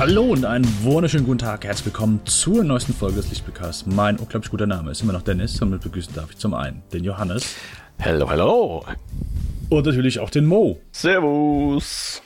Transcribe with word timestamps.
Hallo 0.00 0.22
und 0.22 0.46
einen 0.46 0.64
wunderschönen 0.82 1.26
guten 1.26 1.40
Tag. 1.40 1.62
Herzlich 1.62 1.84
willkommen 1.84 2.24
zur 2.24 2.64
neuesten 2.64 2.94
Folge 2.94 3.16
des 3.16 3.28
Lichtspielcasts. 3.28 3.84
Mein 3.84 4.16
unglaublich 4.16 4.50
guter 4.50 4.66
Name 4.66 4.92
ist 4.92 5.02
immer 5.02 5.12
noch 5.12 5.20
Dennis 5.20 5.60
und 5.60 5.68
mit 5.68 5.82
begrüßen 5.82 6.14
darf 6.14 6.30
ich 6.30 6.38
zum 6.38 6.54
einen 6.54 6.82
den 6.90 7.04
Johannes. 7.04 7.54
Hello, 7.98 8.30
hello. 8.30 8.82
Und 9.68 9.84
natürlich 9.84 10.18
auch 10.18 10.30
den 10.30 10.46
Mo. 10.46 10.80
Servus. 10.90 12.22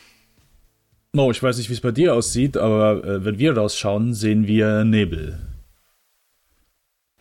Mo, 1.12 1.32
ich 1.32 1.42
weiß 1.42 1.58
nicht, 1.58 1.68
wie 1.68 1.72
es 1.72 1.80
bei 1.80 1.90
dir 1.90 2.14
aussieht, 2.14 2.56
aber 2.56 3.02
äh, 3.02 3.24
wenn 3.24 3.40
wir 3.40 3.56
rausschauen, 3.56 4.14
sehen 4.14 4.46
wir 4.46 4.84
Nebel. 4.84 5.40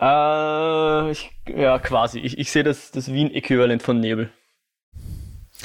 Äh, 0.00 1.10
ich, 1.10 1.32
ja, 1.48 1.80
quasi. 1.80 2.20
Ich, 2.20 2.38
ich 2.38 2.52
sehe 2.52 2.62
das, 2.62 2.92
das 2.92 3.12
Wien-Äquivalent 3.12 3.82
von 3.82 3.98
Nebel. 3.98 4.30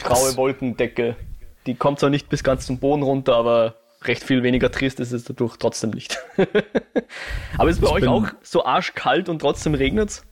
Graue 0.01 0.35
Wolkendecke. 0.35 1.15
Die 1.67 1.75
kommt 1.75 1.99
zwar 1.99 2.09
nicht 2.09 2.27
bis 2.29 2.43
ganz 2.43 2.65
zum 2.65 2.79
Boden 2.79 3.03
runter, 3.03 3.35
aber 3.35 3.75
recht 4.03 4.23
viel 4.23 4.43
weniger 4.43 4.71
trist 4.71 4.99
ist 4.99 5.11
es 5.11 5.23
dadurch 5.25 5.57
trotzdem 5.57 5.89
nicht. 5.91 6.17
aber 7.57 7.69
ist 7.69 7.77
es 7.77 7.81
bei 7.81 7.87
Ich 7.87 7.93
euch 7.93 7.99
bin- 8.01 8.09
auch 8.09 8.27
so 8.41 8.65
arschkalt 8.65 9.29
und 9.29 9.39
trotzdem 9.39 9.73
regnet's? 9.73 10.23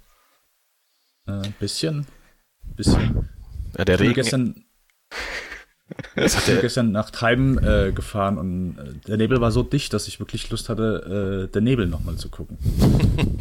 Äh, 1.27 1.31
Ein 1.31 1.53
bisschen. 1.59 2.05
Bisschen. 2.75 3.27
Ja, 3.77 3.85
der 3.85 3.95
Ich 3.95 3.99
bin 3.99 4.08
Regen, 4.08 4.13
gestern, 4.16 4.66
ich 6.16 6.35
bin 6.45 6.61
gestern 6.61 6.91
nach 6.91 7.11
Treiben 7.11 7.58
äh, 7.63 7.91
gefahren 7.94 8.38
und 8.38 8.77
äh, 8.77 8.94
der 9.08 9.17
Nebel 9.17 9.41
war 9.41 9.52
so 9.52 9.63
dicht, 9.63 9.94
dass 9.94 10.08
ich 10.08 10.20
wirklich 10.20 10.49
Lust 10.49 10.70
hatte, 10.70 11.47
äh, 11.49 11.52
den 11.52 11.63
Nebel 11.66 11.88
nochmal 11.88 12.16
zu 12.16 12.30
gucken. 12.30 12.58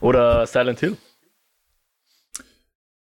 Oder 0.00 0.46
Silent 0.46 0.80
Hill? 0.80 0.96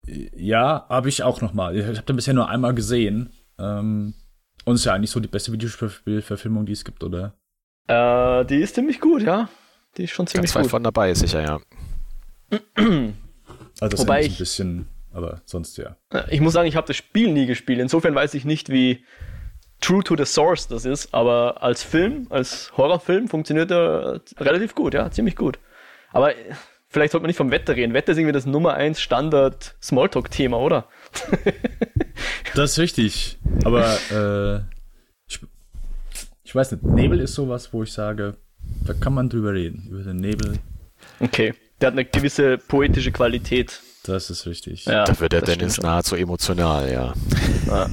Ja, 0.06 0.86
habe 0.88 1.08
ich 1.08 1.22
auch 1.22 1.40
nochmal. 1.42 1.76
Ich 1.76 1.84
habe 1.84 2.02
den 2.02 2.16
bisher 2.16 2.34
nur 2.34 2.48
einmal 2.48 2.74
gesehen. 2.74 3.30
Ähm, 3.58 4.14
und 4.68 4.76
ist 4.76 4.84
ja 4.84 4.94
eigentlich 4.94 5.10
so 5.10 5.20
die 5.20 5.28
beste 5.28 5.52
Videospielverfilmung, 5.52 6.66
die 6.66 6.72
es 6.72 6.84
gibt, 6.84 7.02
oder? 7.02 7.34
Äh, 7.86 8.44
die 8.46 8.56
ist 8.56 8.74
ziemlich 8.74 9.00
gut, 9.00 9.22
ja. 9.22 9.48
Die 9.96 10.04
ist 10.04 10.10
schon 10.10 10.26
ziemlich 10.26 10.52
ganz 10.52 10.64
gut. 10.64 10.70
von 10.70 10.82
dabei, 10.84 11.10
ist 11.10 11.20
sicher, 11.20 11.42
ja. 11.42 11.58
Also 13.80 13.88
das 13.90 14.00
Wobei 14.00 14.20
ist 14.20 14.26
ein 14.26 14.32
ich- 14.32 14.38
bisschen, 14.38 14.88
aber 15.12 15.42
sonst 15.44 15.76
ja. 15.78 15.96
Äh, 16.12 16.22
Ich 16.34 16.40
muss 16.40 16.52
sagen, 16.52 16.68
ich 16.68 16.76
habe 16.76 16.86
das 16.86 16.96
Spiel 16.96 17.32
nie 17.32 17.46
gespielt. 17.46 17.80
Insofern 17.80 18.14
weiß 18.14 18.34
ich 18.34 18.44
nicht, 18.44 18.68
wie 18.70 19.04
true 19.80 20.02
to 20.02 20.16
the 20.16 20.24
source 20.24 20.68
das 20.68 20.84
ist. 20.84 21.14
Aber 21.14 21.62
als 21.62 21.82
Film, 21.82 22.26
als 22.30 22.72
Horrorfilm 22.76 23.28
funktioniert 23.28 23.70
er 23.70 24.20
relativ 24.38 24.74
gut, 24.74 24.94
ja, 24.94 25.10
ziemlich 25.10 25.36
gut. 25.36 25.58
Aber 26.12 26.36
äh, 26.36 26.54
vielleicht 26.88 27.12
sollte 27.12 27.22
man 27.22 27.28
nicht 27.28 27.36
vom 27.36 27.50
Wetter 27.50 27.76
reden. 27.76 27.94
Wetter 27.94 28.12
ist 28.12 28.18
irgendwie 28.18 28.32
das 28.32 28.46
Nummer 28.46 28.74
1 28.74 29.00
Standard 29.00 29.76
Smalltalk-Thema, 29.82 30.58
oder? 30.58 30.86
Das 32.54 32.72
ist 32.72 32.78
richtig. 32.78 33.38
Aber 33.64 33.84
äh, 34.10 34.56
ich, 35.28 35.38
ich 36.42 36.54
weiß 36.54 36.72
nicht, 36.72 36.82
Nebel 36.82 37.20
ist 37.20 37.34
sowas, 37.34 37.72
wo 37.72 37.82
ich 37.84 37.92
sage, 37.92 38.36
da 38.84 38.94
kann 38.94 39.14
man 39.14 39.28
drüber 39.28 39.52
reden. 39.52 39.86
Über 39.90 40.02
den 40.02 40.16
Nebel, 40.16 40.58
Okay. 41.20 41.54
Der 41.80 41.88
hat 41.88 41.92
eine 41.92 42.04
gewisse 42.04 42.58
poetische 42.58 43.12
Qualität. 43.12 43.80
das 44.04 44.30
ist 44.30 44.46
richtig. 44.46 44.86
Ja, 44.86 45.04
Da 45.04 45.20
wird 45.20 45.32
der 45.32 45.42
Dennis 45.42 45.80
nahezu 45.80 46.16
emotional, 46.16 46.90
ja. 46.90 47.12
Ja. 47.68 47.88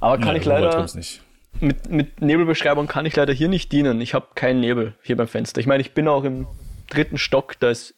Aber 0.00 0.16
kann 0.16 0.28
Ja, 0.28 0.34
ich 0.36 0.44
leider, 0.46 0.86
nicht. 0.94 1.20
mit, 1.60 1.90
mit 1.90 2.22
Nebelbeschreibung 2.22 2.86
kann 2.86 3.04
ich 3.04 3.14
leider 3.16 3.34
hier 3.34 3.48
nicht 3.48 3.70
dienen. 3.72 4.00
Ich 4.00 4.14
habe 4.14 4.28
keinen 4.34 4.60
Nebel 4.60 4.94
hier 5.02 5.16
beim 5.16 5.28
Fenster. 5.28 5.60
Ich 5.60 5.66
meine, 5.66 5.82
ich 5.82 5.92
bin 5.92 6.08
auch 6.08 6.24
im 6.24 6.46
dritten 6.90 7.18
Stock, 7.18 7.58
da 7.58 7.70
ist 7.70 7.94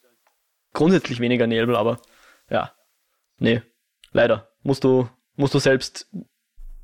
grundsätzlich 0.72 1.20
weniger 1.20 1.46
Nebel, 1.46 1.76
aber 1.76 2.00
ja. 2.48 2.72
Nee, 3.38 3.62
leider. 4.12 4.48
Musst 4.62 4.84
du, 4.84 5.08
musst 5.34 5.54
du 5.54 5.58
selbst 5.58 6.06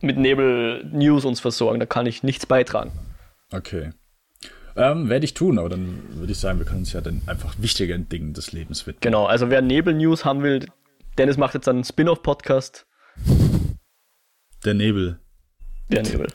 mit 0.00 0.16
Nebel-News 0.16 1.24
uns 1.24 1.40
versorgen, 1.40 1.80
da 1.80 1.86
kann 1.86 2.06
ich 2.06 2.22
nichts 2.22 2.46
beitragen. 2.46 2.92
Okay. 3.52 3.92
Ähm, 4.76 5.08
werde 5.08 5.24
ich 5.24 5.34
tun, 5.34 5.58
aber 5.58 5.68
dann 5.68 6.02
würde 6.14 6.32
ich 6.32 6.38
sagen, 6.38 6.58
wir 6.58 6.66
können 6.66 6.80
uns 6.80 6.92
ja 6.92 7.00
dann 7.00 7.22
einfach 7.26 7.56
wichtigeren 7.58 8.08
Dingen 8.08 8.32
des 8.32 8.52
Lebens 8.52 8.86
widmen. 8.86 9.00
Genau, 9.00 9.26
also 9.26 9.50
wer 9.50 9.60
Nebel-News 9.60 10.24
haben 10.24 10.42
will, 10.42 10.66
Dennis 11.18 11.36
macht 11.36 11.54
jetzt 11.54 11.68
einen 11.68 11.82
Spin-off-Podcast. 11.82 12.86
Der 14.64 14.74
Nebel. 14.74 15.18
Der 15.88 16.02
Nebel. 16.02 16.28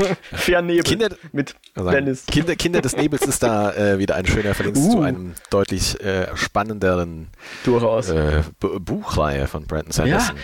Fair 0.32 0.62
Nebel 0.62 0.82
Kinder- 0.82 1.16
mit 1.32 1.54
Also, 1.74 1.90
Dennis. 1.90 2.26
Kinder, 2.26 2.56
Kinder 2.56 2.80
des 2.80 2.96
Nebels 2.96 3.22
ist 3.22 3.42
da 3.42 3.72
äh, 3.72 3.98
wieder 3.98 4.14
ein 4.16 4.26
schöner 4.26 4.54
Verlink 4.54 4.76
Uh. 4.76 4.90
zu 4.92 5.00
einem 5.00 5.34
deutlich 5.50 6.00
äh, 6.02 6.28
spannenderen 6.36 7.28
Durchaus. 7.64 8.08
äh, 8.10 8.42
Bu- 8.58 8.80
Buchreihe 8.80 9.46
von 9.46 9.66
Brandon 9.66 9.92
Sanderson. 9.92 10.36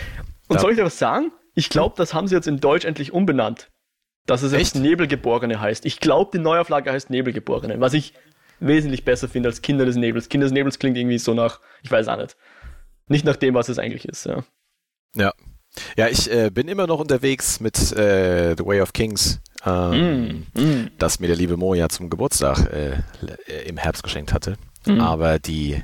Und 0.49 0.57
Da- 0.57 0.61
soll 0.61 0.73
ich 0.73 0.77
dir 0.79 0.85
was 0.85 0.99
sagen? 0.99 1.33
Ich 1.55 1.71
glaube, 1.71 1.95
das 1.97 2.13
haben 2.15 2.29
sie 2.29 2.35
jetzt 2.35 2.47
in 2.47 2.61
Deutsch 2.61 2.85
endlich 2.85 3.13
umbenannt. 3.13 3.71
Dass 4.27 4.43
es 4.43 4.53
jetzt 4.53 4.61
Echt? 4.61 4.75
Nebelgeborene 4.77 5.61
heißt. 5.61 5.87
Ich 5.87 6.01
glaube, 6.01 6.31
die 6.35 6.39
Neuauflage 6.43 6.91
heißt 6.91 7.11
Nebelgeborene, 7.11 7.81
was 7.81 7.95
ich 7.95 8.13
wesentlich 8.59 9.05
besser 9.05 9.29
finde 9.29 9.49
als 9.51 9.63
Kinder 9.63 9.85
des 9.85 9.97
Nebels. 9.97 10.29
Kinder 10.29 10.47
des 10.47 10.53
Nebels 10.53 10.79
klingt 10.79 10.97
irgendwie 10.97 11.19
so 11.19 11.33
nach, 11.35 11.61
ich 11.83 11.91
weiß 11.91 12.09
auch 12.09 12.17
nicht. 12.17 12.37
Nicht 13.09 13.25
nach 13.25 13.37
dem, 13.37 13.55
was 13.55 13.69
es 13.69 13.79
eigentlich 13.79 14.05
ist, 14.07 14.27
ja. 14.27 14.43
Ja. 15.15 15.33
Ja, 15.97 16.09
ich 16.09 16.31
äh, 16.31 16.51
bin 16.51 16.69
immer 16.69 16.87
noch 16.87 17.01
unterwegs 17.01 17.61
mit 17.61 17.93
äh, 17.93 18.55
The 18.57 18.65
Way 18.65 18.81
of 18.81 18.93
Kings, 18.93 19.41
ähm, 19.65 20.47
Mm. 20.55 20.87
das 20.99 21.21
mir 21.21 21.27
der 21.27 21.37
liebe 21.37 21.57
Mo 21.57 21.75
ja 21.75 21.89
zum 21.89 22.11
Geburtstag 22.11 22.71
äh, 22.73 23.03
äh, 23.47 23.69
im 23.69 23.77
Herbst 23.77 24.03
geschenkt 24.03 24.33
hatte. 24.33 24.57
Mhm. 24.87 25.01
Aber 25.01 25.39
die, 25.39 25.83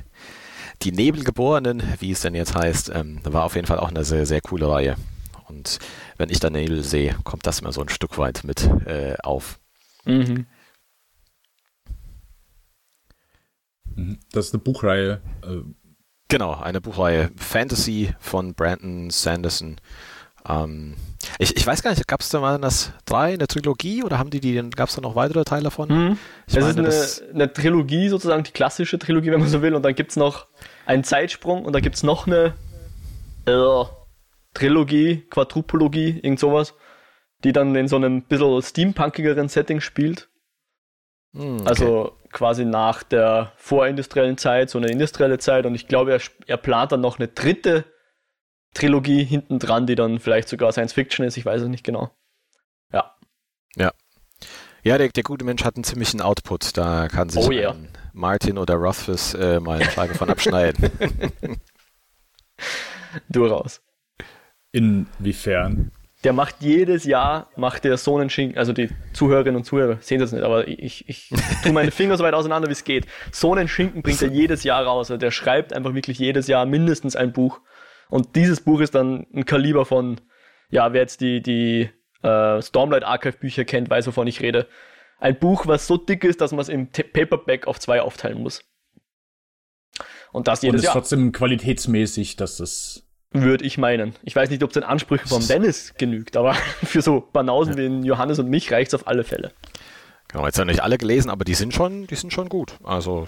die 0.81 0.91
Nebelgeborenen, 0.91 1.83
wie 1.99 2.11
es 2.11 2.21
denn 2.21 2.35
jetzt 2.35 2.55
heißt, 2.55 2.91
ähm, 2.93 3.19
war 3.23 3.43
auf 3.43 3.55
jeden 3.55 3.67
Fall 3.67 3.79
auch 3.79 3.89
eine 3.89 4.03
sehr, 4.05 4.25
sehr 4.25 4.41
coole 4.41 4.69
Reihe. 4.69 4.95
Und 5.47 5.79
wenn 6.17 6.29
ich 6.29 6.39
dann 6.39 6.53
Nebel 6.53 6.83
sehe, 6.83 7.15
kommt 7.23 7.45
das 7.45 7.59
immer 7.59 7.71
so 7.71 7.81
ein 7.81 7.89
Stück 7.89 8.17
weit 8.17 8.43
mit 8.43 8.63
äh, 8.85 9.15
auf. 9.21 9.59
Mhm. 10.05 10.45
Mhm. 13.95 14.19
Das 14.31 14.47
ist 14.47 14.53
eine 14.53 14.63
Buchreihe. 14.63 15.21
Genau, 16.33 16.55
eine 16.55 16.81
Buchreihe 16.81 17.29
Fantasy 17.35 18.15
von 18.19 18.55
Brandon 18.55 19.11
Sanderson. 19.11 19.79
Ähm, 20.49 20.95
ich, 21.37 21.55
ich 21.55 21.67
weiß 21.67 21.83
gar 21.83 21.91
nicht, 21.91 22.07
gab 22.07 22.21
es 22.21 22.29
da 22.29 22.39
mal 22.39 22.59
das 22.59 22.91
drei, 23.05 23.35
eine 23.35 23.45
Trilogie 23.45 24.01
oder 24.01 24.17
haben 24.17 24.31
die 24.31 24.39
die, 24.39 24.55
gab 24.71 24.89
es 24.89 24.95
da 24.95 25.01
noch 25.01 25.15
weitere 25.15 25.43
Teile 25.43 25.69
von? 25.69 25.89
Mhm. 25.89 26.17
Ich 26.47 26.57
es 26.57 26.63
meine, 26.63 26.87
ist 26.87 27.21
eine, 27.21 27.33
eine 27.33 27.53
Trilogie, 27.53 28.09
sozusagen 28.09 28.41
die 28.43 28.49
klassische 28.49 28.97
Trilogie, 28.97 29.29
wenn 29.29 29.41
man 29.41 29.47
so 29.47 29.61
will. 29.61 29.75
Und 29.75 29.83
dann 29.83 29.93
gibt 29.93 30.09
es 30.09 30.17
noch 30.17 30.47
einen 30.87 31.03
Zeitsprung 31.03 31.65
und 31.65 31.73
da 31.73 31.81
gibt 31.81 31.97
es 31.97 32.01
noch 32.01 32.25
eine 32.25 32.55
äh, 33.45 33.85
Trilogie, 34.55 35.27
Quadrupologie, 35.29 36.19
irgend 36.23 36.39
sowas, 36.39 36.73
die 37.43 37.51
dann 37.51 37.75
in 37.75 37.87
so 37.87 37.97
einem 37.97 38.23
bisschen 38.23 38.59
steampunkigeren 38.59 39.49
Setting 39.49 39.81
spielt. 39.81 40.29
Hm, 41.35 41.57
okay. 41.57 41.67
Also 41.67 42.17
quasi 42.33 42.65
nach 42.65 43.03
der 43.03 43.53
vorindustriellen 43.55 44.37
Zeit, 44.37 44.69
so 44.69 44.77
eine 44.77 44.87
industrielle 44.87 45.37
Zeit. 45.37 45.65
Und 45.65 45.75
ich 45.75 45.87
glaube, 45.87 46.11
er, 46.11 46.21
er 46.47 46.57
plant 46.57 46.91
dann 46.91 47.01
noch 47.01 47.19
eine 47.19 47.27
dritte 47.27 47.85
Trilogie 48.73 49.23
hinten 49.23 49.59
dran, 49.59 49.87
die 49.87 49.95
dann 49.95 50.19
vielleicht 50.19 50.49
sogar 50.49 50.71
Science 50.71 50.93
Fiction 50.93 51.25
ist. 51.25 51.37
Ich 51.37 51.45
weiß 51.45 51.61
es 51.61 51.67
nicht 51.67 51.83
genau. 51.83 52.11
Ja. 52.91 53.91
Ja, 54.83 54.97
der, 54.97 55.09
der 55.09 55.23
gute 55.23 55.45
Mensch 55.45 55.63
hat 55.63 55.75
einen 55.75 55.85
ziemlichen 55.85 56.19
Output. 56.21 56.77
Da 56.77 57.07
kann 57.07 57.29
sich 57.29 57.41
Oh 57.45 57.51
yeah. 57.51 57.75
Martin 58.11 58.57
oder 58.57 58.75
Rothfuss 58.75 59.33
äh, 59.33 59.59
mal 59.59 59.79
eine 59.79 59.89
Scheibe 59.89 60.13
von 60.13 60.29
abschneiden. 60.29 60.91
Durchaus. 63.29 63.81
inwiefern? 64.71 65.91
Der 66.23 66.33
macht 66.33 66.55
jedes 66.59 67.03
Jahr, 67.03 67.49
macht 67.57 67.83
der 67.83 67.97
so 67.97 68.17
einen 68.17 68.29
Schinken, 68.29 68.57
also 68.57 68.71
die 68.71 68.89
Zuhörerinnen 69.11 69.57
und 69.57 69.65
Zuhörer 69.65 69.97
sehen 69.99 70.19
das 70.19 70.31
nicht, 70.31 70.43
aber 70.43 70.67
ich, 70.67 71.09
ich 71.09 71.29
tue 71.63 71.73
meine 71.73 71.91
Finger 71.91 72.15
so 72.17 72.23
weit 72.23 72.33
auseinander, 72.33 72.69
wie 72.69 72.73
es 72.73 72.85
geht. 72.85 73.05
So 73.31 73.53
einen 73.53 73.67
Schinken 73.67 74.01
bringt 74.01 74.21
er 74.21 74.29
jedes 74.29 74.63
Jahr 74.63 74.85
raus. 74.85 75.11
Also 75.11 75.17
der 75.17 75.31
schreibt 75.31 75.73
einfach 75.73 75.93
wirklich 75.93 76.19
jedes 76.19 76.47
Jahr 76.47 76.65
mindestens 76.65 77.15
ein 77.15 77.33
Buch. 77.33 77.59
Und 78.09 78.35
dieses 78.35 78.61
Buch 78.61 78.79
ist 78.79 78.95
dann 78.95 79.27
ein 79.33 79.45
Kaliber 79.45 79.85
von, 79.85 80.21
ja, 80.69 80.93
wer 80.93 81.01
jetzt 81.01 81.19
die, 81.19 81.41
die 81.41 81.89
äh, 82.21 82.61
Stormlight 82.61 83.03
Archive 83.03 83.37
Bücher 83.37 83.65
kennt, 83.65 83.89
weiß, 83.89 84.07
wovon 84.07 84.27
ich 84.27 84.41
rede. 84.41 84.67
Ein 85.19 85.37
Buch, 85.37 85.67
was 85.67 85.87
so 85.87 85.97
dick 85.97 86.23
ist, 86.23 86.41
dass 86.41 86.51
man 86.51 86.59
es 86.59 86.69
im 86.69 86.87
Paperback 86.87 87.67
auf 87.67 87.79
zwei 87.79 88.01
aufteilen 88.01 88.41
muss. 88.41 88.63
Und 90.31 90.47
das 90.47 90.59
Und 90.59 90.67
jedes 90.67 90.81
ist 90.81 90.85
Jahr, 90.85 90.93
trotzdem 90.93 91.31
qualitätsmäßig, 91.31 92.35
dass 92.35 92.57
das. 92.57 93.07
Würde 93.33 93.65
ich 93.65 93.77
meinen. 93.77 94.15
Ich 94.23 94.35
weiß 94.35 94.49
nicht, 94.49 94.63
ob 94.63 94.69
es 94.69 94.75
den 94.75 94.83
Ansprüchen 94.83 95.27
vom 95.27 95.45
Dennis 95.47 95.93
genügt, 95.97 96.37
aber 96.37 96.53
für 96.83 97.01
so 97.01 97.27
Banausen 97.33 97.75
wie 97.77 97.81
den 97.81 98.03
Johannes 98.03 98.39
und 98.39 98.49
mich 98.49 98.71
reicht 98.71 98.89
es 98.89 98.93
auf 98.93 99.07
alle 99.07 99.23
Fälle. 99.23 99.51
genau, 100.27 100.45
jetzt 100.45 100.59
haben 100.59 100.67
nicht 100.67 100.83
alle 100.83 100.97
gelesen, 100.97 101.29
aber 101.29 101.43
die 101.43 101.55
sind 101.55 101.73
schon, 101.73 102.07
die 102.07 102.15
sind 102.15 102.31
schon 102.33 102.49
gut. 102.49 102.77
Also 102.83 103.27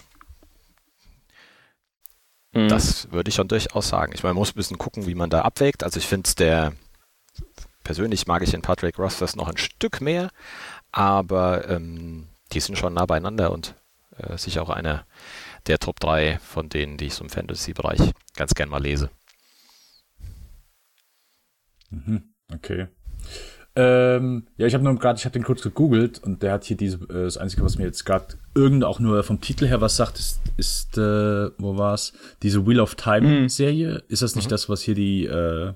Mhm. 2.56 2.70
Das 2.70 3.12
würde 3.12 3.30
ich 3.30 3.36
schon 3.36 3.50
durchaus 3.50 3.90
sagen. 3.90 4.14
Ich 4.16 4.24
meine, 4.24 4.34
man 4.34 4.40
muss 4.40 4.52
ein 4.52 4.56
bisschen 4.56 4.78
gucken, 4.78 5.06
wie 5.06 5.16
man 5.16 5.30
da 5.30 5.42
abwägt. 5.42 5.84
Also 5.84 6.00
ich 6.00 6.08
finde 6.08 6.30
der, 6.38 6.74
persönlich 7.84 8.28
mag 8.28 8.42
ich 8.42 8.52
den 8.52 8.62
Patrick 8.62 8.98
Rothfuss 8.98 9.36
noch 9.36 9.50
ein 9.50 9.58
Stück 9.58 10.02
mehr, 10.02 10.30
aber 10.92 11.70
ähm, 11.70 12.30
die 12.54 12.62
sind 12.62 12.78
schon 12.78 12.94
nah 12.94 13.06
beieinander 13.06 13.52
und 13.52 13.76
äh, 14.18 14.38
sicher 14.38 14.64
auch 14.64 14.70
einer 14.70 15.06
der 15.68 15.80
Top 15.80 16.00
3 16.00 16.40
von 16.40 16.70
denen, 16.70 16.98
die 16.98 17.08
ich 17.08 17.16
so 17.16 17.24
im 17.24 17.30
Fantasy-Bereich 17.30 18.12
ganz 18.36 18.54
gern 18.56 18.70
mal 18.70 18.82
lese. 18.82 19.10
Mhm, 21.96 22.24
okay. 22.54 22.88
Ähm, 23.78 24.48
ja, 24.56 24.68
ich 24.68 24.74
habe 24.74 24.84
nur 24.86 24.96
gerade, 24.98 25.18
ich 25.20 25.26
habe 25.26 25.34
den 25.34 25.44
kurz 25.44 25.62
gegoogelt 25.62 26.24
und 26.24 26.42
der 26.44 26.54
hat 26.54 26.64
hier 26.64 26.78
diese, 26.78 26.98
äh, 27.10 27.24
das 27.26 27.38
Einzige, 27.38 27.64
was 27.64 27.78
mir 27.78 27.84
jetzt 27.86 28.06
gerade 28.06 28.36
irgend 28.54 28.86
auch 28.86 29.00
nur 29.00 29.22
vom 29.24 29.42
Titel 29.42 29.68
her 29.68 29.82
was 29.82 29.98
sagt, 29.98 30.18
ist, 30.18 30.40
ist 30.56 30.98
äh, 30.98 31.50
wo 31.58 31.78
war's? 31.78 32.14
Diese 32.42 32.66
Wheel 32.66 32.80
of 32.80 32.96
Time 32.96 33.42
Mhm. 33.42 33.50
Serie. 33.50 34.04
Ist 34.08 34.22
das 34.22 34.36
nicht 34.36 34.46
Mhm. 34.46 34.50
das, 34.52 34.70
was 34.70 34.82
hier 34.82 34.96
die? 34.96 35.26
Äh, 35.26 35.74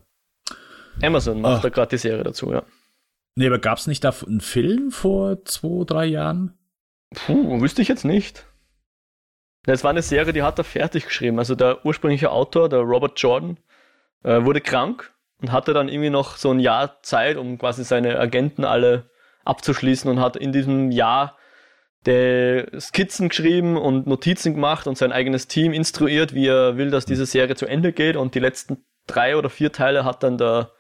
Amazon 1.02 1.42
macht 1.42 1.58
Ach. 1.58 1.62
da 1.62 1.70
gerade 1.70 1.90
die 1.90 1.98
Serie 1.98 2.24
dazu, 2.24 2.52
ja. 2.52 2.64
nee, 3.36 3.48
aber 3.48 3.60
gab's 3.60 3.88
nicht 3.88 4.04
da 4.04 4.14
einen 4.26 4.42
Film 4.42 4.92
vor 4.92 5.44
zwei, 5.46 5.84
drei 5.86 6.06
Jahren? 6.06 6.54
Puh, 7.14 7.60
wüsste 7.62 7.82
ich 7.82 7.88
jetzt 7.90 8.06
nicht. 8.06 8.46
Das 9.64 9.84
war 9.84 9.90
eine 9.92 10.02
Serie, 10.02 10.32
die 10.34 10.44
hat 10.44 10.58
er 10.58 10.64
fertig 10.64 11.06
geschrieben. 11.06 11.38
Also 11.40 11.56
der 11.56 11.86
ursprüngliche 11.86 12.32
Autor, 12.32 12.70
der 12.70 12.80
Robert 12.80 13.20
Jordan, 13.20 13.58
äh, 14.24 14.44
wurde 14.44 14.62
krank 14.62 15.14
und 15.42 15.52
hatte 15.52 15.74
dann 15.74 15.90
irgendwie 15.90 16.10
noch 16.10 16.38
so 16.38 16.52
ein 16.52 16.60
Jahr 16.60 17.02
Zeit, 17.02 17.38
um 17.38 17.58
quasi 17.58 17.84
seine 17.84 18.20
Agenten 18.20 18.66
alle 18.66 19.10
abzuschließen 19.46 20.10
und 20.10 20.20
hat 20.20 20.36
in 20.36 20.52
diesem 20.52 20.92
Jahr 20.92 21.38
Skizzen 22.06 23.30
geschrieben 23.30 23.78
und 23.78 24.08
Notizen 24.08 24.54
gemacht 24.54 24.88
und 24.88 24.98
sein 24.98 25.12
eigenes 25.12 25.48
Team 25.48 25.74
instruiert, 25.74 26.34
wie 26.34 26.48
er 26.48 26.78
will, 26.78 26.92
dass 26.92 27.06
diese 27.06 27.26
Serie 27.26 27.56
zu 27.56 27.66
Ende 27.66 27.92
geht. 27.92 28.16
Und 28.16 28.36
die 28.36 28.40
letzten 28.40 28.86
drei 29.06 29.36
oder 29.36 29.50
vier 29.50 29.72
Teile 29.72 30.06
hat 30.06 30.24
dann 30.24 30.38
der 30.38 30.72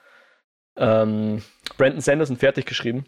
ähm, 0.77 1.43
Brandon 1.77 2.01
Sanderson 2.01 2.37
fertig 2.37 2.65
geschrieben. 2.65 3.05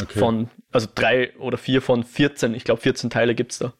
Okay. 0.00 0.18
Von, 0.18 0.48
also 0.72 0.88
drei 0.94 1.36
oder 1.36 1.58
vier 1.58 1.82
von 1.82 2.04
14, 2.04 2.54
ich 2.54 2.64
glaube 2.64 2.80
14 2.80 3.10
Teile 3.10 3.34
gibt's 3.34 3.58
da. 3.58 3.74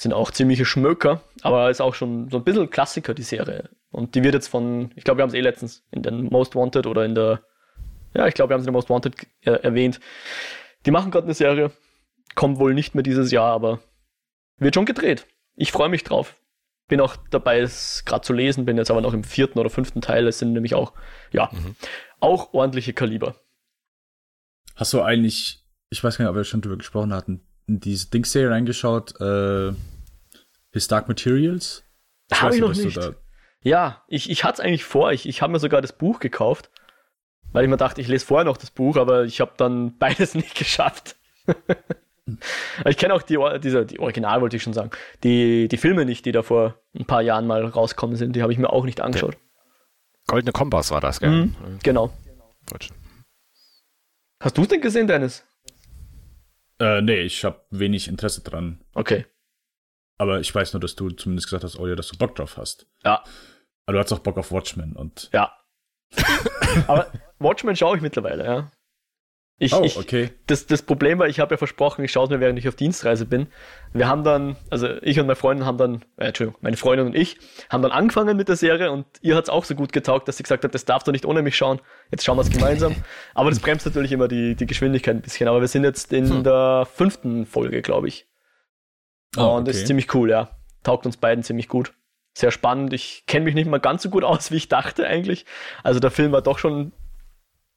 Sind 0.00 0.14
auch 0.14 0.30
ziemliche 0.30 0.64
Schmöker, 0.64 1.20
aber 1.42 1.68
ist 1.68 1.82
auch 1.82 1.94
schon 1.94 2.30
so 2.30 2.38
ein 2.38 2.44
bisschen 2.44 2.70
Klassiker, 2.70 3.12
die 3.12 3.22
Serie. 3.22 3.68
Und 3.90 4.14
die 4.14 4.22
wird 4.24 4.32
jetzt 4.32 4.48
von, 4.48 4.92
ich 4.96 5.04
glaube, 5.04 5.18
wir 5.18 5.22
haben 5.24 5.28
es 5.28 5.34
eh 5.34 5.40
letztens 5.42 5.84
in 5.90 6.02
den 6.02 6.24
Most 6.30 6.54
Wanted 6.56 6.86
oder 6.86 7.04
in 7.04 7.14
der, 7.14 7.42
ja, 8.14 8.26
ich 8.26 8.32
glaube, 8.32 8.48
wir 8.48 8.54
haben 8.54 8.60
es 8.62 8.66
in 8.66 8.72
der 8.72 8.78
Most 8.78 8.88
Wanted 8.88 9.14
äh, 9.42 9.50
erwähnt. 9.50 10.00
Die 10.86 10.90
machen 10.90 11.10
gerade 11.10 11.26
eine 11.26 11.34
Serie, 11.34 11.70
kommt 12.34 12.58
wohl 12.58 12.72
nicht 12.72 12.94
mehr 12.94 13.02
dieses 13.02 13.30
Jahr, 13.30 13.52
aber 13.52 13.80
wird 14.56 14.74
schon 14.74 14.86
gedreht. 14.86 15.26
Ich 15.56 15.70
freue 15.70 15.90
mich 15.90 16.02
drauf. 16.02 16.34
Bin 16.88 17.02
auch 17.02 17.16
dabei, 17.28 17.60
es 17.60 18.02
gerade 18.06 18.22
zu 18.22 18.32
lesen, 18.32 18.64
bin 18.64 18.78
jetzt 18.78 18.90
aber 18.90 19.02
noch 19.02 19.12
im 19.12 19.22
vierten 19.22 19.58
oder 19.58 19.68
fünften 19.68 20.00
Teil. 20.00 20.26
Es 20.26 20.38
sind 20.38 20.54
nämlich 20.54 20.74
auch, 20.74 20.94
ja, 21.30 21.50
Mhm. 21.52 21.76
auch 22.20 22.54
ordentliche 22.54 22.94
Kaliber. 22.94 23.34
Hast 24.76 24.94
du 24.94 25.02
eigentlich, 25.02 25.62
ich 25.90 26.02
weiß 26.02 26.16
gar 26.16 26.24
nicht, 26.24 26.30
ob 26.30 26.36
wir 26.36 26.44
schon 26.44 26.62
drüber 26.62 26.78
gesprochen 26.78 27.12
hatten, 27.12 27.42
in 27.66 27.80
diese 27.80 28.08
Dings-Serie 28.10 28.50
reingeschaut, 28.50 29.20
äh, 29.20 29.72
His 30.72 30.88
Dark 30.88 31.08
Materials? 31.08 31.84
Habe 32.32 32.48
weiß 32.48 32.54
ich 32.56 32.60
noch 32.60 32.74
nicht. 32.74 32.96
da- 32.96 33.14
Ja, 33.62 34.04
ich, 34.08 34.30
ich 34.30 34.44
hatte 34.44 34.54
es 34.54 34.60
eigentlich 34.60 34.84
vor. 34.84 35.12
Ich, 35.12 35.26
ich 35.28 35.42
habe 35.42 35.52
mir 35.52 35.58
sogar 35.58 35.82
das 35.82 35.92
Buch 35.92 36.20
gekauft, 36.20 36.70
weil 37.52 37.64
ich 37.64 37.70
mir 37.70 37.76
dachte, 37.76 38.00
ich 38.00 38.08
lese 38.08 38.24
vorher 38.26 38.44
noch 38.44 38.56
das 38.56 38.70
Buch, 38.70 38.96
aber 38.96 39.24
ich 39.24 39.40
habe 39.40 39.52
dann 39.56 39.96
beides 39.98 40.34
nicht 40.34 40.54
geschafft. 40.54 41.16
ich 42.86 42.96
kenne 42.96 43.14
auch 43.14 43.22
die, 43.22 43.38
diese, 43.62 43.84
die 43.86 43.98
Original, 43.98 44.40
wollte 44.40 44.56
ich 44.56 44.62
schon 44.62 44.72
sagen. 44.72 44.90
Die, 45.24 45.66
die 45.68 45.76
Filme 45.76 46.04
nicht, 46.04 46.24
die 46.26 46.32
da 46.32 46.42
vor 46.42 46.80
ein 46.94 47.04
paar 47.06 47.22
Jahren 47.22 47.46
mal 47.46 47.64
rauskommen 47.64 48.16
sind, 48.16 48.36
die 48.36 48.42
habe 48.42 48.52
ich 48.52 48.58
mir 48.58 48.70
auch 48.72 48.84
nicht 48.84 49.00
angeschaut. 49.00 49.36
Goldene 50.26 50.52
Kompass 50.52 50.90
war 50.92 51.00
das, 51.00 51.18
gell? 51.18 51.30
Mhm, 51.30 51.56
genau. 51.82 52.12
Gut. 52.70 52.88
Hast 54.40 54.56
du 54.56 54.62
es 54.62 54.68
denn 54.68 54.80
gesehen, 54.80 55.08
Dennis? 55.08 55.44
Äh, 56.78 57.02
nee, 57.02 57.22
ich 57.22 57.44
habe 57.44 57.60
wenig 57.70 58.06
Interesse 58.08 58.42
dran. 58.42 58.80
Okay. 58.94 59.26
Aber 60.20 60.38
ich 60.40 60.54
weiß 60.54 60.74
nur, 60.74 60.80
dass 60.80 60.94
du 60.96 61.08
zumindest 61.10 61.46
gesagt 61.46 61.64
hast, 61.64 61.78
oh 61.78 61.86
ja, 61.88 61.94
dass 61.94 62.08
du 62.08 62.18
Bock 62.18 62.34
drauf 62.34 62.58
hast. 62.58 62.86
Ja, 63.04 63.24
Aber 63.86 63.94
du 63.94 63.98
hast 64.00 64.12
auch 64.12 64.18
Bock 64.18 64.36
auf 64.36 64.52
Watchmen 64.52 64.94
und. 64.94 65.30
ja. 65.32 65.50
aber 66.88 67.06
Watchmen 67.38 67.74
schaue 67.76 67.96
ich 67.96 68.02
mittlerweile, 68.02 68.44
ja. 68.44 68.70
Ich, 69.62 69.72
Oh, 69.74 69.82
ich, 69.82 69.96
okay. 69.98 70.30
das, 70.46 70.66
das 70.66 70.82
Problem 70.82 71.18
war, 71.18 71.28
ich 71.28 71.38
habe 71.40 71.54
ja 71.54 71.58
versprochen, 71.58 72.02
ich 72.04 72.12
schaue 72.12 72.24
es 72.24 72.30
mir, 72.30 72.40
während 72.40 72.58
ich 72.58 72.66
auf 72.68 72.76
Dienstreise 72.76 73.26
bin. 73.26 73.46
Wir 73.92 74.08
haben 74.08 74.24
dann, 74.24 74.56
also 74.70 74.88
ich 75.02 75.18
und 75.20 75.26
meine 75.26 75.36
Freundin 75.36 75.66
haben 75.66 75.76
dann, 75.78 76.04
äh, 76.16 76.26
Entschuldigung, 76.28 76.58
meine 76.62 76.76
Freundin 76.78 77.06
und 77.06 77.14
ich 77.14 77.38
haben 77.68 77.82
dann 77.82 77.92
angefangen 77.92 78.36
mit 78.36 78.48
der 78.48 78.56
Serie 78.56 78.90
und 78.90 79.06
ihr 79.20 79.36
hat 79.36 79.44
es 79.44 79.50
auch 79.50 79.64
so 79.64 79.74
gut 79.74 79.92
getaugt, 79.92 80.28
dass 80.28 80.36
sie 80.38 80.42
gesagt 80.42 80.64
hat, 80.64 80.74
das 80.74 80.86
darfst 80.86 81.06
du 81.06 81.12
nicht 81.12 81.26
ohne 81.26 81.42
mich 81.42 81.56
schauen. 81.56 81.80
Jetzt 82.10 82.24
schauen 82.24 82.36
wir 82.38 82.42
es 82.42 82.50
gemeinsam. 82.50 82.94
Aber 83.34 83.50
das 83.50 83.60
bremst 83.60 83.84
natürlich 83.86 84.12
immer 84.12 84.28
die, 84.28 84.54
die 84.54 84.66
Geschwindigkeit 84.66 85.16
ein 85.16 85.22
bisschen. 85.22 85.46
Aber 85.48 85.60
wir 85.60 85.68
sind 85.68 85.84
jetzt 85.84 86.12
in 86.12 86.28
Hm. 86.30 86.44
der 86.44 86.86
fünften 86.92 87.44
Folge, 87.46 87.82
glaube 87.82 88.08
ich. 88.08 88.26
Oh, 89.36 89.56
und 89.56 89.68
das 89.68 89.74
okay. 89.74 89.82
ist 89.82 89.86
ziemlich 89.86 90.14
cool, 90.14 90.30
ja. 90.30 90.50
Taugt 90.82 91.06
uns 91.06 91.16
beiden 91.16 91.44
ziemlich 91.44 91.68
gut. 91.68 91.92
Sehr 92.34 92.50
spannend. 92.50 92.92
Ich 92.92 93.24
kenne 93.26 93.44
mich 93.44 93.54
nicht 93.54 93.68
mal 93.68 93.80
ganz 93.80 94.02
so 94.02 94.10
gut 94.10 94.24
aus, 94.24 94.50
wie 94.50 94.56
ich 94.56 94.68
dachte 94.68 95.06
eigentlich. 95.06 95.46
Also 95.82 96.00
der 96.00 96.10
Film 96.10 96.32
war 96.32 96.42
doch 96.42 96.58
schon 96.58 96.92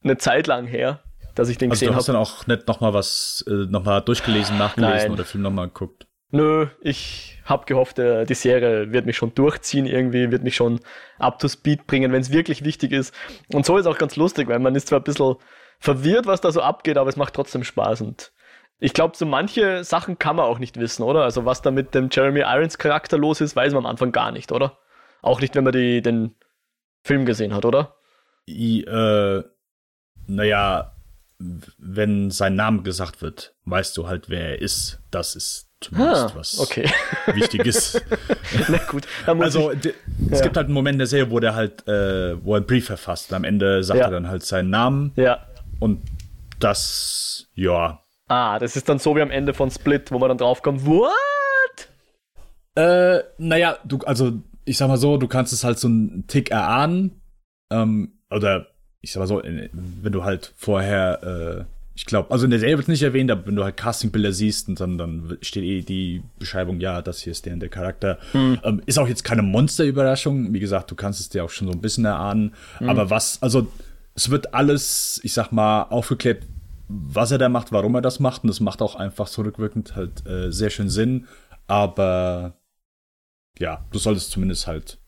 eine 0.03 0.17
Zeit 0.17 0.47
lang 0.47 0.65
her, 0.67 1.03
dass 1.35 1.49
ich 1.49 1.57
den 1.57 1.71
Also 1.71 1.81
du 1.81 1.85
gesehen 1.85 1.95
hast 1.95 2.07
habe. 2.07 2.17
dann 2.17 2.21
auch 2.21 2.47
nicht 2.47 2.67
nochmal 2.67 2.93
was, 2.93 3.43
äh, 3.47 3.65
nochmal 3.69 4.01
durchgelesen, 4.01 4.57
nachgelesen 4.57 4.97
Nein. 4.97 5.11
oder 5.11 5.25
Film 5.25 5.43
nochmal 5.43 5.67
geguckt. 5.67 6.07
Nö, 6.31 6.67
ich 6.81 7.37
habe 7.45 7.65
gehofft, 7.65 7.99
äh, 7.99 8.25
die 8.25 8.33
Serie 8.33 8.91
wird 8.91 9.05
mich 9.05 9.17
schon 9.17 9.35
durchziehen 9.35 9.85
irgendwie, 9.85 10.31
wird 10.31 10.43
mich 10.43 10.55
schon 10.55 10.79
up 11.19 11.37
to 11.37 11.47
speed 11.47 11.85
bringen, 11.85 12.11
wenn 12.11 12.21
es 12.21 12.31
wirklich 12.31 12.63
wichtig 12.63 12.91
ist. 12.91 13.13
Und 13.53 13.67
so 13.67 13.77
ist 13.77 13.85
auch 13.85 13.99
ganz 13.99 14.15
lustig, 14.15 14.47
weil 14.47 14.57
man 14.57 14.73
ist 14.73 14.87
zwar 14.87 14.99
ein 14.99 15.03
bisschen 15.03 15.35
verwirrt, 15.79 16.25
was 16.25 16.41
da 16.41 16.51
so 16.51 16.61
abgeht, 16.61 16.97
aber 16.97 17.09
es 17.09 17.17
macht 17.17 17.35
trotzdem 17.35 17.63
Spaß. 17.63 18.01
Und 18.01 18.31
ich 18.79 18.93
glaube, 18.93 19.15
so 19.15 19.25
manche 19.25 19.83
Sachen 19.83 20.19
kann 20.19 20.35
man 20.35 20.45
auch 20.45 20.59
nicht 20.59 20.77
wissen, 20.79 21.03
oder? 21.03 21.23
Also 21.23 21.45
was 21.45 21.61
da 21.61 21.71
mit 21.71 21.93
dem 21.95 22.09
Jeremy 22.11 22.41
Irons 22.41 22.77
Charakter 22.77 23.17
los 23.17 23.39
ist, 23.41 23.55
weiß 23.55 23.73
man 23.73 23.85
am 23.85 23.91
Anfang 23.91 24.11
gar 24.11 24.31
nicht, 24.31 24.51
oder? 24.51 24.77
Auch 25.21 25.39
nicht, 25.39 25.55
wenn 25.55 25.63
man 25.63 25.73
die, 25.73 26.01
den 26.01 26.35
Film 27.03 27.25
gesehen 27.25 27.53
hat, 27.53 27.65
oder? 27.65 27.95
I, 28.49 28.81
äh, 28.83 29.43
naja, 30.27 30.93
wenn 31.77 32.31
sein 32.31 32.55
Name 32.55 32.81
gesagt 32.83 33.21
wird, 33.21 33.55
weißt 33.65 33.95
du 33.97 34.07
halt, 34.07 34.29
wer 34.29 34.49
er 34.51 34.61
ist. 34.61 34.99
Das 35.11 35.35
ist 35.35 35.69
zumindest 35.81 36.35
was 36.35 36.59
Ah, 36.59 36.63
okay. 36.63 36.89
wichtig 37.33 37.65
ist. 37.65 38.01
Na 38.69 38.77
gut, 38.89 39.05
dann 39.25 39.37
muss 39.37 39.45
Also 39.47 39.71
ich, 39.71 39.85
es 40.31 40.39
Ja. 40.39 40.43
gibt 40.43 40.55
halt 40.57 40.65
einen 40.67 40.73
Moment 40.73 40.95
in 40.95 40.99
der 40.99 41.07
Serie, 41.07 41.31
wo 41.31 41.39
der 41.39 41.55
halt, 41.55 41.85
äh, 41.87 42.41
wo 42.43 42.53
er 42.53 42.57
einen 42.57 42.65
Brief 42.67 42.85
verfasst. 42.85 43.31
Und 43.31 43.35
am 43.37 43.43
Ende 43.43 43.83
sagt 43.83 43.99
Ja. 43.99 44.05
er 44.05 44.11
dann 44.11 44.27
halt 44.29 44.43
seinen 44.43 44.69
Namen 44.69 45.11
ja. 45.15 45.45
und 45.79 46.01
das, 46.59 47.47
ja. 47.55 47.99
Ah, 48.27 48.59
das 48.59 48.75
ist 48.75 48.87
dann 48.89 48.99
so 48.99 49.15
wie 49.15 49.21
am 49.21 49.31
Ende 49.31 49.53
von 49.53 49.69
Split, 49.69 50.11
wo 50.11 50.19
man 50.19 50.29
dann 50.29 50.37
draufkommt, 50.37 50.85
what? 50.85 51.09
Äh, 52.75 53.19
naja, 53.37 53.77
du, 53.83 53.99
also 53.99 54.33
ich 54.65 54.77
sag 54.77 54.87
mal 54.87 54.97
so, 54.97 55.17
du 55.17 55.27
kannst 55.27 55.53
es 55.53 55.63
halt 55.63 55.77
so 55.77 55.87
einen 55.87 56.25
Tick 56.27 56.51
erahnen. 56.51 57.21
Ähm, 57.71 58.13
oder 58.31 58.67
ich 59.01 59.11
sag 59.11 59.19
mal 59.19 59.27
so, 59.27 59.41
wenn 59.43 60.11
du 60.11 60.23
halt 60.23 60.53
vorher, 60.55 61.67
äh, 61.67 61.73
ich 61.95 62.05
glaube, 62.05 62.31
also 62.31 62.45
in 62.45 62.51
der 62.51 62.59
Serie 62.59 62.77
wird 62.77 62.85
es 62.85 62.89
nicht 62.89 63.03
erwähnt, 63.03 63.29
aber 63.29 63.45
wenn 63.45 63.55
du 63.55 63.63
halt 63.63 63.77
Castingbilder 63.77 64.31
siehst 64.31 64.67
und 64.67 64.79
dann, 64.79 64.97
dann 64.97 65.37
steht 65.41 65.63
eh 65.63 65.81
die 65.81 66.23
Beschreibung, 66.39 66.79
ja, 66.79 67.01
das 67.01 67.19
hier 67.19 67.31
ist 67.31 67.45
der 67.45 67.53
und 67.53 67.59
der 67.59 67.69
Charakter. 67.69 68.17
Ähm, 68.63 68.81
ist 68.85 68.97
auch 68.97 69.07
jetzt 69.07 69.23
keine 69.23 69.43
Monsterüberraschung. 69.43 70.53
Wie 70.53 70.59
gesagt, 70.59 70.89
du 70.89 70.95
kannst 70.95 71.19
es 71.19 71.29
dir 71.29 71.43
auch 71.43 71.49
schon 71.51 71.67
so 71.67 71.73
ein 71.73 71.81
bisschen 71.81 72.05
erahnen. 72.05 72.55
Aber 72.79 73.09
was, 73.09 73.43
also 73.43 73.67
es 74.15 74.29
wird 74.29 74.53
alles, 74.53 75.19
ich 75.23 75.33
sag 75.33 75.51
mal, 75.51 75.83
aufgeklärt, 75.83 76.43
was 76.87 77.31
er 77.31 77.37
da 77.37 77.49
macht, 77.49 77.71
warum 77.71 77.95
er 77.95 78.01
das 78.01 78.19
macht. 78.19 78.43
Und 78.43 78.49
das 78.49 78.59
macht 78.59 78.81
auch 78.81 78.95
einfach 78.95 79.29
zurückwirkend 79.29 79.95
halt 79.95 80.25
äh, 80.27 80.51
sehr 80.51 80.69
schön 80.69 80.89
Sinn. 80.89 81.27
Aber 81.67 82.57
ja, 83.59 83.85
du 83.91 83.99
solltest 83.99 84.31
zumindest 84.31 84.67
halt 84.67 84.99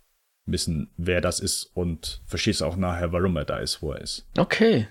wissen, 0.45 0.91
wer 0.97 1.21
das 1.21 1.39
ist 1.39 1.65
und 1.75 2.21
verstehst 2.25 2.61
auch 2.61 2.75
nachher, 2.75 3.11
warum 3.11 3.35
er 3.35 3.45
da 3.45 3.57
ist, 3.57 3.81
wo 3.81 3.91
er 3.91 4.01
ist. 4.01 4.27
Okay. 4.37 4.87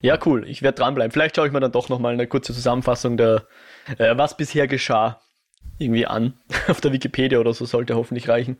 Ja, 0.00 0.18
cool. 0.26 0.46
Ich 0.48 0.62
werde 0.62 0.76
dranbleiben. 0.76 1.10
Vielleicht 1.10 1.36
schaue 1.36 1.46
ich 1.46 1.52
mir 1.52 1.60
dann 1.60 1.72
doch 1.72 1.88
nochmal 1.88 2.12
eine 2.12 2.26
kurze 2.26 2.52
Zusammenfassung 2.52 3.16
der, 3.16 3.46
äh, 3.98 4.16
was 4.16 4.36
bisher 4.36 4.68
geschah, 4.68 5.20
irgendwie 5.78 6.06
an. 6.06 6.38
Auf 6.68 6.80
der 6.80 6.92
Wikipedia 6.92 7.38
oder 7.38 7.54
so 7.54 7.64
sollte 7.64 7.96
hoffentlich 7.96 8.28
reichen. 8.28 8.58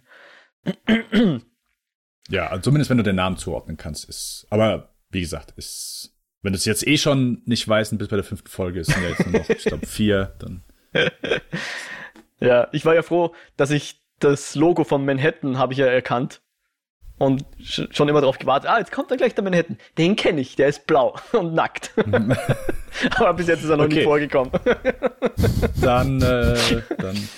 Ja, 2.29 2.47
also 2.49 2.63
zumindest 2.63 2.91
wenn 2.91 2.97
du 2.97 3.05
den 3.05 3.17
Namen 3.17 3.37
zuordnen 3.37 3.77
kannst, 3.77 4.09
ist. 4.09 4.47
Aber 4.51 4.95
wie 5.11 5.21
gesagt, 5.21 5.53
ist. 5.57 6.14
Wenn 6.45 6.53
du 6.53 6.59
es 6.59 6.67
jetzt 6.67 6.87
eh 6.87 6.99
schon 6.99 7.41
nicht 7.47 7.67
weißt 7.67 7.93
und 7.93 7.99
bis 7.99 8.09
bei 8.09 8.17
der 8.17 8.25
fünften 8.25 8.49
Folge 8.51 8.81
ist, 8.81 8.91
sind 8.93 9.03
ja 9.03 9.09
jetzt 9.09 9.27
nur 9.27 9.41
noch, 9.41 9.49
ich 9.49 9.65
glaube, 9.65 9.87
vier, 9.87 10.35
dann. 10.39 10.63
Ja, 12.41 12.69
ich 12.73 12.85
war 12.85 12.95
ja 12.95 13.03
froh, 13.03 13.35
dass 13.57 13.71
ich 13.71 14.03
das 14.21 14.55
Logo 14.55 14.85
von 14.85 15.05
Manhattan 15.07 15.57
habe 15.57 15.73
ich 15.73 15.79
ja 15.79 15.87
erkannt. 15.87 16.43
Und 17.17 17.45
sch 17.63 17.83
schon 17.93 18.09
immer 18.09 18.21
darauf 18.21 18.39
gewartet, 18.39 18.69
ah, 18.69 18.79
jetzt 18.79 18.93
kommt 18.93 19.11
dann 19.11 19.17
gleich 19.19 19.35
der 19.35 19.45
Manhattan. 19.45 19.79
Den 19.97 20.17
kenne 20.17 20.41
ich, 20.43 20.57
der 20.57 20.69
ist 20.69 20.87
blau 20.87 21.17
und 21.33 21.55
nackt. 21.55 21.93
Aber 23.17 23.33
bis 23.35 23.47
jetzt 23.47 23.63
ist 23.63 23.71
er 23.71 23.79
noch 23.79 23.85
Okay. 23.85 24.01
nie 24.01 24.05
vorgekommen. 24.05 24.51
Dann, 25.81 26.21
äh, 26.21 26.83
dann, 26.99 27.29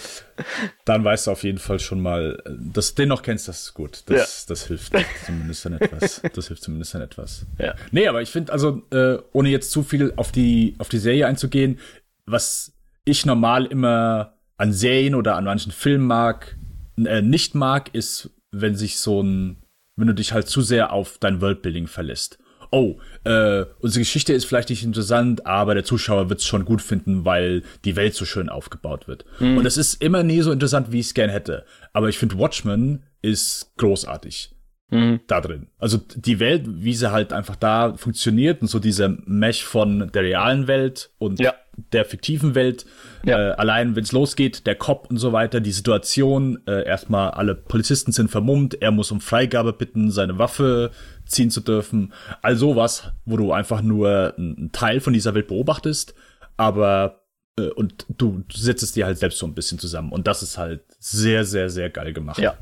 dann 0.85 1.05
weißt 1.05 1.27
du 1.27 1.31
auf 1.31 1.43
jeden 1.43 1.59
Fall 1.59 1.79
schon 1.81 2.01
mal, 2.01 2.43
äh, 2.45 2.51
dass 2.73 2.95
du 2.95 3.03
den 3.03 3.09
noch 3.09 3.23
kennst, 3.23 3.49
das 3.49 3.63
ist 3.63 3.75
gut. 3.75 4.03
Das, 4.07 4.47
das 4.47 4.67
hilft 4.67 4.93
zumindest 5.25 5.65
dann 5.65 5.75
etwas. 5.75 6.23
Das 6.35 6.49
hilft 6.49 6.63
zumindest 6.63 6.95
dann 6.95 7.03
etwas. 7.03 7.47
Ja. 7.59 7.75
Nee, 7.91 8.07
aber 8.07 8.23
ich 8.23 8.31
finde, 8.31 8.53
also, 8.53 8.83
äh, 8.91 9.19
ohne 9.33 9.49
jetzt 9.49 9.71
zu 9.71 9.83
viel 9.83 10.13
auf 10.17 10.31
die, 10.31 10.75
auf 10.79 10.89
die 10.89 10.99
Serie 10.99 11.27
einzugehen, 11.27 11.79
was 12.27 12.73
ich 13.05 13.25
normal 13.25 13.67
immer 13.67 14.35
an 14.57 14.73
Serien 14.73 15.15
oder 15.15 15.37
an 15.37 15.45
manchen 15.45 15.73
Filmen 15.73 16.07
mag, 16.07 16.57
äh, 16.99 17.23
nicht 17.23 17.55
mag, 17.55 17.95
ist, 17.95 18.31
wenn 18.51 18.75
sich 18.75 18.99
so 18.99 19.23
ein, 19.23 19.63
wenn 19.97 20.07
du 20.09 20.15
dich 20.15 20.33
halt 20.33 20.49
zu 20.49 20.61
sehr 20.61 20.93
auf 20.93 21.19
dein 21.19 21.41
Worldbuilding 21.41 21.87
verlässt. 21.87 22.39
oh, 22.71 22.99
äh, 23.27 23.67
unsere 23.81 24.03
Geschichte 24.03 24.33
ist 24.33 24.45
vielleicht 24.45 24.71
nicht 24.71 24.85
interessant, 24.85 25.47
aber 25.47 25.75
der 25.75 25.83
Zuschauer 25.83 26.31
wird 26.31 26.41
es 26.41 26.47
schon 26.47 26.65
gut 26.65 26.81
finden, 26.81 27.25
weil 27.25 27.65
die 27.85 27.97
Welt 27.97 28.15
so 28.15 28.25
schön 28.25 28.49
aufgebaut 28.49 29.09
wird. 29.09 29.25
Mhm. 29.41 29.59
Und 29.59 29.67
es 29.67 29.77
ist 29.77 30.01
immer 30.01 30.23
nie 30.23 30.43
so 30.43 30.53
interessant, 30.53 30.93
wie 30.93 31.01
ich 31.01 31.07
es 31.07 31.15
gern 31.15 31.31
hätte. 31.31 31.65
Aber 31.93 32.09
ich 32.09 32.19
finde, 32.19 32.39
Watchmen 32.39 33.03
ist 33.23 33.73
großartig. 33.79 34.53
Mhm. 34.91 35.21
Da 35.27 35.41
drin. 35.41 35.67
Also 35.79 35.99
die 36.15 36.39
Welt, 36.39 36.63
wie 36.67 36.95
sie 36.95 37.11
halt 37.11 37.33
einfach 37.33 37.57
da 37.57 37.95
funktioniert 37.97 38.63
und 38.63 38.69
so 38.69 38.79
dieser 38.79 39.09
Mesh 39.27 39.65
von 39.65 40.13
der 40.13 40.23
realen 40.23 40.69
Welt 40.69 41.11
und 41.19 41.41
ja. 41.41 41.55
der 41.93 42.05
fiktiven 42.05 42.55
Welt. 42.55 42.87
Ja. 43.25 43.37
Äh, 43.37 43.53
allein, 43.55 43.97
wenn 43.97 44.05
es 44.05 44.13
losgeht, 44.13 44.65
der 44.69 44.77
Cop 44.77 45.09
und 45.11 45.17
so 45.17 45.33
weiter, 45.33 45.61
die 45.61 45.73
Situation, 45.73 46.61
äh, 46.69 46.87
erstmal 46.87 47.33
alle 47.33 47.57
Polizisten 47.57 48.13
sind 48.13 48.31
vermummt, 48.31 48.81
er 48.81 48.93
muss 48.93 49.11
um 49.11 49.21
Freigabe 49.21 49.73
bitten, 49.73 50.13
seine 50.13 50.39
Waffe 50.39 50.93
ziehen 51.27 51.51
zu 51.51 51.61
dürfen. 51.61 52.13
All 52.43 52.57
sowas, 52.57 53.13
wo 53.25 53.37
du 53.37 53.53
einfach 53.53 53.83
nur 53.83 54.35
einen 54.37 54.71
Teil 54.73 55.01
von 55.01 55.13
dieser 55.13 55.35
Welt 55.35 55.49
beobachtest, 55.49 56.15
aber 56.57 57.27
äh, 57.59 57.69
und 57.71 58.07
du, 58.09 58.43
du 58.47 58.57
setzt 58.57 58.83
es 58.83 58.93
dir 58.93 59.07
halt 59.07 59.19
selbst 59.19 59.39
so 59.39 59.47
ein 59.47 59.55
bisschen 59.55 59.79
zusammen. 59.79 60.13
Und 60.13 60.27
das 60.27 60.43
ist 60.43 60.59
halt 60.59 60.85
sehr, 60.99 61.45
sehr, 61.45 61.71
sehr 61.71 61.91
geil 61.91 62.13
gemacht. 62.13 62.39
Ja. 62.39 62.57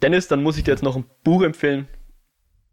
Dennis, 0.00 0.28
dann 0.28 0.42
muss 0.42 0.56
ich 0.56 0.64
dir 0.64 0.72
jetzt 0.72 0.82
noch 0.82 0.96
ein 0.96 1.04
Buch 1.22 1.42
empfehlen. 1.42 1.88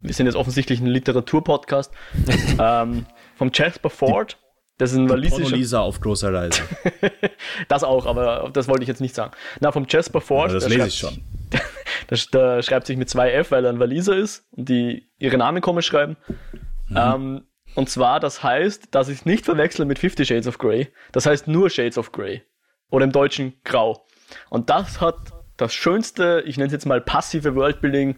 Wir 0.00 0.14
sind 0.14 0.26
jetzt 0.26 0.36
offensichtlich 0.36 0.80
ein 0.80 0.86
Literaturpodcast. 0.86 1.92
ähm, 2.58 3.06
vom 3.36 3.50
Jasper 3.52 3.90
Ford. 3.90 4.38
Das 4.78 4.92
ist 4.92 4.98
ein 4.98 5.10
walisischer. 5.10 5.56
Lisa 5.56 5.80
auf 5.80 6.00
großer 6.00 6.32
Reise. 6.32 6.62
das 7.68 7.84
auch, 7.84 8.06
aber 8.06 8.50
das 8.50 8.66
wollte 8.66 8.82
ich 8.82 8.88
jetzt 8.88 9.02
nicht 9.02 9.14
sagen. 9.14 9.32
Na, 9.60 9.72
vom 9.72 9.84
Jasper 9.86 10.22
Ford. 10.22 10.48
Ja, 10.48 10.54
das 10.54 10.68
lese 10.68 10.86
ich 10.86 10.94
schon. 10.94 11.22
Der, 12.10 12.18
der, 12.32 12.62
schreibt 12.62 12.86
sich 12.86 12.96
mit 12.96 13.08
zwei 13.08 13.32
F, 13.32 13.50
weil 13.50 13.64
er 13.64 13.70
ein 13.70 13.78
Waliser 13.80 14.16
ist 14.16 14.46
und 14.52 14.68
die 14.68 15.08
ihre 15.18 15.38
Namen 15.38 15.62
komisch 15.62 15.86
schreiben. 15.86 16.16
Mhm. 16.88 16.96
Ähm, 16.96 17.42
und 17.74 17.88
zwar, 17.88 18.20
das 18.20 18.42
heißt, 18.42 18.94
dass 18.94 19.08
ich 19.08 19.20
es 19.20 19.26
nicht 19.26 19.44
verwechsel 19.44 19.86
mit 19.86 19.98
Fifty 19.98 20.24
Shades 20.24 20.46
of 20.46 20.58
Grey. 20.58 20.88
Das 21.12 21.26
heißt 21.26 21.46
nur 21.46 21.70
Shades 21.70 21.98
of 21.98 22.12
Grey. 22.12 22.42
Oder 22.90 23.04
im 23.04 23.12
Deutschen 23.12 23.54
Grau. 23.64 24.04
Und 24.48 24.70
das 24.70 25.00
hat 25.00 25.16
das 25.56 25.72
schönste, 25.72 26.42
ich 26.46 26.56
nenne 26.56 26.66
es 26.66 26.72
jetzt 26.72 26.86
mal 26.86 27.00
passive 27.00 27.54
Worldbuilding, 27.54 28.16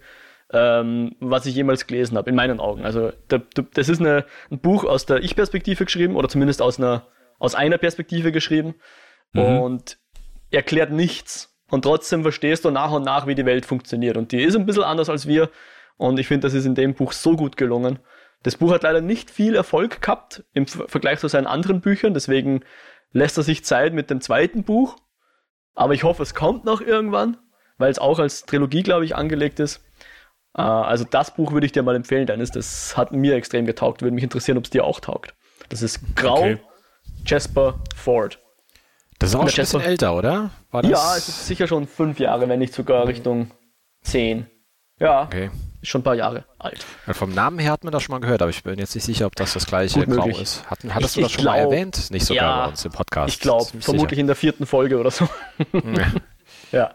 ähm, 0.53 1.17
was 1.21 1.47
ich 1.47 1.55
jemals 1.55 1.87
gelesen 1.87 2.17
habe, 2.17 2.31
in 2.31 2.37
meinen 2.37 2.61
Augen. 2.61 2.85
Also 2.85 3.13
das 3.29 3.89
ist 3.89 4.01
eine, 4.01 4.25
ein 4.51 4.61
Buch 4.61 4.85
aus 4.85 5.07
der 5.07 5.23
Ich-Perspektive 5.23 5.85
geschrieben 5.85 6.17
oder 6.17 6.29
zumindest 6.29 6.63
aus 6.63 6.79
einer, 6.79 7.07
aus 7.39 7.55
einer 7.55 7.79
Perspektive 7.79 8.33
geschrieben 8.33 8.75
mhm. 9.33 9.61
und 9.61 9.99
erklärt 10.51 10.93
nichts. 10.93 11.52
Und 11.73 11.87
trotzdem 11.87 12.21
verstehst 12.21 12.67
du 12.67 12.71
nach 12.71 12.93
und 12.93 13.03
nach, 13.03 13.27
wie 13.27 13.35
die 13.35 13.47
Welt 13.47 13.65
funktioniert. 13.65 14.19
Und 14.19 14.31
die 14.31 14.43
ist 14.43 14.55
ein 14.55 14.67
bisschen 14.67 14.83
anders 14.83 15.09
als 15.09 15.27
wir. 15.27 15.49
Und 15.97 16.19
ich 16.19 16.29
finde, 16.29 16.47
das 16.47 16.53
ist 16.53 16.67
in 16.67 16.75
dem 16.75 16.93
Buch 16.93 17.13
so 17.13 17.35
gut 17.35 17.57
gelungen. 17.57 17.99
Das 18.43 18.57
Buch 18.57 18.73
hat 18.73 18.83
leider 18.83 19.01
nicht 19.01 19.31
viel 19.31 19.55
Erfolg 19.55 20.03
gehabt 20.03 20.45
im 20.53 20.67
Vergleich 20.67 21.21
zu 21.21 21.29
seinen 21.29 21.47
anderen 21.47 21.81
Büchern. 21.81 22.13
Deswegen 22.13 22.61
lässt 23.13 23.39
er 23.39 23.43
sich 23.43 23.65
Zeit 23.65 23.95
mit 23.95 24.11
dem 24.11 24.21
zweiten 24.21 24.65
Buch. 24.65 24.97
Aber 25.75 25.95
ich 25.95 26.05
hoffe, 26.05 26.23
es 26.23 26.35
kommt 26.35 26.67
noch 26.67 26.83
irgendwann, 26.83 27.39
weil 27.79 27.91
es 27.91 27.99
auch 27.99 28.19
als 28.19 28.45
Trilogie, 28.45 28.83
glaube 28.83 29.07
ich, 29.07 29.17
angelegt 29.17 29.59
ist. 29.59 29.83
Äh, 30.55 30.61
also 30.61 31.07
das 31.11 31.35
Buch 31.35 31.53
würde 31.53 31.65
ich 31.65 31.73
dir 31.73 31.83
mal 31.83 31.97
empfehlen, 31.97 32.27
Dennis. 32.27 32.51
Das 32.51 32.99
hat 32.99 33.13
mir 33.13 33.35
extrem 33.35 33.65
getaugt. 33.65 34.03
Würde 34.03 34.15
mich 34.15 34.25
interessieren, 34.25 34.59
ob 34.59 34.65
es 34.65 34.71
dir 34.71 34.85
auch 34.85 35.01
taugt. 35.01 35.35
Das 35.71 35.81
ist 35.81 36.01
Grau 36.17 36.35
okay. 36.35 36.59
Jasper 37.25 37.81
Ford. 37.97 38.42
Das 39.19 39.31
ist 39.31 39.37
auch 39.37 39.49
schon 39.49 39.61
ein 39.61 39.65
bisschen 39.65 39.81
älter, 39.81 40.15
oder? 40.17 40.51
ja, 40.83 41.17
es 41.17 41.29
ist 41.29 41.47
sicher 41.47 41.67
schon 41.67 41.87
fünf 41.87 42.19
Jahre, 42.19 42.49
wenn 42.49 42.59
nicht 42.59 42.75
sogar 42.75 43.07
Richtung 43.07 43.51
zehn. 44.03 44.47
Ja. 44.99 45.25
Okay. 45.25 45.51
Ist 45.81 45.89
schon 45.89 46.03
ein 46.03 46.05
paar 46.05 46.15
Jahre 46.15 46.45
alt. 46.59 46.87
Ja, 47.09 47.13
vom 47.13 47.33
Namen 47.35 47.59
her 47.59 47.73
hat 47.73 47.83
man 47.83 47.93
das 47.93 48.05
schon 48.05 48.13
mal 48.13 48.21
gehört, 48.21 48.41
aber 48.41 48.51
ich 48.51 48.63
bin 48.63 48.79
jetzt 48.79 48.95
nicht 48.95 49.05
sicher, 49.05 49.27
ob 49.27 49.35
das 49.35 49.53
das 49.53 49.67
gleiche 49.67 50.07
Grau 50.07 50.29
ist. 50.29 50.69
Hatten, 50.71 50.95
hattest 50.95 51.17
ich, 51.17 51.21
du 51.21 51.23
das 51.23 51.33
schon 51.33 51.43
glaub, 51.43 51.57
mal 51.57 51.61
erwähnt? 51.61 52.11
Nicht 52.13 52.25
sogar 52.25 52.45
ja, 52.45 52.65
bei 52.65 52.71
uns 52.71 52.85
im 52.85 52.93
Podcast. 52.93 53.35
Ich 53.35 53.41
glaube, 53.41 53.65
vermutlich 53.65 54.11
sicher. 54.11 54.21
in 54.21 54.27
der 54.29 54.37
vierten 54.37 54.67
Folge 54.67 54.99
oder 54.99 55.11
so. 55.11 55.29
ja. 56.73 56.95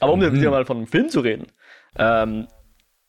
aber 0.00 0.12
um 0.12 0.20
mhm. 0.20 0.32
wieder 0.32 0.50
mal 0.50 0.64
von 0.64 0.78
einem 0.78 0.86
Film 0.86 1.10
zu 1.10 1.20
reden. 1.20 1.48
Ähm, 1.96 2.48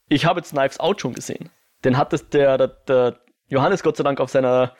ich 0.10 0.26
habe 0.26 0.42
jetzt 0.42 0.52
Knives 0.52 0.82
Out 0.82 1.00
schon 1.00 1.14
gesehen. 1.14 1.50
Den 1.86 1.98
hat 1.98 2.12
der, 2.34 2.58
der, 2.58 2.68
der 2.68 3.20
Johannes 3.48 3.84
Gott 3.84 3.96
sei 3.96 4.04
Dank 4.04 4.20
auf 4.20 4.32
seiner 4.32 4.76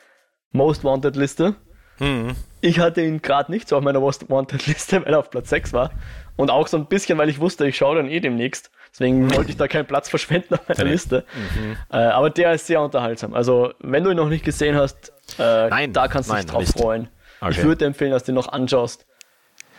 Most 0.54 0.84
Wanted 0.84 1.16
Liste. 1.16 1.56
Mhm. 1.98 2.34
Ich 2.60 2.78
hatte 2.78 3.02
ihn 3.02 3.20
gerade 3.20 3.52
nicht 3.52 3.68
so 3.68 3.76
auf 3.76 3.82
meiner 3.82 4.00
Most 4.00 4.30
Wanted 4.30 4.66
Liste, 4.66 5.02
weil 5.04 5.12
er 5.12 5.18
auf 5.18 5.30
Platz 5.30 5.50
6 5.50 5.72
war. 5.72 5.90
Und 6.36 6.50
auch 6.50 6.66
so 6.68 6.76
ein 6.76 6.86
bisschen, 6.86 7.18
weil 7.18 7.28
ich 7.28 7.40
wusste, 7.40 7.66
ich 7.66 7.76
schaue 7.76 7.96
dann 7.96 8.08
eh 8.08 8.20
demnächst. 8.20 8.70
Deswegen 8.92 9.34
wollte 9.34 9.50
ich 9.50 9.56
da 9.56 9.68
keinen 9.68 9.86
Platz 9.86 10.08
verschwenden 10.10 10.54
auf 10.54 10.68
meiner 10.68 10.84
Liste. 10.84 11.24
Mhm. 11.34 11.76
Äh, 11.92 11.96
aber 11.96 12.30
der 12.30 12.54
ist 12.54 12.66
sehr 12.66 12.80
unterhaltsam. 12.80 13.34
Also, 13.34 13.74
wenn 13.80 14.04
du 14.04 14.10
ihn 14.10 14.16
noch 14.16 14.28
nicht 14.28 14.44
gesehen 14.44 14.76
hast, 14.76 15.12
äh, 15.38 15.68
nein, 15.68 15.92
da 15.92 16.08
kannst 16.08 16.30
du 16.30 16.34
dich 16.34 16.46
drauf 16.46 16.60
nicht. 16.60 16.78
freuen. 16.78 17.08
Okay. 17.40 17.50
Ich 17.50 17.62
würde 17.62 17.84
empfehlen, 17.84 18.12
dass 18.12 18.24
du 18.24 18.32
ihn 18.32 18.36
noch 18.36 18.48
anschaust. 18.48 19.06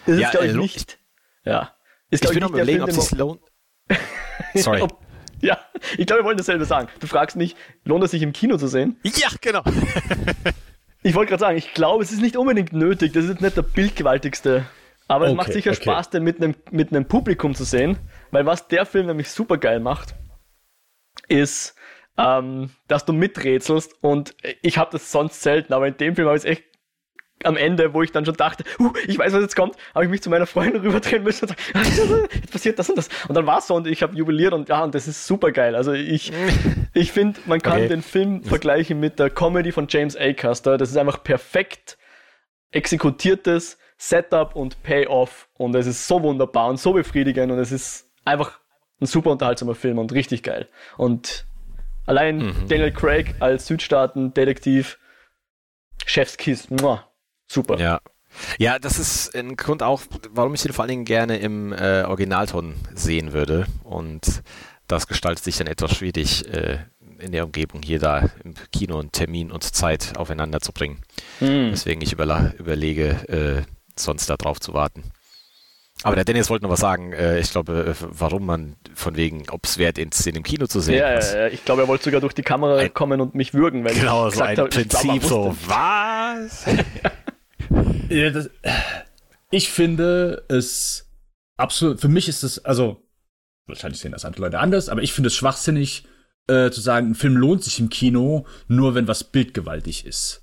Ist 0.05 0.19
ja, 0.19 0.29
glaube 0.29 0.47
ich, 0.47 0.53
äh, 0.53 0.57
nicht. 0.57 0.99
Ja. 1.45 1.71
Ist, 2.09 2.25
ich 2.25 2.31
bin 2.31 2.39
noch 2.39 2.51
überlegen, 2.51 2.83
ob 2.83 2.89
es 2.89 3.11
lohnt. 3.11 3.41
Sorry. 4.53 4.81
ob, 4.81 4.99
ja, 5.41 5.57
ich 5.97 6.05
glaube, 6.05 6.21
wir 6.21 6.25
wollen 6.25 6.37
dasselbe 6.37 6.65
sagen. 6.65 6.89
Du 6.99 7.07
fragst 7.07 7.35
mich, 7.35 7.55
lohnt 7.83 8.03
es 8.03 8.11
sich 8.11 8.21
im 8.21 8.33
Kino 8.33 8.57
zu 8.57 8.67
sehen? 8.67 8.97
Ja, 9.03 9.29
genau. 9.41 9.63
Ich 11.05 11.15
wollte 11.15 11.29
gerade 11.29 11.41
sagen, 11.41 11.57
ich 11.57 11.73
glaube, 11.73 12.03
es 12.03 12.11
ist 12.11 12.21
nicht 12.21 12.35
unbedingt 12.35 12.73
nötig. 12.73 13.13
Das 13.13 13.25
ist 13.25 13.41
nicht 13.41 13.55
der 13.55 13.61
bildgewaltigste 13.61 14.65
aber 15.07 15.25
okay, 15.25 15.31
es 15.31 15.37
macht 15.37 15.53
sicher 15.53 15.71
okay. 15.71 15.83
Spaß, 15.83 16.09
den 16.09 16.23
mit 16.23 16.37
einem, 16.37 16.55
mit 16.71 16.89
einem 16.89 17.05
Publikum 17.05 17.53
zu 17.53 17.63
sehen, 17.63 17.97
weil 18.31 18.45
was 18.45 18.67
der 18.67 18.85
Film 18.85 19.07
nämlich 19.07 19.29
super 19.29 19.57
geil 19.57 19.79
macht, 19.79 20.15
ist, 21.27 21.75
ähm, 22.17 22.71
dass 22.87 23.05
du 23.05 23.13
miträtselst 23.13 23.93
und 24.01 24.35
ich 24.61 24.77
habe 24.77 24.91
das 24.91 25.11
sonst 25.11 25.41
selten, 25.41 25.73
aber 25.73 25.87
in 25.87 25.97
dem 25.97 26.15
Film 26.15 26.27
habe 26.27 26.37
ich 26.37 26.43
es 26.43 26.49
echt 26.49 26.63
am 27.43 27.57
Ende, 27.57 27.93
wo 27.93 28.01
ich 28.01 28.11
dann 28.11 28.25
schon 28.25 28.35
dachte, 28.35 28.63
uh, 28.79 28.91
ich 29.07 29.17
weiß, 29.17 29.33
was 29.33 29.41
jetzt 29.41 29.55
kommt, 29.55 29.75
habe 29.93 30.05
ich 30.05 30.11
mich 30.11 30.21
zu 30.21 30.29
meiner 30.29 30.45
Freundin 30.45 30.81
rüberdrehen 30.81 31.23
müssen 31.23 31.47
und 31.47 31.49
sagen, 31.49 32.27
jetzt 32.33 32.51
passiert 32.51 32.79
das 32.79 32.89
und 32.89 32.97
das. 32.97 33.09
Und 33.27 33.35
dann 33.35 33.45
war 33.45 33.59
es 33.59 33.67
so 33.67 33.75
und 33.75 33.87
ich 33.87 34.01
habe 34.01 34.15
jubiliert 34.15 34.53
und 34.53 34.69
ja, 34.69 34.83
und 34.83 34.95
das 34.95 35.07
ist 35.07 35.27
super 35.27 35.51
geil. 35.51 35.75
Also 35.75 35.93
ich, 35.93 36.31
ich 36.93 37.11
finde, 37.11 37.39
man 37.45 37.61
kann 37.61 37.79
okay. 37.79 37.87
den 37.89 38.01
Film 38.01 38.43
vergleichen 38.43 38.99
mit 38.99 39.19
der 39.19 39.29
Comedy 39.29 39.71
von 39.71 39.87
James 39.89 40.15
Acaster. 40.15 40.77
Das 40.77 40.89
ist 40.89 40.97
einfach 40.97 41.23
perfekt 41.23 41.97
exekutiertes, 42.71 43.77
Setup 43.97 44.55
und 44.55 44.83
Payoff 44.83 45.47
und 45.53 45.75
es 45.75 45.87
ist 45.87 46.07
so 46.07 46.21
wunderbar 46.21 46.67
und 46.67 46.79
so 46.79 46.93
befriedigend 46.93 47.51
und 47.51 47.59
es 47.59 47.71
ist 47.71 48.11
einfach 48.25 48.59
ein 48.99 49.05
super 49.05 49.31
unterhaltsamer 49.31 49.75
Film 49.75 49.99
und 49.99 50.11
richtig 50.11 50.43
geil. 50.43 50.67
Und 50.97 51.45
allein 52.05 52.37
mhm. 52.37 52.67
Daniel 52.67 52.91
Craig 52.91 53.35
als 53.39 53.67
Südstaaten-Detektiv, 53.67 54.99
Chefskiss, 56.05 56.69
muah, 56.69 57.07
super. 57.47 57.77
Ja. 57.79 58.01
Ja, 58.57 58.79
das 58.79 58.99
ist 58.99 59.33
ein 59.33 59.55
Grund 59.55 59.81
auch, 59.81 60.01
warum 60.29 60.53
ich 60.55 60.65
ihn 60.65 60.73
vor 60.73 60.83
allen 60.83 60.89
Dingen 60.89 61.05
gerne 61.05 61.37
im 61.37 61.71
äh, 61.71 62.03
Originalton 62.03 62.75
sehen 62.93 63.31
würde. 63.31 63.65
Und 63.83 64.43
das 64.87 65.07
gestaltet 65.07 65.43
sich 65.43 65.55
dann 65.57 65.67
etwas 65.67 65.95
schwierig, 65.95 66.45
äh, 66.53 66.79
in 67.19 67.31
der 67.31 67.45
Umgebung 67.45 67.81
hier 67.81 67.99
da 67.99 68.29
im 68.43 68.55
Kino 68.71 68.99
einen 68.99 69.11
Termin 69.11 69.51
und 69.51 69.63
Zeit 69.63 70.17
aufeinander 70.17 70.59
zu 70.59 70.73
bringen. 70.73 71.01
Mhm. 71.39 71.69
Deswegen 71.71 72.01
ich 72.01 72.11
überlege, 72.11 73.65
äh, 73.65 73.71
sonst 73.97 74.29
da 74.29 74.35
drauf 74.35 74.59
zu 74.59 74.73
warten. 74.73 75.03
Aber 76.03 76.15
der 76.15 76.25
Dennis 76.25 76.49
wollte 76.49 76.65
noch 76.65 76.71
was 76.71 76.81
sagen. 76.81 77.13
Äh, 77.13 77.39
ich 77.39 77.51
glaube, 77.51 77.95
äh, 77.97 78.05
warum 78.09 78.45
man 78.45 78.75
von 78.93 79.15
wegen, 79.15 79.49
ob 79.49 79.65
es 79.65 79.77
wert 79.77 79.97
ist, 79.97 80.25
den 80.25 80.35
im 80.35 80.43
Kino 80.43 80.67
zu 80.67 80.81
sehen. 80.81 80.99
Ja, 80.99 81.19
ja, 81.19 81.47
ich 81.47 81.63
glaube, 81.63 81.83
er 81.83 81.87
wollte 81.87 82.03
sogar 82.03 82.19
durch 82.19 82.33
die 82.33 82.43
Kamera 82.43 82.77
ein, 82.77 82.93
kommen 82.93 83.21
und 83.21 83.33
mich 83.33 83.53
würgen, 83.53 83.83
weil 83.85 83.95
genau, 83.95 84.27
ich 84.27 84.35
so 84.35 84.43
ein 84.43 84.57
habe, 84.57 84.69
Prinzip 84.69 85.23
so, 85.23 85.55
was? 85.65 86.65
ja, 88.09 88.29
das, 88.29 88.49
ich 89.51 89.69
finde 89.69 90.43
es 90.47 91.09
absolut, 91.57 91.99
für 91.99 92.07
mich 92.07 92.27
ist 92.27 92.43
es, 92.43 92.63
also, 92.63 93.03
wahrscheinlich 93.67 93.99
sehen 93.99 94.11
das 94.11 94.25
andere 94.25 94.43
Leute 94.43 94.59
anders, 94.59 94.89
aber 94.89 95.01
ich 95.01 95.13
finde 95.13 95.27
es 95.27 95.35
schwachsinnig, 95.35 96.05
äh, 96.47 96.69
zu 96.69 96.81
sagen, 96.81 97.11
ein 97.11 97.15
Film 97.15 97.37
lohnt 97.37 97.63
sich 97.63 97.79
im 97.79 97.89
Kino, 97.89 98.45
nur 98.67 98.95
wenn 98.95 99.07
was 99.07 99.23
bildgewaltig 99.23 100.05
ist. 100.05 100.41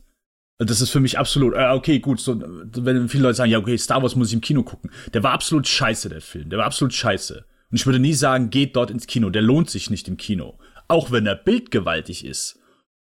Das 0.58 0.80
ist 0.80 0.90
für 0.90 1.00
mich 1.00 1.18
absolut, 1.18 1.54
äh, 1.54 1.70
okay, 1.70 1.98
gut, 1.98 2.20
so, 2.20 2.40
wenn 2.40 3.08
viele 3.08 3.24
Leute 3.24 3.36
sagen, 3.36 3.50
ja, 3.50 3.58
okay, 3.58 3.76
Star 3.76 4.02
Wars 4.02 4.16
muss 4.16 4.28
ich 4.28 4.34
im 4.34 4.40
Kino 4.40 4.62
gucken. 4.62 4.90
Der 5.12 5.22
war 5.22 5.32
absolut 5.32 5.66
scheiße, 5.66 6.08
der 6.08 6.20
Film. 6.20 6.50
Der 6.50 6.58
war 6.58 6.66
absolut 6.66 6.94
scheiße. 6.94 7.44
Und 7.70 7.76
ich 7.76 7.86
würde 7.86 7.98
nie 7.98 8.14
sagen, 8.14 8.50
geht 8.50 8.76
dort 8.76 8.90
ins 8.90 9.06
Kino. 9.06 9.30
Der 9.30 9.42
lohnt 9.42 9.70
sich 9.70 9.90
nicht 9.90 10.06
im 10.08 10.16
Kino. 10.16 10.58
Auch 10.88 11.10
wenn 11.10 11.26
er 11.26 11.34
bildgewaltig 11.34 12.24
ist. 12.24 12.60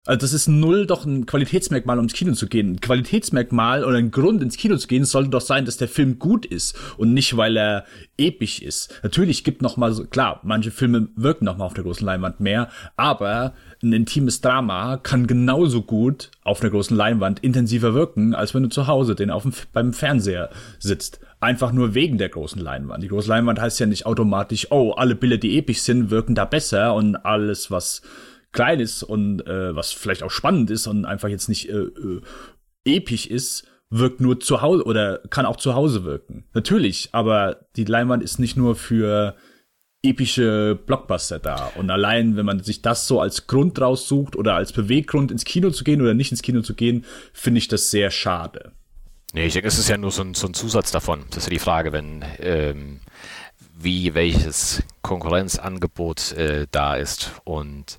Also 0.08 0.20
das 0.20 0.34
ist 0.34 0.48
null 0.48 0.86
doch 0.86 1.06
ein 1.06 1.26
Qualitätsmerkmal, 1.26 1.98
um 1.98 2.06
ins 2.06 2.14
Kino 2.14 2.34
zu 2.34 2.48
gehen. 2.48 2.74
Ein 2.74 2.80
Qualitätsmerkmal 2.80 3.84
oder 3.84 3.98
ein 3.98 4.12
Grund, 4.12 4.44
ins 4.44 4.56
Kino 4.56 4.78
zu 4.78 4.88
gehen, 4.88 5.04
sollte 5.04 5.32
doch 5.32 5.42
sein, 5.42 5.66
dass 5.66 5.78
der 5.78 5.88
Film 5.88 6.20
gut 6.20 6.46
ist 6.46 6.78
und 6.98 7.14
nicht, 7.14 7.38
weil 7.38 7.58
er 7.58 7.86
episch 8.18 8.62
ist. 8.62 8.94
Natürlich 9.02 9.44
gibt 9.44 9.64
noch 9.64 9.78
mal 9.78 9.92
so, 9.94 10.06
klar, 10.06 10.42
manche 10.44 10.70
Filme 10.70 11.08
wirken 11.16 11.46
noch 11.46 11.58
mal 11.58 11.66
auf 11.66 11.74
der 11.74 11.84
großen 11.84 12.06
Leinwand 12.06 12.40
mehr, 12.40 12.70
aber 12.96 13.54
ein 13.82 13.94
intimes 13.94 14.42
Drama 14.42 14.98
kann 14.98 15.26
genauso 15.26 15.82
gut 15.82 16.30
auf 16.44 16.62
einer 16.62 16.70
großen 16.70 16.96
Leinwand 16.96 17.40
intensiver 17.40 17.96
wirken, 17.96 18.36
als 18.36 18.54
wenn 18.54 18.64
du 18.64 18.70
zu 18.70 18.86
Hause 18.86 19.16
den 19.16 19.32
auf 19.32 19.42
dem, 19.42 19.54
beim 19.74 19.92
Fernseher 19.92 20.52
sitzt. 20.78 21.20
Einfach 21.40 21.72
nur 21.72 21.96
wegen 21.96 22.20
der 22.20 22.30
großen 22.30 22.62
Leinwand. 22.62 23.04
Die 23.04 23.08
große 23.08 23.30
Leinwand 23.30 23.60
heißt 23.60 23.80
ja 23.80 23.88
nicht 23.88 24.06
automatisch, 24.06 24.72
oh, 24.72 24.92
alle 24.92 25.16
Bilder, 25.16 25.38
die 25.38 25.58
episch 25.58 25.82
sind, 25.82 26.12
wirken 26.12 26.36
da 26.36 26.46
besser 26.46 26.94
und 26.94 27.16
alles, 27.16 27.72
was 27.72 28.02
klein 28.56 28.80
ist 28.80 29.04
und 29.04 29.46
äh, 29.46 29.76
was 29.76 29.92
vielleicht 29.92 30.24
auch 30.24 30.32
spannend 30.32 30.72
ist 30.72 30.88
und 30.88 31.06
einfach 31.06 31.30
jetzt 31.30 31.50
nicht 31.50 31.70
äh, 31.70 31.74
äh, 31.74 32.22
episch 32.86 33.28
ist, 33.28 33.68
wirkt 33.90 34.22
nur 34.22 34.40
zu 34.40 34.62
Hause 34.62 34.84
oder 34.86 35.20
kann 35.30 35.46
auch 35.46 35.58
zu 35.58 35.76
Hause 35.76 36.04
wirken. 36.06 36.46
Natürlich, 36.54 37.10
aber 37.12 37.68
die 37.76 37.84
Leinwand 37.84 38.24
ist 38.24 38.40
nicht 38.40 38.58
nur 38.58 38.76
für 38.76 39.36
epische 40.04 40.80
Blockbuster 40.86 41.40
da. 41.40 41.72
Und 41.76 41.90
allein, 41.90 42.36
wenn 42.38 42.46
man 42.46 42.64
sich 42.64 42.82
das 42.82 43.08
so 43.08 43.20
als 43.20 43.48
Grund 43.48 43.80
raussucht 43.80 44.36
oder 44.36 44.56
als 44.56 44.72
Beweggrund 44.72 45.32
ins 45.32 45.46
Kino 45.46 45.72
zu 45.72 45.84
gehen 45.84 46.02
oder 46.02 46.14
nicht 46.14 46.32
ins 46.32 46.42
Kino 46.42 46.62
zu 46.62 46.76
gehen, 46.76 47.06
finde 47.34 47.58
ich 47.58 47.68
das 47.68 47.92
sehr 47.92 48.12
schade. 48.12 48.72
Nee, 49.34 49.48
ich 49.48 49.54
denke, 49.54 49.68
es 49.68 49.80
ist 49.80 49.90
ja 49.90 49.98
nur 49.98 50.12
so 50.12 50.22
ein, 50.22 50.34
so 50.34 50.48
ein 50.48 50.54
Zusatz 50.54 50.92
davon. 50.92 51.26
Das 51.30 51.40
ist 51.40 51.46
ja 51.46 51.50
die 51.50 51.60
Frage, 51.60 51.92
wenn 51.92 52.24
ähm, 52.40 53.02
wie 53.78 54.14
welches 54.14 54.84
Konkurrenzangebot 55.02 56.32
äh, 56.34 56.68
da 56.72 56.96
ist. 56.96 57.32
Und 57.44 57.98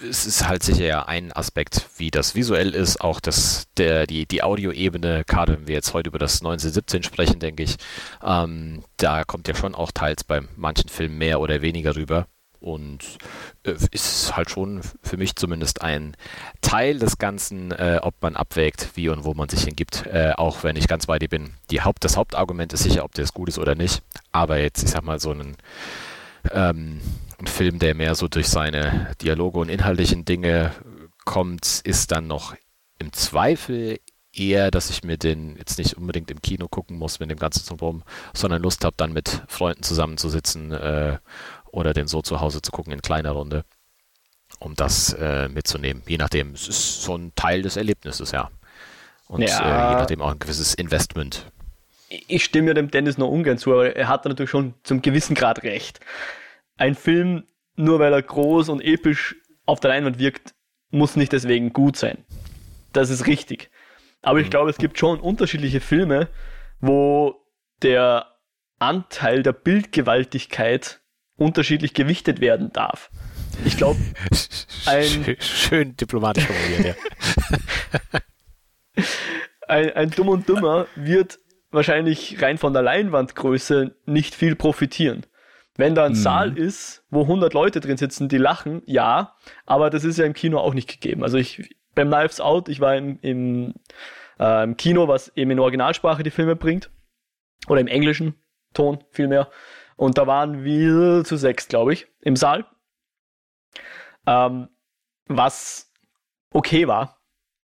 es 0.00 0.26
ist 0.26 0.48
halt 0.48 0.62
sicher 0.62 0.84
ja 0.84 1.02
ein 1.06 1.32
Aspekt, 1.32 1.88
wie 1.96 2.10
das 2.10 2.34
visuell 2.34 2.74
ist, 2.74 3.00
auch 3.00 3.20
das, 3.20 3.66
der, 3.76 4.06
die, 4.06 4.26
die 4.26 4.42
Audioebene, 4.42 5.24
gerade 5.26 5.54
wenn 5.54 5.66
wir 5.66 5.74
jetzt 5.74 5.94
heute 5.94 6.08
über 6.08 6.18
das 6.18 6.40
1917 6.40 7.02
sprechen, 7.02 7.40
denke 7.40 7.62
ich, 7.62 7.76
ähm, 8.22 8.84
da 8.96 9.24
kommt 9.24 9.48
ja 9.48 9.54
schon 9.54 9.74
auch 9.74 9.90
teils 9.92 10.24
bei 10.24 10.42
manchen 10.56 10.88
Filmen 10.88 11.18
mehr 11.18 11.40
oder 11.40 11.62
weniger 11.62 11.96
rüber. 11.96 12.26
Und 12.60 13.18
äh, 13.62 13.74
ist 13.92 14.36
halt 14.36 14.50
schon 14.50 14.80
für 15.00 15.16
mich 15.16 15.36
zumindest 15.36 15.80
ein 15.82 16.16
Teil 16.60 16.98
des 16.98 17.18
Ganzen, 17.18 17.70
äh, 17.70 18.00
ob 18.02 18.20
man 18.20 18.34
abwägt, 18.34 18.90
wie 18.96 19.10
und 19.10 19.24
wo 19.24 19.32
man 19.32 19.48
sich 19.48 19.62
hingibt, 19.62 20.06
äh, 20.06 20.32
auch 20.36 20.64
wenn 20.64 20.74
ich 20.74 20.88
ganz 20.88 21.06
bei 21.06 21.20
dir 21.20 21.28
bin. 21.28 21.54
Die 21.70 21.82
Haupt, 21.82 22.02
das 22.02 22.16
Hauptargument 22.16 22.72
ist 22.72 22.82
sicher, 22.82 23.04
ob 23.04 23.14
das 23.14 23.32
gut 23.32 23.48
ist 23.48 23.60
oder 23.60 23.76
nicht. 23.76 24.02
Aber 24.32 24.58
jetzt, 24.58 24.82
ich 24.82 24.90
sag 24.90 25.04
mal, 25.04 25.20
so 25.20 25.30
einen 25.30 25.56
ähm, 26.52 27.00
ein 27.38 27.46
Film, 27.46 27.78
der 27.78 27.94
mehr 27.94 28.14
so 28.14 28.28
durch 28.28 28.48
seine 28.48 29.12
Dialoge 29.22 29.58
und 29.58 29.68
inhaltlichen 29.68 30.24
Dinge 30.24 30.72
kommt, 31.24 31.80
ist 31.84 32.10
dann 32.10 32.26
noch 32.26 32.54
im 32.98 33.12
Zweifel 33.12 34.00
eher, 34.32 34.70
dass 34.70 34.90
ich 34.90 35.04
mir 35.04 35.16
den 35.16 35.56
jetzt 35.56 35.78
nicht 35.78 35.94
unbedingt 35.94 36.30
im 36.30 36.42
Kino 36.42 36.68
gucken 36.68 36.98
muss 36.98 37.20
mit 37.20 37.30
dem 37.30 37.38
ganzen 37.38 37.66
Drumherum, 37.66 38.02
sondern 38.34 38.62
Lust 38.62 38.84
habe, 38.84 38.94
dann 38.96 39.12
mit 39.12 39.42
Freunden 39.48 39.82
zusammenzusitzen 39.82 40.72
äh, 40.72 41.18
oder 41.70 41.92
den 41.92 42.08
so 42.08 42.22
zu 42.22 42.40
Hause 42.40 42.60
zu 42.62 42.72
gucken 42.72 42.92
in 42.92 43.02
kleiner 43.02 43.32
Runde, 43.32 43.64
um 44.58 44.74
das 44.74 45.12
äh, 45.12 45.48
mitzunehmen. 45.48 46.02
Je 46.06 46.18
nachdem, 46.18 46.54
es 46.54 46.68
ist 46.68 47.02
so 47.02 47.16
ein 47.16 47.32
Teil 47.36 47.62
des 47.62 47.76
Erlebnisses, 47.76 48.32
ja. 48.32 48.50
Und 49.28 49.42
ja. 49.42 49.58
Äh, 49.58 49.92
je 49.92 49.98
nachdem 49.98 50.22
auch 50.22 50.32
ein 50.32 50.38
gewisses 50.38 50.74
Investment. 50.74 51.46
Ich 52.08 52.42
stimme 52.42 52.72
dem 52.74 52.90
Dennis 52.90 53.18
noch 53.18 53.28
ungern 53.28 53.58
zu, 53.58 53.72
aber 53.72 53.94
er 53.94 54.08
hat 54.08 54.24
natürlich 54.24 54.50
schon 54.50 54.74
zum 54.82 55.02
gewissen 55.02 55.34
Grad 55.34 55.62
recht 55.62 56.00
ein 56.78 56.94
Film, 56.94 57.44
nur 57.76 57.98
weil 57.98 58.12
er 58.12 58.22
groß 58.22 58.70
und 58.70 58.80
episch 58.80 59.36
auf 59.66 59.80
der 59.80 59.90
Leinwand 59.90 60.18
wirkt, 60.18 60.54
muss 60.90 61.16
nicht 61.16 61.32
deswegen 61.32 61.72
gut 61.72 61.96
sein. 61.96 62.24
Das 62.92 63.10
ist 63.10 63.26
richtig. 63.26 63.70
Aber 64.22 64.40
ich 64.40 64.46
mhm. 64.46 64.50
glaube, 64.50 64.70
es 64.70 64.78
gibt 64.78 64.98
schon 64.98 65.20
unterschiedliche 65.20 65.80
Filme, 65.80 66.28
wo 66.80 67.34
der 67.82 68.26
Anteil 68.78 69.42
der 69.42 69.52
Bildgewaltigkeit 69.52 71.00
unterschiedlich 71.36 71.94
gewichtet 71.94 72.40
werden 72.40 72.72
darf. 72.72 73.10
Ich 73.64 73.76
glaube, 73.76 74.00
ein. 74.86 75.36
Schön, 75.40 75.96
diplomatisch 75.96 76.44
formuliert, 76.44 76.96
ja. 76.96 78.20
ein, 79.68 79.92
ein 79.92 80.10
Dumm 80.10 80.28
und 80.28 80.48
Dummer 80.48 80.86
wird 80.94 81.38
wahrscheinlich 81.70 82.40
rein 82.40 82.58
von 82.58 82.72
der 82.72 82.82
Leinwandgröße 82.82 83.96
nicht 84.06 84.34
viel 84.34 84.56
profitieren. 84.56 85.26
Wenn 85.78 85.94
da 85.94 86.04
ein 86.04 86.12
mhm. 86.12 86.16
Saal 86.16 86.58
ist, 86.58 87.04
wo 87.08 87.22
100 87.22 87.54
Leute 87.54 87.78
drin 87.78 87.96
sitzen, 87.96 88.28
die 88.28 88.36
lachen, 88.36 88.82
ja, 88.84 89.36
aber 89.64 89.90
das 89.90 90.02
ist 90.02 90.18
ja 90.18 90.26
im 90.26 90.34
Kino 90.34 90.58
auch 90.58 90.74
nicht 90.74 90.88
gegeben. 90.88 91.22
Also 91.22 91.38
ich, 91.38 91.76
beim 91.94 92.08
Knives 92.08 92.40
Out, 92.40 92.68
ich 92.68 92.80
war 92.80 92.96
im, 92.96 93.20
im, 93.22 93.74
äh, 94.40 94.64
im 94.64 94.76
Kino, 94.76 95.06
was 95.06 95.28
eben 95.36 95.52
in 95.52 95.60
Originalsprache 95.60 96.24
die 96.24 96.32
Filme 96.32 96.56
bringt, 96.56 96.90
oder 97.68 97.80
im 97.80 97.86
englischen 97.86 98.34
Ton 98.74 99.04
vielmehr, 99.12 99.48
und 99.94 100.18
da 100.18 100.26
waren 100.26 100.64
wir 100.64 101.22
zu 101.24 101.36
sechs, 101.36 101.68
glaube 101.68 101.92
ich, 101.92 102.08
im 102.22 102.34
Saal, 102.34 102.66
ähm, 104.26 104.68
was 105.26 105.92
okay 106.50 106.88
war, 106.88 107.20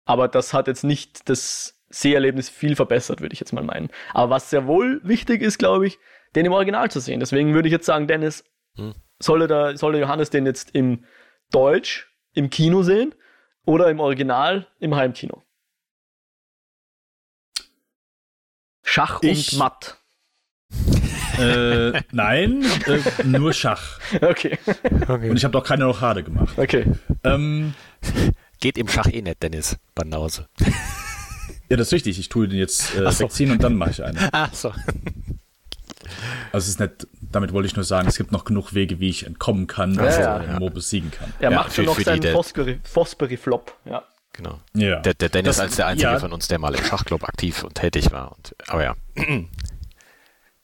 aber 0.07 0.29
das 0.29 0.55
hat 0.55 0.67
jetzt 0.67 0.83
nicht 0.83 1.29
das 1.29 1.79
Seherlebnis 1.91 2.49
viel 2.49 2.75
verbessert, 2.75 3.21
würde 3.21 3.35
ich 3.35 3.41
jetzt 3.41 3.53
mal 3.53 3.65
meinen. 3.65 3.91
Aber 4.15 4.31
was 4.31 4.49
sehr 4.49 4.67
wohl 4.67 5.03
wichtig 5.05 5.43
ist, 5.43 5.59
glaube 5.59 5.87
ich, 5.87 5.99
den 6.39 6.47
im 6.47 6.53
Original 6.53 6.91
zu 6.91 7.01
sehen. 7.01 7.19
Deswegen 7.21 7.53
würde 7.53 7.69
ich 7.69 7.73
jetzt 7.73 7.87
sagen, 7.87 8.07
Dennis, 8.07 8.45
hm. 8.77 8.95
soll, 9.19 9.47
der, 9.49 9.77
soll 9.77 9.93
der 9.93 10.03
Johannes 10.03 10.31
den 10.31 10.47
jetzt 10.47 10.71
im 10.75 11.05
Deutsch 11.51 12.09
im 12.33 12.49
Kino 12.49 12.83
sehen 12.83 13.15
oder 13.67 13.91
im 13.91 13.99
Original 13.99 14.69
im 14.79 14.95
Heimkino? 14.95 15.43
Schach 18.85 19.21
ich, 19.23 19.53
und 19.53 19.59
Matt. 19.59 19.99
Äh, 21.39 22.03
nein, 22.13 22.65
äh, 22.87 23.01
nur 23.25 23.53
Schach. 23.53 24.01
Okay. 24.21 24.59
okay. 25.09 25.31
Und 25.31 25.37
ich 25.37 25.45
habe 25.45 25.53
doch 25.53 25.65
keine 25.65 25.85
Rochade 25.85 26.23
gemacht. 26.25 26.57
Okay. 26.57 26.87
Ähm, 27.23 27.75
Geht 28.61 28.79
im 28.79 28.89
Schach 28.89 29.07
eh 29.07 29.23
nicht, 29.23 29.43
Dennis 29.43 29.77
Banause. 29.95 30.49
Ja, 31.69 31.77
das 31.77 31.89
ist 31.89 31.93
richtig. 31.93 32.19
Ich 32.19 32.29
tue 32.29 32.49
den 32.49 32.59
jetzt 32.59 32.97
äh, 32.97 33.11
so. 33.11 33.25
wegziehen 33.25 33.51
und 33.51 33.63
dann 33.63 33.77
mache 33.77 33.91
ich 33.91 34.03
einen. 34.03 34.19
Ach 34.33 34.53
so. 34.55 34.73
Also 36.53 36.65
es 36.65 36.69
ist 36.69 36.81
nicht, 36.81 37.07
damit 37.21 37.53
wollte 37.53 37.67
ich 37.67 37.77
nur 37.77 37.85
sagen, 37.85 38.09
es 38.09 38.17
gibt 38.17 38.33
noch 38.33 38.45
genug 38.45 38.75
Wege, 38.75 39.01
wie 39.01 39.09
ich 39.09 39.27
entkommen 39.27 39.67
kann, 39.67 39.95
ja, 39.95 40.03
also 40.03 40.21
ja, 40.21 40.43
ja. 40.43 40.59
Mo 40.59 40.71
besiegen 40.71 41.11
kann. 41.11 41.33
Er 41.39 41.51
macht 41.51 41.75
schon 41.75 41.85
noch 41.85 41.99
seinen 41.99 42.23
Fosbury-Flop, 42.85 43.75
ja. 43.85 44.03
Genau. 44.33 44.61
Ja. 44.75 45.01
Der, 45.01 45.15
der 45.15 45.29
Dennis 45.31 45.57
das, 45.57 45.61
als 45.65 45.77
der 45.77 45.87
Einzige 45.87 46.13
ja. 46.13 46.19
von 46.21 46.33
uns, 46.33 46.47
der 46.47 46.61
mal 46.61 46.75
im 46.75 46.85
Schachclub 46.85 47.25
aktiv 47.25 47.65
und 47.65 47.75
tätig 47.75 48.13
war. 48.13 48.37
Und, 48.37 48.55
aber 48.69 48.85
ja. 48.85 48.97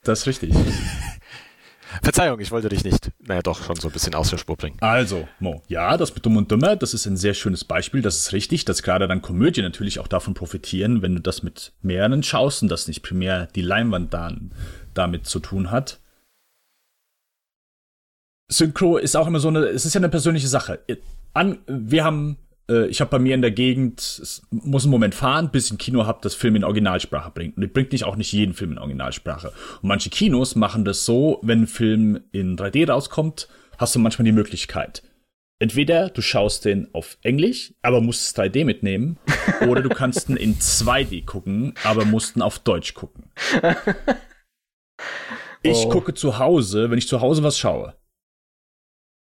Das 0.05 0.21
ist 0.21 0.27
richtig. 0.27 0.55
Verzeihung, 2.03 2.41
ich 2.41 2.51
wollte 2.51 2.69
dich 2.69 2.85
nicht, 2.85 3.11
naja 3.21 3.43
doch, 3.43 3.63
schon 3.63 3.77
so 3.77 3.89
ein 3.89 3.93
bisschen 3.93 4.15
aus 4.15 4.31
der 4.31 4.39
Spur 4.39 4.57
bringen. 4.57 4.77
Also, 4.81 5.29
Mo, 5.39 5.63
ja, 5.69 5.97
das 5.97 6.15
mit 6.15 6.27
Dumm 6.27 6.37
und 6.37 6.51
Dümmer, 6.51 6.77
das 6.77 6.95
ist 6.95 7.07
ein 7.07 7.17
sehr 7.17 7.35
schönes 7.35 7.65
Beispiel, 7.65 8.03
das 8.03 8.19
ist 8.19 8.33
richtig, 8.33 8.65
dass 8.65 8.83
gerade 8.83 9.07
dann 9.07 9.23
Komödien 9.23 9.65
natürlich 9.65 10.01
auch 10.01 10.09
davon 10.09 10.35
profitieren, 10.35 11.03
wenn 11.03 11.15
du 11.15 11.21
das 11.21 11.43
mit 11.43 11.73
mehreren 11.83 12.23
schaust 12.23 12.63
und 12.63 12.69
das 12.69 12.89
nicht 12.89 13.03
primär 13.03 13.47
die 13.55 13.63
Leinwand 13.63 14.13
dann 14.13 14.53
damit 14.95 15.27
zu 15.27 15.41
tun 15.41 15.71
hat. 15.71 16.01
Synchro 18.49 18.99
ist 18.99 19.17
auch 19.17 19.27
immer 19.27 19.41
so 19.41 19.49
eine, 19.49 19.61
es 19.61 19.85
ist 19.85 19.95
ja 19.95 20.01
eine 20.01 20.09
persönliche 20.09 20.49
Sache. 20.49 20.81
An, 21.33 21.59
wir 21.67 22.05
haben, 22.05 22.37
äh, 22.69 22.87
ich 22.87 23.01
habe 23.01 23.11
bei 23.11 23.19
mir 23.19 23.35
in 23.35 23.43
der 23.43 23.51
Gegend, 23.51 24.01
es 24.01 24.43
muss 24.51 24.85
einen 24.85 24.91
Moment 24.91 25.15
fahren, 25.15 25.51
bis 25.51 25.67
ich 25.67 25.73
ein 25.73 25.79
Kino 25.79 26.07
habe, 26.07 26.21
das 26.23 26.35
Film 26.35 26.57
in 26.57 26.65
Originalsprache 26.65 27.31
bringt. 27.31 27.57
Und 27.57 27.65
es 27.65 27.73
bringt 27.73 27.93
nicht 27.93 28.05
auch 28.05 28.17
nicht 28.17 28.33
jeden 28.33 28.55
Film 28.55 28.73
in 28.73 28.79
Originalsprache. 28.79 29.53
Und 29.83 29.89
manche 29.89 30.11
Kinos 30.11 30.57
machen 30.57 30.85
das 30.85 31.05
so, 31.05 31.41
wenn 31.43 31.63
ein 31.63 31.67
Film 31.67 32.21
in 32.33 32.57
3D 32.57 32.89
rauskommt, 32.89 33.49
hast 33.79 33.95
du 33.95 33.99
manchmal 33.99 34.25
die 34.25 34.33
Möglichkeit. 34.33 35.03
Entweder 35.61 36.11
du 36.11 36.21
schaust 36.21 36.65
den 36.65 36.93
auf 36.93 37.17
Englisch, 37.23 37.73
aber 37.81 38.01
musst 38.01 38.23
es 38.23 38.37
3D 38.37 38.65
mitnehmen, 38.65 39.19
oder 39.67 39.83
du 39.83 39.89
kannst 39.89 40.29
ihn 40.29 40.37
in 40.37 40.57
2D 40.57 41.25
gucken, 41.25 41.75
aber 41.85 42.05
musst 42.05 42.37
ihn 42.37 42.43
auf 42.43 42.59
Deutsch 42.59 42.95
gucken. 42.95 43.31
Ich 45.65 45.87
oh. 45.87 45.89
gucke 45.89 46.15
zu 46.15 46.39
Hause, 46.39 46.91
wenn 46.91 46.99
ich 46.99 47.09
zu 47.09 47.21
Hause 47.21 47.43
was 47.43 47.59
schaue 47.59 47.95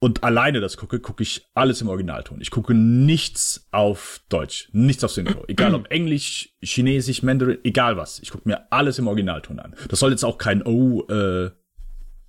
und 0.04 0.22
alleine 0.22 0.60
das 0.60 0.76
gucke, 0.76 1.00
gucke 1.00 1.24
ich 1.24 1.48
alles 1.54 1.80
im 1.80 1.88
Originalton. 1.88 2.42
Ich 2.42 2.52
gucke 2.52 2.74
nichts 2.74 3.70
auf 3.72 4.20
Deutsch, 4.28 4.68
nichts 4.74 5.02
auf 5.06 5.12
Synchro. 5.12 5.46
Egal 5.48 5.74
ob 5.74 5.90
Englisch, 5.92 6.54
Chinesisch, 6.62 7.24
Mandarin, 7.24 7.60
egal 7.64 7.96
was. 7.96 8.20
Ich 8.20 8.32
gucke 8.32 8.46
mir 8.46 8.70
alles 8.70 9.00
im 9.00 9.08
Originalton 9.08 9.60
an. 9.60 9.76
Das 9.88 10.00
soll 10.00 10.12
jetzt 10.12 10.26
auch 10.26 10.38
kein, 10.38 10.62
oh, 10.62 11.08
äh, 11.08 11.52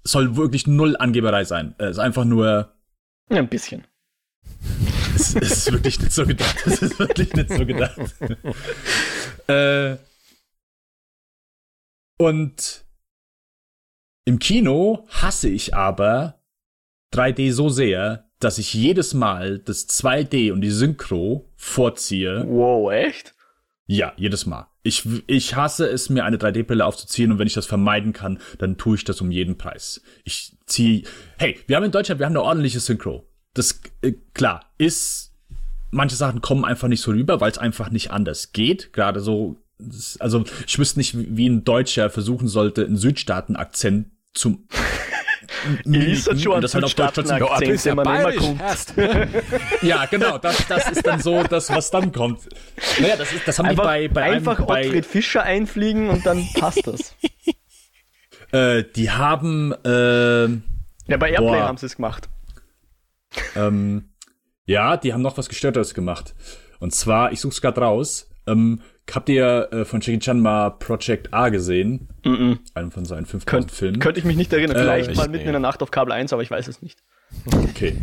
soll 0.04 0.36
wirklich 0.36 0.68
null 0.68 0.96
Angeberei 0.96 1.42
sein. 1.42 1.74
Es 1.78 1.92
ist 1.92 1.98
einfach 1.98 2.24
nur. 2.24 2.76
Ja, 3.28 3.38
ein 3.38 3.48
bisschen. 3.48 3.84
es, 5.16 5.34
es 5.34 5.50
ist 5.50 5.72
wirklich 5.72 5.98
nicht 5.98 6.12
so 6.12 6.24
gedacht. 6.24 6.56
Es 6.66 6.80
ist 6.80 6.96
wirklich 7.00 7.32
nicht 7.32 7.52
so 7.52 7.66
gedacht. 7.66 7.98
äh, 9.48 9.96
und 12.18 12.84
im 14.24 14.38
Kino 14.38 15.06
hasse 15.08 15.48
ich 15.48 15.74
aber 15.74 16.40
3D 17.12 17.52
so 17.52 17.68
sehr, 17.68 18.30
dass 18.40 18.58
ich 18.58 18.74
jedes 18.74 19.14
Mal 19.14 19.58
das 19.58 19.88
2D 19.88 20.52
und 20.52 20.60
die 20.60 20.70
Synchro 20.70 21.50
vorziehe. 21.56 22.44
Wow, 22.48 22.92
echt? 22.92 23.34
Ja, 23.87 24.12
jedes 24.16 24.46
Mal. 24.46 24.66
Ich, 24.82 25.06
ich 25.26 25.56
hasse 25.56 25.88
es, 25.88 26.10
mir 26.10 26.24
eine 26.24 26.37
3D-Brille 26.37 26.84
aufzuziehen 26.84 27.32
und 27.32 27.38
wenn 27.38 27.46
ich 27.46 27.54
das 27.54 27.66
vermeiden 27.66 28.12
kann, 28.12 28.38
dann 28.58 28.76
tue 28.76 28.96
ich 28.96 29.04
das 29.04 29.20
um 29.20 29.30
jeden 29.30 29.56
Preis. 29.56 30.02
Ich 30.24 30.56
ziehe. 30.66 31.04
Hey, 31.38 31.58
wir 31.66 31.76
haben 31.76 31.84
in 31.84 31.90
Deutschland, 31.90 32.18
wir 32.18 32.26
haben 32.26 32.32
eine 32.32 32.42
ordentliche 32.42 32.80
Synchro. 32.80 33.26
Das, 33.54 33.80
äh, 34.02 34.12
klar, 34.34 34.72
ist. 34.78 35.32
Manche 35.90 36.16
Sachen 36.16 36.40
kommen 36.40 36.64
einfach 36.64 36.88
nicht 36.88 37.02
so 37.02 37.12
rüber, 37.12 37.40
weil 37.40 37.52
es 37.52 37.58
einfach 37.58 37.88
nicht 37.90 38.10
anders 38.10 38.52
geht. 38.52 38.92
Gerade 38.92 39.20
so. 39.20 39.56
Also, 40.20 40.44
ich 40.66 40.78
wüsste 40.78 40.98
nicht, 41.00 41.14
wie 41.16 41.48
ein 41.48 41.64
Deutscher 41.64 42.08
versuchen 42.10 42.48
sollte, 42.48 42.84
einen 42.84 42.96
Südstaaten-Akzent 42.96 44.08
zu 44.32 44.66
Ihr 45.84 46.06
wisst 46.06 46.42
schon 46.42 46.60
das 46.60 46.74
halt 46.74 46.84
auf 46.84 46.94
Deutsch 46.94 47.14
trotzdem- 47.14 47.38
Südstaaten-Akzent, 47.38 47.70
bist 47.72 47.87
ja 47.87 47.94
bayerisch. 47.94 48.42
Ja, 49.82 50.06
genau, 50.06 50.38
das, 50.38 50.66
das 50.68 50.90
ist 50.90 51.06
dann 51.06 51.20
so 51.20 51.42
das, 51.42 51.70
was 51.70 51.90
dann 51.90 52.12
kommt. 52.12 52.40
Naja, 53.00 53.16
das, 53.16 53.32
ist, 53.32 53.46
das 53.46 53.58
haben 53.58 53.66
Einfach, 53.66 53.82
die 53.84 54.08
bei, 54.08 54.08
bei 54.08 54.22
einfach 54.22 54.58
einem, 54.58 54.66
bei, 54.66 54.87
Ottfried 54.87 55.06
Fischer 55.06 55.42
einfliegen 55.42 56.08
und 56.08 56.24
dann 56.26 56.46
passt 56.54 56.87
das. 56.87 57.14
äh, 58.52 58.84
die 58.94 59.10
haben, 59.10 59.72
äh, 59.84 60.44
Ja, 60.44 61.16
bei 61.18 61.30
Airplane 61.30 61.58
Boah. 61.58 61.68
haben 61.68 61.76
sie 61.78 61.87
es 61.87 61.96
gemacht. 61.96 62.28
ähm, 63.56 64.10
ja, 64.66 64.96
die 64.96 65.12
haben 65.12 65.22
noch 65.22 65.37
was 65.37 65.48
Gestörteres 65.48 65.94
gemacht. 65.94 66.34
Und 66.80 66.94
zwar, 66.94 67.32
ich 67.32 67.40
such's 67.40 67.60
grad 67.60 67.78
raus, 67.78 68.30
ähm, 68.46 68.80
habt 69.12 69.28
ihr 69.28 69.68
äh, 69.72 69.84
von 69.84 70.00
Jackie 70.00 70.18
Chan 70.18 70.40
mal 70.40 70.70
Project 70.70 71.32
A 71.32 71.48
gesehen? 71.48 72.08
Mhm. 72.24 72.58
Einen 72.74 72.90
von 72.90 73.04
seinen 73.04 73.26
5000 73.26 73.46
Könnt, 73.46 73.70
Filmen. 73.70 73.98
könnte 74.00 74.20
ich 74.20 74.24
mich 74.26 74.36
nicht 74.36 74.52
erinnern. 74.52 74.76
Vielleicht 74.76 75.10
ich 75.10 75.16
mal 75.16 75.28
mitten 75.28 75.44
nee. 75.44 75.48
in 75.48 75.52
der 75.52 75.60
Nacht 75.60 75.82
auf 75.82 75.90
Kabel 75.90 76.12
1, 76.12 76.32
aber 76.32 76.42
ich 76.42 76.50
weiß 76.50 76.68
es 76.68 76.82
nicht. 76.82 76.98
Okay. 77.52 77.96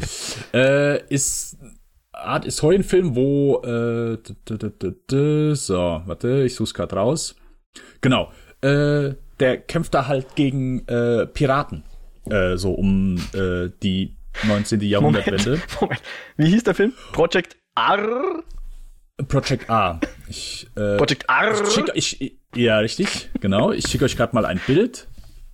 äh, 0.54 1.04
ist 1.08 1.58
Art 2.12 2.46
Historienfilm, 2.46 3.16
wo 3.16 3.62
äh, 3.64 4.18
d- 4.18 4.36
d- 4.48 4.58
d- 4.58 4.70
d- 4.70 4.96
d- 5.10 5.54
so, 5.56 6.02
warte, 6.06 6.44
ich 6.44 6.56
such's 6.56 6.74
grad 6.74 6.94
raus. 6.94 7.36
Genau. 8.02 8.32
Äh, 8.62 9.16
der 9.40 9.58
kämpft 9.58 9.94
da 9.94 10.08
halt 10.08 10.36
gegen 10.36 10.88
äh, 10.88 11.26
Piraten. 11.26 11.84
Äh, 12.30 12.58
so 12.58 12.74
um 12.74 13.18
äh, 13.34 13.70
die 13.82 14.18
19. 14.48 14.82
Jahrhundertwende. 14.82 15.60
Moment. 15.82 16.02
Wie 16.38 16.48
hieß 16.48 16.64
der 16.64 16.76
Film? 16.76 16.94
Project 17.12 17.58
R? 17.76 18.44
Project 19.28 19.70
A. 19.70 20.00
Ich, 20.30 20.68
äh, 20.76 20.98
Project 20.98 21.26
R? 21.28 21.54
ich 21.62 21.74
schick, 21.74 21.92
ich, 21.94 22.36
ja, 22.56 22.80
richtig, 22.80 23.30
genau. 23.40 23.72
Ich 23.72 23.88
schicke 23.88 24.06
euch 24.06 24.16
gerade 24.18 24.34
mal 24.36 24.46
ein 24.46 24.60
Bild 24.66 25.08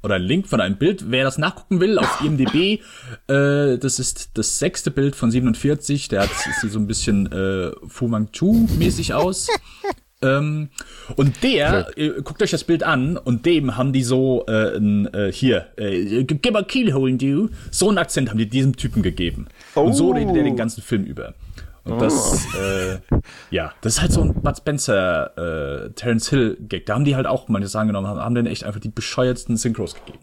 oder 0.04 0.16
ein 0.16 0.22
Link 0.22 0.48
von 0.48 0.62
einem 0.62 0.78
Bild. 0.78 1.06
Wer 1.12 1.24
das 1.24 1.38
nachgucken 1.38 1.80
will, 1.80 1.98
auf 2.00 2.22
IMDb, 2.24 2.80
äh, 3.28 3.78
das 3.78 4.00
ist 4.00 4.32
das 4.38 4.60
sechste 4.60 4.92
Bild 4.92 5.16
von 5.16 5.32
47. 5.32 6.08
Der 6.10 6.22
hat, 6.22 6.30
sieht 6.62 6.72
so 6.72 6.80
ein 6.80 6.88
bisschen 6.88 7.32
äh, 7.32 7.72
Fu 7.88 8.08
Manchu-mäßig 8.08 9.14
aus. 9.14 9.48
ähm, 10.22 10.70
und 11.16 11.44
der, 11.44 11.98
äh, 11.98 12.22
guckt 12.24 12.42
euch 12.42 12.52
das 12.52 12.64
Bild 12.64 12.84
an 12.84 13.18
und 13.18 13.46
dem 13.46 13.78
haben 13.78 13.94
die 13.94 14.04
so 14.04 14.46
äh, 14.48 14.78
ein, 14.78 15.12
äh, 15.14 15.32
hier, 15.32 15.68
äh, 15.78 16.24
gib 16.24 16.52
mal 16.54 16.64
Keelhole 16.66 17.12
in 17.12 17.20
you. 17.20 17.50
So 17.72 17.90
einen 17.90 17.98
Akzent 17.98 18.30
haben 18.30 18.38
die 18.38 18.50
diesem 18.50 18.76
Typen 18.76 19.02
gegeben. 19.04 19.48
Und 19.76 19.94
so 19.94 20.10
Oh. 20.10 20.14
redet 20.14 20.36
er 20.36 20.44
den 20.44 20.56
ganzen 20.56 20.82
Film 20.82 21.04
über. 21.04 21.34
Und 21.90 22.02
das, 22.02 22.46
äh, 22.56 23.00
ja, 23.50 23.74
das 23.82 23.94
ist 23.96 24.02
halt 24.02 24.12
so 24.12 24.22
ein 24.22 24.34
Bud 24.34 24.58
Spencer, 24.58 25.86
äh, 25.86 25.90
Terence 25.92 26.30
Hill 26.30 26.58
Gag. 26.62 26.86
Da 26.86 26.96
haben 26.96 27.06
die 27.06 27.16
halt 27.16 27.28
auch 27.28 27.48
manche 27.48 27.68
Sachen 27.68 27.88
genommen, 27.88 28.08
haben, 28.08 28.20
haben 28.20 28.36
denen 28.36 28.48
echt 28.48 28.64
einfach 28.64 28.80
die 28.80 28.90
bescheuertsten 28.90 29.58
Synchros 29.58 29.96
gegeben. 29.96 30.20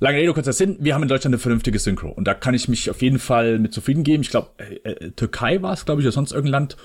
Lange 0.00 0.18
Rede, 0.18 0.32
kurzer 0.32 0.52
Sinn, 0.52 0.78
wir 0.80 0.94
haben 0.94 1.02
in 1.02 1.08
Deutschland 1.08 1.32
eine 1.32 1.38
vernünftige 1.38 1.78
Synchro. 1.78 2.08
Und 2.08 2.24
da 2.26 2.34
kann 2.34 2.54
ich 2.54 2.68
mich 2.68 2.90
auf 2.90 3.02
jeden 3.02 3.20
Fall 3.20 3.60
mit 3.60 3.72
zufrieden 3.72 4.02
geben. 4.02 4.22
Ich 4.22 4.30
glaube, 4.30 4.50
äh, 4.58 4.90
äh, 4.90 5.10
Türkei 5.12 5.62
war 5.62 5.72
es, 5.72 5.84
glaube 5.84 6.00
ich, 6.00 6.06
oder 6.06 6.12
sonst 6.12 6.32
irgendein 6.32 6.52
Land, 6.52 6.76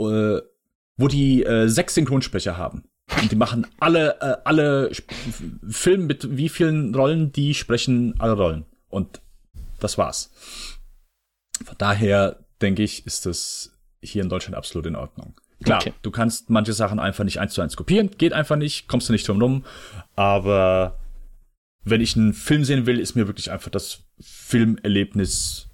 äh, 0.00 0.40
wo 0.96 1.08
die 1.08 1.44
äh, 1.44 1.68
sechs 1.68 1.94
Synchronsprecher 1.94 2.56
haben. 2.56 2.84
Und 3.20 3.30
die 3.30 3.36
machen 3.36 3.66
alle, 3.80 4.18
äh, 4.22 4.36
alle 4.44 4.88
Sp- 4.96 5.12
Filme 5.68 6.04
mit 6.04 6.38
wie 6.38 6.48
vielen 6.48 6.94
Rollen, 6.94 7.32
die 7.32 7.52
sprechen 7.52 8.14
alle 8.18 8.32
Rollen. 8.32 8.64
Und 8.88 9.20
das 9.78 9.98
war's. 9.98 10.30
Von 11.64 11.76
daher 11.78 12.40
denke 12.62 12.82
ich, 12.82 13.06
ist 13.06 13.26
das 13.26 13.72
hier 14.02 14.22
in 14.22 14.28
Deutschland 14.28 14.56
absolut 14.56 14.86
in 14.86 14.96
Ordnung. 14.96 15.34
Klar, 15.62 15.78
Okay. 15.80 15.92
du 16.02 16.10
kannst 16.10 16.50
manche 16.50 16.72
Sachen 16.72 16.98
einfach 16.98 17.24
nicht 17.24 17.40
eins 17.40 17.54
zu 17.54 17.62
eins 17.62 17.76
kopieren, 17.76 18.10
geht 18.18 18.32
einfach 18.32 18.56
nicht, 18.56 18.88
kommst 18.88 19.08
du 19.08 19.12
nicht 19.12 19.26
drum 19.28 19.40
rum. 19.40 19.64
Aber 20.16 20.98
wenn 21.84 22.00
ich 22.00 22.16
einen 22.16 22.32
Film 22.34 22.64
sehen 22.64 22.86
will, 22.86 22.98
ist 22.98 23.14
mir 23.14 23.26
wirklich 23.26 23.50
einfach 23.50 23.70
das 23.70 24.00
Filmerlebnis 24.20 25.68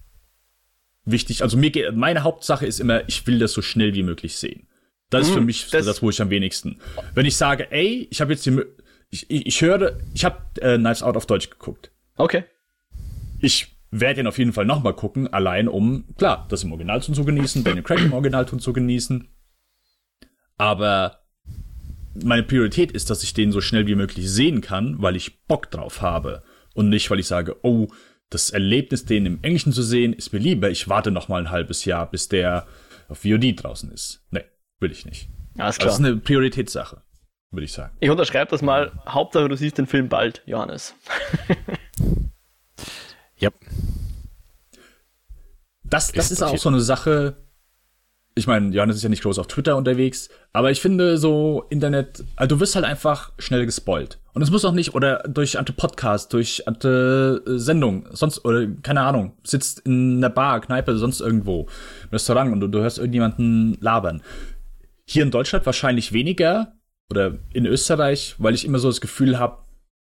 wichtig. 1.05 1.43
Also 1.43 1.57
mir 1.57 1.71
geht, 1.71 1.95
meine 1.97 2.23
Hauptsache 2.23 2.67
ist 2.67 2.81
immer, 2.81 3.09
ich 3.09 3.27
will 3.27 3.39
das 3.39 3.53
so 3.53 3.63
schnell 3.63 3.95
wie 3.95 4.03
möglich 4.03 4.37
sehen. 4.37 4.67
Das 5.09 5.27
ist 5.27 5.33
für 5.33 5.41
Mhm, 5.41 5.47
mich 5.47 5.69
das- 5.71 5.87
das, 5.87 6.03
wo 6.03 6.11
ich 6.11 6.21
am 6.23 6.31
wenigsten. 6.31 6.79
Wenn 7.15 7.27
ich 7.27 7.37
sage, 7.37 7.71
ey, 7.73 8.07
ich 8.11 8.21
habe 8.21 8.33
jetzt 8.33 8.47
die, 8.47 8.63
ich, 9.11 9.29
ich, 9.29 9.47
ich 9.47 9.61
höre, 9.61 9.99
ich 10.15 10.25
habe 10.25 10.39
äh, 10.61 10.77
Knives 10.79 11.03
Out 11.03 11.17
auf 11.17 11.27
Deutsch 11.27 11.51
geguckt. 11.51 11.91
Okay. 12.17 12.45
Ich 13.41 13.75
werde 13.91 14.21
ihn 14.21 14.27
auf 14.27 14.39
jeden 14.39 14.53
Fall 14.53 14.65
nochmal 14.67 14.95
gucken, 14.95 15.33
allein 15.33 15.69
um, 15.69 16.05
klar, 16.17 16.47
das 16.49 16.63
im 16.63 16.73
Originalton 16.73 17.15
zu 17.15 17.25
genießen, 17.25 17.65
Daniel 17.65 17.83
Craig 17.83 18.01
im 18.01 18.13
Originalton 18.13 18.61
zu 18.61 18.73
genießen. 18.73 19.29
Aber 20.57 21.21
meine 22.15 22.43
Priorität 22.43 22.93
ist, 22.93 23.11
dass 23.11 23.23
ich 23.23 23.35
den 23.35 23.53
so 23.53 23.61
schnell 23.61 23.87
wie 23.87 23.95
möglich 23.95 24.31
sehen 24.31 24.61
kann, 24.61 25.01
weil 25.01 25.17
ich 25.17 25.45
Bock 25.47 25.71
drauf 25.71 26.03
habe. 26.03 26.43
Und 26.75 26.89
nicht, 26.89 27.11
weil 27.11 27.19
ich 27.19 27.27
sage, 27.27 27.57
oh, 27.63 27.89
das 28.31 28.51
Erlebnis, 28.51 29.05
den 29.05 29.27
im 29.27 29.39
Englischen 29.43 29.73
zu 29.73 29.83
sehen, 29.83 30.13
ist 30.13 30.33
mir 30.33 30.39
lieber. 30.39 30.71
Ich 30.71 30.89
warte 30.89 31.11
noch 31.11 31.29
mal 31.29 31.41
ein 31.41 31.51
halbes 31.51 31.85
Jahr, 31.85 32.09
bis 32.11 32.29
der 32.29 32.67
auf 33.09 33.19
VOD 33.23 33.63
draußen 33.63 33.91
ist. 33.91 34.23
Nee, 34.31 34.45
will 34.79 34.93
ich 34.93 35.05
nicht. 35.05 35.29
Alles 35.59 35.79
Das 35.79 35.95
ist 35.95 35.99
klar. 35.99 36.11
eine 36.11 36.21
Prioritätssache, 36.21 37.03
würde 37.51 37.65
ich 37.65 37.73
sagen. 37.73 37.97
Ich 37.99 38.09
unterschreibe 38.11 38.51
das 38.51 38.63
mal. 38.63 38.93
Hauptsache, 39.09 39.49
du 39.49 39.57
siehst 39.57 39.79
den 39.79 39.87
Film 39.87 40.09
bald, 40.09 40.43
Johannes. 40.47 40.95
Ja. 43.41 43.51
Das, 45.83 46.13
das 46.13 46.27
Ist 46.27 46.33
ist 46.33 46.43
auch 46.43 46.57
so 46.57 46.69
eine 46.69 46.81
Sache. 46.81 47.37
Ich 48.37 48.47
meine, 48.47 48.73
Johannes 48.75 48.97
ist 48.97 49.03
ja 49.03 49.09
nicht 49.09 49.23
groß 49.23 49.41
auf 49.41 49.49
Twitter 49.49 49.77
unterwegs, 49.77 50.29
aber 50.53 50.71
ich 50.71 50.81
finde 50.81 51.19
so 51.19 51.65
Internet, 51.69 52.23
also 52.37 52.55
du 52.55 52.61
wirst 52.61 52.77
halt 52.77 52.85
einfach 52.85 53.33
schnell 53.39 53.67
gespoilt. 53.67 54.21
Und 54.33 54.43
es 54.43 54.51
muss 54.53 54.65
auch 54.65 54.73
nicht, 54.73 54.95
oder 54.95 55.25
durch 55.25 55.59
ante 55.59 55.73
Podcast, 55.73 56.33
durch 56.33 56.69
ante 56.69 57.43
äh, 57.45 57.59
Sendung, 57.59 58.07
sonst, 58.13 58.45
oder 58.45 58.69
keine 58.83 59.01
Ahnung, 59.01 59.33
sitzt 59.43 59.81
in 59.81 60.19
einer 60.19 60.31
Bar, 60.31 60.61
Kneipe, 60.61 60.97
sonst 60.97 61.21
irgendwo, 61.21 61.67
im 62.05 62.11
Restaurant 62.11 62.53
und 62.53 62.61
du, 62.61 62.69
du 62.69 62.81
hörst 62.81 62.99
irgendjemanden 62.99 63.77
labern. 63.81 64.23
Hier 65.07 65.25
in 65.25 65.33
Deutschland 65.33 65.67
wahrscheinlich 65.67 66.13
weniger, 66.13 66.75
oder 67.11 67.39
in 67.53 67.67
Österreich, 67.67 68.37
weil 68.39 68.55
ich 68.55 68.65
immer 68.65 68.79
so 68.79 68.89
das 68.89 69.01
Gefühl 69.01 69.39
habe, 69.39 69.65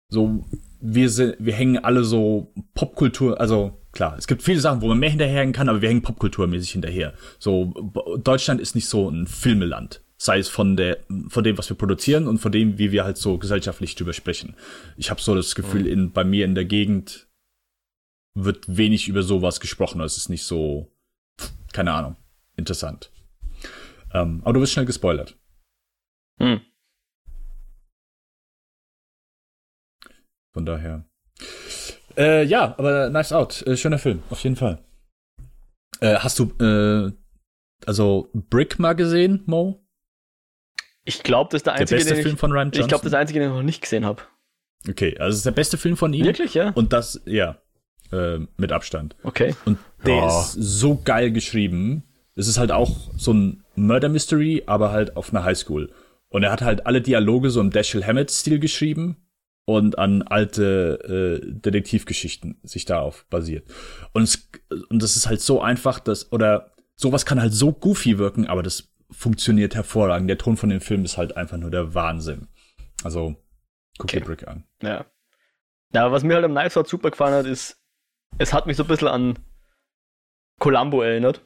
so, 0.10 0.46
wir 0.86 1.10
sind, 1.10 1.38
wir 1.40 1.54
hängen 1.54 1.78
alle 1.78 2.04
so 2.04 2.52
Popkultur, 2.74 3.40
also 3.40 3.80
klar, 3.94 4.18
es 4.18 4.28
gibt 4.28 4.44
viele 4.44 4.60
Sachen, 4.60 4.82
wo 4.82 4.88
man 4.88 5.00
mehr 5.00 5.10
hinterherhängen 5.10 5.54
kann, 5.54 5.70
aber 5.70 5.82
wir 5.82 5.88
hängen 5.88 6.02
popkulturmäßig 6.02 6.72
hinterher. 6.72 7.14
So, 7.40 7.74
Deutschland 8.22 8.60
ist 8.60 8.76
nicht 8.76 8.88
so 8.88 9.10
ein 9.10 9.26
Filmeland. 9.26 10.02
Sei 10.18 10.40
es 10.40 10.50
von 10.50 10.76
der, 10.76 11.00
von 11.30 11.44
dem, 11.44 11.58
was 11.58 11.70
wir 11.70 11.78
produzieren 11.78 12.28
und 12.28 12.40
von 12.40 12.52
dem, 12.52 12.78
wie 12.78 12.92
wir 12.92 13.06
halt 13.06 13.18
so 13.18 13.38
gesellschaftlich 13.38 13.96
drüber 13.96 14.12
sprechen. 14.12 14.56
Ich 14.98 15.10
habe 15.10 15.22
so 15.22 15.36
das 15.36 15.56
Gefühl, 15.56 15.88
in, 15.88 16.12
bei 16.12 16.26
mir 16.26 16.44
in 16.44 16.56
der 16.56 16.66
Gegend 16.66 17.28
wird 18.36 18.66
wenig 18.68 19.08
über 19.08 19.24
sowas 19.24 19.62
gesprochen. 19.62 20.02
Es 20.02 20.18
ist 20.18 20.30
nicht 20.30 20.44
so, 20.44 20.92
keine 21.72 21.94
Ahnung, 21.94 22.18
interessant. 22.58 23.10
Ähm, 24.14 24.42
aber 24.44 24.54
du 24.54 24.62
wirst 24.62 24.74
schnell 24.74 24.86
gespoilert. 24.86 25.38
Hm. 26.40 26.60
Von 30.54 30.66
daher. 30.66 31.06
Äh, 32.16 32.44
ja, 32.46 32.76
aber 32.78 33.10
Knives 33.10 33.34
Out, 33.34 33.64
äh, 33.66 33.76
schöner 33.76 33.98
Film, 33.98 34.22
auf 34.30 34.44
jeden 34.44 34.56
Fall. 34.56 34.84
Äh, 36.00 36.16
hast 36.18 36.38
du, 36.40 36.52
äh, 36.64 37.12
also 37.88 38.30
Brick 38.34 38.78
mal 38.78 38.94
gesehen, 38.94 39.42
Mo? 39.48 39.84
Ich 41.06 41.24
glaube, 41.24 41.50
das 41.52 41.60
ist 41.60 41.66
der 41.66 41.74
Der 41.74 41.82
einzige, 41.82 41.98
beste 41.98 42.14
den 42.16 42.24
Film 42.24 42.36
ich, 42.36 42.40
von 42.40 42.52
Ryan 42.52 42.68
ich 42.70 42.76
Johnson? 42.76 42.88
glaube, 42.88 43.02
das 43.02 43.08
ist 43.08 43.12
der 43.14 43.20
einzige, 43.20 43.40
den 43.40 43.50
ich 43.50 43.56
noch 43.56 43.64
nicht 43.64 43.82
gesehen 43.82 44.06
habe. 44.06 44.22
Okay, 44.88 45.18
also 45.18 45.32
es 45.32 45.38
ist 45.38 45.46
der 45.46 45.52
beste 45.52 45.78
Film 45.78 45.98
von 45.98 46.14
ihm. 46.14 46.26
Wirklich, 46.26 46.54
ja? 46.54 46.70
Und 46.72 46.94
das, 46.94 47.22
ja, 47.26 47.58
äh, 48.12 48.40
mit 48.58 48.72
Abstand. 48.72 49.16
Okay. 49.24 49.56
Und 49.66 49.80
der 50.06 50.16
Ja. 50.18 50.28
ist 50.42 50.54
so 50.54 51.02
geil 51.04 51.32
geschrieben. 51.32 52.04
Es 52.36 52.48
ist 52.48 52.58
halt 52.60 52.72
auch 52.72 53.12
so 53.18 53.34
ein 53.34 53.64
Murder 53.76 54.10
Mystery, 54.10 54.64
aber 54.66 54.92
halt 54.92 55.18
auf 55.18 55.32
einer 55.32 55.44
Highschool. 55.44 55.92
Und 56.30 56.44
er 56.44 56.52
hat 56.52 56.62
halt 56.62 56.86
alle 56.86 57.02
Dialoge 57.02 57.50
so 57.50 57.60
im 57.60 57.70
Dashiell 57.72 58.04
Hammett-Stil 58.06 58.60
geschrieben 58.60 59.18
und 59.66 59.98
an 59.98 60.22
alte 60.24 61.42
äh, 61.42 61.52
Detektivgeschichten 61.52 62.60
sich 62.64 62.86
darauf 62.86 63.26
basiert. 63.30 63.68
Und, 64.14 64.24
es, 64.24 64.50
und 64.90 65.02
das 65.02 65.16
ist 65.16 65.28
halt 65.28 65.42
so 65.42 65.62
einfach, 65.62 66.00
dass, 66.00 66.32
oder 66.32 66.72
sowas 66.96 67.26
kann 67.26 67.42
halt 67.42 67.54
so 67.54 67.72
goofy 67.72 68.18
wirken, 68.18 68.48
aber 68.48 68.64
das 68.64 68.94
funktioniert 69.12 69.76
hervorragend. 69.76 70.30
Der 70.30 70.38
Ton 70.38 70.58
von 70.58 70.70
dem 70.70 70.82
Film 70.82 71.06
ist 71.06 71.18
halt 71.18 71.38
einfach 71.38 71.58
nur 71.58 71.72
der 71.72 71.94
Wahnsinn. 71.94 72.48
Also, 73.04 73.36
guck 73.98 74.10
Okay. 74.10 74.20
dir 74.20 74.26
Brick 74.26 74.48
an. 74.48 74.66
Ja. 74.82 75.06
Ja, 75.94 76.12
was 76.12 76.24
mir 76.24 76.36
halt 76.36 76.46
am 76.46 76.56
Knives 76.56 76.76
Out 76.76 76.88
super 76.88 77.12
gefallen 77.12 77.36
hat, 77.36 77.46
ist, 77.46 77.80
es 78.40 78.52
hat 78.52 78.66
mich 78.66 78.78
so 78.78 78.84
ein 78.84 78.88
bisschen 78.88 79.08
an 79.08 79.40
Columbo 80.60 81.02
erinnert. 81.02 81.46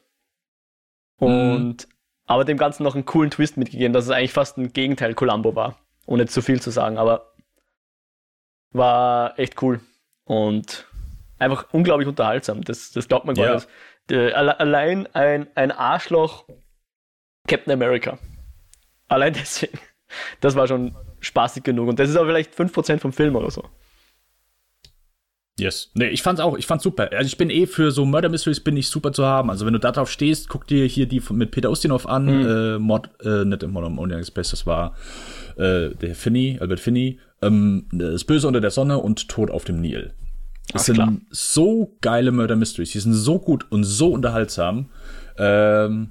Und 1.18 1.86
mhm. 1.86 1.92
aber 2.26 2.44
dem 2.44 2.56
Ganzen 2.56 2.82
noch 2.82 2.94
einen 2.94 3.04
coolen 3.04 3.30
Twist 3.30 3.56
mitgegeben, 3.56 3.92
dass 3.92 4.04
es 4.04 4.10
eigentlich 4.10 4.32
fast 4.32 4.56
ein 4.56 4.72
Gegenteil 4.72 5.14
Columbo 5.14 5.54
war. 5.54 5.78
Ohne 6.06 6.26
zu 6.26 6.40
viel 6.40 6.62
zu 6.62 6.70
sagen, 6.70 6.96
aber 6.96 7.27
war 8.72 9.38
echt 9.38 9.60
cool. 9.62 9.80
Und 10.24 10.86
einfach 11.38 11.66
unglaublich 11.72 12.08
unterhaltsam. 12.08 12.62
Das, 12.62 12.92
das 12.92 13.08
glaubt 13.08 13.26
man 13.26 13.34
gar 13.34 13.46
ja. 13.46 13.54
nicht. 13.54 14.34
Allein 14.34 15.06
ein, 15.14 15.46
ein 15.54 15.70
Arschloch 15.70 16.44
Captain 17.46 17.72
America. 17.72 18.18
Allein 19.08 19.32
deswegen. 19.38 19.78
Das 20.40 20.54
war 20.54 20.66
schon 20.66 20.94
spaßig 21.20 21.64
genug. 21.64 21.88
Und 21.88 21.98
das 21.98 22.08
ist 22.08 22.16
aber 22.16 22.28
vielleicht 22.28 22.54
5% 22.54 22.98
vom 22.98 23.12
Film 23.12 23.36
oder 23.36 23.50
so. 23.50 23.64
Yes. 25.58 25.90
Nee, 25.94 26.06
ich 26.08 26.22
fand's 26.22 26.40
auch, 26.40 26.56
ich 26.56 26.66
fand's 26.66 26.84
super. 26.84 27.10
Also 27.12 27.26
ich 27.26 27.36
bin 27.36 27.50
eh 27.50 27.66
für 27.66 27.90
so 27.90 28.04
Murder 28.06 28.28
Mysteries 28.28 28.60
bin 28.60 28.76
ich 28.76 28.88
super 28.88 29.12
zu 29.12 29.26
haben. 29.26 29.50
Also 29.50 29.66
wenn 29.66 29.72
du 29.72 29.80
da 29.80 29.90
drauf 29.90 30.08
stehst, 30.08 30.48
guck 30.48 30.68
dir 30.68 30.86
hier 30.86 31.06
die 31.06 31.20
mit 31.30 31.50
Peter 31.50 31.70
Ustinov 31.70 32.06
an, 32.06 32.26
mhm. 32.26 32.46
äh, 32.48 32.78
Mod, 32.78 33.10
äh, 33.24 33.44
nicht 33.44 33.64
im 33.64 33.72
Modern 33.72 34.12
Express, 34.12 34.50
das 34.50 34.66
war 34.66 34.94
äh, 35.56 35.90
der 35.90 36.14
Finney, 36.14 36.58
Albert 36.60 36.78
Finney, 36.78 37.18
ähm, 37.42 37.86
das 37.92 38.24
Böse 38.24 38.46
unter 38.48 38.60
der 38.60 38.70
Sonne 38.70 38.98
und 38.98 39.28
Tod 39.28 39.50
auf 39.50 39.64
dem 39.64 39.80
Nil. 39.80 40.12
Das 40.72 40.82
Ach, 40.82 40.86
sind 40.86 40.94
klar. 40.96 41.12
so 41.30 41.96
geile 42.00 42.30
Murder 42.30 42.56
Mysteries, 42.56 42.92
die 42.92 43.00
sind 43.00 43.14
so 43.14 43.38
gut 43.38 43.66
und 43.70 43.84
so 43.84 44.12
unterhaltsam. 44.12 44.90
Ähm, 45.36 46.10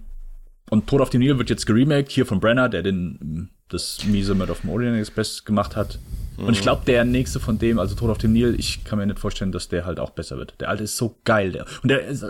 und 0.69 0.87
Tod 0.87 1.01
auf 1.01 1.09
dem 1.09 1.21
Nil 1.21 1.37
wird 1.37 1.49
jetzt 1.49 1.65
geremaked, 1.65 2.11
hier 2.11 2.25
von 2.25 2.39
Brenner, 2.39 2.69
der 2.69 2.83
den 2.83 3.49
das 3.69 4.05
miese 4.05 4.33
Murder 4.33 4.53
of 4.53 4.61
the 4.63 4.69
Orient 4.69 4.97
Express 4.97 5.43
gemacht 5.43 5.75
hat. 5.75 5.99
Und 6.37 6.53
ich 6.53 6.61
glaube, 6.61 6.83
der 6.85 7.03
nächste 7.03 7.39
von 7.39 7.57
dem, 7.57 7.79
also 7.79 7.95
Tod 7.95 8.11
auf 8.11 8.19
dem 8.19 8.31
Nil, 8.31 8.55
ich 8.57 8.83
kann 8.83 8.99
mir 8.99 9.05
nicht 9.05 9.19
vorstellen, 9.19 9.51
dass 9.51 9.69
der 9.69 9.85
halt 9.85 9.99
auch 9.99 10.11
besser 10.11 10.37
wird. 10.37 10.53
Der 10.59 10.69
alte 10.69 10.83
ist 10.83 10.95
so 10.95 11.17
geil. 11.23 11.51
Der, 11.51 11.65
und 11.81 11.89
der 11.89 12.05
ist, 12.05 12.25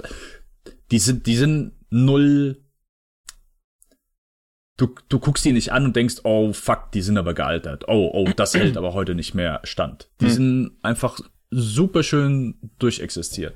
die 0.91 0.99
sind, 0.99 1.27
die 1.27 1.35
sind 1.35 1.73
null. 1.89 2.57
Du, 4.77 4.93
du 5.09 5.19
guckst 5.19 5.43
die 5.43 5.53
nicht 5.53 5.71
an 5.71 5.85
und 5.85 5.95
denkst, 5.95 6.17
oh 6.23 6.53
fuck, 6.53 6.91
die 6.91 7.01
sind 7.01 7.17
aber 7.17 7.33
gealtert. 7.33 7.85
Oh, 7.87 8.11
oh, 8.13 8.29
das 8.35 8.53
hält 8.53 8.77
aber 8.77 8.93
heute 8.93 9.15
nicht 9.15 9.33
mehr 9.33 9.59
stand. 9.63 10.09
Die 10.21 10.25
mhm. 10.25 10.29
sind 10.29 10.71
einfach 10.83 11.19
super 11.49 12.03
schön 12.03 12.55
durchexistiert. 12.77 13.55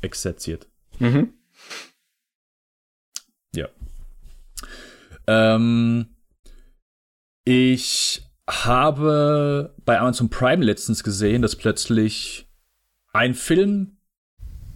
Exerziert. 0.00 0.68
Mhm. 1.00 1.34
Ja. 3.54 3.68
Ähm, 5.26 6.06
ich 7.44 8.22
habe 8.48 9.74
bei 9.84 9.98
Amazon 9.98 10.30
Prime 10.30 10.64
letztens 10.64 11.02
gesehen, 11.02 11.42
dass 11.42 11.56
plötzlich 11.56 12.48
ein 13.12 13.34
Film 13.34 13.96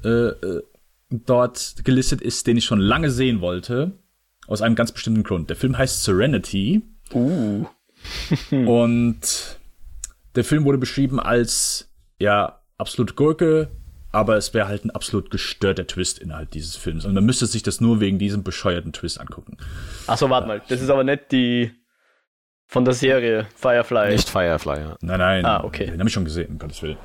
äh, 0.05 0.09
äh, 0.09 0.63
dort 1.11 1.85
gelistet 1.85 2.21
ist, 2.21 2.47
den 2.47 2.57
ich 2.57 2.65
schon 2.65 2.81
lange 2.81 3.11
sehen 3.11 3.41
wollte. 3.41 3.99
Aus 4.47 4.63
einem 4.63 4.75
ganz 4.75 4.93
bestimmten 4.93 5.23
Grund. 5.23 5.49
Der 5.51 5.57
Film 5.57 5.77
heißt 5.77 6.05
Serenity. 6.05 6.83
Uh. 7.13 7.67
und 8.51 9.59
der 10.35 10.45
Film 10.45 10.65
wurde 10.65 10.79
beschrieben 10.79 11.21
als, 11.21 11.91
ja, 12.19 12.61
absolut 12.77 13.17
Gurke, 13.17 13.71
aber 14.13 14.37
es 14.37 14.55
wäre 14.55 14.69
halt 14.69 14.85
ein 14.85 14.91
absolut 14.91 15.31
gestörter 15.31 15.87
Twist 15.87 16.19
innerhalb 16.19 16.51
dieses 16.51 16.77
Films. 16.77 17.05
Und 17.05 17.15
man 17.15 17.25
müsste 17.25 17.47
sich 17.47 17.63
das 17.63 17.81
nur 17.81 18.01
wegen 18.01 18.19
diesem 18.19 18.43
bescheuerten 18.43 18.93
Twist 18.93 19.21
angucken. 19.21 19.57
Achso, 20.07 20.31
warte 20.31 20.47
mal. 20.47 20.63
Das 20.69 20.81
ist 20.81 20.91
aber 20.91 21.05
nicht 21.05 21.33
die 21.33 21.73
von 22.67 22.85
der 22.85 22.95
Serie 22.95 23.47
Firefly. 23.57 24.11
Nicht 24.11 24.29
Firefly, 24.29 24.79
ja. 24.79 24.97
Nein, 25.01 25.19
nein. 25.19 25.45
Ah, 25.45 25.65
okay. 25.65 25.87
Den 25.87 25.99
habe 25.99 26.09
ich 26.09 26.15
schon 26.15 26.25
gesehen, 26.25 26.51
um 26.51 26.59
Gottes 26.59 26.83
Willen. 26.83 26.97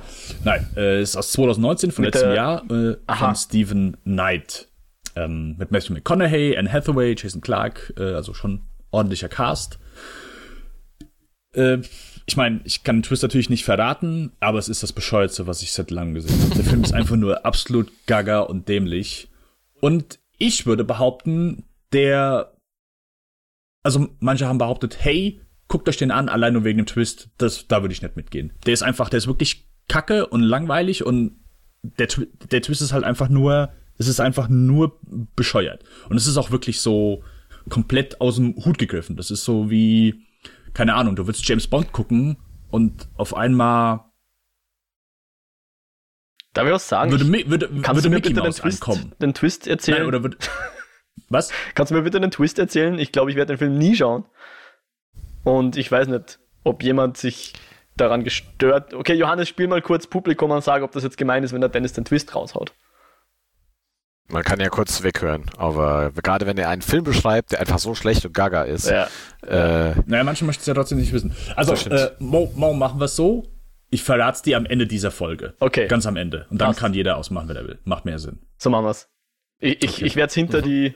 Nein, 0.43 0.67
äh, 0.75 1.01
ist 1.01 1.15
aus 1.15 1.31
2019, 1.31 1.91
von 1.91 2.05
mit 2.05 2.13
letztem 2.13 2.33
Jahr, 2.33 2.63
äh, 2.71 2.95
von 3.13 3.35
Stephen 3.35 3.97
Knight. 4.03 4.68
Ähm, 5.15 5.55
mit 5.57 5.71
Matthew 5.71 5.93
McConaughey, 5.93 6.57
Anne 6.57 6.71
Hathaway, 6.71 7.15
Jason 7.17 7.41
Clark, 7.41 7.93
äh, 7.97 8.13
also 8.13 8.33
schon 8.33 8.61
ordentlicher 8.91 9.29
Cast. 9.29 9.79
Äh, 11.53 11.79
ich 12.25 12.37
meine, 12.37 12.61
ich 12.63 12.83
kann 12.83 12.97
den 12.97 13.03
Twist 13.03 13.23
natürlich 13.23 13.49
nicht 13.49 13.65
verraten, 13.65 14.31
aber 14.39 14.59
es 14.59 14.69
ist 14.69 14.83
das 14.83 14.93
Bescheuerste, 14.93 15.47
was 15.47 15.63
ich 15.63 15.71
seit 15.71 15.89
langem 15.89 16.13
gesehen 16.13 16.39
habe. 16.41 16.55
Der 16.55 16.63
Film 16.63 16.83
ist 16.83 16.93
einfach 16.93 17.15
nur 17.15 17.45
absolut 17.45 17.91
gaga 18.05 18.41
und 18.41 18.69
dämlich. 18.69 19.29
Und 19.81 20.19
ich 20.37 20.65
würde 20.67 20.83
behaupten, 20.83 21.63
der 21.91 22.53
also 23.83 24.09
manche 24.19 24.47
haben 24.47 24.57
behauptet, 24.57 24.97
hey, 24.99 25.41
guckt 25.67 25.87
euch 25.87 25.97
den 25.97 26.11
an, 26.11 26.29
allein 26.29 26.53
nur 26.53 26.63
wegen 26.63 26.77
dem 26.77 26.85
Twist. 26.85 27.29
Das, 27.37 27.67
da 27.67 27.81
würde 27.81 27.93
ich 27.93 28.01
nicht 28.01 28.15
mitgehen. 28.15 28.53
Der 28.65 28.73
ist 28.73 28.83
einfach, 28.83 29.09
der 29.09 29.17
ist 29.17 29.27
wirklich 29.27 29.67
kacke 29.87 30.27
und 30.27 30.41
langweilig 30.41 31.05
und 31.05 31.39
der, 31.81 32.07
der 32.51 32.61
Twist 32.61 32.81
ist 32.81 32.93
halt 32.93 33.03
einfach 33.03 33.29
nur, 33.29 33.71
es 33.99 34.07
ist 34.07 34.19
einfach 34.19 34.47
nur 34.49 34.97
bescheuert. 35.35 35.83
Und 36.09 36.17
es 36.17 36.25
ist 36.25 36.37
auch 36.37 36.49
wirklich 36.51 36.81
so 36.81 37.21
komplett 37.69 38.19
aus 38.21 38.37
dem 38.37 38.55
Hut 38.65 38.79
gegriffen. 38.79 39.15
Das 39.17 39.29
ist 39.29 39.43
so 39.43 39.69
wie, 39.69 40.25
keine 40.73 40.95
Ahnung, 40.95 41.15
du 41.15 41.27
willst 41.27 41.47
James 41.47 41.67
Bond 41.67 41.91
gucken 41.91 42.37
und 42.71 43.07
auf 43.15 43.35
einmal 43.35 44.05
Darf 46.53 46.65
ich 46.65 46.73
was 46.73 46.89
sagen? 46.89 47.11
Würde, 47.11 47.27
würde, 47.49 47.69
Kannst 47.83 47.87
würde 47.89 48.01
du 48.01 48.09
mir 48.09 48.15
Mickey 48.15 48.29
bitte 48.29 48.41
den 48.41 48.53
Twist, 48.53 48.81
ankommen. 48.81 49.13
den 49.21 49.33
Twist 49.35 49.67
erzählen? 49.67 49.99
Nein, 49.99 50.07
oder 50.07 50.23
würde, 50.23 50.37
was? 51.29 51.51
Kannst 51.75 51.91
du 51.91 51.95
mir 51.95 52.01
bitte 52.01 52.19
den 52.19 52.31
Twist 52.31 52.57
erzählen? 52.57 52.97
Ich 52.97 53.11
glaube, 53.11 53.29
ich 53.29 53.37
werde 53.37 53.53
den 53.53 53.59
Film 53.59 53.77
nie 53.77 53.95
schauen. 53.95 54.25
Und 55.43 55.77
ich 55.77 55.91
weiß 55.91 56.07
nicht, 56.07 56.39
ob 56.63 56.81
jemand 56.81 57.17
sich 57.17 57.53
daran 57.97 58.23
gestört. 58.23 58.93
Okay, 58.95 59.13
Johannes, 59.13 59.47
spiel 59.47 59.67
mal 59.67 59.81
kurz 59.81 60.07
Publikum 60.07 60.49
und 60.49 60.63
sag, 60.63 60.81
ob 60.81 60.91
das 60.91 61.03
jetzt 61.03 61.17
gemein 61.17 61.43
ist, 61.43 61.53
wenn 61.53 61.61
der 61.61 61.69
Dennis 61.69 61.93
den 61.93 62.05
Twist 62.05 62.33
raushaut. 62.33 62.73
Man 64.31 64.43
kann 64.43 64.59
ja 64.59 64.69
kurz 64.69 65.01
weghören, 65.01 65.45
aber 65.57 66.11
gerade 66.11 66.45
wenn 66.45 66.57
er 66.57 66.69
einen 66.69 66.83
Film 66.83 67.03
beschreibt, 67.03 67.51
der 67.51 67.61
einfach 67.61 67.79
so 67.79 67.95
schlecht 67.95 68.25
und 68.25 68.33
gaga 68.33 68.63
ist. 68.63 68.89
Ja. 68.89 69.07
Äh, 69.41 69.95
naja, 70.05 70.23
manche 70.23 70.45
möchten 70.45 70.61
es 70.61 70.67
ja 70.67 70.73
trotzdem 70.75 70.99
nicht 70.99 71.11
wissen. 71.11 71.35
Also, 71.55 71.73
äh, 71.89 72.11
morgen 72.19 72.77
machen 72.77 72.99
wir 72.99 73.05
es 73.05 73.15
so. 73.15 73.47
Ich 73.89 74.03
verrat's 74.03 74.43
dir 74.43 74.57
am 74.57 74.67
Ende 74.67 74.85
dieser 74.85 75.09
Folge. 75.09 75.55
Okay. 75.59 75.87
Ganz 75.87 76.05
am 76.05 76.15
Ende. 76.15 76.45
Und 76.51 76.61
dann 76.61 76.69
Passt. 76.69 76.79
kann 76.79 76.93
jeder 76.93 77.17
ausmachen, 77.17 77.49
wenn 77.49 77.55
er 77.55 77.67
will. 77.67 77.79
Macht 77.85 78.05
mehr 78.05 78.19
Sinn. 78.19 78.39
So 78.57 78.69
machen 78.69 78.85
wir's. 78.85 79.09
Ich, 79.59 79.83
ich, 79.83 79.93
okay. 79.95 80.05
ich 80.05 80.15
werde 80.15 80.29
es 80.29 80.35
hinter 80.35 80.59
mhm. 80.59 80.63
die 80.63 80.95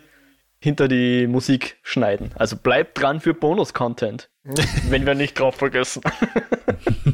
hinter 0.64 0.88
die 0.88 1.28
Musik 1.28 1.78
schneiden. 1.84 2.32
Also 2.36 2.56
bleibt 2.56 3.00
dran 3.00 3.20
für 3.20 3.34
Bonus-Content, 3.34 4.30
wenn 4.90 5.06
wir 5.06 5.14
nicht 5.14 5.38
drauf 5.38 5.56
vergessen. 5.56 6.02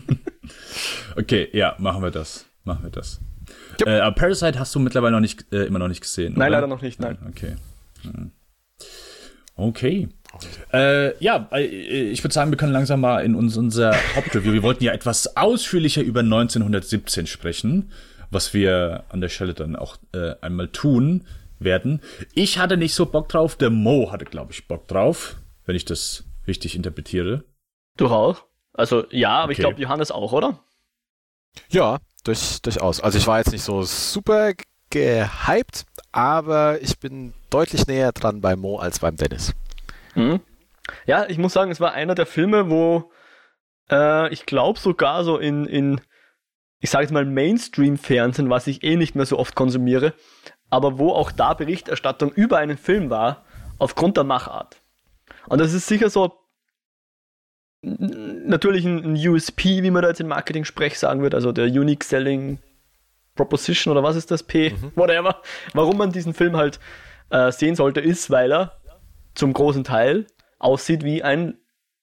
okay, 1.17 1.49
ja, 1.51 1.75
machen 1.79 2.03
wir 2.03 2.11
das. 2.11 2.45
Machen 2.63 2.83
wir 2.83 2.91
das. 2.91 3.19
Yep. 3.79 3.87
Äh, 3.87 3.99
aber 3.99 4.15
Parasite 4.15 4.59
hast 4.59 4.73
du 4.75 4.79
mittlerweile 4.79 5.13
noch 5.13 5.21
nicht, 5.21 5.51
äh, 5.51 5.65
immer 5.65 5.79
noch 5.79 5.87
nicht 5.87 6.01
gesehen. 6.01 6.33
Nein, 6.33 6.49
oder? 6.49 6.57
leider 6.57 6.67
noch 6.67 6.81
nicht, 6.81 6.99
nein. 6.99 7.17
Okay. 7.27 7.55
Okay. 9.55 10.09
Äh, 10.71 11.21
ja, 11.23 11.49
äh, 11.51 11.65
ich 11.65 12.23
würde 12.23 12.33
sagen, 12.33 12.51
wir 12.51 12.57
können 12.57 12.71
langsam 12.71 13.01
mal 13.01 13.25
in 13.25 13.35
uns, 13.35 13.57
unser 13.57 13.93
Hauptreview. 14.15 14.53
Wir 14.53 14.63
wollten 14.63 14.83
ja 14.83 14.93
etwas 14.93 15.35
ausführlicher 15.35 16.01
über 16.01 16.21
1917 16.21 17.27
sprechen, 17.27 17.91
was 18.29 18.53
wir 18.53 19.03
an 19.09 19.21
der 19.21 19.29
Stelle 19.29 19.53
dann 19.53 19.75
auch 19.75 19.97
äh, 20.13 20.35
einmal 20.41 20.67
tun 20.69 21.25
werden. 21.59 22.01
Ich 22.33 22.57
hatte 22.57 22.77
nicht 22.77 22.93
so 22.93 23.05
Bock 23.05 23.27
drauf, 23.29 23.55
der 23.55 23.69
Mo 23.69 24.11
hatte, 24.11 24.25
glaube 24.25 24.53
ich, 24.53 24.67
Bock 24.67 24.87
drauf, 24.87 25.35
wenn 25.65 25.75
ich 25.75 25.85
das 25.85 26.23
richtig 26.47 26.75
interpretiere. 26.75 27.43
Du 27.97 28.07
auch? 28.07 28.45
Also 28.73 29.05
ja, 29.11 29.31
aber 29.31 29.45
okay. 29.45 29.51
ich 29.53 29.59
glaube, 29.59 29.81
Johannes 29.81 30.11
auch, 30.11 30.31
oder? 30.31 30.59
Ja, 31.69 31.99
durch, 32.23 32.61
durchaus. 32.61 33.01
Also 33.01 33.17
ich 33.17 33.27
war 33.27 33.39
jetzt 33.39 33.51
nicht 33.51 33.63
so 33.63 33.83
super 33.83 34.53
gehypt, 34.89 35.85
aber 36.11 36.81
ich 36.81 36.99
bin 36.99 37.33
deutlich 37.49 37.87
näher 37.87 38.11
dran 38.11 38.41
bei 38.41 38.55
Mo 38.55 38.77
als 38.77 38.99
beim 38.99 39.15
Dennis. 39.15 39.53
Mhm. 40.15 40.39
Ja, 41.05 41.25
ich 41.27 41.37
muss 41.37 41.53
sagen, 41.53 41.71
es 41.71 41.79
war 41.79 41.93
einer 41.93 42.15
der 42.15 42.25
Filme, 42.25 42.69
wo 42.69 43.11
äh, 43.91 44.31
ich 44.33 44.45
glaube 44.45 44.79
sogar 44.79 45.23
so 45.23 45.37
in, 45.37 45.65
in 45.65 46.01
ich 46.79 46.89
sage 46.89 47.03
jetzt 47.03 47.11
mal 47.11 47.25
Mainstream-Fernsehen, 47.25 48.49
was 48.49 48.67
ich 48.67 48.83
eh 48.83 48.95
nicht 48.95 49.15
mehr 49.15 49.25
so 49.25 49.37
oft 49.37 49.55
konsumiere, 49.55 50.13
aber 50.69 50.97
wo 50.97 51.11
auch 51.11 51.31
da 51.31 51.53
Berichterstattung 51.53 52.31
über 52.31 52.57
einen 52.57 52.77
Film 52.77 53.09
war, 53.09 53.43
aufgrund 53.77 54.17
der 54.17 54.23
Machart. 54.23 54.77
Und 55.47 55.59
das 55.59 55.73
ist 55.73 55.87
sicher 55.87 56.09
so 56.09 56.38
natürlich 57.81 58.85
ein, 58.85 59.15
USP, 59.15 59.83
wie 59.83 59.91
man 59.91 60.01
da 60.01 60.09
jetzt 60.09 60.19
in 60.19 60.27
Marketing-Sprech 60.27 60.99
sagen 60.99 61.21
würde, 61.21 61.37
also 61.37 61.51
der 61.51 61.65
Unique 61.65 62.03
Selling 62.03 62.59
Proposition 63.35 63.91
oder 63.91 64.03
was 64.03 64.15
ist 64.15 64.31
das? 64.31 64.43
P, 64.43 64.71
mhm. 64.71 64.91
whatever. 64.95 65.41
Warum 65.73 65.97
man 65.97 66.11
diesen 66.11 66.33
Film 66.33 66.57
halt 66.57 66.79
äh, 67.29 67.51
sehen 67.51 67.75
sollte, 67.75 68.01
ist, 68.01 68.29
weil 68.29 68.51
er 68.51 68.73
zum 69.33 69.53
großen 69.53 69.83
Teil 69.83 70.27
aussieht 70.57 71.03
wie 71.03 71.23
ein 71.23 71.57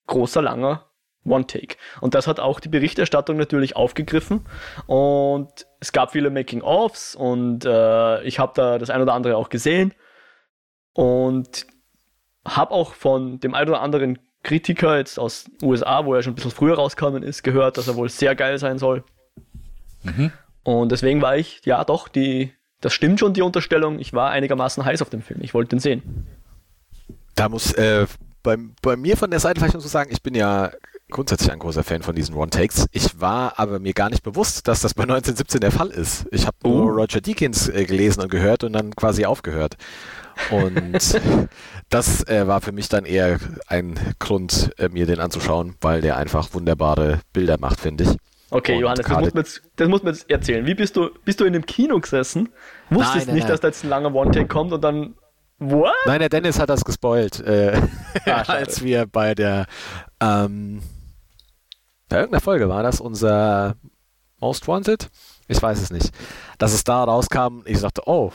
großer, 0.07 0.41
langer 0.41 0.87
One-Take. 1.27 1.77
Und 2.01 2.15
das 2.15 2.27
hat 2.27 2.41
auch 2.41 2.61
die 2.61 2.69
Berichterstattung 2.69 3.37
natürlich 3.37 3.77
aufgegriffen. 3.77 4.47
Und 4.87 5.67
es 5.81 5.93
gab 5.93 6.13
viele 6.13 6.31
Making-ofs 6.31 7.15
und 7.17 7.65
äh, 7.65 8.23
ich 8.23 8.39
habe 8.39 8.53
da 8.55 8.79
das 8.79 8.91
ein 8.91 9.03
oder 9.03 9.13
andere 9.13 9.37
auch 9.37 9.51
gesehen. 9.51 9.93
Und 10.95 11.67
habe 12.47 12.71
auch 12.71 12.95
von 12.95 13.41
dem 13.41 13.55
ein 13.55 13.69
oder 13.69 13.83
anderen 13.83 14.19
Kritiker 14.47 14.97
jetzt 14.97 15.19
aus 15.19 15.47
USA, 15.61 16.05
wo 16.05 16.15
er 16.15 16.23
schon 16.23 16.33
ein 16.33 16.37
bisschen 16.37 16.53
früher 16.53 16.77
rausgekommen 16.77 17.25
ist, 17.25 17.43
gehört, 17.43 17.77
dass 17.77 17.89
er 17.89 17.97
wohl 17.97 18.09
sehr 18.09 18.37
geil 18.37 18.59
sein 18.59 18.79
soll. 18.79 19.03
Mhm. 20.05 20.31
Und 20.63 20.93
deswegen 20.93 21.21
war 21.21 21.37
ich, 21.37 21.61
ja 21.65 21.83
doch, 21.85 22.07
die, 22.07 22.53
das 22.81 22.93
stimmt 22.93 23.19
schon, 23.19 23.35
die 23.35 23.43
Unterstellung. 23.43 23.99
Ich 23.99 24.13
war 24.13 24.31
einigermaßen 24.31 24.85
heiß 24.85 25.03
auf 25.03 25.11
dem 25.11 25.21
Film. 25.21 25.41
Ich 25.43 25.53
wollte 25.53 25.71
den 25.71 25.81
sehen. 25.81 26.27
Da 27.35 27.49
muss 27.49 27.73
äh, 27.73 28.07
bei, 28.45 28.57
bei 28.83 28.97
mir 28.97 29.17
von 29.17 29.31
der 29.31 29.41
Seite 29.41 29.59
vielleicht 29.61 29.75
noch 29.75 29.81
so 29.81 29.89
sagen, 29.89 30.11
ich 30.13 30.23
bin 30.23 30.35
ja 30.35 30.71
grundsätzlich 31.11 31.51
ein 31.51 31.59
großer 31.59 31.83
Fan 31.83 32.03
von 32.03 32.15
diesen 32.15 32.37
One-Takes. 32.37 32.87
Ich 32.93 33.21
war 33.21 33.59
aber 33.59 33.81
mir 33.81 33.95
gar 33.95 34.11
nicht 34.11 34.23
bewusst, 34.23 34.69
dass 34.69 34.81
das 34.81 34.95
bei 34.95 35.03
1917 35.03 35.61
der 35.61 35.73
Fall 35.73 35.91
ist. 35.91 36.27
Ich 36.31 36.47
habe 36.47 36.57
nur 36.63 36.85
uh. 36.85 37.01
Roger 37.01 37.21
Deakins 37.21 37.69
äh, 37.69 37.85
gelesen 37.85 38.23
und 38.23 38.31
gehört 38.31 38.63
und 38.63 38.73
dann 38.75 38.95
quasi 38.95 39.25
aufgehört. 39.25 39.77
Und 40.51 41.21
das 41.91 42.29
äh, 42.29 42.47
war 42.47 42.61
für 42.61 42.73
mich 42.73 42.89
dann 42.89 43.05
eher 43.05 43.39
ein 43.67 43.99
Grund, 44.19 44.73
äh, 44.79 44.89
mir 44.89 45.07
den 45.07 45.21
anzuschauen, 45.21 45.77
weil 45.81 46.01
der 46.01 46.17
einfach 46.17 46.53
wunderbare 46.55 47.21
Bilder 47.33 47.59
macht, 47.59 47.81
finde 47.81 48.05
ich. 48.05 48.17
Okay, 48.51 48.75
und 48.75 48.81
Johannes, 48.81 49.07
das 49.07 49.19
muss, 49.19 49.35
man 49.35 49.45
jetzt, 49.45 49.63
das 49.77 49.89
muss 49.89 50.03
man 50.03 50.15
jetzt 50.15 50.31
erzählen. 50.31 50.67
Wie 50.67 50.75
bist 50.75 50.97
du, 50.97 51.11
bist 51.25 51.41
du 51.41 51.45
in 51.45 51.53
dem 51.53 51.67
Kino 51.67 51.99
gesessen? 51.99 52.51
Wusstest 52.91 53.17
nein, 53.17 53.27
nein, 53.27 53.35
nicht, 53.35 53.45
nein. 53.45 53.53
dass 53.53 53.61
da 53.61 53.69
jetzt 53.69 53.85
ein 53.85 53.91
langer 53.91 54.15
One-Take 54.15 54.47
kommt 54.47 54.73
und 54.73 54.83
dann 54.83 55.15
What? 55.59 55.95
Nein, 56.05 56.21
der 56.21 56.29
Dennis 56.29 56.59
hat 56.59 56.69
das 56.69 56.85
gespoilt, 56.85 57.41
äh, 57.41 57.81
ah, 58.27 58.43
als 58.47 58.85
wir 58.85 59.07
bei 59.07 59.35
der 59.35 59.65
ähm, 60.21 60.83
bei 62.09 62.19
irgendeiner 62.19 62.43
Folge 62.43 62.69
war 62.69 62.83
das 62.83 63.01
unser 63.01 63.75
Most 64.39 64.69
Wanted? 64.69 65.09
Ich 65.49 65.61
weiß 65.61 65.81
es 65.81 65.91
nicht. 65.91 66.11
Dass 66.59 66.73
es 66.73 66.85
da 66.85 67.03
rauskam, 67.05 67.63
ich 67.65 67.79
sagte, 67.79 68.03
oh, 68.07 68.33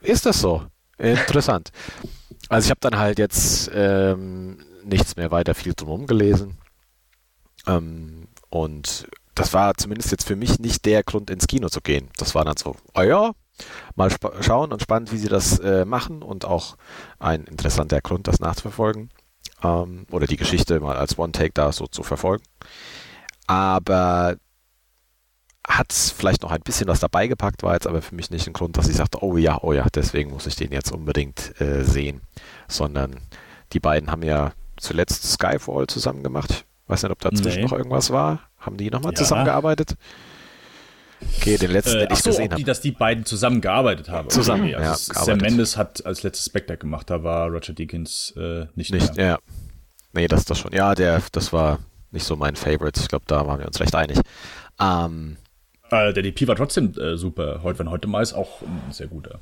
ist 0.00 0.26
das 0.26 0.40
so? 0.40 0.66
Interessant. 0.98 1.70
also 2.48 2.66
ich 2.66 2.70
habe 2.70 2.80
dann 2.80 2.98
halt 2.98 3.18
jetzt 3.18 3.70
ähm, 3.74 4.58
nichts 4.84 5.16
mehr 5.16 5.30
weiter 5.30 5.54
viel 5.54 5.74
drumherum 5.74 6.06
gelesen. 6.06 6.56
Ähm, 7.66 8.28
und 8.48 9.08
das 9.34 9.52
war 9.52 9.74
zumindest 9.74 10.10
jetzt 10.12 10.26
für 10.26 10.36
mich 10.36 10.58
nicht 10.58 10.84
der 10.86 11.02
Grund, 11.02 11.30
ins 11.30 11.46
Kino 11.46 11.68
zu 11.68 11.80
gehen. 11.80 12.08
Das 12.16 12.34
war 12.34 12.44
dann 12.44 12.56
so, 12.56 12.76
oh 12.94 13.02
ja, 13.02 13.32
mal 13.94 14.10
schauen 14.40 14.72
und 14.72 14.82
spannend, 14.82 15.12
wie 15.12 15.18
sie 15.18 15.28
das 15.28 15.58
äh, 15.58 15.84
machen 15.84 16.22
und 16.22 16.44
auch 16.44 16.76
ein 17.18 17.44
interessanter 17.44 18.00
Grund, 18.00 18.28
das 18.28 18.40
nachzuverfolgen 18.40 19.10
ähm, 19.62 20.06
oder 20.10 20.26
die 20.26 20.36
Geschichte 20.36 20.80
mal 20.80 20.96
als 20.96 21.18
One-Take 21.18 21.52
da 21.52 21.72
so 21.72 21.86
zu 21.86 22.02
verfolgen. 22.02 22.44
Aber 23.46 24.36
hat 25.68 25.92
es 25.92 26.10
vielleicht 26.10 26.42
noch 26.42 26.52
ein 26.52 26.60
bisschen 26.60 26.86
was 26.86 27.00
dabei 27.00 27.26
gepackt, 27.26 27.62
war 27.62 27.74
jetzt 27.74 27.86
aber 27.86 28.00
für 28.00 28.14
mich 28.14 28.30
nicht 28.30 28.46
ein 28.46 28.52
Grund, 28.52 28.76
dass 28.76 28.88
ich 28.88 28.96
sagte, 28.96 29.22
oh 29.22 29.36
ja, 29.36 29.58
oh 29.62 29.72
ja, 29.72 29.86
deswegen 29.92 30.30
muss 30.30 30.46
ich 30.46 30.56
den 30.56 30.72
jetzt 30.72 30.92
unbedingt 30.92 31.60
äh, 31.60 31.82
sehen, 31.82 32.20
sondern 32.68 33.20
die 33.72 33.80
beiden 33.80 34.10
haben 34.10 34.22
ja 34.22 34.52
zuletzt 34.76 35.30
Skyfall 35.32 35.86
zusammen 35.88 36.22
gemacht. 36.22 36.64
Weiß 36.86 37.02
nicht, 37.02 37.10
ob 37.10 37.20
dazwischen 37.20 37.58
nee. 37.58 37.64
noch 37.64 37.72
irgendwas 37.72 38.10
war. 38.10 38.48
Haben 38.58 38.76
die 38.76 38.90
nochmal 38.90 39.12
ja. 39.12 39.18
zusammengearbeitet? 39.18 39.96
Okay, 41.38 41.56
den 41.56 41.72
letzten, 41.72 41.98
den 41.98 42.08
äh, 42.08 42.12
ich 42.12 42.20
so, 42.20 42.30
gesehen 42.30 42.52
habe. 42.52 42.62
dass 42.62 42.80
die 42.80 42.92
beiden 42.92 43.24
zusammengearbeitet 43.24 44.08
haben. 44.08 44.30
Zusammen, 44.30 44.64
okay, 44.64 44.76
also 44.76 45.12
ja. 45.12 45.24
Sam 45.24 45.38
Mendes 45.38 45.76
hat 45.76 46.04
als 46.06 46.22
letztes 46.22 46.46
Spectre 46.46 46.76
gemacht, 46.76 47.10
da 47.10 47.24
war 47.24 47.48
Roger 47.48 47.72
Deakins 47.72 48.34
äh, 48.36 48.66
nicht, 48.74 48.92
nicht 48.92 49.16
mehr. 49.16 49.26
Ja. 49.26 49.38
Nee, 50.12 50.28
das 50.28 50.44
das 50.44 50.58
schon. 50.58 50.72
Ja, 50.72 50.94
der, 50.94 51.22
das 51.32 51.52
war 51.52 51.80
nicht 52.10 52.24
so 52.24 52.36
mein 52.36 52.54
Favorite. 52.54 53.00
Ich 53.00 53.08
glaube, 53.08 53.24
da 53.26 53.46
waren 53.46 53.58
wir 53.58 53.66
uns 53.66 53.80
recht 53.80 53.94
einig. 53.94 54.20
Ähm, 54.80 55.36
äh, 55.90 56.12
der 56.12 56.22
DP 56.22 56.48
war 56.48 56.56
trotzdem 56.56 56.92
äh, 56.98 57.16
super. 57.16 57.60
Heute, 57.62 57.78
wenn 57.80 57.90
heute 57.90 58.08
mal 58.08 58.22
ist, 58.22 58.32
auch 58.32 58.62
ein 58.62 58.92
sehr 58.92 59.08
guter. 59.08 59.40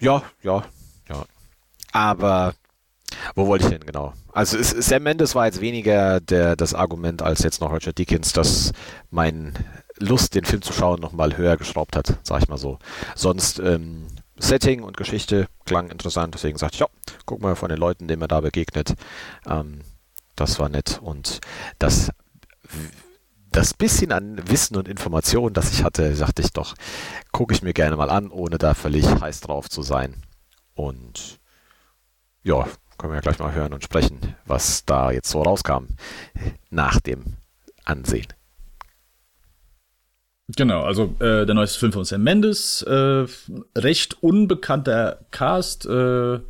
Ja, 0.00 0.22
ja, 0.42 0.64
ja. 1.08 1.24
Aber 1.92 2.54
wo 3.34 3.46
wollte 3.46 3.66
ich 3.66 3.72
hin, 3.72 3.84
genau? 3.84 4.12
Also 4.32 4.58
es, 4.58 4.70
Sam 4.70 5.02
Mendes 5.02 5.34
war 5.34 5.46
jetzt 5.46 5.60
weniger 5.60 6.20
der, 6.20 6.56
das 6.56 6.74
Argument 6.74 7.22
als 7.22 7.42
jetzt 7.42 7.60
noch 7.60 7.70
Roger 7.70 7.92
Deakins, 7.92 8.32
dass 8.32 8.72
mein 9.10 9.54
Lust, 9.98 10.34
den 10.34 10.44
Film 10.44 10.62
zu 10.62 10.72
schauen, 10.72 11.00
nochmal 11.00 11.36
höher 11.36 11.56
geschraubt 11.56 11.96
hat, 11.96 12.18
sag 12.22 12.42
ich 12.42 12.48
mal 12.48 12.58
so. 12.58 12.78
Sonst 13.14 13.58
ähm, 13.58 14.06
Setting 14.36 14.82
und 14.82 14.96
Geschichte 14.96 15.46
klang 15.66 15.90
interessant, 15.90 16.34
deswegen 16.34 16.58
sagte 16.58 16.74
ich, 16.74 16.80
ja, 16.80 16.86
guck 17.26 17.40
mal 17.40 17.54
von 17.54 17.68
den 17.68 17.78
Leuten, 17.78 18.08
denen 18.08 18.20
man 18.20 18.28
da 18.28 18.40
begegnet. 18.40 18.94
Ähm, 19.46 19.82
das 20.34 20.58
war 20.58 20.68
nett 20.68 20.98
und 21.02 21.40
das 21.78 22.10
das 23.52 23.74
bisschen 23.74 24.12
an 24.12 24.40
Wissen 24.48 24.76
und 24.76 24.88
Informationen, 24.88 25.54
das 25.54 25.72
ich 25.72 25.84
hatte, 25.84 26.14
sagte 26.14 26.42
ich 26.42 26.52
doch, 26.52 26.74
gucke 27.30 27.54
ich 27.54 27.62
mir 27.62 27.72
gerne 27.72 27.96
mal 27.96 28.10
an, 28.10 28.30
ohne 28.30 28.58
da 28.58 28.74
völlig 28.74 29.06
heiß 29.06 29.40
drauf 29.42 29.68
zu 29.68 29.82
sein. 29.82 30.14
Und 30.74 31.38
ja, 32.42 32.66
können 32.98 33.12
wir 33.12 33.16
ja 33.16 33.20
gleich 33.20 33.38
mal 33.38 33.52
hören 33.52 33.72
und 33.72 33.84
sprechen, 33.84 34.18
was 34.46 34.84
da 34.84 35.10
jetzt 35.10 35.30
so 35.30 35.42
rauskam 35.42 35.84
nach 36.70 37.00
dem 37.00 37.36
Ansehen. 37.84 38.28
Genau, 40.56 40.82
also 40.82 41.14
äh, 41.20 41.46
der 41.46 41.54
neueste 41.54 41.78
Film 41.78 41.92
von 41.92 42.04
Sam 42.04 42.22
Mendes, 42.22 42.82
äh, 42.82 43.26
recht 43.76 44.22
unbekannter 44.22 45.20
Cast. 45.30 45.86
Äh, 45.86 46.40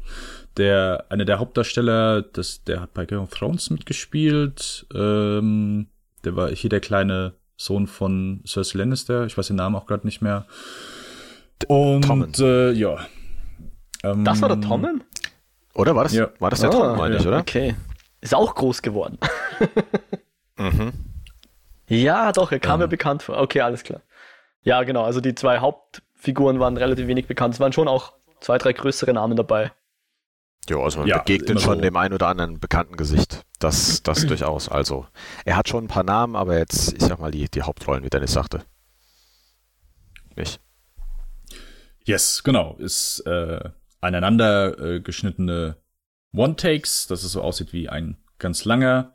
der 0.57 1.07
einer 1.09 1.25
der 1.25 1.39
Hauptdarsteller, 1.39 2.23
das, 2.23 2.63
der 2.65 2.83
hat 2.83 2.95
bei 2.95 3.07
Game 3.07 3.21
of 3.21 3.31
Thrones 3.31 3.71
mitgespielt. 3.71 4.87
Ähm, 4.95 5.87
der 6.25 6.37
war 6.37 6.51
hier 6.51 6.71
der 6.71 6.81
kleine 6.81 7.35
Sohn 7.57 7.87
von 7.87 8.43
Cersei 8.47 8.79
Lannister. 8.79 9.27
Ich 9.27 9.37
weiß 9.37 9.49
den 9.49 9.57
Namen 9.57 9.77
auch 9.77 9.87
gerade 9.87 10.07
nicht 10.07 10.23
mehr. 10.23 10.47
Und 11.69 12.39
äh, 12.41 12.73
ja. 12.73 12.99
Ähm, 14.03 14.25
das 14.25 14.43
war 14.43 14.49
der 14.49 14.61
Tommen? 14.61 15.05
Oder 15.75 15.95
war 15.95 16.05
das, 16.05 16.13
ja. 16.13 16.29
war 16.39 16.51
das 16.51 16.61
der 16.61 16.71
oh, 16.71 16.73
Tom, 16.73 16.97
meine 16.97 17.15
ja. 17.15 17.21
ich, 17.21 17.27
oder? 17.27 17.39
Okay. 17.39 17.75
Ist 18.21 18.35
auch 18.35 18.55
groß 18.55 18.83
geworden. 18.83 19.19
mhm. 20.57 20.93
Ja, 21.89 22.33
doch, 22.33 22.53
er 22.53 22.61
kam 22.61 22.81
ja. 22.81 22.87
mir 22.87 22.89
bekannt 22.89 23.23
vor. 23.23 23.39
Okay, 23.39 23.61
alles 23.61 23.83
klar. 23.83 24.01
Ja, 24.63 24.83
genau. 24.83 25.05
Also 25.05 25.21
die 25.21 25.35
zwei 25.35 25.59
Hauptfiguren 25.59 26.61
waren 26.61 26.77
relativ 26.77 27.07
wenig 27.07 27.27
bekannt. 27.27 27.55
Es 27.55 27.61
waren 27.61 27.73
schon 27.73 27.89
auch 27.89 28.13
zwei, 28.41 28.59
drei 28.59 28.73
größere 28.73 29.13
Namen 29.13 29.37
dabei. 29.37 29.73
Ja, 30.69 30.79
also 30.79 31.01
man 31.01 31.09
ja, 31.09 31.19
begegnet 31.19 31.61
schon 31.61 31.77
so. 31.77 31.81
dem 31.81 31.97
einen 31.97 32.15
oder 32.15 32.29
anderen 32.29 32.61
bekannten 32.61 32.97
Gesicht. 32.97 33.45
Das, 33.59 34.03
das 34.03 34.27
durchaus. 34.27 34.69
Also, 34.69 35.07
er 35.45 35.57
hat 35.57 35.69
schon 35.69 35.85
ein 35.85 35.89
paar 35.89 36.05
Namen, 36.05 36.37
aber 36.37 36.59
jetzt, 36.59 36.93
ich 36.93 37.03
sag 37.03 37.19
mal, 37.19 37.31
die, 37.31 37.49
die 37.49 37.63
Hauptrollen, 37.63 38.05
wie 38.05 38.11
Dennis 38.11 38.33
sagte. 38.33 38.65
Nicht. 40.37 40.61
Yes, 42.05 42.43
genau. 42.43 42.77
Ist 42.79 43.21
äh, 43.27 43.71
aneinander 44.01 44.79
äh, 44.79 45.01
geschnittene 45.01 45.77
One-Takes, 46.35 47.07
dass 47.07 47.25
es 47.25 47.33
so 47.33 47.43
aussieht 47.43 47.73
wie 47.73 47.89
ein 47.89 48.17
ganz 48.39 48.65
langer. 48.65 49.15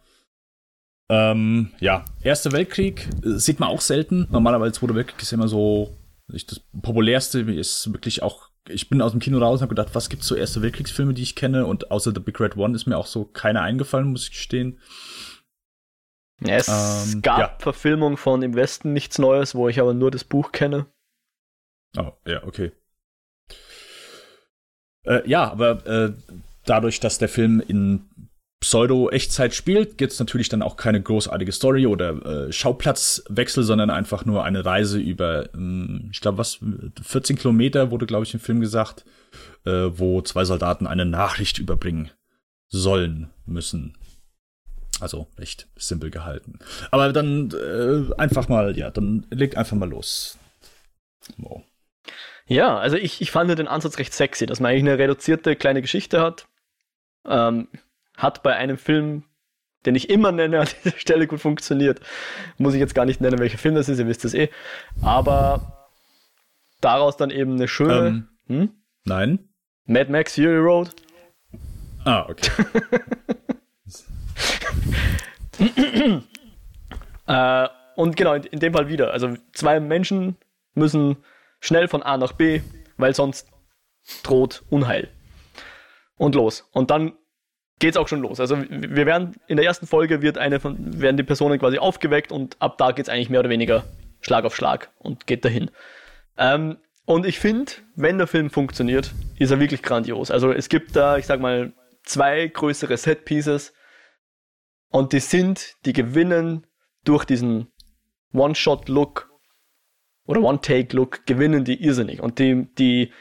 Ähm, 1.10 1.72
ja, 1.80 2.06
Erster 2.22 2.52
Weltkrieg 2.52 3.08
äh, 3.24 3.38
sieht 3.38 3.60
man 3.60 3.70
auch 3.70 3.82
selten. 3.82 4.28
Normalerweise 4.32 4.74
Zweiter 4.74 4.96
Weltkrieg 4.96 5.22
ist 5.22 5.32
immer 5.32 5.48
so, 5.48 5.96
das 6.28 6.62
populärste 6.82 7.40
ist 7.40 7.92
wirklich 7.92 8.24
auch, 8.24 8.50
ich 8.70 8.90
bin 8.90 9.02
aus 9.02 9.12
dem 9.12 9.20
Kino 9.20 9.40
raus 9.40 9.60
und 9.60 9.64
habe 9.64 9.76
gedacht, 9.76 9.96
was 9.96 10.10
gibt's 10.10 10.28
so 10.28 10.36
Erste 10.36 10.62
Weltkriegsfilme, 10.62 11.14
die 11.14 11.24
ich 11.24 11.36
kenne? 11.36 11.66
Und 11.66 11.92
außer 11.92 12.12
The 12.14 12.20
Big 12.20 12.40
Red 12.40 12.58
One 12.58 12.76
ist 12.76 12.86
mir 12.86 12.98
auch 12.98 13.08
so 13.08 13.26
keiner 13.26 13.62
eingefallen, 13.62 14.08
muss 14.08 14.24
ich 14.24 14.32
gestehen. 14.32 14.80
Es 16.42 16.68
ähm, 16.68 17.22
gab 17.22 17.40
ja. 17.40 17.56
Verfilmung 17.60 18.18
von 18.18 18.42
Im 18.44 18.56
Westen 18.56 18.94
nichts 18.94 19.18
Neues, 19.18 19.56
wo 19.56 19.70
ich 19.70 19.80
aber 19.80 19.94
nur 19.94 20.12
das 20.12 20.24
Buch 20.24 20.52
kenne. 20.52 20.86
Oh, 21.98 22.12
ja, 22.28 22.44
okay. 22.44 22.72
Äh, 25.04 25.28
ja, 25.28 25.50
aber 25.50 25.86
äh, 25.88 26.14
dadurch, 26.66 27.00
dass 27.00 27.18
der 27.18 27.30
Film 27.30 27.64
in 27.66 28.27
Pseudo-Echtzeit 28.60 29.54
spielt, 29.54 29.98
gibt 29.98 30.14
es 30.14 30.20
natürlich 30.20 30.50
dann 30.50 30.64
auch 30.64 30.78
keine 30.78 31.02
großartige 31.02 31.52
Story 31.52 31.86
oder 31.86 32.48
äh, 32.48 32.52
Schauplatzwechsel, 32.52 33.64
sondern 33.64 33.92
einfach 33.92 34.26
nur 34.26 34.44
eine 34.44 34.66
Reise 34.66 35.00
über, 35.00 35.54
ähm, 35.54 36.10
ich 36.12 36.22
glaube, 36.22 36.40
was, 36.40 36.60
14 37.04 37.38
Kilometer 37.38 37.92
wurde, 37.92 38.08
glaube 38.08 38.24
ich, 38.24 38.34
im 38.34 38.40
Film 38.40 38.60
gesagt, 38.60 39.06
äh, 39.66 39.90
wo 39.92 40.22
zwei 40.22 40.44
Soldaten 40.44 40.88
eine 40.88 41.06
Nachricht 41.06 41.60
überbringen 41.60 42.10
sollen, 42.68 43.30
müssen. 43.46 43.96
Also 45.00 45.28
recht 45.38 45.68
simpel 45.76 46.10
gehalten. 46.10 46.58
Aber 46.90 47.14
dann 47.14 47.52
äh, 47.52 48.12
einfach 48.18 48.50
mal, 48.50 48.76
ja, 48.76 48.90
dann 48.90 49.28
leg 49.30 49.56
einfach 49.56 49.78
mal 49.78 49.90
los. 49.90 50.40
Wow. 51.38 51.64
Ja, 52.48 52.78
also 52.78 52.96
ich, 52.96 53.22
ich 53.22 53.30
fand 53.30 53.50
den 53.52 53.68
Ansatz 53.68 54.00
recht 54.00 54.14
sexy, 54.14 54.46
dass 54.48 54.60
man 54.60 54.72
eigentlich 54.72 54.84
eine 54.84 54.98
reduzierte 54.98 55.56
kleine 55.56 55.82
Geschichte 55.82 56.22
hat. 56.22 56.48
Ähm, 57.26 57.68
hat 58.18 58.44
bei 58.44 58.56
einem 58.56 58.78
Film, 58.78 59.24
den 59.86 59.96
ich 59.96 60.10
immer 60.10 60.32
nenne, 60.32 60.60
an 60.62 60.68
dieser 60.84 60.98
Stelle 60.98 61.28
gut 61.28 61.40
funktioniert. 61.40 62.02
Muss 62.58 62.74
ich 62.74 62.80
jetzt 62.80 62.96
gar 62.96 63.06
nicht 63.06 63.22
nennen, 63.22 63.40
welcher 63.40 63.58
Film 63.58 63.76
das 63.76 63.88
ist, 63.88 64.00
ihr 64.00 64.08
wisst 64.08 64.26
es 64.26 64.34
eh. 64.34 64.50
Aber 65.02 65.90
daraus 66.82 67.16
dann 67.16 67.30
eben 67.30 67.54
eine 67.54 67.68
schöne. 67.68 68.08
Ähm, 68.08 68.28
hm? 68.48 68.70
Nein. 69.06 69.50
Mad 69.86 70.12
Max 70.12 70.36
Fury 70.36 70.58
Road. 70.58 70.90
Ah, 72.04 72.28
okay. 72.30 72.52
äh, 77.28 77.68
und 77.96 78.16
genau, 78.16 78.34
in, 78.34 78.44
in 78.44 78.60
dem 78.60 78.74
Fall 78.74 78.90
wieder. 78.90 79.12
Also 79.12 79.36
zwei 79.54 79.80
Menschen 79.80 80.36
müssen 80.74 81.18
schnell 81.60 81.88
von 81.88 82.04
A 82.04 82.18
nach 82.18 82.34
B, 82.34 82.62
weil 82.98 83.14
sonst 83.14 83.50
droht 84.24 84.64
Unheil. 84.70 85.10
Und 86.18 86.36
los. 86.36 86.68
Und 86.72 86.92
dann 86.92 87.14
geht's 87.80 87.98
auch 87.98 88.08
schon 88.08 88.22
los. 88.22 88.40
Also 88.40 88.58
wir 88.70 89.06
werden 89.06 89.36
in 89.48 89.58
der 89.58 89.66
ersten 89.66 89.88
Folge 89.88 90.22
wird 90.22 90.38
eine 90.38 90.60
von 90.60 91.00
werden 91.00 91.18
die 91.18 91.24
Personen 91.24 91.60
quasi 91.60 91.78
aufgeweckt 91.78 92.32
und 92.32 92.56
ab 92.60 92.78
da 92.78 92.92
geht's 92.92 93.10
eigentlich 93.10 93.30
mehr 93.30 93.42
oder 93.42 93.50
weniger 93.50 93.84
Schlag 94.22 94.46
auf 94.46 94.56
Schlag 94.56 94.90
und 95.00 95.28
geht 95.28 95.46
dahin. 95.46 95.70
Ähm, 96.38 96.78
und 97.06 97.26
ich 97.26 97.40
finde, 97.40 97.72
wenn 97.96 98.18
der 98.18 98.28
Film 98.28 98.50
funktioniert, 98.50 99.14
ist 99.38 99.52
er 99.52 99.60
wirklich 99.60 99.82
grandios. 99.82 100.32
Also 100.32 100.52
es 100.52 100.70
gibt 100.70 100.96
da, 100.96 101.18
ich 101.18 101.26
sag 101.26 101.40
mal, 101.40 101.72
zwei 102.04 102.48
größere 102.48 102.98
Set 102.98 103.26
Pieces 103.26 103.74
und 104.90 105.14
die 105.14 105.20
sind, 105.20 105.76
die 105.86 105.94
gewinnen 105.94 106.66
durch 107.04 107.26
diesen 107.26 107.68
One-Shot-Look 108.34 109.30
oder 110.26 110.42
One-Take-Look, 110.42 111.26
gewinnen 111.26 111.64
die 111.64 111.82
irrsinnig. 111.82 112.22
Und 112.22 112.40
die, 112.40 112.68
die 112.78 113.14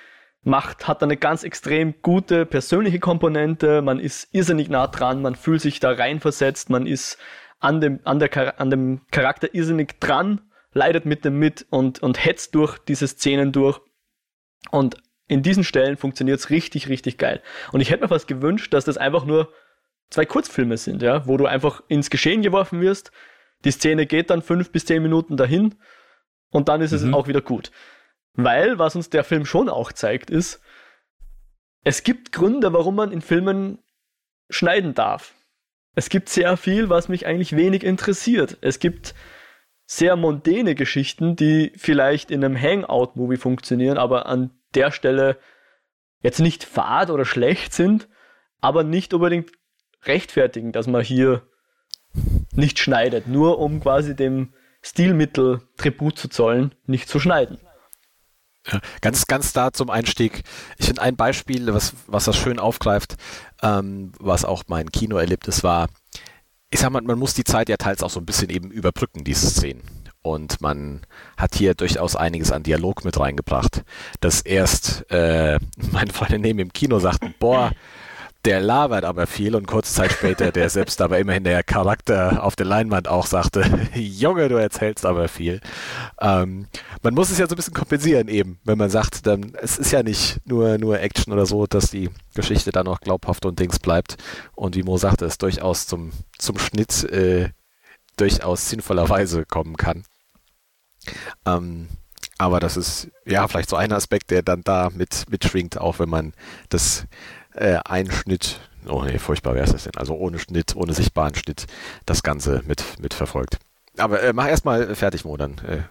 macht, 0.47 0.87
hat 0.87 1.03
eine 1.03 1.17
ganz 1.17 1.43
extrem 1.43 1.95
gute 2.03 2.47
persönliche 2.47 3.01
Komponente, 3.01 3.83
man 3.83 3.99
ist 3.99 4.29
irrsinnig 4.33 4.69
nah 4.69 4.87
dran, 4.87 5.21
man 5.21 5.35
fühlt 5.35 5.61
sich 5.61 5.81
da 5.81 5.91
reinversetzt, 5.91 6.71
man 6.71 6.87
ist 6.87 7.19
an 7.59 7.81
dem, 7.81 8.01
an, 8.05 8.21
der, 8.21 8.61
an 8.61 8.71
dem 8.71 9.01
Charakter 9.11 9.53
irrsinnig 9.55 9.99
dran, 9.99 10.41
leidet 10.73 11.05
mit 11.05 11.25
dem 11.25 11.39
mit 11.39 11.67
und, 11.71 12.01
und 12.01 12.25
hetzt 12.25 12.55
durch 12.55 12.79
diese 12.79 13.09
Szenen 13.09 13.51
durch. 13.51 13.81
Und 14.71 14.97
in 15.27 15.43
diesen 15.43 15.65
Stellen 15.65 15.97
funktioniert 15.97 16.39
es 16.39 16.51
richtig, 16.51 16.89
richtig 16.89 17.19
geil. 17.19 17.43
Und 17.73 17.81
ich 17.81 17.91
hätte 17.91 18.03
mir 18.03 18.09
fast 18.09 18.29
gewünscht, 18.29 18.73
dass 18.73 18.85
das 18.85 18.99
einfach 18.99 19.25
nur 19.25 19.53
zwei 20.11 20.27
Kurzfilme 20.27 20.77
sind, 20.77 21.03
ja, 21.03 21.27
wo 21.27 21.37
du 21.37 21.47
einfach 21.47 21.83
ins 21.89 22.09
Geschehen 22.09 22.43
geworfen 22.43 22.81
wirst, 22.81 23.11
die 23.65 23.73
Szene 23.73 24.07
geht 24.07 24.31
dann 24.31 24.43
fünf 24.43 24.71
bis 24.71 24.85
zehn 24.85 25.03
Minuten 25.03 25.37
dahin 25.37 25.75
und 26.51 26.69
dann 26.69 26.83
ist 26.83 26.93
es 26.93 27.03
mhm. 27.03 27.15
auch 27.15 27.27
wieder 27.27 27.41
gut. 27.41 27.73
Weil, 28.37 28.79
was 28.79 28.97
uns 28.97 29.11
der 29.11 29.25
Film 29.25 29.47
schon 29.47 29.69
auch 29.69 29.93
zeigt, 29.93 30.31
ist, 30.31 30.61
es 31.85 32.03
gibt 32.03 32.33
Gründe, 32.33 32.73
warum 32.73 32.97
man 32.97 33.13
in 33.13 33.23
Filmen 33.23 33.79
schneiden 34.51 34.95
darf. 34.95 35.35
Es 35.95 36.11
gibt 36.11 36.29
sehr 36.29 36.57
viel, 36.57 36.91
was 36.91 37.09
mich 37.09 37.27
eigentlich 37.27 37.57
wenig 37.57 37.83
interessiert. 37.83 38.59
Es 38.61 38.79
gibt 38.79 39.15
sehr 39.87 40.17
mondäne 40.17 40.75
Geschichten, 40.75 41.37
die 41.37 41.73
vielleicht 41.77 42.31
in 42.31 42.45
einem 42.45 42.61
Hangout-Movie 42.61 43.39
funktionieren, 43.39 43.99
aber 43.99 44.27
an 44.27 44.51
der 44.75 44.91
Stelle 44.91 45.39
jetzt 46.23 46.41
nicht 46.41 46.65
fad 46.65 47.11
oder 47.11 47.25
schlecht 47.25 47.73
sind, 47.73 48.09
aber 48.61 48.83
nicht 48.83 49.15
unbedingt 49.15 49.53
rechtfertigen, 50.03 50.73
dass 50.73 50.87
man 50.87 51.03
hier 51.03 51.43
nicht 52.53 52.79
schneidet, 52.79 53.29
nur 53.29 53.59
um 53.59 53.81
quasi 53.81 54.15
dem 54.15 54.53
Stilmittel 54.83 55.63
Tribut 55.77 56.19
zu 56.19 56.29
zollen, 56.29 56.75
nicht 56.87 57.09
zu 57.09 57.21
schneiden. 57.21 57.59
Ganz, 59.01 59.27
ganz 59.27 59.53
da 59.53 59.73
zum 59.73 59.91
Einstieg. 59.91 60.43
Ich 60.79 60.87
finde 60.87 61.03
ein 61.03 61.17
Beispiel, 61.17 61.73
was, 61.73 61.95
was 62.07 62.25
das 62.25 62.37
schön 62.37 62.59
aufgreift, 62.59 63.17
ähm, 63.63 64.13
was 64.19 64.45
auch 64.45 64.65
mein 64.67 64.91
Kinoerlebnis 64.91 65.63
war. 65.63 65.89
Ich 66.71 66.81
sag 66.81 66.91
mal, 66.91 67.03
man 67.03 67.19
muss 67.19 67.35
die 67.35 67.45
Zeit 67.45 67.69
ja 67.69 67.77
teils 67.77 68.03
auch 68.03 68.11
so 68.11 68.21
ein 68.21 68.27
bisschen 68.27 68.51
eben 68.51 68.71
überbrücken, 68.71 69.25
diese 69.25 69.49
Szenen. 69.49 69.83
Und 70.23 70.61
man 70.61 71.07
hat 71.37 71.55
hier 71.55 71.75
durchaus 71.75 72.17
einiges 72.17 72.51
an 72.51 72.65
Dialog 72.65 73.05
mit 73.05 73.21
reingebracht, 73.21 73.85
dass 74.21 74.41
erst 74.41 75.09
äh, 75.11 75.61
meine 75.93 76.13
Freunde 76.13 76.41
neben 76.41 76.59
im 76.59 76.73
Kino 76.73 76.99
sagten, 76.99 77.35
boah, 77.39 77.71
der 78.47 78.61
labert 78.61 79.05
aber 79.05 79.27
viel 79.27 79.57
und 79.57 79.67
kurze 79.67 79.93
Zeit 79.93 80.13
später, 80.13 80.53
der 80.53 80.71
selbst 80.71 81.01
aber 81.03 81.19
immerhin 81.19 81.43
der 81.43 81.65
Charakter 81.65 82.45
auf 82.45 82.55
der 82.55 82.65
Leinwand 82.67 83.09
auch 83.09 83.27
sagte, 83.27 83.63
Junge, 83.95 84.49
du 84.49 84.55
erzählst 84.55 85.05
aber 85.05 85.27
viel. 85.27 85.61
Ähm, 86.21 86.69
man 87.03 87.15
muss 87.15 87.31
es 87.31 87.39
ja 87.39 87.49
so 87.49 87.55
ein 87.55 87.57
bisschen 87.57 87.75
kompensieren 87.75 88.29
eben, 88.29 88.61
wenn 88.63 88.79
man 88.79 88.89
sagt, 88.89 89.27
dann, 89.27 89.53
es 89.61 89.79
ist 89.79 89.91
ja 89.91 90.05
nicht 90.05 90.41
nur, 90.45 90.79
nur 90.79 91.01
Action 91.01 91.33
oder 91.33 91.45
so, 91.45 91.67
dass 91.67 91.91
die 91.91 92.09
Geschichte 92.35 92.71
dann 92.71 92.87
noch 92.87 93.01
glaubhaft 93.01 93.45
und 93.47 93.59
Dings 93.59 93.81
bleibt. 93.81 94.17
Und 94.55 94.77
wie 94.77 94.85
Mo 94.85 94.97
sagte, 94.97 95.25
es 95.25 95.39
durchaus 95.39 95.89
zum, 95.89 96.13
zum 96.39 96.57
Schnitt 96.57 97.03
äh, 97.11 97.51
durchaus 98.17 98.71
sinnvollerweise 98.71 99.45
kommen 99.45 99.77
kann. 99.77 100.05
Ähm, 101.45 101.89
aber 102.39 102.61
das 102.61 102.77
ist 102.77 103.09
ja 103.25 103.49
vielleicht 103.49 103.71
so 103.71 103.77
ein 103.77 103.93
Aspekt, 103.93 104.31
der 104.31 104.43
dann 104.43 104.63
da 104.63 104.91
mit 104.95 105.25
mitschwingt, 105.31 105.79
auch 105.79 105.99
wenn 105.99 106.11
man 106.11 106.33
das 106.69 107.07
äh, 107.57 107.79
Einschnitt, 107.85 108.61
oh 108.89 109.03
nee, 109.03 109.19
furchtbar 109.19 109.55
wäre 109.55 109.65
es 109.65 109.73
das 109.73 109.85
denn, 109.85 109.97
also 109.97 110.15
ohne 110.15 110.39
Schnitt, 110.39 110.77
ohne 110.77 110.93
sichtbaren 110.93 111.35
Schnitt, 111.35 111.67
das 112.05 112.23
Ganze 112.23 112.63
mit, 112.67 112.85
mit 113.01 113.15
verfolgt. 113.15 113.59
Aber 113.99 114.23
äh, 114.23 114.33
mach 114.33 114.49
erstmal 114.49 114.95
fertig, 114.95 115.25
Mo, 115.25 115.37
dann 115.37 115.59
äh, 115.67 115.83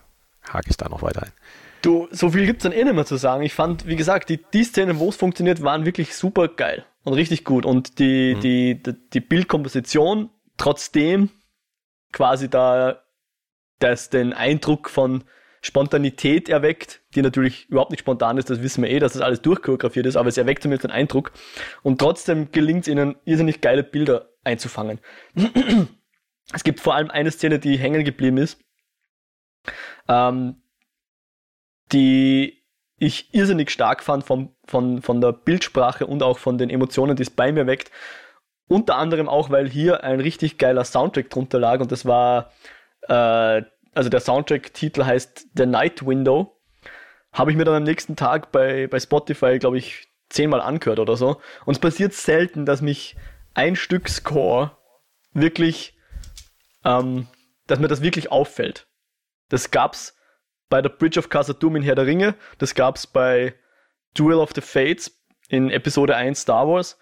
hake 0.52 0.70
ich 0.70 0.78
da 0.78 0.90
noch 0.90 1.02
weiter 1.02 1.24
ein. 1.24 1.32
Du, 1.82 2.08
so 2.12 2.32
viel 2.32 2.46
gibt 2.46 2.60
es 2.60 2.64
dann 2.64 2.72
eh 2.72 2.84
nicht 2.84 2.96
mehr 2.96 3.06
zu 3.06 3.18
sagen. 3.18 3.44
Ich 3.44 3.54
fand, 3.54 3.86
wie 3.86 3.96
gesagt, 3.96 4.30
die, 4.30 4.44
die 4.54 4.64
Szenen, 4.64 5.00
wo 5.00 5.10
es 5.10 5.16
funktioniert, 5.16 5.62
waren 5.62 5.86
wirklich 5.86 6.16
super 6.16 6.48
geil 6.48 6.86
und 7.04 7.14
richtig 7.14 7.44
gut. 7.44 7.66
Und 7.66 8.00
die, 8.00 8.36
mhm. 8.36 8.42
die, 8.42 8.84
die, 8.84 9.10
die 9.14 9.20
Bildkomposition, 9.20 10.30
trotzdem 10.58 11.30
quasi 12.12 12.50
da 12.50 13.02
das 13.80 14.10
den 14.10 14.34
Eindruck 14.34 14.90
von 14.90 15.26
Spontanität 15.66 16.48
erweckt, 16.48 17.02
die 17.16 17.24
natürlich 17.24 17.68
überhaupt 17.70 17.90
nicht 17.90 18.02
spontan 18.02 18.38
ist, 18.38 18.52
das 18.52 18.62
wissen 18.62 18.84
wir 18.84 18.92
eh, 18.92 19.00
dass 19.00 19.14
das 19.14 19.24
alles 19.24 19.42
durchchoreografiert 19.42 20.06
ist, 20.06 20.16
aber 20.16 20.30
es 20.30 20.38
erweckt 20.38 20.62
zumindest 20.62 20.84
den 20.84 20.92
Eindruck. 20.92 21.32
Und 21.82 22.00
trotzdem 22.00 22.52
gelingt 22.52 22.84
es 22.84 22.88
ihnen, 22.88 23.16
irrsinnig 23.26 23.62
geile 23.62 23.84
Bilder 23.84 24.30
einzufangen. 24.44 25.00
es 26.54 26.64
gibt 26.64 26.82
vor 26.82 26.94
allem 26.94 27.10
eine 27.10 27.32
Szene, 27.32 27.58
die 27.58 27.78
hängen 27.78 28.04
geblieben 28.04 28.38
ist, 28.38 28.60
ähm, 30.08 30.62
die 31.92 32.64
ich 32.98 33.34
irrsinnig 33.34 33.72
stark 33.72 34.04
fand 34.04 34.24
vom, 34.24 34.56
von, 34.68 35.02
von 35.02 35.20
der 35.20 35.34
Bildsprache 35.34 36.06
und 36.06 36.22
auch 36.22 36.38
von 36.38 36.60
den 36.60 36.70
Emotionen, 36.70 37.16
die 37.16 37.24
es 37.24 37.32
bei 37.32 37.52
mir 37.52 37.66
weckt. 37.66 37.90
Unter 38.68 38.98
anderem 38.98 39.28
auch, 39.28 39.50
weil 39.50 39.68
hier 39.68 40.04
ein 40.04 40.20
richtig 40.20 40.60
geiler 40.60 40.86
Soundtrack 40.86 41.32
drunter 41.32 41.60
lag 41.60 41.80
und 41.80 41.92
das 41.92 42.06
war 42.06 42.52
äh, 43.08 43.64
also 43.96 44.10
der 44.10 44.20
Soundtrack-Titel 44.20 45.04
heißt 45.04 45.48
The 45.56 45.66
Night 45.66 46.06
Window. 46.06 46.62
Habe 47.32 47.52
ich 47.52 47.58
mir 47.58 47.66
dann 47.66 47.76
am 47.76 47.84
nächsten 47.84 48.16
Tag 48.16 48.52
bei, 48.52 48.88
bei 48.88 49.00
Spotify, 49.00 49.58
glaube 49.58 49.78
ich, 49.78 50.08
zehnmal 50.30 50.62
angehört 50.62 51.00
oder 51.00 51.18
so. 51.18 51.42
Und 51.66 51.76
es 51.76 51.80
passiert 51.80 52.14
selten, 52.14 52.66
dass 52.66 52.82
mich 52.82 53.16
ein 53.54 53.76
Stück 53.76 54.10
Score 54.10 54.78
wirklich, 55.34 55.98
ähm, 56.84 57.28
dass 57.68 57.80
mir 57.80 57.88
das 57.88 58.02
wirklich 58.02 58.32
auffällt. 58.32 58.88
Das 59.50 59.72
gab's 59.72 60.16
bei 60.70 60.82
der 60.82 60.90
Bridge 60.90 61.20
of 61.20 61.30
Khazad-dûm 61.30 61.78
in 61.78 61.84
Herr 61.84 61.96
der 61.96 62.06
Ringe, 62.06 62.36
das 62.58 62.76
gab's 62.76 63.06
bei 63.08 63.54
Duel 64.14 64.40
of 64.40 64.52
the 64.56 64.62
Fates 64.62 65.22
in 65.48 65.70
Episode 65.70 66.16
1 66.16 66.42
Star 66.42 66.68
Wars 66.68 66.98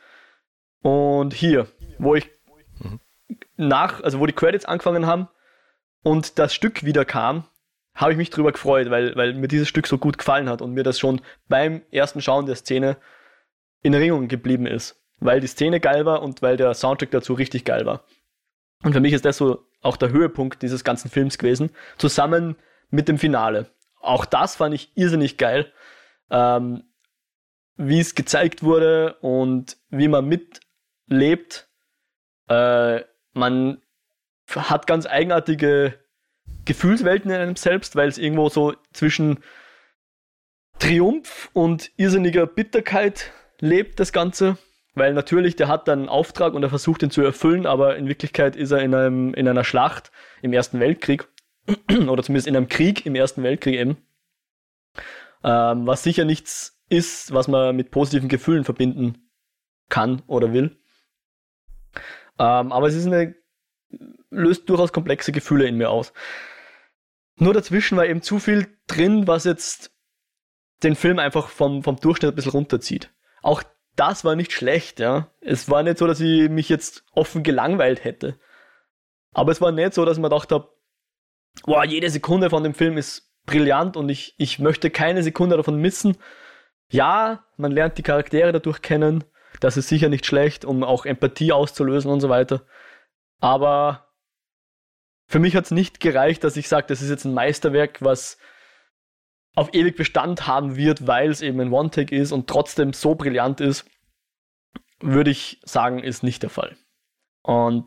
und 0.82 1.34
hier, 1.34 1.68
wo 1.98 2.16
ich 2.16 2.30
mhm. 2.80 3.00
nach, 3.56 4.02
also 4.02 4.20
wo 4.20 4.26
die 4.26 4.34
Credits 4.34 4.66
angefangen 4.66 5.06
haben, 5.06 5.30
und 6.04 6.38
das 6.38 6.54
Stück 6.54 6.84
wieder 6.84 7.06
kam, 7.06 7.46
habe 7.96 8.12
ich 8.12 8.18
mich 8.18 8.30
darüber 8.30 8.52
gefreut, 8.52 8.90
weil, 8.90 9.16
weil 9.16 9.34
mir 9.34 9.48
dieses 9.48 9.68
Stück 9.68 9.88
so 9.88 9.98
gut 9.98 10.18
gefallen 10.18 10.50
hat 10.50 10.62
und 10.62 10.74
mir 10.74 10.84
das 10.84 11.00
schon 11.00 11.22
beim 11.48 11.82
ersten 11.92 12.22
Schauen 12.22 12.46
der 12.46 12.56
Szene 12.56 12.98
in 13.82 13.94
Erinnerung 13.94 14.28
geblieben 14.28 14.66
ist. 14.66 15.00
Weil 15.20 15.40
die 15.40 15.48
Szene 15.48 15.80
geil 15.80 16.06
war 16.06 16.22
und 16.22 16.42
weil 16.42 16.58
der 16.58 16.74
Soundtrack 16.74 17.12
dazu 17.12 17.34
richtig 17.34 17.66
geil 17.66 17.86
war. 17.86 18.04
Und 18.84 18.94
für 18.94 19.00
mich 19.00 19.14
ist 19.14 19.26
das 19.26 19.38
so 19.38 19.66
auch 19.82 19.98
der 19.98 20.10
Höhepunkt 20.10 20.62
dieses 20.62 20.84
ganzen 20.84 21.10
Films 21.10 21.38
gewesen, 21.38 21.70
zusammen 21.98 22.56
mit 22.90 23.08
dem 23.08 23.18
Finale. 23.18 23.68
Auch 24.02 24.26
das 24.26 24.56
fand 24.56 24.76
ich 24.76 24.92
irrsinnig 24.96 25.38
geil, 25.38 25.72
ähm, 26.30 26.84
wie 27.76 28.00
es 28.00 28.16
gezeigt 28.16 28.64
wurde 28.64 29.16
und 29.22 29.78
wie 29.90 30.08
man 30.08 30.28
mitlebt. 30.28 31.70
Äh, 32.50 33.02
man 33.34 33.83
hat 34.48 34.88
ganz 34.88 35.06
eigenartige 35.06 36.00
Gefühlswelten 36.66 37.32
in 37.32 37.38
einem 37.38 37.56
selbst, 37.56 37.96
weil 37.96 38.08
es 38.08 38.18
irgendwo 38.18 38.50
so 38.50 38.74
zwischen 38.94 39.40
Triumph 40.80 41.50
und 41.54 41.92
irrsinniger 41.98 42.46
Bitterkeit 42.48 43.32
lebt, 43.60 44.00
das 44.00 44.12
Ganze. 44.12 44.58
Weil 44.96 45.14
natürlich, 45.14 45.56
der 45.56 45.70
hat 45.70 45.88
dann 45.88 46.00
einen 46.00 46.10
Auftrag 46.10 46.54
und 46.54 46.62
er 46.62 46.70
versucht 46.70 47.02
ihn 47.02 47.10
zu 47.10 47.22
erfüllen, 47.22 47.66
aber 47.66 47.96
in 47.96 48.08
Wirklichkeit 48.08 48.56
ist 48.56 48.72
er 48.72 48.82
in, 48.82 48.94
einem, 48.94 49.34
in 49.34 49.48
einer 49.48 49.64
Schlacht 49.64 50.12
im 50.42 50.54
Ersten 50.54 50.80
Weltkrieg. 50.80 51.28
oder 52.08 52.22
zumindest 52.24 52.48
in 52.48 52.56
einem 52.56 52.68
Krieg 52.68 53.06
im 53.06 53.16
Ersten 53.16 53.42
Weltkrieg 53.42 53.76
eben. 53.76 53.98
Ähm, 55.44 55.88
was 55.88 56.04
sicher 56.04 56.26
nichts 56.26 56.82
ist, 56.90 57.34
was 57.34 57.48
man 57.48 57.76
mit 57.76 57.92
positiven 57.92 58.30
Gefühlen 58.30 58.66
verbinden 58.66 59.30
kann 59.90 60.22
oder 60.28 60.54
will. 60.54 60.78
Ähm, 62.40 62.72
aber 62.72 62.88
es 62.88 62.96
ist 62.96 63.08
eine 63.08 63.36
löst 64.30 64.70
durchaus 64.70 64.92
komplexe 64.92 65.32
Gefühle 65.32 65.68
in 65.68 65.78
mir 65.78 65.90
aus. 65.90 66.14
Nur 67.36 67.54
dazwischen 67.54 67.98
war 67.98 68.06
eben 68.06 68.22
zu 68.22 68.40
viel 68.40 68.68
drin, 68.88 69.28
was 69.28 69.44
jetzt 69.44 69.92
den 70.84 70.96
Film 70.96 71.20
einfach 71.20 71.50
vom, 71.50 71.84
vom 71.84 71.98
Durchschnitt 71.98 72.32
ein 72.32 72.36
bisschen 72.36 72.52
runterzieht. 72.52 73.12
Auch 73.42 73.64
das 73.96 74.26
war 74.26 74.36
nicht 74.36 74.52
schlecht, 74.52 75.00
ja. 75.00 75.30
Es 75.42 75.70
war 75.70 75.84
nicht 75.84 75.98
so, 75.98 76.08
dass 76.08 76.20
ich 76.20 76.50
mich 76.50 76.70
jetzt 76.70 77.04
offen 77.14 77.44
gelangweilt 77.44 78.04
hätte. 78.04 78.40
Aber 79.34 79.52
es 79.52 79.62
war 79.62 79.72
nicht 79.72 79.94
so, 79.94 80.06
dass 80.06 80.22
gedacht 80.22 80.52
habe, 80.52 80.70
boah, 81.66 81.86
jede 81.86 82.10
Sekunde 82.10 82.50
von 82.50 82.64
dem 82.64 82.74
Film 82.74 82.98
ist 82.98 83.32
brillant 83.46 83.98
und 83.98 84.10
ich, 84.10 84.36
ich 84.38 84.60
möchte 84.60 84.90
keine 84.90 85.24
Sekunde 85.24 85.58
davon 85.58 85.78
missen. 85.78 86.18
Ja, 86.90 87.46
man 87.58 87.72
lernt 87.72 87.98
die 87.98 88.04
Charaktere 88.04 88.52
dadurch 88.52 88.82
kennen. 88.82 89.24
Das 89.60 89.78
ist 89.78 89.88
sicher 89.88 90.10
nicht 90.10 90.26
schlecht, 90.26 90.66
um 90.66 90.84
auch 90.84 91.06
Empathie 91.06 91.52
auszulösen 91.52 92.12
und 92.12 92.22
so 92.22 92.30
weiter. 92.30 92.66
Aber 93.40 94.08
für 95.28 95.40
mich 95.40 95.56
hat 95.56 95.66
es 95.66 95.72
nicht 95.72 96.00
gereicht, 96.00 96.44
dass 96.44 96.58
ich 96.58 96.68
sage, 96.68 96.88
das 96.88 97.02
ist 97.02 97.10
jetzt 97.10 97.26
ein 97.26 97.34
Meisterwerk, 97.34 98.02
was 98.02 98.38
auf 99.56 99.74
ewig 99.74 99.96
Bestand 99.96 100.48
haben 100.48 100.76
wird, 100.76 101.08
weil 101.08 101.30
es 101.30 101.42
eben 101.42 101.60
ein 101.60 101.72
One-Take 101.72 102.16
ist 102.16 102.32
und 102.32 102.48
trotzdem 102.48 102.94
so 102.94 103.16
brillant 103.16 103.62
ist, 103.62 103.86
würde 105.00 105.32
ich 105.32 105.60
sagen, 105.64 106.00
ist 106.00 106.24
nicht 106.24 106.44
der 106.44 106.50
Fall. 106.50 106.76
Und 107.44 107.86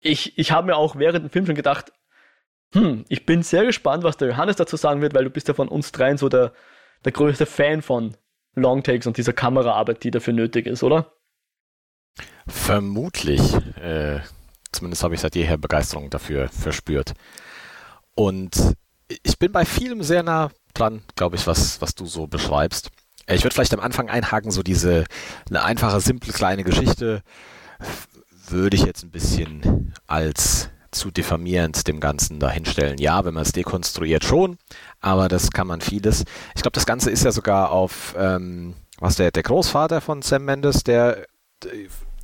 ich, 0.00 0.38
ich 0.38 0.52
habe 0.52 0.68
mir 0.68 0.76
auch 0.76 0.96
während 0.96 1.24
dem 1.24 1.30
Film 1.30 1.46
schon 1.46 1.54
gedacht, 1.54 1.92
hm, 2.72 3.04
ich 3.08 3.26
bin 3.26 3.42
sehr 3.42 3.64
gespannt, 3.64 4.04
was 4.04 4.16
der 4.16 4.28
Johannes 4.28 4.56
dazu 4.56 4.76
sagen 4.76 5.00
wird, 5.00 5.14
weil 5.14 5.24
du 5.24 5.30
bist 5.30 5.48
ja 5.48 5.54
von 5.54 5.68
uns 5.68 5.92
dreien 5.92 6.18
so 6.18 6.28
der, 6.28 6.52
der 7.04 7.12
größte 7.12 7.46
Fan 7.46 7.82
von 7.82 8.16
Longtakes 8.54 9.06
und 9.06 9.16
dieser 9.16 9.32
Kameraarbeit, 9.32 10.04
die 10.04 10.10
dafür 10.10 10.32
nötig 10.32 10.66
ist, 10.66 10.82
oder? 10.82 11.12
Vermutlich. 12.46 13.40
Äh, 13.76 14.20
zumindest 14.76 15.02
habe 15.02 15.14
ich 15.14 15.20
seit 15.20 15.34
jeher 15.34 15.56
Begeisterung 15.56 16.10
dafür 16.10 16.48
verspürt. 16.48 17.14
Und 18.14 18.74
ich 19.22 19.38
bin 19.38 19.52
bei 19.52 19.64
vielem 19.64 20.02
sehr 20.02 20.22
nah 20.22 20.50
dran, 20.74 21.02
glaube 21.16 21.36
ich, 21.36 21.46
was, 21.46 21.80
was 21.80 21.94
du 21.94 22.06
so 22.06 22.26
beschreibst. 22.26 22.90
Ich 23.28 23.42
würde 23.42 23.54
vielleicht 23.54 23.74
am 23.74 23.80
Anfang 23.80 24.08
einhaken, 24.08 24.50
so 24.50 24.62
diese 24.62 25.04
eine 25.48 25.64
einfache, 25.64 26.00
simple, 26.00 26.32
kleine 26.32 26.64
Geschichte 26.64 27.22
würde 28.48 28.76
ich 28.76 28.84
jetzt 28.84 29.02
ein 29.02 29.10
bisschen 29.10 29.94
als 30.06 30.70
zu 30.92 31.10
diffamierend 31.10 31.86
dem 31.88 32.00
Ganzen 32.00 32.38
dahinstellen. 32.38 32.98
Ja, 32.98 33.24
wenn 33.24 33.34
man 33.34 33.42
es 33.42 33.52
dekonstruiert 33.52 34.24
schon, 34.24 34.56
aber 35.00 35.28
das 35.28 35.50
kann 35.50 35.66
man 35.66 35.80
vieles. 35.80 36.24
Ich 36.54 36.62
glaube, 36.62 36.74
das 36.74 36.86
Ganze 36.86 37.10
ist 37.10 37.24
ja 37.24 37.32
sogar 37.32 37.70
auf, 37.70 38.14
ähm, 38.18 38.74
was 38.98 39.16
der, 39.16 39.30
der 39.30 39.42
Großvater 39.42 40.00
von 40.00 40.22
Sam 40.22 40.44
Mendes, 40.44 40.84
der 40.84 41.26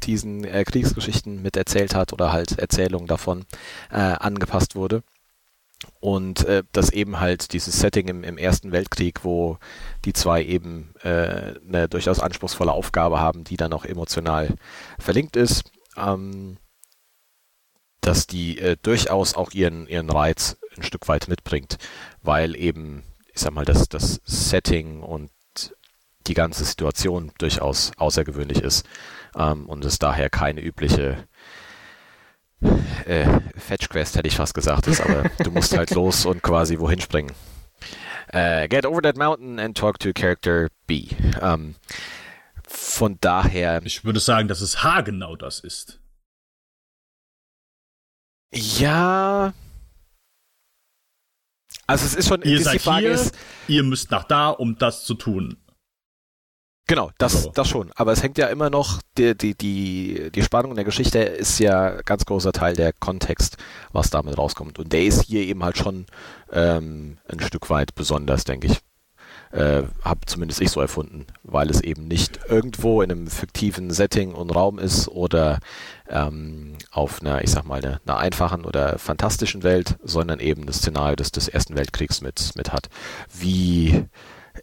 diesen 0.07 0.45
äh, 0.45 0.65
Kriegsgeschichten 0.65 1.43
miterzählt 1.43 1.95
hat 1.95 2.13
oder 2.13 2.33
halt 2.33 2.59
Erzählungen 2.59 3.07
davon 3.07 3.45
äh, 3.91 3.97
angepasst 3.97 4.75
wurde. 4.75 5.03
Und 6.01 6.45
äh, 6.45 6.63
das 6.73 6.91
eben 6.91 7.21
halt 7.21 7.53
dieses 7.53 7.81
Setting 7.81 8.09
im, 8.09 8.25
im 8.25 8.39
Ersten 8.39 8.73
Weltkrieg, 8.73 9.25
wo 9.25 9.59
die 10.05 10.13
zwei 10.13 10.45
eben 10.45 10.95
äh, 11.03 11.55
eine 11.67 11.89
durchaus 11.89 12.21
anspruchsvolle 12.21 12.73
Aufgabe 12.73 13.21
haben, 13.21 13.45
die 13.45 13.57
dann 13.57 13.73
auch 13.73 13.85
emotional 13.85 14.55
verlinkt 14.99 15.37
ist, 15.37 15.65
ähm, 15.97 16.57
dass 18.01 18.27
die 18.27 18.59
äh, 18.59 18.77
durchaus 18.81 19.35
auch 19.35 19.53
ihren, 19.53 19.87
ihren 19.87 20.11
Reiz 20.11 20.57
ein 20.77 20.83
Stück 20.83 21.09
weit 21.09 21.29
mitbringt, 21.29 21.79
weil 22.23 22.57
eben, 22.57 23.03
ich 23.33 23.41
sag 23.41 23.53
mal, 23.53 23.65
das, 23.65 23.89
das 23.89 24.21
Setting 24.25 25.01
und 25.01 25.31
die 26.27 26.35
ganze 26.35 26.65
Situation 26.65 27.33
durchaus 27.39 27.93
außergewöhnlich 27.97 28.61
ist 28.61 28.87
ähm, 29.37 29.67
und 29.67 29.85
es 29.85 29.99
daher 29.99 30.31
keine 30.31 30.61
übliche 30.61 31.27
äh, 33.07 33.41
Fetch 33.57 33.89
Quest 33.89 34.17
hätte 34.17 34.29
ich 34.29 34.37
fast 34.37 34.55
gesagt, 34.55 34.87
ist, 34.87 35.01
aber 35.01 35.29
du 35.43 35.51
musst 35.51 35.77
halt 35.77 35.91
los 35.95 36.27
und 36.27 36.43
quasi 36.43 36.79
wohin 36.79 37.01
springen. 37.01 37.33
Uh, 38.35 38.67
get 38.69 38.87
over 38.87 39.03
that 39.03 39.17
mountain 39.17 39.59
and 39.59 39.77
talk 39.77 39.99
to 39.99 40.13
character 40.13 40.69
B. 40.87 41.09
Um, 41.41 41.75
von 42.67 43.19
daher. 43.21 43.83
Ich 43.85 44.05
würde 44.05 44.21
sagen, 44.21 44.49
dass 44.49 44.61
es 44.61 44.83
haargenau 44.83 45.37
das 45.37 45.61
ist. 45.61 46.01
Ja. 48.55 49.53
Also 51.87 52.07
es 52.07 52.15
ist 52.15 52.29
schon. 52.29 52.43
Ihr 52.43 52.63
seid 52.63 52.81
hier, 52.81 53.11
ist, 53.11 53.37
ihr 53.69 53.83
müsst 53.83 54.11
nach 54.11 54.25
da, 54.25 54.49
um 54.49 54.79
das 54.79 55.05
zu 55.05 55.15
tun. 55.15 55.62
Genau, 56.89 57.11
das, 57.19 57.37
also. 57.37 57.53
das 57.53 57.69
schon. 57.69 57.93
Aber 57.95 58.13
es 58.13 58.23
hängt 58.23 58.39
ja 58.39 58.49
immer 58.49 58.69
noch, 58.69 59.01
die, 59.17 59.37
die, 59.37 59.55
die, 59.55 60.31
die 60.35 60.43
Spannung 60.43 60.73
in 60.73 60.77
der 60.77 60.85
Geschichte 60.85 61.21
ist 61.21 61.59
ja 61.59 62.01
ganz 62.03 62.25
großer 62.25 62.53
Teil 62.53 62.75
der 62.75 62.93
Kontext, 62.93 63.57
was 63.93 64.11
damit 64.11 64.37
rauskommt. 64.37 64.79
Und 64.79 64.93
der 64.93 65.05
ist 65.05 65.23
hier 65.23 65.43
eben 65.43 65.63
halt 65.63 65.79
schon 65.79 66.07
ähm, 66.53 67.19
ein 67.29 67.41
Stück 67.41 67.71
weit 67.71 67.95
besonders, 67.95 68.45
denke 68.45 68.67
ich. 68.67 68.81
Äh, 69.53 69.83
hab 70.03 70.29
zumindest 70.29 70.63
ich 70.63 70.71
so 70.71 70.81
erfunden, 70.81 71.27
weil 71.43 71.71
es 71.71 71.83
eben 71.83 72.09
nicht 72.09 72.41
irgendwo 72.49 73.03
in 73.03 73.11
einem 73.11 73.27
fiktiven 73.27 73.91
Setting 73.91 74.33
und 74.33 74.51
Raum 74.51 74.79
ist 74.79 75.09
oder 75.09 75.61
ähm, 76.09 76.77
auf 76.91 77.21
einer, 77.21 77.45
ich 77.45 77.51
sag 77.51 77.65
mal, 77.65 77.85
einer, 77.85 78.01
einer, 78.07 78.17
einfachen 78.17 78.65
oder 78.65 78.99
fantastischen 78.99 79.63
Welt, 79.63 79.99
sondern 80.03 80.41
eben 80.41 80.65
das 80.65 80.79
Szenario 80.79 81.17
des, 81.17 81.33
des 81.33 81.49
Ersten 81.49 81.77
Weltkriegs 81.77 82.23
mit, 82.23 82.53
mit 82.57 82.73
hat. 82.73 82.89
Wie 83.31 84.07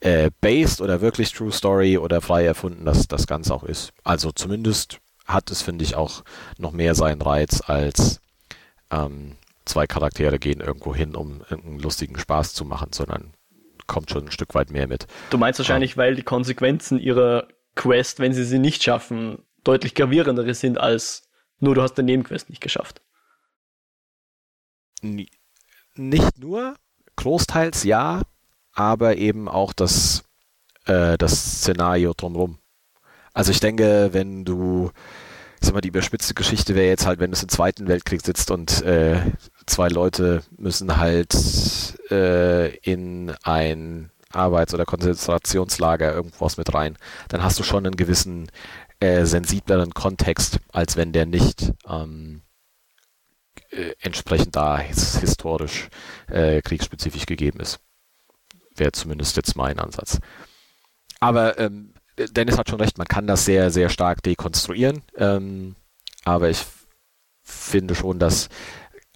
äh, 0.02 0.32
based 0.42 0.82
oder 0.82 1.02
wirklich 1.02 1.32
True 1.32 1.52
Story 1.52 1.98
oder 1.98 2.22
frei 2.22 2.46
erfunden 2.46 2.86
das, 2.86 3.08
das 3.08 3.28
Ganze 3.28 3.54
auch 3.54 3.64
ist. 3.64 3.92
Also 4.04 4.32
zumindest 4.32 5.00
hat 5.26 5.52
es, 5.52 5.62
finde 5.62 5.84
ich, 5.84 5.96
auch 5.96 6.24
noch 6.58 6.72
mehr 6.72 6.96
seinen 6.96 7.22
Reiz 7.22 7.62
als 7.66 8.22
ähm, 8.92 9.36
zwei 9.66 9.86
Charaktere 9.88 10.40
gehen 10.40 10.62
irgendwo 10.62 10.96
hin, 10.96 11.16
um 11.16 11.44
einen 11.50 11.80
lustigen 11.80 12.18
Spaß 12.18 12.54
zu 12.54 12.66
machen, 12.66 12.92
sondern 12.94 13.34
kommt 13.88 14.10
schon 14.10 14.26
ein 14.26 14.32
Stück 14.32 14.56
weit 14.56 14.72
mehr 14.72 14.88
mit. 14.88 15.08
Du 15.30 15.38
meinst 15.38 15.60
wahrscheinlich, 15.60 15.98
weil 15.98 16.16
die 16.16 16.24
Konsequenzen 16.24 17.00
ihrer 17.00 17.48
Quest, 17.76 18.20
wenn 18.20 18.34
sie 18.34 18.44
sie 18.44 18.60
nicht 18.60 18.84
schaffen, 18.84 19.44
deutlich 19.64 19.96
gravierendere 19.96 20.54
sind 20.54 20.78
als 20.78 21.30
nur 21.60 21.76
du 21.76 21.82
hast 21.82 21.96
den 21.96 22.06
Nebenquest 22.06 22.50
nicht 22.50 22.62
geschafft. 22.62 23.02
Nicht 25.02 26.38
nur, 26.38 26.76
großteils 27.18 27.84
ja, 27.84 28.22
aber 28.80 29.18
eben 29.18 29.50
auch 29.50 29.74
das, 29.74 30.24
äh, 30.86 31.18
das 31.18 31.58
Szenario 31.58 32.14
drumherum. 32.16 32.60
Also 33.34 33.52
ich 33.52 33.60
denke, 33.60 34.10
wenn 34.14 34.46
du, 34.46 34.92
ich 35.60 35.66
sag 35.68 35.74
mal, 35.74 35.82
die 35.82 35.90
überspitzte 35.90 36.34
Geschichte 36.34 36.76
wäre 36.76 36.88
jetzt 36.88 37.06
halt, 37.06 37.20
wenn 37.20 37.32
du 37.32 37.38
im 37.38 37.50
Zweiten 37.50 37.90
Weltkrieg 37.90 38.22
sitzt 38.26 38.52
und 38.52 38.82
äh, 38.84 39.20
zwei 39.66 39.90
Leute 39.90 40.44
müssen 40.58 40.96
halt 40.96 41.36
äh, 42.10 42.74
in 42.78 43.36
ein 43.44 44.12
Arbeits- 44.32 44.74
oder 44.74 44.86
Konzentrationslager 44.86 46.14
irgendwas 46.14 46.56
mit 46.56 46.74
rein, 46.74 46.98
dann 47.28 47.44
hast 47.44 47.60
du 47.60 47.64
schon 47.64 47.86
einen 47.86 47.98
gewissen 47.98 48.50
äh, 49.02 49.26
sensibleren 49.26 49.94
Kontext, 49.94 50.60
als 50.72 50.96
wenn 50.96 51.12
der 51.12 51.26
nicht 51.26 51.74
ähm, 51.86 52.44
äh, 53.72 53.92
entsprechend 54.00 54.56
da 54.56 54.80
historisch 54.80 55.90
äh, 56.28 56.62
kriegsspezifisch 56.62 57.26
gegeben 57.26 57.60
ist 57.60 57.82
wäre 58.80 58.92
zumindest 58.92 59.36
jetzt 59.36 59.56
mein 59.56 59.80
Ansatz. 59.80 60.20
Aber 61.20 61.60
ähm, 61.60 61.94
Dennis 62.32 62.58
hat 62.58 62.70
schon 62.70 62.82
recht, 62.82 62.98
man 62.98 63.08
kann 63.08 63.28
das 63.28 63.46
sehr, 63.46 63.72
sehr 63.72 63.90
stark 63.90 64.24
dekonstruieren. 64.24 65.04
Ähm, 65.16 65.76
aber 66.26 66.50
ich 66.50 66.66
finde 67.44 67.96
schon, 67.96 68.20
dass 68.20 68.50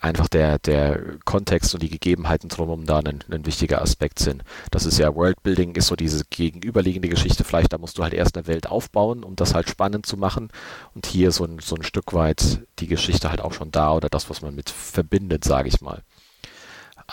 einfach 0.04 0.28
der, 0.28 0.60
der 0.60 1.18
Kontext 1.24 1.74
und 1.74 1.82
die 1.82 1.90
Gegebenheiten 1.90 2.50
drumherum 2.50 2.86
da 2.86 3.00
ein, 3.00 3.24
ein 3.32 3.46
wichtiger 3.46 3.82
Aspekt 3.82 4.20
sind. 4.20 4.44
Das 4.70 4.86
ist 4.86 4.98
ja 4.98 5.16
Worldbuilding, 5.16 5.76
ist 5.76 5.88
so 5.88 5.96
diese 5.96 6.26
gegenüberliegende 6.30 7.08
Geschichte. 7.08 7.46
Vielleicht, 7.46 7.72
da 7.72 7.78
musst 7.78 7.98
du 7.98 8.04
halt 8.04 8.14
erst 8.14 8.36
eine 8.36 8.48
Welt 8.48 8.68
aufbauen, 8.68 9.24
um 9.24 9.38
das 9.38 9.54
halt 9.54 9.70
spannend 9.70 10.06
zu 10.06 10.18
machen. 10.18 10.50
Und 10.94 11.06
hier 11.06 11.32
so 11.32 11.46
ein, 11.46 11.60
so 11.60 11.76
ein 11.76 11.84
Stück 11.84 12.14
weit 12.14 12.60
die 12.80 12.88
Geschichte 12.88 13.30
halt 13.30 13.40
auch 13.40 13.54
schon 13.54 13.72
da 13.72 13.94
oder 13.94 14.10
das, 14.10 14.30
was 14.30 14.42
man 14.42 14.54
mit 14.54 14.70
verbindet, 14.70 15.46
sage 15.46 15.70
ich 15.70 15.80
mal. 15.80 16.04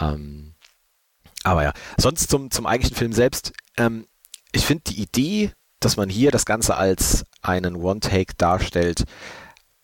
Ähm, 0.00 0.54
aber 1.44 1.62
ja, 1.62 1.72
sonst 1.96 2.30
zum, 2.30 2.50
zum 2.50 2.66
eigentlichen 2.66 2.96
Film 2.96 3.12
selbst. 3.12 3.52
Ähm, 3.76 4.06
ich 4.52 4.66
finde 4.66 4.84
die 4.88 5.00
Idee, 5.00 5.52
dass 5.80 5.96
man 5.96 6.08
hier 6.08 6.30
das 6.30 6.44
Ganze 6.44 6.76
als 6.76 7.24
einen 7.40 7.76
One-Take 7.76 8.34
darstellt, 8.36 9.04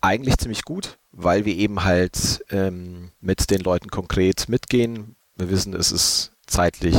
eigentlich 0.00 0.36
ziemlich 0.38 0.62
gut, 0.62 0.98
weil 1.10 1.44
wir 1.44 1.56
eben 1.56 1.84
halt 1.84 2.44
ähm, 2.50 3.12
mit 3.20 3.50
den 3.50 3.60
Leuten 3.60 3.88
konkret 3.88 4.48
mitgehen. 4.48 5.16
Wir 5.36 5.50
wissen, 5.50 5.74
es 5.74 5.90
ist 5.90 6.32
zeitlich 6.46 6.96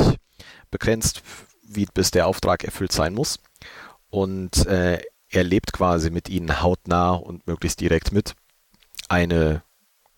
begrenzt, 0.72 1.22
wie 1.68 1.86
bis 1.86 2.12
der 2.12 2.28
Auftrag 2.28 2.64
erfüllt 2.64 2.92
sein 2.92 3.14
muss. 3.14 3.40
Und 4.10 4.66
äh, 4.66 5.02
er 5.30 5.44
lebt 5.44 5.74
quasi 5.74 6.10
mit 6.10 6.30
ihnen 6.30 6.62
hautnah 6.62 7.12
und 7.12 7.46
möglichst 7.46 7.82
direkt 7.82 8.12
mit. 8.12 8.34
Eine, 9.10 9.64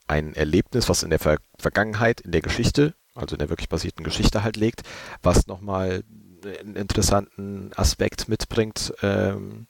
ein 0.08 0.34
Erlebnis, 0.36 0.88
was 0.88 1.04
in 1.04 1.10
der 1.10 1.20
Ver 1.20 1.38
Vergangenheit, 1.58 2.22
in 2.22 2.32
der 2.32 2.42
Geschichte 2.42 2.96
also 3.16 3.36
in 3.36 3.40
der 3.40 3.50
wirklich 3.50 3.70
basierten 3.70 4.04
Geschichte 4.04 4.44
halt 4.44 4.58
legt, 4.58 4.84
was 5.22 5.48
nochmal 5.48 6.04
einen 6.44 6.76
interessanten 6.76 7.72
Aspekt 7.76 8.30
mitbringt 8.30 8.94
ähm, 9.02 9.68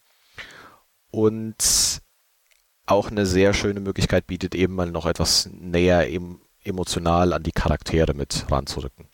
und 1.11 2.01
auch 2.85 3.09
eine 3.09 3.25
sehr 3.25 3.53
schöne 3.53 3.79
Möglichkeit 3.79 4.27
bietet, 4.27 4.55
eben 4.55 4.75
mal 4.75 4.91
noch 4.91 5.05
etwas 5.05 5.49
näher 5.51 6.09
em 6.09 6.41
emotional 6.61 7.31
an 7.31 7.41
die 7.41 7.53
Charaktere 7.53 8.13
mit 8.13 8.45
ranzurücken. 8.51 9.07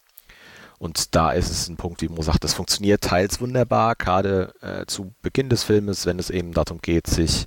Und 0.78 1.16
da 1.16 1.32
ist 1.32 1.50
es 1.50 1.70
ein 1.70 1.78
Punkt, 1.78 2.02
wie 2.02 2.10
Mo 2.10 2.22
sagt, 2.22 2.44
das 2.44 2.54
funktioniert 2.54 3.02
teils 3.02 3.40
wunderbar, 3.40 3.96
gerade 3.96 4.54
äh, 4.62 4.86
zu 4.88 5.14
Beginn 5.22 5.50
des 5.50 5.64
Filmes, 5.64 6.06
wenn 6.06 6.20
es 6.20 6.30
eben 6.30 6.54
darum 6.54 6.80
geht, 6.82 7.08
sich, 7.08 7.46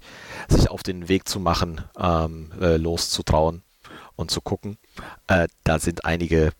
sich 0.48 0.70
auf 0.70 0.82
den 0.82 1.08
Weg 1.08 1.28
zu 1.28 1.40
machen, 1.40 1.82
ähm, 1.98 2.52
äh, 2.60 2.76
loszutrauen 2.76 3.62
und 4.16 4.30
zu 4.30 4.40
gucken. 4.40 4.78
Äh, 5.26 5.48
da 5.64 5.78
sind 5.78 6.04
einige 6.04 6.52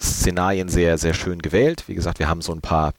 Szenarien 0.00 0.68
sehr, 0.68 0.98
sehr 0.98 1.14
schön 1.14 1.40
gewählt. 1.40 1.84
Wie 1.86 1.94
gesagt, 1.94 2.18
wir 2.18 2.28
haben 2.28 2.42
so 2.42 2.52
ein 2.52 2.60
paar 2.60 2.92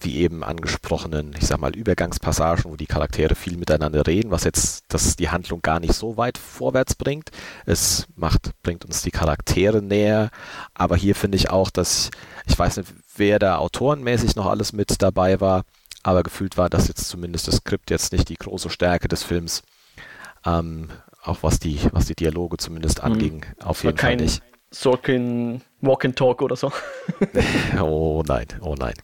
wie 0.00 0.18
eben 0.18 0.44
angesprochenen, 0.44 1.34
ich 1.38 1.46
sag 1.46 1.58
mal, 1.58 1.74
Übergangspassagen, 1.74 2.70
wo 2.70 2.76
die 2.76 2.86
Charaktere 2.86 3.34
viel 3.34 3.56
miteinander 3.56 4.06
reden, 4.06 4.30
was 4.30 4.44
jetzt 4.44 4.84
das 4.88 5.16
die 5.16 5.28
Handlung 5.28 5.60
gar 5.60 5.80
nicht 5.80 5.94
so 5.94 6.16
weit 6.16 6.38
vorwärts 6.38 6.94
bringt. 6.94 7.30
Es 7.66 8.06
macht, 8.14 8.52
bringt 8.62 8.84
uns 8.84 9.02
die 9.02 9.10
Charaktere 9.10 9.82
näher, 9.82 10.30
aber 10.72 10.96
hier 10.96 11.16
finde 11.16 11.36
ich 11.36 11.50
auch, 11.50 11.70
dass, 11.70 12.10
ich 12.46 12.56
weiß 12.56 12.76
nicht, 12.76 12.94
wer 13.16 13.38
da 13.40 13.56
autorenmäßig 13.56 14.36
noch 14.36 14.46
alles 14.46 14.72
mit 14.72 15.02
dabei 15.02 15.40
war, 15.40 15.64
aber 16.04 16.22
gefühlt 16.22 16.56
war 16.56 16.70
das 16.70 16.86
jetzt 16.86 17.08
zumindest 17.08 17.48
das 17.48 17.56
Skript 17.56 17.90
jetzt 17.90 18.12
nicht 18.12 18.28
die 18.28 18.36
große 18.36 18.70
Stärke 18.70 19.08
des 19.08 19.24
Films. 19.24 19.62
Ähm, 20.46 20.90
auch 21.22 21.42
was 21.42 21.58
die, 21.58 21.80
was 21.90 22.06
die 22.06 22.14
Dialoge 22.14 22.56
zumindest 22.58 22.98
mhm. 22.98 23.12
anging, 23.12 23.34
mhm. 23.38 23.66
auf 23.66 23.82
jeden 23.82 23.98
Fall 23.98 24.16
nicht. 24.16 24.42
Sorkin 24.70 25.62
Walk 25.80 26.04
and 26.04 26.16
Talk 26.16 26.42
oder 26.42 26.56
so. 26.56 26.72
oh 27.80 28.22
nein, 28.26 28.46
oh 28.60 28.74
nein. 28.74 28.94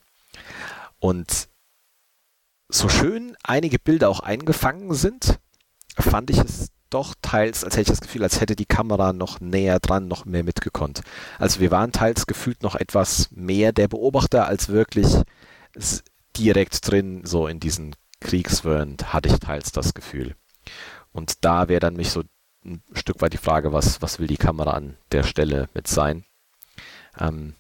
Und 0.98 1.48
so 2.68 2.88
schön 2.88 3.36
einige 3.42 3.78
Bilder 3.78 4.08
auch 4.08 4.20
eingefangen 4.20 4.94
sind, 4.94 5.38
fand 5.96 6.30
ich 6.30 6.38
es 6.38 6.70
doch 6.90 7.14
teils, 7.22 7.64
als 7.64 7.74
hätte 7.74 7.82
ich 7.82 7.98
das 7.98 8.00
Gefühl, 8.00 8.22
als 8.22 8.40
hätte 8.40 8.56
die 8.56 8.66
Kamera 8.66 9.12
noch 9.12 9.40
näher 9.40 9.80
dran, 9.80 10.08
noch 10.08 10.24
mehr 10.24 10.44
mitgekonnt. 10.44 11.02
Also 11.38 11.60
wir 11.60 11.70
waren 11.70 11.92
teils 11.92 12.26
gefühlt 12.26 12.62
noch 12.62 12.76
etwas 12.76 13.28
mehr 13.32 13.72
der 13.72 13.88
Beobachter 13.88 14.46
als 14.46 14.68
wirklich 14.68 15.08
direkt 16.36 16.88
drin, 16.88 17.22
so 17.24 17.46
in 17.46 17.60
diesen 17.60 17.96
Kriegswirren 18.20 18.96
hatte 19.04 19.28
ich 19.28 19.38
teils 19.38 19.72
das 19.72 19.94
Gefühl. 19.94 20.34
Und 21.12 21.44
da 21.44 21.68
wäre 21.68 21.80
dann 21.80 21.96
mich 21.96 22.10
so 22.10 22.22
ein 22.64 22.82
Stück 22.92 23.20
weit 23.20 23.32
die 23.32 23.38
Frage, 23.38 23.72
was, 23.72 24.00
was 24.00 24.18
will 24.18 24.26
die 24.26 24.36
Kamera 24.36 24.72
an 24.72 24.96
der 25.12 25.22
Stelle 25.22 25.68
mit 25.74 25.86
sein? 25.86 26.24
Ähm, 27.18 27.54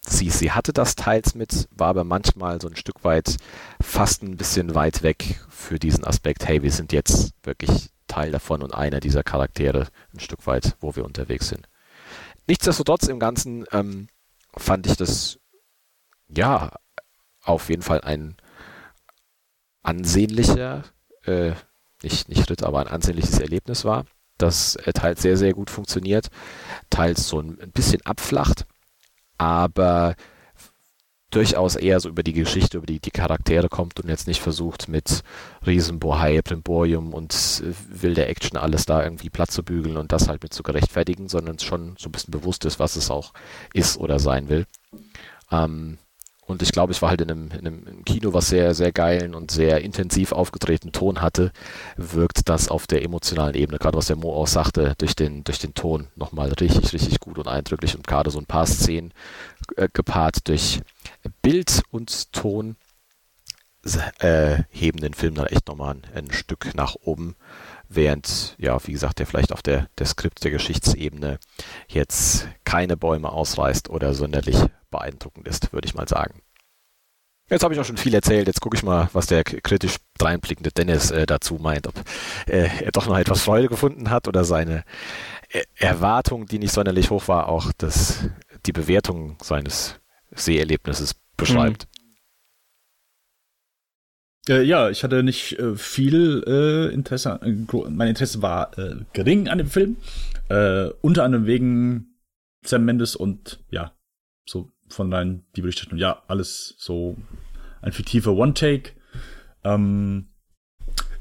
sie, 0.00 0.30
sie 0.30 0.52
hatte 0.52 0.72
das 0.72 0.94
teils 0.94 1.34
mit, 1.34 1.68
war 1.70 1.88
aber 1.88 2.04
manchmal 2.04 2.60
so 2.60 2.68
ein 2.68 2.76
Stück 2.76 3.04
weit 3.04 3.36
fast 3.80 4.22
ein 4.22 4.36
bisschen 4.36 4.74
weit 4.74 5.02
weg 5.02 5.40
für 5.48 5.78
diesen 5.78 6.04
Aspekt, 6.04 6.46
hey, 6.46 6.62
wir 6.62 6.72
sind 6.72 6.92
jetzt 6.92 7.32
wirklich 7.42 7.90
Teil 8.08 8.32
davon 8.32 8.62
und 8.62 8.74
einer 8.74 9.00
dieser 9.00 9.22
Charaktere 9.22 9.86
ein 10.12 10.20
Stück 10.20 10.46
weit, 10.46 10.76
wo 10.80 10.96
wir 10.96 11.04
unterwegs 11.04 11.48
sind. 11.48 11.68
Nichtsdestotrotz 12.46 13.06
im 13.06 13.20
Ganzen 13.20 13.64
ähm, 13.70 14.08
fand 14.56 14.86
ich 14.86 14.96
das 14.96 15.38
ja 16.28 16.72
auf 17.42 17.68
jeden 17.68 17.82
Fall 17.82 18.00
ein 18.00 18.36
ansehnlicher, 19.82 20.84
äh, 21.24 21.52
nicht, 22.02 22.28
nicht 22.28 22.50
Ritt, 22.50 22.62
aber 22.62 22.80
ein 22.80 22.88
ansehnliches 22.88 23.38
Erlebnis 23.38 23.84
war, 23.84 24.04
das 24.38 24.76
äh, 24.76 24.92
teils 24.92 25.22
sehr, 25.22 25.36
sehr 25.36 25.52
gut 25.52 25.70
funktioniert, 25.70 26.28
teils 26.90 27.28
so 27.28 27.40
ein, 27.40 27.60
ein 27.60 27.72
bisschen 27.72 28.04
abflacht, 28.04 28.66
aber 29.40 30.16
durchaus 31.30 31.74
eher 31.74 31.98
so 31.98 32.10
über 32.10 32.22
die 32.22 32.34
Geschichte, 32.34 32.76
über 32.76 32.86
die, 32.86 33.00
die 33.00 33.10
Charaktere 33.10 33.70
kommt 33.70 33.98
und 33.98 34.10
jetzt 34.10 34.26
nicht 34.26 34.40
versucht 34.40 34.86
mit 34.88 35.22
Riesenbohai, 35.64 36.42
Brimborium 36.42 37.14
und 37.14 37.32
äh, 37.64 38.02
wilder 38.02 38.28
Action 38.28 38.58
alles 38.58 38.84
da 38.84 39.02
irgendwie 39.02 39.30
platt 39.30 39.50
zu 39.50 39.62
bügeln 39.62 39.96
und 39.96 40.12
das 40.12 40.28
halt 40.28 40.42
mit 40.42 40.52
zu 40.52 40.62
gerechtfertigen, 40.62 41.28
sondern 41.28 41.58
schon 41.58 41.94
so 41.98 42.10
ein 42.10 42.12
bisschen 42.12 42.32
bewusst 42.32 42.66
ist, 42.66 42.78
was 42.78 42.96
es 42.96 43.10
auch 43.10 43.32
ist 43.72 43.96
oder 43.96 44.18
sein 44.18 44.50
will. 44.50 44.66
Ähm, 45.50 45.96
und 46.50 46.62
ich 46.62 46.72
glaube, 46.72 46.92
ich 46.92 47.00
war 47.00 47.10
halt 47.10 47.20
in 47.20 47.30
einem, 47.30 47.50
in 47.52 47.66
einem 47.66 48.04
Kino, 48.04 48.32
was 48.32 48.48
sehr, 48.48 48.74
sehr 48.74 48.92
geilen 48.92 49.34
und 49.34 49.50
sehr 49.50 49.80
intensiv 49.82 50.32
aufgetretenen 50.32 50.92
Ton 50.92 51.20
hatte, 51.20 51.52
wirkt 51.96 52.48
das 52.48 52.68
auf 52.68 52.86
der 52.86 53.02
emotionalen 53.02 53.54
Ebene, 53.54 53.78
gerade 53.78 53.96
was 53.96 54.08
der 54.08 54.16
Mo 54.16 54.34
auch 54.34 54.46
sagte, 54.46 54.94
durch 54.98 55.14
den, 55.14 55.44
durch 55.44 55.58
den 55.58 55.74
Ton 55.74 56.08
nochmal 56.16 56.52
richtig, 56.52 56.92
richtig 56.92 57.20
gut 57.20 57.38
und 57.38 57.48
eindrücklich 57.48 57.94
und 57.94 58.06
gerade 58.06 58.30
so 58.30 58.38
ein 58.38 58.46
paar 58.46 58.66
Szenen 58.66 59.12
äh, 59.76 59.88
gepaart 59.92 60.48
durch 60.48 60.80
Bild 61.42 61.82
und 61.90 62.32
Ton 62.32 62.76
äh, 64.18 64.64
heben 64.70 65.00
den 65.00 65.14
Film 65.14 65.34
dann 65.34 65.46
echt 65.46 65.68
nochmal 65.68 65.94
ein, 65.94 66.02
ein 66.14 66.32
Stück 66.32 66.74
nach 66.74 66.96
oben 67.02 67.36
während, 67.88 68.54
ja, 68.58 68.78
wie 68.86 68.92
gesagt, 68.92 69.18
der 69.18 69.26
vielleicht 69.26 69.52
auf 69.52 69.62
der, 69.62 69.88
der 69.98 70.06
Skript 70.06 70.44
der 70.44 70.50
Geschichtsebene 70.50 71.38
jetzt 71.88 72.48
keine 72.64 72.96
Bäume 72.96 73.30
ausreißt 73.30 73.90
oder 73.90 74.14
sonderlich 74.14 74.56
beeindruckend 74.90 75.46
ist, 75.48 75.72
würde 75.72 75.86
ich 75.86 75.94
mal 75.94 76.08
sagen. 76.08 76.42
Jetzt 77.50 77.64
habe 77.64 77.74
ich 77.74 77.80
auch 77.80 77.84
schon 77.84 77.96
viel 77.96 78.14
erzählt. 78.14 78.46
Jetzt 78.46 78.60
gucke 78.60 78.76
ich 78.76 78.84
mal, 78.84 79.08
was 79.12 79.26
der 79.26 79.42
kritisch 79.42 79.96
dreinblickende 80.18 80.70
Dennis 80.70 81.10
äh, 81.10 81.26
dazu 81.26 81.54
meint, 81.56 81.88
ob 81.88 81.94
äh, 82.46 82.68
er 82.84 82.92
doch 82.92 83.06
noch 83.08 83.18
etwas 83.18 83.42
Freude 83.42 83.68
gefunden 83.68 84.10
hat 84.10 84.28
oder 84.28 84.44
seine 84.44 84.84
äh, 85.48 85.64
Erwartung, 85.74 86.46
die 86.46 86.60
nicht 86.60 86.72
sonderlich 86.72 87.10
hoch 87.10 87.26
war, 87.26 87.48
auch 87.48 87.72
das, 87.76 88.28
die 88.66 88.72
Bewertung 88.72 89.36
seines 89.42 89.96
Seherlebnisses 90.30 91.16
beschreibt. 91.36 91.88
Mhm. 94.48 94.54
Äh, 94.54 94.62
ja, 94.62 94.88
ich 94.88 95.02
hatte 95.02 95.24
nicht 95.24 95.58
äh, 95.58 95.74
viel 95.74 96.44
äh, 96.46 96.94
Interesse. 96.94 97.40
mein 97.90 98.08
Interesse 98.08 98.42
war 98.42 98.70
gering 99.12 99.48
an 99.48 99.58
dem 99.58 99.66
Film. 99.66 99.96
unter 101.02 101.24
anderem 101.24 101.46
wegen 101.46 102.14
Sam 102.64 102.84
Mendes 102.84 103.16
und 103.16 103.60
ja, 103.70 103.92
so 104.46 104.70
von 104.90 105.10
deinen, 105.10 105.44
die 105.56 105.62
Berichterstattung, 105.62 105.98
ja, 105.98 106.22
alles 106.28 106.74
so 106.78 107.16
ein 107.82 107.92
fiktiver 107.92 108.32
One-Take. 108.32 108.92
Ähm, 109.64 110.28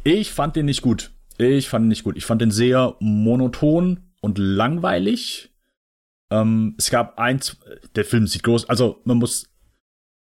ich 0.03 0.31
fand 0.31 0.55
den 0.55 0.65
nicht 0.65 0.81
gut. 0.81 1.11
Ich 1.37 1.69
fand 1.69 1.85
ihn 1.85 1.89
nicht 1.89 2.03
gut. 2.03 2.17
Ich 2.17 2.25
fand 2.25 2.41
den 2.41 2.51
sehr 2.51 2.95
monoton 2.99 4.11
und 4.21 4.37
langweilig. 4.37 5.53
Ähm, 6.31 6.75
es 6.77 6.89
gab 6.89 7.17
eins, 7.17 7.57
der 7.95 8.05
Film 8.05 8.27
sieht 8.27 8.43
groß, 8.43 8.69
also 8.69 9.01
man 9.03 9.17
muss 9.17 9.49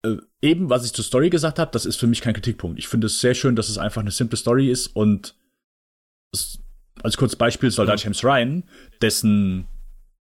äh, 0.03 0.17
eben, 0.41 0.69
was 0.69 0.85
ich 0.85 0.93
zur 0.93 1.05
Story 1.05 1.29
gesagt 1.29 1.59
habe, 1.59 1.71
das 1.71 1.85
ist 1.85 1.97
für 1.97 2.07
mich 2.07 2.21
kein 2.21 2.33
Kritikpunkt. 2.33 2.79
Ich 2.79 2.87
finde 2.87 3.07
es 3.07 3.19
sehr 3.21 3.35
schön, 3.35 3.55
dass 3.55 3.69
es 3.69 3.77
einfach 3.77 4.01
eine 4.01 4.11
simple 4.11 4.37
Story 4.37 4.69
ist 4.69 4.87
und 4.87 5.35
es, 6.33 6.59
als 7.03 7.17
kurzes 7.17 7.37
Beispiel 7.37 7.71
Soldat 7.71 8.03
James 8.03 8.23
Ryan, 8.23 8.63
dessen 9.01 9.67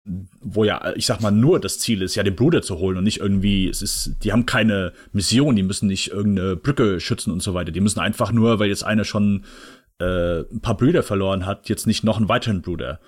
wo 0.05 0.65
ja, 0.65 0.95
ich 0.97 1.07
sag 1.07 1.21
mal, 1.21 1.31
nur 1.31 1.61
das 1.61 1.79
Ziel 1.79 2.03
ist, 2.03 2.15
ja, 2.17 2.23
den 2.23 2.35
Bruder 2.35 2.63
zu 2.63 2.79
holen 2.79 2.97
und 2.97 3.05
nicht 3.05 3.21
irgendwie, 3.21 3.69
es 3.69 3.83
ist, 3.83 4.17
die 4.23 4.33
haben 4.33 4.47
keine 4.47 4.93
Mission, 5.13 5.55
die 5.55 5.63
müssen 5.63 5.87
nicht 5.87 6.11
irgendeine 6.11 6.57
Brücke 6.57 6.99
schützen 6.99 7.33
und 7.33 7.43
so 7.43 7.55
weiter. 7.55 7.71
Die 7.71 7.81
müssen 7.81 8.01
einfach 8.01 8.33
nur, 8.33 8.59
weil 8.59 8.69
jetzt 8.69 8.83
einer 8.83 9.05
schon 9.05 9.45
äh, 10.01 10.41
ein 10.41 10.61
paar 10.61 10.77
Brüder 10.77 11.03
verloren 11.03 11.47
hat, 11.47 11.69
jetzt 11.69 11.87
nicht 11.87 12.03
noch 12.03 12.17
einen 12.17 12.29
weiteren 12.29 12.63
Bruder 12.63 13.01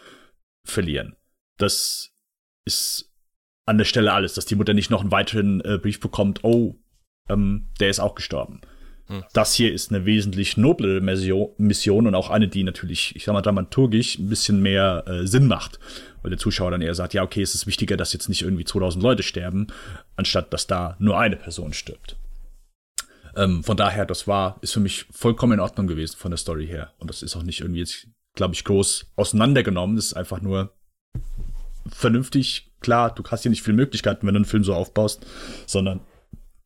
verlieren. 0.65 1.17
Das 1.59 2.13
ist 2.65 3.13
an 3.67 3.79
der 3.79 3.85
Stelle 3.85 4.13
alles, 4.13 4.35
dass 4.35 4.47
die 4.47 4.55
Mutter 4.55 4.75
nicht 4.75 4.91
noch 4.91 5.01
einen 5.01 5.11
weiteren 5.11 5.61
äh, 5.63 5.79
Brief 5.79 5.99
bekommt, 5.99 6.45
oh, 6.45 6.77
ähm, 7.29 7.71
der 7.81 7.91
ist 7.91 8.01
auch 8.01 8.15
gestorben. 8.15 8.61
Hm. 9.07 9.25
Das 9.33 9.55
hier 9.55 9.73
ist 9.73 9.93
eine 9.93 10.07
wesentlich 10.07 10.57
noblere 10.57 11.01
Mission 11.01 12.07
und 12.07 12.15
auch 12.15 12.31
eine, 12.31 12.49
die 12.49 12.65
natürlich, 12.65 13.15
ich 13.17 13.25
sag 13.25 13.33
mal, 13.33 13.43
dramaturgisch 13.43 14.19
ein 14.19 14.29
bisschen 14.29 14.63
mehr 14.63 15.05
äh, 15.07 15.27
Sinn 15.27 15.47
macht 15.47 15.79
weil 16.25 16.31
der 16.31 16.39
Zuschauer 16.39 16.71
dann 16.71 16.81
eher 16.81 16.95
sagt, 16.95 17.13
ja, 17.13 17.23
okay, 17.23 17.43
es 17.43 17.55
ist 17.55 17.67
wichtiger, 17.67 17.99
dass 17.99 18.15
jetzt 18.15 18.31
nicht 18.31 18.41
irgendwie 18.41 18.65
2000 18.65 19.03
Leute 19.03 19.23
sterben, 19.23 19.67
anstatt 20.17 20.55
dass 20.55 20.67
da 20.67 20.97
nur 20.99 21.19
eine 21.19 21.37
Person 21.37 21.75
stirbt. 21.75 22.17
Ähm, 23.37 23.63
von 23.63 23.77
daher, 23.77 24.07
das 24.07 24.27
war, 24.27 24.57
ist 24.63 24.73
für 24.73 24.81
mich 24.81 25.05
vollkommen 25.11 25.53
in 25.53 25.61
Ordnung 25.61 25.87
gewesen 25.87 26.17
von 26.17 26.31
der 26.31 26.39
Story 26.39 26.67
her. 26.67 26.95
Und 26.99 27.11
das 27.11 27.23
ist 27.23 27.37
auch 27.37 27.43
nicht 27.43 27.61
irgendwie 27.61 27.81
jetzt, 27.81 28.07
glaube 28.35 28.55
ich, 28.55 28.65
groß 28.65 29.13
auseinandergenommen. 29.17 29.97
Das 29.97 30.07
ist 30.07 30.15
einfach 30.15 30.41
nur 30.41 30.73
vernünftig. 31.91 32.73
Klar, 32.81 33.15
du 33.15 33.23
hast 33.25 33.43
hier 33.43 33.51
nicht 33.51 33.63
viele 33.63 33.77
Möglichkeiten, 33.77 34.27
wenn 34.27 34.33
du 34.33 34.39
einen 34.39 34.45
Film 34.47 34.65
so 34.65 34.73
aufbaust, 34.73 35.27
sondern 35.67 36.01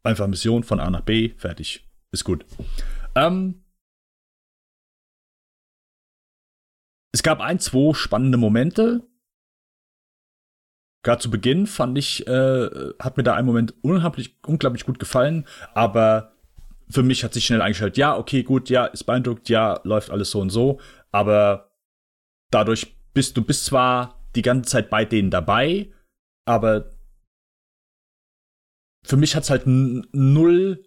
einfach 0.05 0.29
Mission 0.29 0.63
von 0.63 0.79
A 0.79 0.89
nach 0.89 1.01
B, 1.01 1.33
fertig. 1.37 1.88
Ist 2.13 2.25
gut. 2.25 2.47
Ähm, 3.15 3.65
es 7.13 7.23
gab 7.23 7.41
ein, 7.41 7.59
zwei 7.59 7.95
spannende 7.95 8.39
Momente, 8.39 9.09
Gerade 11.05 11.23
zu 11.23 11.31
Beginn 11.31 11.67
fand 11.67 11.97
ich, 11.97 12.27
äh, 12.27 12.69
hat 12.99 13.17
mir 13.17 13.23
da 13.23 13.35
ein 13.35 13.47
Moment 13.47 13.73
unglaublich, 13.83 14.37
unglaublich 14.45 14.85
gut 14.85 14.99
gefallen, 14.99 15.47
aber 15.75 16.33
für 16.91 17.03
mich 17.03 17.23
hat 17.23 17.35
sich 17.35 17.47
schnell 17.47 17.63
eingestellt, 17.63 17.97
ja, 17.97 18.17
okay, 18.17 18.43
gut, 18.43 18.69
ja, 18.69 18.87
ist 18.87 19.05
beeindruckt, 19.05 19.49
ja, 19.49 19.81
läuft 19.85 20.11
alles 20.11 20.31
so 20.31 20.41
und 20.41 20.51
so, 20.51 20.81
aber 21.13 21.73
dadurch 22.51 22.97
bist 23.15 23.37
du 23.37 23.43
bist 23.43 23.65
zwar 23.65 24.23
die 24.35 24.43
ganze 24.43 24.71
Zeit 24.71 24.91
bei 24.91 25.05
denen 25.05 25.31
dabei, 25.31 25.93
aber 26.47 26.91
für 29.05 29.17
mich 29.17 29.37
hat's 29.37 29.51
halt 29.51 29.63
null 29.67 30.85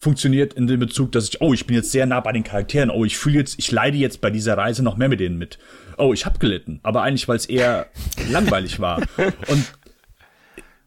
funktioniert 0.00 0.54
in 0.54 0.66
dem 0.66 0.80
Bezug, 0.80 1.12
dass 1.12 1.28
ich, 1.28 1.40
oh, 1.40 1.54
ich 1.54 1.66
bin 1.66 1.76
jetzt 1.76 1.90
sehr 1.90 2.06
nah 2.06 2.20
bei 2.20 2.32
den 2.32 2.44
Charakteren, 2.44 2.90
oh, 2.90 3.04
ich 3.04 3.16
fühle 3.16 3.38
jetzt, 3.38 3.58
ich 3.58 3.70
leide 3.72 3.96
jetzt 3.96 4.20
bei 4.20 4.30
dieser 4.30 4.56
Reise 4.56 4.82
noch 4.82 4.96
mehr 4.96 5.08
mit 5.08 5.20
denen 5.20 5.38
mit. 5.38 5.58
Oh, 5.96 6.12
ich 6.12 6.26
habe 6.26 6.38
gelitten, 6.38 6.80
aber 6.82 7.02
eigentlich, 7.02 7.26
weil 7.26 7.36
es 7.36 7.46
eher 7.46 7.86
langweilig 8.30 8.80
war. 8.80 9.00
Und 9.48 9.72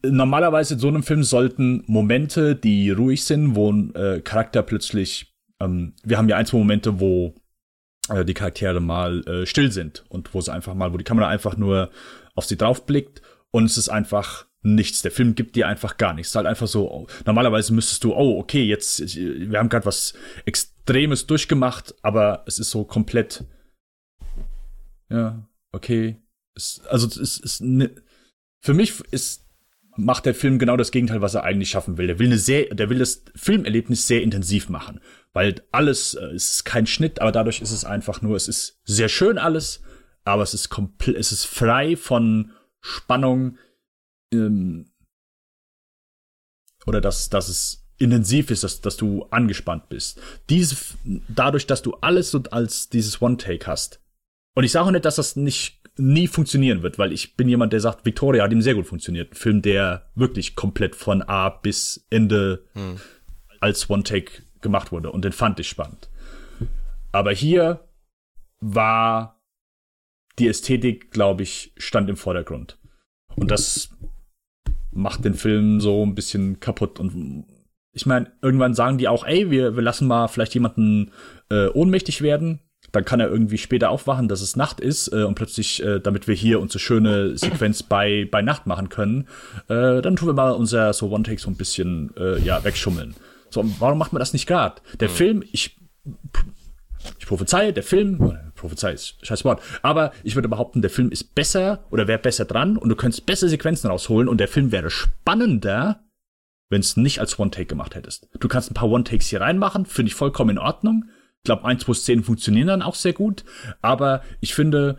normalerweise 0.04 0.76
in 0.76 0.80
so 0.80 0.88
einem 0.88 1.04
Film 1.04 1.24
sollten 1.24 1.84
Momente, 1.88 2.56
die 2.56 2.92
ruhig 2.92 3.24
sind, 3.24 3.56
wo 3.56 3.72
ein 3.72 3.94
äh, 3.96 4.22
Charakter 4.22 4.62
plötzlich, 4.62 5.34
ähm, 5.60 5.94
wir 6.04 6.18
haben 6.18 6.30
ja 6.30 6.38
ein, 6.38 6.46
zwei 6.46 6.58
Momente, 6.58 7.00
wo 7.00 7.34
äh, 8.10 8.26
die 8.26 8.34
Charaktere 8.34 8.80
mal 8.80 9.22
äh, 9.28 9.46
still 9.46 9.72
sind 9.72 10.06
und 10.10 10.34
wo 10.34 10.42
sie 10.42 10.54
einfach 10.54 10.74
mal, 10.74 10.94
wo 10.94 10.98
die 10.98 11.04
Kamera 11.04 11.28
einfach 11.28 11.58
nur 11.58 11.90
auf 12.36 12.46
sie 12.46 12.58
drauf 12.58 12.86
blickt 12.86 13.22
und 13.52 13.66
es 13.66 13.78
ist 13.78 13.90
einfach 13.90 14.47
nichts. 14.62 15.02
Der 15.02 15.12
Film 15.12 15.36
gibt 15.36 15.56
dir 15.56 15.68
einfach 15.68 15.98
gar 15.98 16.14
nichts. 16.14 16.30
Es 16.30 16.32
ist 16.32 16.36
halt 16.36 16.48
einfach 16.48 16.68
so, 16.68 16.92
oh, 16.92 17.08
normalerweise 17.26 17.74
müsstest 17.74 18.04
du, 18.04 18.14
oh, 18.14 18.40
okay, 18.40 18.64
jetzt, 18.64 19.16
wir 19.16 19.60
haben 19.60 19.70
gerade 19.70 19.86
was 19.86 20.14
Extremes 20.46 21.28
durchgemacht, 21.28 21.96
aber 22.02 22.44
es 22.48 22.60
ist 22.60 22.72
so 22.72 22.84
komplett, 22.84 23.46
ja, 25.10 25.48
okay. 25.72 26.18
Es, 26.56 26.82
also 26.90 27.08
es 27.08 27.38
ist, 27.38 27.62
ne, 27.62 27.92
für 28.62 28.74
mich 28.74 29.00
ist 29.12 29.48
macht 29.98 30.26
der 30.26 30.36
Film 30.36 30.60
genau 30.60 30.78
das 30.78 30.92
Gegenteil, 30.92 31.22
was 31.22 31.34
er 31.34 31.44
eigentlich 31.44 31.72
schaffen 31.72 31.98
will. 31.98 32.08
Der 32.08 32.20
will 32.20 32.28
eine 32.28 32.38
sehr, 32.38 32.74
der 32.74 32.90
will 32.90 33.00
das 33.00 33.24
Filmerlebnis 33.36 34.08
sehr 34.08 34.22
intensiv 34.22 34.70
machen, 34.70 35.02
weil 35.34 35.56
alles 35.72 36.14
äh, 36.14 36.36
ist 36.36 36.66
kein 36.66 36.86
Schnitt, 36.86 37.20
aber 37.20 37.32
dadurch 37.32 37.62
ist 37.62 37.72
es 37.72 37.84
einfach 37.84 38.22
nur, 38.22 38.36
es 38.36 38.48
ist 38.48 38.80
sehr 38.86 39.10
schön 39.10 39.38
alles, 39.38 39.82
aber 40.24 40.44
es 40.44 40.54
ist 40.54 40.70
komplett, 40.70 41.18
es 41.18 41.32
ist 41.32 41.46
frei 41.46 41.96
von 41.96 42.52
Spannung 42.80 43.58
ähm, 44.34 44.92
oder 46.86 47.02
dass, 47.02 47.30
dass 47.30 47.50
es 47.50 47.88
intensiv 47.98 48.52
ist, 48.52 48.64
dass, 48.64 48.82
dass 48.82 48.98
du 48.98 49.26
angespannt 49.26 49.90
bist. 49.90 50.22
Diese, 50.50 50.76
dadurch, 51.28 51.68
dass 51.68 51.82
du 51.82 51.96
alles 51.96 52.34
und 52.34 52.54
als 52.54 52.90
dieses 52.90 53.22
One-Take 53.22 53.68
hast. 53.68 54.02
Und 54.56 54.64
ich 54.64 54.72
sage 54.72 54.86
auch 54.86 54.92
nicht, 54.92 55.06
dass 55.06 55.16
das 55.16 55.36
nicht 55.36 55.82
nie 56.00 56.28
funktionieren 56.28 56.84
wird, 56.84 57.00
weil 57.00 57.12
ich 57.12 57.36
bin 57.36 57.50
jemand, 57.50 57.74
der 57.74 57.80
sagt, 57.80 58.06
Victoria 58.06 58.44
hat 58.44 58.52
ihm 58.52 58.62
sehr 58.62 58.76
gut 58.76 58.88
funktioniert. 58.88 59.32
Ein 59.32 59.36
Film, 59.36 59.62
der 59.62 60.10
wirklich 60.16 60.56
komplett 60.56 60.96
von 60.96 61.24
A 61.24 61.50
bis 61.50 62.06
Ende 62.10 62.66
hm. 62.74 63.00
als 63.60 63.90
One-Take 63.90 64.44
gemacht 64.62 64.92
wurde. 64.92 65.12
Und 65.12 65.26
den 65.26 65.32
fand 65.32 65.60
ich 65.60 65.68
spannend. 65.68 66.10
Aber 67.12 67.32
hier 67.32 67.88
war 68.60 69.42
die 70.38 70.48
Ästhetik, 70.48 71.12
glaube 71.12 71.44
ich, 71.44 71.74
stand 71.78 72.10
im 72.10 72.18
Vordergrund. 72.18 72.78
Und 73.36 73.50
das 73.50 73.90
macht 74.98 75.24
den 75.24 75.36
Film 75.36 75.80
so 75.80 76.06
ein 76.06 76.16
bisschen 76.16 76.60
kaputt. 76.60 77.00
Und 77.00 77.46
ich 77.94 78.06
meine, 78.06 78.32
irgendwann 78.42 78.74
sagen 78.74 78.98
die 78.98 79.08
auch, 79.08 79.26
ey, 79.26 79.50
wir, 79.50 79.76
wir 79.76 79.84
lassen 79.84 80.08
mal 80.08 80.28
vielleicht 80.28 80.54
jemanden 80.54 81.12
äh, 81.50 81.68
ohnmächtig 81.68 82.22
werden. 82.22 82.60
Dann 82.92 83.06
kann 83.06 83.20
er 83.20 83.30
irgendwie 83.30 83.58
später 83.58 83.90
aufwachen, 83.90 84.28
dass 84.28 84.42
es 84.42 84.56
Nacht 84.56 84.80
ist 84.80 85.12
äh, 85.12 85.24
und 85.24 85.36
plötzlich, 85.36 85.84
äh, 85.84 86.00
damit 86.00 86.28
wir 86.28 86.36
hier 86.36 86.60
unsere 86.60 86.80
schöne 86.80 87.38
Sequenz 87.38 87.84
bei, 87.90 88.28
bei 88.32 88.42
Nacht 88.42 88.66
machen 88.66 88.90
können, 88.90 89.28
äh, 89.68 90.02
dann 90.02 90.16
tun 90.16 90.30
wir 90.30 90.34
mal 90.34 90.52
unser 90.52 90.94
so 90.94 91.10
One-Take 91.10 91.42
so 91.42 91.50
ein 91.50 91.58
bisschen 91.58 92.12
äh, 92.18 92.40
ja, 92.40 92.64
wegschummeln. 92.64 93.16
So, 93.50 93.64
warum 93.80 93.98
macht 93.98 94.14
man 94.14 94.20
das 94.20 94.34
nicht 94.34 94.48
gerade? 94.48 94.82
Der 95.00 95.10
mhm. 95.10 95.14
Film, 95.14 95.44
ich 95.52 95.78
ich 97.20 97.26
prophezeie, 97.26 97.74
der 97.74 97.84
Film, 97.84 98.38
prophezei 98.58 98.94
ist 98.94 99.18
scheiß 99.26 99.46
Wort, 99.46 99.62
aber 99.82 100.12
ich 100.24 100.36
würde 100.36 100.50
behaupten, 100.50 100.82
der 100.82 100.92
Film 100.92 101.12
ist 101.12 101.36
besser 101.36 101.86
oder 101.90 102.08
wäre 102.08 102.20
besser 102.20 102.46
dran 102.46 102.78
und 102.78 102.90
du 102.90 102.96
könntest 102.96 103.26
bessere 103.26 103.50
Sequenzen 103.50 103.90
rausholen 103.90 104.28
und 104.28 104.40
der 104.40 104.48
Film 104.48 104.72
wäre 104.72 104.90
spannender, 104.90 106.04
wenn 106.70 106.82
es 106.82 106.98
nicht 106.98 107.20
als 107.20 107.40
One-Take 107.40 107.68
gemacht 107.68 107.96
hättest. 107.96 108.28
Du 108.40 108.48
kannst 108.48 108.72
ein 108.72 108.74
paar 108.74 108.90
One-Takes 108.90 109.28
hier 109.28 109.42
reinmachen, 109.42 109.86
finde 109.86 110.10
ich 110.10 110.16
vollkommen 110.16 110.52
in 110.52 110.58
Ordnung. 110.58 111.06
Ich 111.44 111.44
glaube, 111.46 111.66
1 111.66 111.86
plus 111.86 112.04
10 112.04 112.24
funktionieren 112.24 112.68
dann 112.68 112.82
auch 112.82 112.96
sehr 112.96 113.14
gut, 113.14 113.46
aber 113.82 114.22
ich 114.42 114.54
finde, 114.54 114.98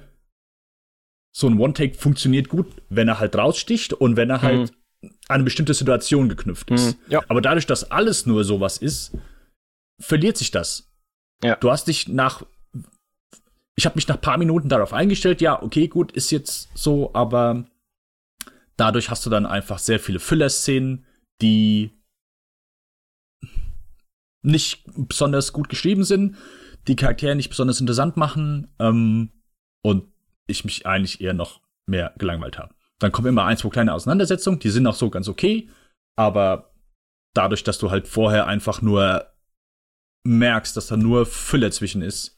so 1.32 1.46
ein 1.46 1.59
One-Take 1.59 1.94
funktioniert 1.94 2.48
gut, 2.48 2.66
wenn 2.88 3.09
er 3.09 3.20
halt 3.20 3.36
raussticht 3.36 3.92
und 3.92 4.16
wenn 4.16 4.30
er 4.30 4.42
halt 4.42 4.72
mhm. 5.02 5.11
an 5.28 5.34
eine 5.34 5.44
bestimmte 5.44 5.74
Situation 5.74 6.28
geknüpft 6.28 6.70
ist. 6.70 6.98
Mhm, 6.98 7.12
ja. 7.12 7.22
Aber 7.28 7.40
dadurch, 7.40 7.66
dass 7.66 7.90
alles 7.90 8.26
nur 8.26 8.44
sowas 8.44 8.78
ist, 8.78 9.12
verliert 10.00 10.36
sich 10.36 10.50
das. 10.50 10.90
Ja. 11.42 11.56
Du 11.56 11.70
hast 11.70 11.86
dich 11.86 12.09
nach 12.09 12.44
ich 13.79 13.87
habe 13.87 13.95
mich 13.95 14.09
nach 14.09 14.20
paar 14.20 14.39
Minuten 14.39 14.68
darauf 14.68 14.93
eingestellt, 14.93 15.41
ja, 15.41 15.62
okay, 15.62 15.87
gut, 15.87 16.11
ist 16.11 16.33
jetzt 16.33 16.68
so, 16.74 17.14
aber 17.14 17.64
dadurch 18.76 19.09
hast 19.09 19.24
du 19.24 19.31
dann 19.31 19.47
einfach 19.47 19.79
sehr 19.79 20.01
viele 20.01 20.18
Füller-Szenen, 20.18 21.07
die 21.41 21.93
nicht 24.43 24.83
besonders 24.85 25.53
gut 25.53 25.68
geschrieben 25.68 26.03
sind, 26.03 26.37
die 26.89 26.97
Charaktere 26.97 27.37
nicht 27.37 27.51
besonders 27.51 27.81
interessant 27.81 28.16
machen 28.16 28.74
ähm, 28.81 29.31
und 29.85 30.12
ich 30.49 30.64
mich 30.64 30.85
eigentlich 30.85 31.20
eher 31.20 31.35
noch 31.35 31.61
mehr 31.87 32.12
gelangweilt 32.18 32.59
habe. 32.59 32.74
Dann 32.99 33.12
kommen 33.12 33.29
immer 33.29 33.45
ein, 33.45 33.59
zwei 33.59 33.68
kleine 33.68 33.95
Auseinandersetzungen, 33.95 34.59
die 34.59 34.70
sind 34.70 34.89
auch 34.89 34.97
so 34.97 35.09
ganz 35.09 35.29
okay, 35.29 35.70
aber 36.16 36.74
dadurch, 37.33 37.62
dass 37.62 37.79
du 37.79 37.93
halt 37.93 38.09
vorher 38.09 38.49
einfach 38.49 38.83
nur 38.83 39.33
merkst, 40.24 40.76
dass 40.76 40.89
da 40.89 40.97
nur 40.97 41.26
Fülle 41.26 41.70
zwischen 41.70 42.03
ist, 42.03 42.38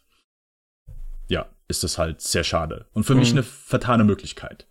ist 1.70 1.84
das 1.84 1.98
halt 1.98 2.20
sehr 2.20 2.44
schade. 2.44 2.86
Und 2.92 3.04
für 3.04 3.14
mhm. 3.14 3.20
mich 3.20 3.30
eine 3.30 3.42
vertane 3.42 4.04
Möglichkeit. 4.04 4.66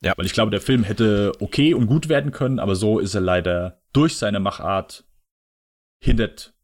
Ja. 0.00 0.12
Weil 0.16 0.26
ich 0.26 0.34
glaube, 0.34 0.50
der 0.50 0.60
Film 0.60 0.84
hätte 0.84 1.32
okay 1.40 1.74
und 1.74 1.86
gut 1.86 2.08
werden 2.08 2.32
können, 2.32 2.58
aber 2.58 2.76
so 2.76 2.98
ist 2.98 3.14
er 3.14 3.22
leider 3.22 3.80
durch 3.92 4.16
seine 4.16 4.40
Machart 4.40 5.04
hindert 6.00 6.54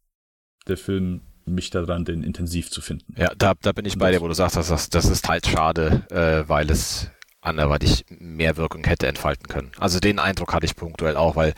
der 0.69 0.77
Film 0.77 1.23
mich 1.45 1.71
daran, 1.71 2.05
den 2.05 2.23
intensiv 2.23 2.71
zu 2.71 2.81
finden. 2.81 3.15
Ja, 3.17 3.33
da, 3.37 3.55
da 3.61 3.73
bin 3.73 3.85
ich 3.85 3.99
bei 3.99 4.13
dir, 4.13 4.21
wo 4.21 4.29
du 4.29 4.35
sagst, 4.35 4.57
dass 4.57 4.69
das, 4.69 4.91
das 4.91 5.07
ist 5.07 5.29
halt 5.29 5.47
schade, 5.47 6.07
äh, 6.11 6.49
weil 6.49 6.71
es 6.71 7.11
anderweitig 7.41 8.05
mehr 8.09 8.57
Wirkung 8.57 8.85
hätte 8.85 9.09
entfalten 9.09 9.49
können. 9.49 9.73
Also 9.79 9.99
den 9.99 10.19
Eindruck 10.19 10.55
hatte 10.55 10.67
ich 10.67 10.77
punktuell 10.77 11.17
auch, 11.17 11.35
weil 11.35 11.55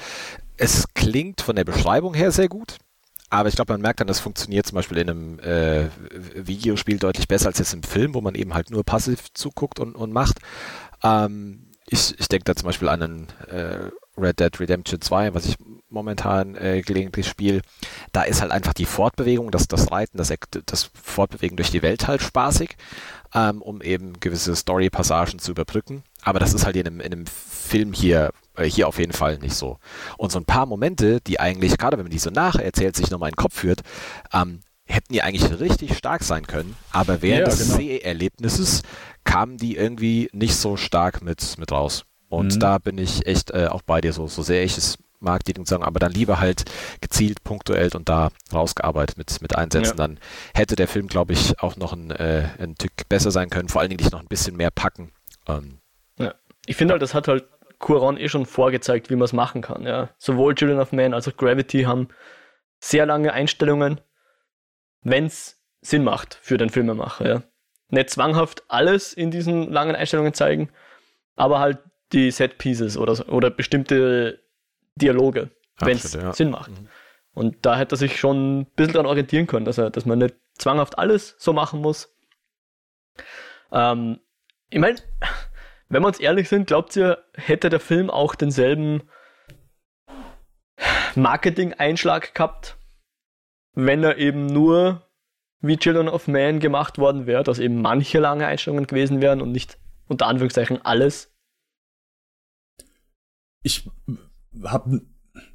es 0.57 0.89
klingt 0.95 1.43
von 1.43 1.57
der 1.57 1.65
Beschreibung 1.65 2.15
her 2.15 2.31
sehr 2.31 2.49
gut. 2.49 2.79
Aber 3.31 3.49
ich 3.49 3.57
glaube, 3.57 3.73
man 3.73 3.81
merkt 3.81 4.01
dann, 4.01 4.07
das 4.07 4.21
funktioniert 4.21 4.67
zum 4.67 4.77
Beispiel 4.77 4.99
in 4.99 5.11
einem 5.11 5.39
äh, 5.41 5.89
Videospiel 6.35 6.99
deutlich 6.99 7.27
besser 7.27 7.47
als 7.47 7.59
jetzt 7.59 7.75
im 7.75 7.83
Film, 7.83 8.15
wo 8.15 8.21
man 8.21 8.35
eben 8.35 8.55
halt 8.55 8.71
nur 8.71 8.85
passiv 8.85 9.33
zuguckt 9.33 9.81
und, 9.81 9.95
und 9.97 10.13
macht. 10.13 10.39
Ähm, 11.03 11.71
ich 11.87 12.19
ich 12.19 12.29
denke 12.29 12.45
da 12.45 12.55
zum 12.55 12.67
Beispiel 12.67 12.89
an 12.89 13.03
einen 13.03 13.29
äh, 13.49 13.91
Red 14.17 14.41
Dead 14.41 14.61
Redemption 14.61 15.01
2, 15.01 15.35
was 15.35 15.47
ich 15.47 15.57
momentan 15.91 16.55
äh, 16.57 16.83
gelegentlich 16.83 17.27
spiele. 17.27 17.63
Da 18.13 18.23
ist 18.23 18.41
halt 18.41 18.53
einfach 18.53 18.75
die 18.75 18.85
Fortbewegung, 18.85 19.51
das, 19.51 19.69
das 19.69 19.91
Reiten, 19.91 20.19
das, 20.19 20.33
das 20.67 20.91
Fortbewegen 20.95 21.57
durch 21.57 21.71
die 21.71 21.83
Welt 21.83 22.07
halt 22.07 22.23
spaßig, 22.23 22.77
ähm, 23.35 23.63
um 23.63 23.83
eben 23.83 24.21
gewisse 24.21 24.55
Story-Passagen 24.55 25.39
zu 25.39 25.53
überbrücken. 25.53 26.05
Aber 26.23 26.39
das 26.39 26.55
ist 26.55 26.65
halt 26.65 26.77
in 26.77 26.87
einem, 26.87 27.01
in 27.01 27.13
einem 27.13 27.27
Film 27.27 27.93
hier 27.93 28.31
hier 28.63 28.89
auf 28.89 28.99
jeden 28.99 29.13
Fall 29.13 29.39
nicht 29.39 29.55
so. 29.55 29.79
Und 30.17 30.33
so 30.33 30.39
ein 30.39 30.45
paar 30.45 30.67
Momente, 30.67 31.21
die 31.21 31.41
eigentlich, 31.41 31.77
gerade 31.77 31.97
wenn 31.97 32.05
man 32.05 32.13
die 32.13 32.19
so 32.19 32.31
nacherzählt, 32.31 32.97
sich 32.97 33.11
nochmal 33.11 33.31
in 33.31 33.35
den 33.35 33.43
Kopf 33.43 33.55
führt, 33.55 33.83
ähm, 34.33 34.61
hätten 34.87 35.13
die 35.13 35.23
eigentlich 35.23 35.61
richtig 35.61 35.97
stark 35.97 36.23
sein 36.23 36.47
können, 36.47 36.77
aber 36.93 37.23
während 37.23 37.49
ja, 37.49 37.57
des 37.57 37.67
genau. 37.67 37.77
Seherlebnisses 37.77 38.83
kamen 39.25 39.57
die 39.57 39.77
irgendwie 39.77 40.29
nicht 40.33 40.57
so 40.57 40.77
stark 40.77 41.23
mit, 41.23 41.59
mit 41.59 41.73
raus. 41.73 42.05
Und 42.29 42.55
mhm. 42.55 42.61
da 42.61 42.79
bin 42.79 42.99
ich 42.99 43.27
echt 43.27 43.51
äh, 43.53 43.69
auch 43.69 43.83
bei 43.83 44.01
dir, 44.01 44.13
so, 44.13 44.27
so 44.27 44.43
sehr 44.43 44.63
ich 44.65 44.77
es 44.77 44.99
mag, 45.21 45.43
die 45.45 45.55
sagen, 45.65 45.83
aber 45.83 45.99
dann 45.99 46.13
lieber 46.13 46.39
halt 46.39 46.65
gezielt, 47.01 47.43
punktuell 47.43 47.91
und 47.95 48.09
da 48.09 48.29
rausgearbeitet 48.53 49.17
mit, 49.17 49.41
mit 49.41 49.57
Einsätzen. 49.57 49.97
Ja. 49.99 50.07
Dann 50.07 50.19
hätte 50.55 50.77
der 50.77 50.87
Film, 50.87 51.09
glaube 51.09 51.33
ich, 51.33 51.59
auch 51.61 51.77
noch 51.77 51.93
ein, 51.93 52.11
äh, 52.11 52.49
ein 52.59 52.77
Tick 52.77 53.09
besser 53.09 53.31
sein 53.31 53.51
können, 53.51 53.69
vor 53.69 53.81
allen 53.81 53.91
Dingen 53.91 53.99
dich 53.99 54.11
noch 54.11 54.21
ein 54.21 54.29
bisschen 54.29 54.57
mehr 54.57 54.71
packen. 54.71 55.13
Ähm, 55.49 55.79
ja. 56.19 56.35
Ich 56.67 56.77
finde 56.77 56.93
halt, 56.93 57.03
das 57.03 57.15
hat 57.15 57.29
halt 57.29 57.45
Cuaron 57.79 58.17
eh 58.17 58.29
schon 58.29 58.47
vorgezeigt, 58.47 59.11
wie 59.11 59.17
man 59.17 59.25
es 59.25 59.33
machen 59.33 59.63
kann. 59.63 59.85
Ja. 59.87 60.11
Sowohl 60.19 60.55
Children 60.55 60.81
of 60.81 60.93
Man 60.93 61.15
als 61.15 61.29
auch 61.29 61.37
Gravity 61.37 61.83
haben 61.83 62.09
sehr 62.81 63.07
lange 63.07 63.33
Einstellungen, 63.33 64.01
wenn 65.03 65.27
es 65.27 65.63
Sinn 65.81 66.05
macht 66.05 66.35
für 66.35 66.57
den 66.57 66.71
Filmemacher. 66.71 67.27
Ja. 67.27 67.43
Nicht 67.89 68.11
zwanghaft 68.11 68.65
alles 68.69 69.13
in 69.13 69.31
diesen 69.31 69.71
langen 69.71 69.95
Einstellungen 69.95 70.35
zeigen, 70.35 70.71
aber 71.37 71.61
halt 71.61 71.79
die 72.13 72.31
Set 72.31 72.59
Pieces 72.59 72.97
oder, 72.97 73.29
oder 73.33 73.51
bestimmte 73.51 74.41
Dialoge, 74.97 75.51
wenn 75.79 75.97
es 75.97 76.15
ja. 76.15 76.33
Sinn 76.33 76.51
macht. 76.51 76.71
Mhm. 76.71 76.89
Und 77.35 77.67
da 77.67 77.77
hätte 77.77 77.97
er 77.97 77.99
sich 77.99 78.19
schon 78.19 78.61
ein 78.61 78.67
bisschen 78.77 78.95
daran 78.95 79.07
orientieren 79.07 79.47
können, 79.47 79.65
dass, 79.65 79.79
er, 79.79 79.91
dass 79.91 80.07
man 80.07 80.19
nicht 80.19 80.37
zwanghaft 80.57 80.99
alles 80.99 81.35
so 81.39 81.53
machen 81.53 81.81
muss. 81.81 82.15
Ähm, 83.73 84.21
ich 84.71 84.79
meine, 84.79 84.99
wenn 85.95 86.03
wir 86.03 86.09
uns 86.09 86.19
ehrlich 86.19 86.49
sind, 86.49 86.67
glaubt 86.67 86.97
ihr, 86.97 87.25
hätte 87.35 87.71
der 87.71 87.79
Film 87.79 88.11
auch 88.11 88.35
denselben 88.35 89.09
Marketing-Einschlag 91.15 92.35
gehabt, 92.35 92.77
wenn 93.75 94.03
er 94.03 94.19
eben 94.19 94.47
nur 94.47 95.09
wie 95.61 95.77
Children 95.77 96.09
of 96.09 96.27
Man 96.27 96.59
gemacht 96.59 96.99
worden 96.99 97.27
wäre, 97.27 97.45
dass 97.45 97.61
eben 97.61 97.81
manche 97.81 98.19
lange 98.19 98.45
Einstellungen 98.45 98.89
gewesen 98.89 99.21
wären 99.21 99.41
und 99.41 99.53
nicht 99.53 99.79
unter 100.09 100.27
Anführungszeichen 100.27 100.85
alles? 100.85 101.33
Ich 103.63 103.89
habe 104.65 105.03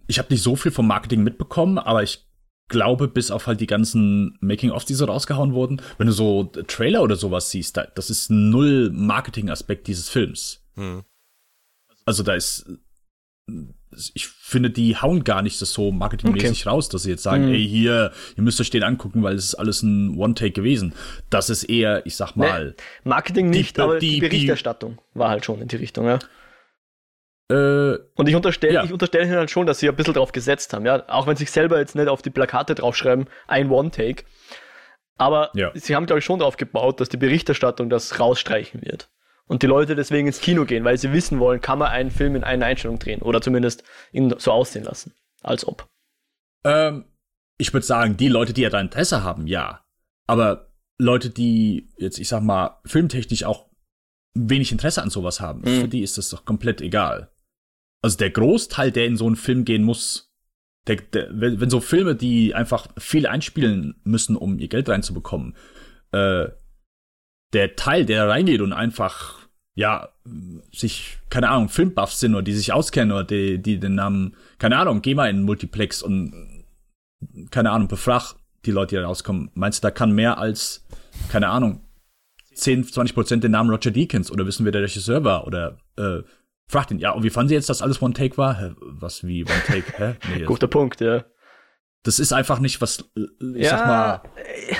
ich 0.08 0.20
hab 0.20 0.30
nicht 0.30 0.42
so 0.42 0.56
viel 0.56 0.72
vom 0.72 0.88
Marketing 0.88 1.22
mitbekommen, 1.22 1.78
aber 1.78 2.02
ich 2.02 2.29
glaube, 2.70 3.08
bis 3.08 3.32
auf 3.32 3.48
halt 3.48 3.60
die 3.60 3.68
ganzen 3.68 4.38
Making-ofs, 4.42 4.86
die 4.86 4.94
so 4.94 5.06
rausgehauen 5.06 5.54
wurden, 5.54 5.82
wenn 5.98 6.08
du 6.08 6.14
so 6.14 6.46
Trailer 6.46 7.04
oder 7.04 7.16
sowas 7.16 7.52
siehst, 7.52 7.78
da, 7.78 7.86
das 7.96 8.10
ist 8.10 8.30
null 8.30 8.92
Marketing-Aspekt 8.94 9.88
dieses 9.88 10.10
Films. 10.10 10.64
Hm. 10.76 11.04
Also 12.06 12.24
da 12.24 12.34
ist, 12.34 12.66
ich 14.14 14.28
finde, 14.28 14.70
die 14.70 14.98
hauen 14.98 15.24
gar 15.24 15.42
nicht 15.42 15.62
das 15.62 15.74
so 15.74 15.92
marketingmäßig 15.92 16.62
okay. 16.62 16.70
raus, 16.70 16.90
dass 16.90 17.04
sie 17.04 17.10
jetzt 17.10 17.24
sagen, 17.24 17.46
hm. 17.46 17.54
ey, 17.54 17.68
hier, 17.68 18.12
ihr 18.38 18.44
müsst 18.44 18.62
euch 18.62 18.70
den 18.70 18.84
angucken, 18.84 19.24
weil 19.24 19.36
es 19.36 19.46
ist 19.46 19.56
alles 19.56 19.84
ein 19.84 20.18
One-Take 20.18 20.52
gewesen. 20.52 20.94
Das 21.30 21.50
ist 21.50 21.64
eher, 21.64 22.06
ich 22.06 22.16
sag 22.16 22.36
mal. 22.36 22.76
Nee, 22.78 22.84
Marketing 23.04 23.50
nicht, 23.50 23.78
die, 23.78 23.82
aber 23.82 24.00
die, 24.00 24.16
die 24.16 24.22
Berichterstattung 24.22 25.00
die, 25.14 25.20
war 25.20 25.30
halt 25.30 25.46
schon 25.46 25.62
in 25.62 25.68
die 25.68 25.76
Richtung, 25.76 26.06
ja. 26.06 26.20
Äh, 27.50 27.98
und 28.16 28.30
ich 28.30 28.36
unterstelle 28.36 28.74
ja. 28.74 28.84
ich 28.84 28.94
unterstelle 28.94 29.26
ihnen 29.26 29.36
halt 29.36 29.50
schon, 29.50 29.66
dass 29.66 29.80
sie 29.80 29.90
ein 29.90 29.96
bisschen 29.96 30.14
drauf 30.14 30.32
gesetzt 30.32 30.74
haben, 30.74 30.86
ja. 30.86 31.04
Auch 31.10 31.28
wenn 31.28 31.36
sie 31.36 31.46
sich 31.46 31.52
selber 31.52 31.80
jetzt 31.80 31.96
nicht 31.96 32.08
auf 32.08 32.22
die 32.22 32.30
Plakate 32.30 32.76
draufschreiben, 32.76 33.28
ein 33.48 33.72
One-Take. 33.72 34.24
Aber 35.18 35.52
ja. 35.54 35.72
sie 35.74 35.96
haben, 35.96 36.06
glaube 36.06 36.20
ich, 36.20 36.26
schon 36.26 36.40
darauf 36.40 36.58
gebaut, 36.58 37.02
dass 37.02 37.10
die 37.10 37.18
Berichterstattung 37.18 37.90
das 37.90 38.20
rausstreichen 38.20 38.82
wird. 38.84 39.10
Und 39.48 39.64
die 39.64 39.68
Leute 39.68 39.96
deswegen 39.96 40.28
ins 40.28 40.42
Kino 40.42 40.64
gehen, 40.66 40.86
weil 40.86 40.98
sie 40.98 41.12
wissen 41.12 41.40
wollen, 41.40 41.60
kann 41.60 41.80
man 41.80 41.90
einen 41.90 42.12
Film 42.12 42.36
in 42.36 42.44
einer 42.44 42.68
Einstellung 42.68 43.00
drehen 43.00 43.22
oder 43.22 43.42
zumindest 43.42 43.84
ihn 44.12 44.34
so 44.38 44.52
aussehen 44.52 44.86
lassen. 44.86 45.14
Als 45.42 45.68
ob. 45.68 45.90
Ähm, 46.64 47.06
ich 47.58 47.74
würde 47.74 47.86
sagen, 47.86 48.16
die 48.16 48.28
Leute, 48.28 48.54
die 48.54 48.62
ja 48.62 48.70
da 48.70 48.80
Interesse 48.80 49.24
haben, 49.24 49.48
ja. 49.48 49.84
Aber 50.28 50.72
Leute, 51.00 51.32
die 51.32 51.90
jetzt, 51.98 52.20
ich 52.20 52.28
sag 52.28 52.44
mal, 52.44 52.80
filmtechnisch 52.86 53.44
auch 53.44 53.70
wenig 54.36 54.72
Interesse 54.72 55.02
an 55.02 55.10
sowas 55.10 55.42
haben, 55.42 55.62
mhm. 55.62 55.82
für 55.82 55.88
die 55.88 56.02
ist 56.02 56.18
das 56.18 56.30
doch 56.30 56.46
komplett 56.46 56.82
egal. 56.82 57.32
Also 58.02 58.18
der 58.18 58.30
Großteil, 58.30 58.92
der 58.92 59.06
in 59.06 59.18
so 59.18 59.28
einen 59.28 59.36
Film 59.36 59.66
gehen 59.66 59.84
muss, 59.84 60.30
der, 60.88 60.98
der, 60.98 61.28
wenn, 61.32 61.60
wenn 61.60 61.70
so 61.70 61.82
Filme, 61.82 62.16
die 62.16 62.56
einfach 62.56 62.88
viel 62.98 63.28
einspielen 63.28 63.96
müssen, 64.04 64.36
um 64.36 64.58
ihr 64.60 64.68
Geld 64.68 64.90
reinzubekommen, 64.90 65.56
äh, 66.12 66.48
der 67.54 67.76
Teil, 67.76 68.06
der 68.06 68.28
reingeht 68.28 68.62
und 68.62 68.74
einfach, 68.74 69.48
ja, 69.76 70.10
sich, 70.72 71.18
keine 71.30 71.50
Ahnung, 71.50 71.70
Filmbuffs 71.70 72.20
sind 72.20 72.34
oder 72.34 72.44
die 72.44 72.54
sich 72.54 72.74
auskennen 72.74 73.12
oder 73.12 73.24
die, 73.24 73.62
die 73.62 73.80
den 73.80 73.96
Namen, 73.96 74.36
keine 74.58 74.78
Ahnung, 74.78 75.02
geh 75.02 75.16
mal 75.16 75.30
in 75.30 75.44
Multiplex 75.44 76.02
und, 76.02 76.66
keine 77.52 77.72
Ahnung, 77.72 77.88
befrag 77.88 78.36
die 78.66 78.72
Leute, 78.72 78.96
die 78.96 79.02
da 79.02 79.08
rauskommen. 79.08 79.52
Meinst 79.54 79.84
du, 79.84 79.88
da 79.88 79.92
kann 79.92 80.12
mehr 80.12 80.38
als, 80.38 80.86
keine 81.30 81.50
Ahnung, 81.50 81.82
10, 82.54 82.86
20 82.86 83.16
Prozent 83.16 83.44
den 83.44 83.52
Namen 83.52 83.70
Roger 83.70 83.92
Deakins 83.92 84.32
oder 84.32 84.46
wissen 84.46 84.66
wir, 84.66 84.72
der 84.72 84.84
Regisseur 84.84 85.24
war 85.24 85.48
oder, 85.48 85.78
äh, 85.98 86.24
fragt 86.70 86.92
ihn, 86.92 87.00
ja, 87.00 87.12
und 87.12 87.24
wie 87.24 87.30
fanden 87.30 87.50
Sie 87.50 87.56
jetzt, 87.56 87.70
dass 87.70 87.82
alles 87.82 88.02
One-Take 88.02 88.38
war? 88.38 88.58
Hä, 88.58 88.72
was, 88.80 89.26
wie 89.26 89.44
One-Take? 89.44 89.94
Hä? 89.98 90.16
Nee, 90.34 90.44
Guter 90.46 90.68
Punkt, 90.68 91.02
ja. 91.02 91.26
Das 92.04 92.20
ist 92.20 92.32
einfach 92.32 92.60
nicht 92.60 92.80
was, 92.80 93.00
äh, 93.18 93.24
ich 93.56 93.66
ja, 93.66 93.72
sag 93.72 93.88
mal, 93.88 94.22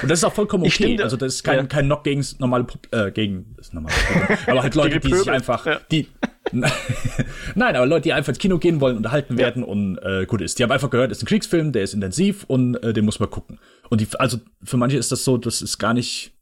und 0.02 0.10
das 0.10 0.20
ist 0.20 0.24
auch 0.24 0.34
vollkommen 0.34 0.64
okay. 0.64 0.72
Stimme, 0.72 1.04
also 1.04 1.18
das 1.18 1.36
ist 1.36 1.44
kein, 1.44 1.58
ja. 1.58 1.66
kein 1.66 1.86
Knock 1.86 2.06
gegen 2.06 2.26
normale, 2.38 2.66
äh, 2.92 3.12
gegen, 3.12 3.56
das 3.58 3.68
ist 3.68 3.74
normal, 3.74 3.92
aber 4.48 4.64
halt 4.64 4.76
Leute, 4.76 5.02
die 5.02 5.14
sich 5.14 5.30
einfach, 5.30 5.66
ja. 5.66 5.82
die, 5.92 6.08
Nein, 6.52 7.76
aber 7.76 7.86
Leute, 7.86 8.04
die 8.04 8.14
einfach 8.14 8.30
ins 8.30 8.40
Kino 8.40 8.58
gehen 8.58 8.80
wollen, 8.82 8.98
unterhalten 8.98 9.38
werden 9.38 9.64
und 9.64 9.98
äh, 9.98 10.26
gut 10.26 10.42
ist. 10.42 10.58
Die 10.58 10.64
haben 10.64 10.72
einfach 10.72 10.90
gehört, 10.90 11.12
es 11.12 11.20
ist 11.20 11.24
ein 11.24 11.28
Kriegsfilm, 11.28 11.72
der 11.74 11.84
ist 11.84 11.94
intensiv 11.94 12.44
und 12.46 12.76
äh, 12.78 12.94
den 12.94 13.06
muss 13.06 13.20
man 13.20 13.30
gucken. 13.30 13.60
Und 13.90 14.02
die, 14.02 14.08
also 14.18 14.40
für 14.64 14.78
manche 14.78 14.98
ist 14.98 15.12
das 15.12 15.24
so, 15.24 15.38
das 15.38 15.62
ist 15.62 15.78
gar 15.78 15.94
nicht 15.94 16.39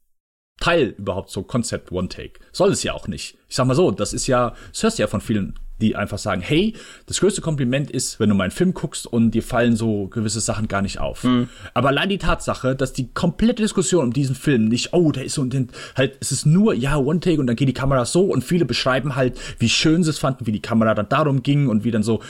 Teil 0.60 0.94
überhaupt 0.98 1.30
so 1.30 1.42
Konzept 1.42 1.92
One 1.92 2.08
Take. 2.08 2.40
Soll 2.52 2.70
es 2.72 2.82
ja 2.82 2.92
auch 2.92 3.08
nicht. 3.08 3.38
Ich 3.48 3.56
sag 3.56 3.66
mal 3.66 3.74
so, 3.74 3.90
das 3.90 4.12
ist 4.12 4.26
ja, 4.26 4.54
das 4.72 4.82
hörst 4.82 4.98
du 4.98 5.02
ja 5.02 5.06
von 5.06 5.20
vielen 5.20 5.54
die 5.80 5.96
einfach 5.96 6.18
sagen, 6.18 6.40
hey, 6.40 6.74
das 7.06 7.20
größte 7.20 7.40
Kompliment 7.40 7.90
ist, 7.90 8.18
wenn 8.20 8.28
du 8.28 8.34
meinen 8.34 8.50
Film 8.50 8.74
guckst 8.74 9.06
und 9.06 9.30
dir 9.30 9.42
fallen 9.42 9.76
so 9.76 10.08
gewisse 10.08 10.40
Sachen 10.40 10.68
gar 10.68 10.82
nicht 10.82 10.98
auf. 10.98 11.24
Mhm. 11.24 11.48
Aber 11.74 11.88
allein 11.88 12.08
die 12.08 12.18
Tatsache, 12.18 12.74
dass 12.74 12.92
die 12.92 13.12
komplette 13.12 13.62
Diskussion 13.62 14.04
um 14.04 14.12
diesen 14.12 14.34
Film 14.34 14.66
nicht, 14.66 14.92
oh, 14.92 15.12
der 15.12 15.24
ist 15.24 15.34
so 15.34 15.42
und 15.42 15.52
den, 15.52 15.68
halt, 15.96 16.18
es 16.20 16.32
ist 16.32 16.46
nur, 16.46 16.74
ja, 16.74 16.96
One 16.96 17.20
Take 17.20 17.40
und 17.40 17.46
dann 17.46 17.56
geht 17.56 17.68
die 17.68 17.74
Kamera 17.74 18.04
so 18.04 18.24
und 18.24 18.42
viele 18.42 18.64
beschreiben 18.64 19.14
halt, 19.14 19.38
wie 19.58 19.68
schön 19.68 20.02
sie 20.02 20.10
es 20.10 20.18
fanden, 20.18 20.46
wie 20.46 20.52
die 20.52 20.62
Kamera 20.62 20.94
dann 20.94 21.08
darum 21.08 21.42
ging 21.42 21.68
und 21.68 21.84
wie 21.84 21.90
dann 21.90 22.02
so, 22.02 22.22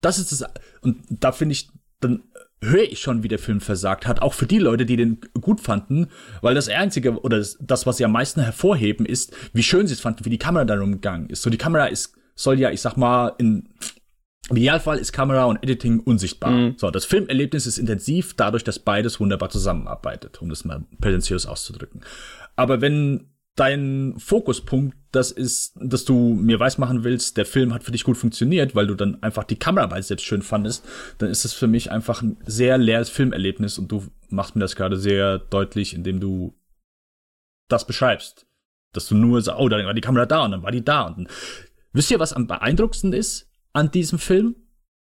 das 0.00 0.18
ist 0.18 0.32
es, 0.32 0.44
und 0.80 0.98
da 1.10 1.32
finde 1.32 1.52
ich, 1.52 1.68
dann 2.00 2.22
höre 2.60 2.82
ich 2.82 3.00
schon, 3.00 3.22
wie 3.22 3.28
der 3.28 3.38
Film 3.38 3.60
versagt 3.60 4.06
hat, 4.06 4.20
auch 4.20 4.34
für 4.34 4.46
die 4.46 4.58
Leute, 4.58 4.84
die 4.84 4.96
den 4.96 5.20
gut 5.40 5.60
fanden, 5.60 6.08
weil 6.42 6.54
das 6.54 6.68
Einzige 6.68 7.20
oder 7.20 7.44
das, 7.60 7.86
was 7.86 7.96
sie 7.96 8.04
am 8.04 8.12
meisten 8.12 8.40
hervorheben, 8.40 9.06
ist, 9.06 9.34
wie 9.52 9.62
schön 9.62 9.86
sie 9.86 9.94
es 9.94 10.00
fanden, 10.00 10.24
wie 10.24 10.30
die 10.30 10.38
Kamera 10.38 10.64
darum 10.64 10.92
gegangen 10.92 11.30
ist. 11.30 11.42
So, 11.42 11.50
die 11.50 11.58
Kamera 11.58 11.86
ist 11.86 12.14
soll 12.34 12.60
ja, 12.60 12.70
ich 12.70 12.80
sag 12.80 12.96
mal, 12.96 13.34
in 13.38 13.68
im 14.50 14.56
Idealfall 14.56 14.98
ist 14.98 15.12
Kamera 15.12 15.44
und 15.44 15.62
Editing 15.62 16.00
unsichtbar. 16.00 16.50
Mhm. 16.50 16.74
So, 16.78 16.90
das 16.90 17.04
Filmerlebnis 17.04 17.66
ist 17.66 17.76
intensiv, 17.76 18.34
dadurch, 18.34 18.64
dass 18.64 18.78
beides 18.78 19.20
wunderbar 19.20 19.50
zusammenarbeitet, 19.50 20.40
um 20.40 20.48
das 20.48 20.64
mal 20.64 20.84
präsentiös 21.00 21.44
auszudrücken. 21.44 22.00
Aber 22.56 22.80
wenn 22.80 23.26
dein 23.58 24.14
Fokuspunkt 24.18 24.96
das 25.10 25.30
ist, 25.30 25.72
dass 25.76 26.04
du 26.04 26.34
mir 26.34 26.60
weismachen 26.60 27.02
willst, 27.02 27.38
der 27.38 27.46
Film 27.46 27.72
hat 27.72 27.82
für 27.82 27.92
dich 27.92 28.04
gut 28.04 28.18
funktioniert, 28.18 28.74
weil 28.74 28.86
du 28.86 28.94
dann 28.94 29.22
einfach 29.22 29.44
die 29.44 29.56
Kameraarbeit 29.56 30.04
selbst 30.04 30.26
schön 30.26 30.42
fandest, 30.42 30.84
dann 31.16 31.30
ist 31.30 31.46
es 31.46 31.54
für 31.54 31.66
mich 31.66 31.90
einfach 31.90 32.20
ein 32.20 32.36
sehr 32.44 32.76
leeres 32.76 33.08
Filmerlebnis 33.08 33.78
und 33.78 33.90
du 33.90 34.06
machst 34.28 34.54
mir 34.54 34.60
das 34.60 34.76
gerade 34.76 34.98
sehr 34.98 35.38
deutlich, 35.38 35.94
indem 35.94 36.20
du 36.20 36.54
das 37.68 37.86
beschreibst. 37.86 38.46
Dass 38.92 39.08
du 39.08 39.14
nur 39.14 39.40
sagst, 39.40 39.60
oh, 39.60 39.68
dann 39.68 39.84
war 39.86 39.94
die 39.94 40.00
Kamera 40.00 40.26
da 40.26 40.44
und 40.44 40.50
dann 40.50 40.62
war 40.62 40.72
die 40.72 40.84
da 40.84 41.02
und 41.02 41.28
Wisst 41.92 42.10
ihr, 42.10 42.20
was 42.20 42.32
am 42.32 42.46
beeindruckendsten 42.46 43.12
ist 43.12 43.50
an 43.72 43.90
diesem 43.90 44.18
Film? 44.18 44.56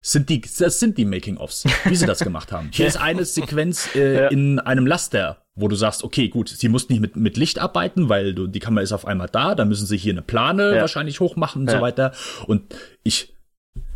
Sind 0.04 0.30
die, 0.30 0.42
das 0.42 0.80
sind 0.80 0.98
die 0.98 1.06
Making-ofs, 1.06 1.66
wie 1.86 1.96
sie 1.96 2.08
das 2.08 2.20
gemacht 2.20 2.52
haben. 2.52 2.70
Hier 2.74 2.88
ist 2.88 2.98
eine 2.98 3.24
Sequenz 3.24 3.96
äh, 3.96 4.16
ja. 4.16 4.28
in 4.30 4.58
einem 4.58 4.88
Laster, 4.88 5.41
wo 5.56 5.68
du 5.68 5.76
sagst, 5.76 6.04
okay, 6.04 6.30
gut, 6.30 6.49
sie 6.49 6.70
mussten 6.70 6.93
nicht 6.93 7.02
mit, 7.02 7.16
mit 7.16 7.38
Licht 7.38 7.60
arbeiten, 7.60 8.10
weil 8.10 8.34
du, 8.34 8.47
die 8.47 8.60
Kamera 8.60 8.84
ist 8.84 8.93
auf 8.93 9.06
einmal 9.06 9.28
da, 9.28 9.54
dann 9.54 9.68
müssen 9.68 9.86
sie 9.86 9.97
hier 9.97 10.14
eine 10.14 10.22
Plane 10.22 10.76
ja. 10.76 10.82
wahrscheinlich 10.82 11.20
hochmachen 11.20 11.64
und 11.64 11.70
ja. 11.70 11.78
so 11.78 11.82
weiter. 11.82 12.14
Und 12.47 12.74
ich, 13.04 13.36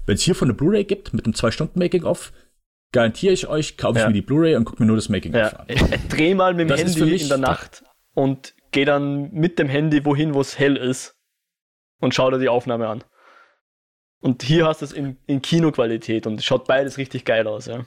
wenn 0.05 0.15
es 0.15 0.21
hiervon 0.21 0.49
eine 0.49 0.53
Blu-ray 0.53 0.83
gibt 0.83 1.13
mit 1.13 1.25
einem 1.25 1.33
zwei 1.33 1.51
Stunden 1.51 1.79
Making-of, 1.79 2.33
garantiere 2.91 3.33
ich 3.33 3.47
euch, 3.47 3.77
kaufe 3.77 3.99
ich 3.99 4.05
mir 4.05 4.13
die 4.13 4.21
Blu-ray 4.21 4.55
und 4.55 4.65
gucke 4.65 4.81
mir 4.81 4.87
nur 4.87 4.97
das 4.97 5.09
Making-of 5.09 5.59
an. 5.59 5.67
Dreh 6.09 6.33
mal 6.33 6.53
mit 6.53 6.61
dem 6.61 6.67
das 6.69 6.79
Handy 6.81 7.21
in 7.21 7.29
der 7.29 7.37
Nacht 7.37 7.83
und 8.13 8.53
gehe 8.71 8.85
dann 8.85 9.31
mit 9.31 9.57
dem 9.57 9.69
Handy 9.69 10.03
wohin, 10.03 10.33
wo 10.33 10.41
es 10.41 10.59
hell 10.59 10.75
ist 10.75 11.15
und 11.99 12.13
schau 12.13 12.29
dir 12.31 12.39
die 12.39 12.49
Aufnahme 12.49 12.87
an. 12.87 13.03
Und 14.19 14.43
hier 14.43 14.65
hast 14.65 14.81
du 14.81 14.85
es 14.85 14.91
in, 14.91 15.17
in 15.27 15.41
Kinoqualität 15.41 16.27
und 16.27 16.43
schaut 16.43 16.65
beides 16.65 16.97
richtig 16.97 17.25
geil 17.25 17.47
aus, 17.47 17.67
ja. 17.67 17.85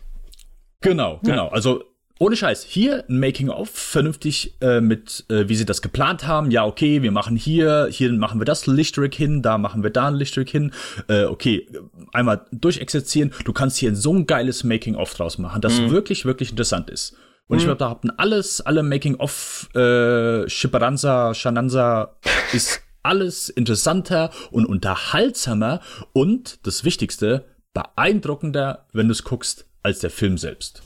Genau, 0.80 1.18
genau. 1.22 1.46
Ja. 1.46 1.52
Also 1.52 1.84
ohne 2.18 2.36
Scheiß, 2.36 2.64
hier 2.64 3.04
ein 3.08 3.20
Making-of, 3.20 3.70
vernünftig 3.70 4.54
äh, 4.60 4.80
mit, 4.80 5.24
äh, 5.28 5.48
wie 5.48 5.54
sie 5.54 5.64
das 5.64 5.82
geplant 5.82 6.26
haben. 6.26 6.50
Ja, 6.50 6.64
okay, 6.64 7.02
wir 7.02 7.12
machen 7.12 7.36
hier, 7.36 7.88
hier 7.90 8.12
machen 8.12 8.40
wir 8.40 8.44
das 8.44 8.66
Lichtrig 8.66 9.14
hin, 9.14 9.42
da 9.42 9.56
machen 9.56 9.82
wir 9.82 9.90
da 9.90 10.08
ein 10.08 10.14
Lichtrig 10.14 10.50
hin. 10.50 10.72
Äh, 11.08 11.24
okay, 11.24 11.68
einmal 12.12 12.44
durchexerzieren. 12.50 13.32
Du 13.44 13.52
kannst 13.52 13.78
hier 13.78 13.94
so 13.94 14.12
ein 14.12 14.26
geiles 14.26 14.64
Making-of 14.64 15.14
draus 15.14 15.38
machen, 15.38 15.60
das 15.60 15.80
mhm. 15.80 15.90
wirklich, 15.90 16.24
wirklich 16.24 16.50
interessant 16.50 16.90
ist. 16.90 17.14
Und 17.46 17.56
mhm. 17.56 17.58
ich 17.58 17.64
glaube, 17.64 17.78
da 17.78 17.90
hatten 17.90 18.10
alles, 18.10 18.60
alle 18.60 18.82
Making-of, 18.82 19.68
äh, 19.74 20.48
Schipperanza, 20.48 21.34
Shananza 21.34 22.16
ist 22.52 22.82
alles 23.02 23.48
interessanter 23.48 24.30
und 24.50 24.66
unterhaltsamer 24.66 25.80
und 26.12 26.66
das 26.66 26.84
Wichtigste, 26.84 27.44
beeindruckender, 27.74 28.86
wenn 28.92 29.06
du 29.06 29.12
es 29.12 29.22
guckst, 29.22 29.66
als 29.82 30.00
der 30.00 30.10
Film 30.10 30.36
selbst. 30.36 30.82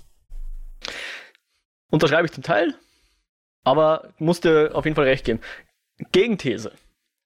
Unterschreibe 1.93 2.25
ich 2.25 2.33
zum 2.33 2.43
Teil, 2.43 2.75
aber 3.65 4.15
musste 4.19 4.71
auf 4.73 4.87
jeden 4.87 4.95
Fall 4.95 5.05
recht 5.05 5.27
geben. 5.27 5.41
Gegenthese. 6.11 6.73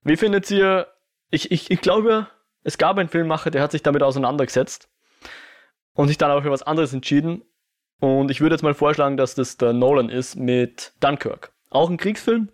Wie 0.02 0.16
findet 0.16 0.50
ihr, 0.50 0.88
ich, 1.30 1.52
ich, 1.52 1.70
ich 1.70 1.80
glaube, 1.80 2.26
es 2.64 2.76
gab 2.76 2.98
einen 2.98 3.08
Filmmacher, 3.08 3.52
der 3.52 3.62
hat 3.62 3.70
sich 3.70 3.84
damit 3.84 4.02
auseinandergesetzt 4.02 4.88
und 5.92 6.08
sich 6.08 6.18
dann 6.18 6.32
auch 6.32 6.42
für 6.42 6.50
was 6.50 6.64
anderes 6.64 6.92
entschieden. 6.92 7.42
Und 8.00 8.28
ich 8.32 8.40
würde 8.40 8.56
jetzt 8.56 8.62
mal 8.62 8.74
vorschlagen, 8.74 9.16
dass 9.16 9.36
das 9.36 9.56
der 9.56 9.72
Nolan 9.72 10.08
ist 10.08 10.34
mit 10.34 10.94
Dunkirk. 10.98 11.52
Auch 11.70 11.88
ein 11.88 11.96
Kriegsfilm, 11.96 12.50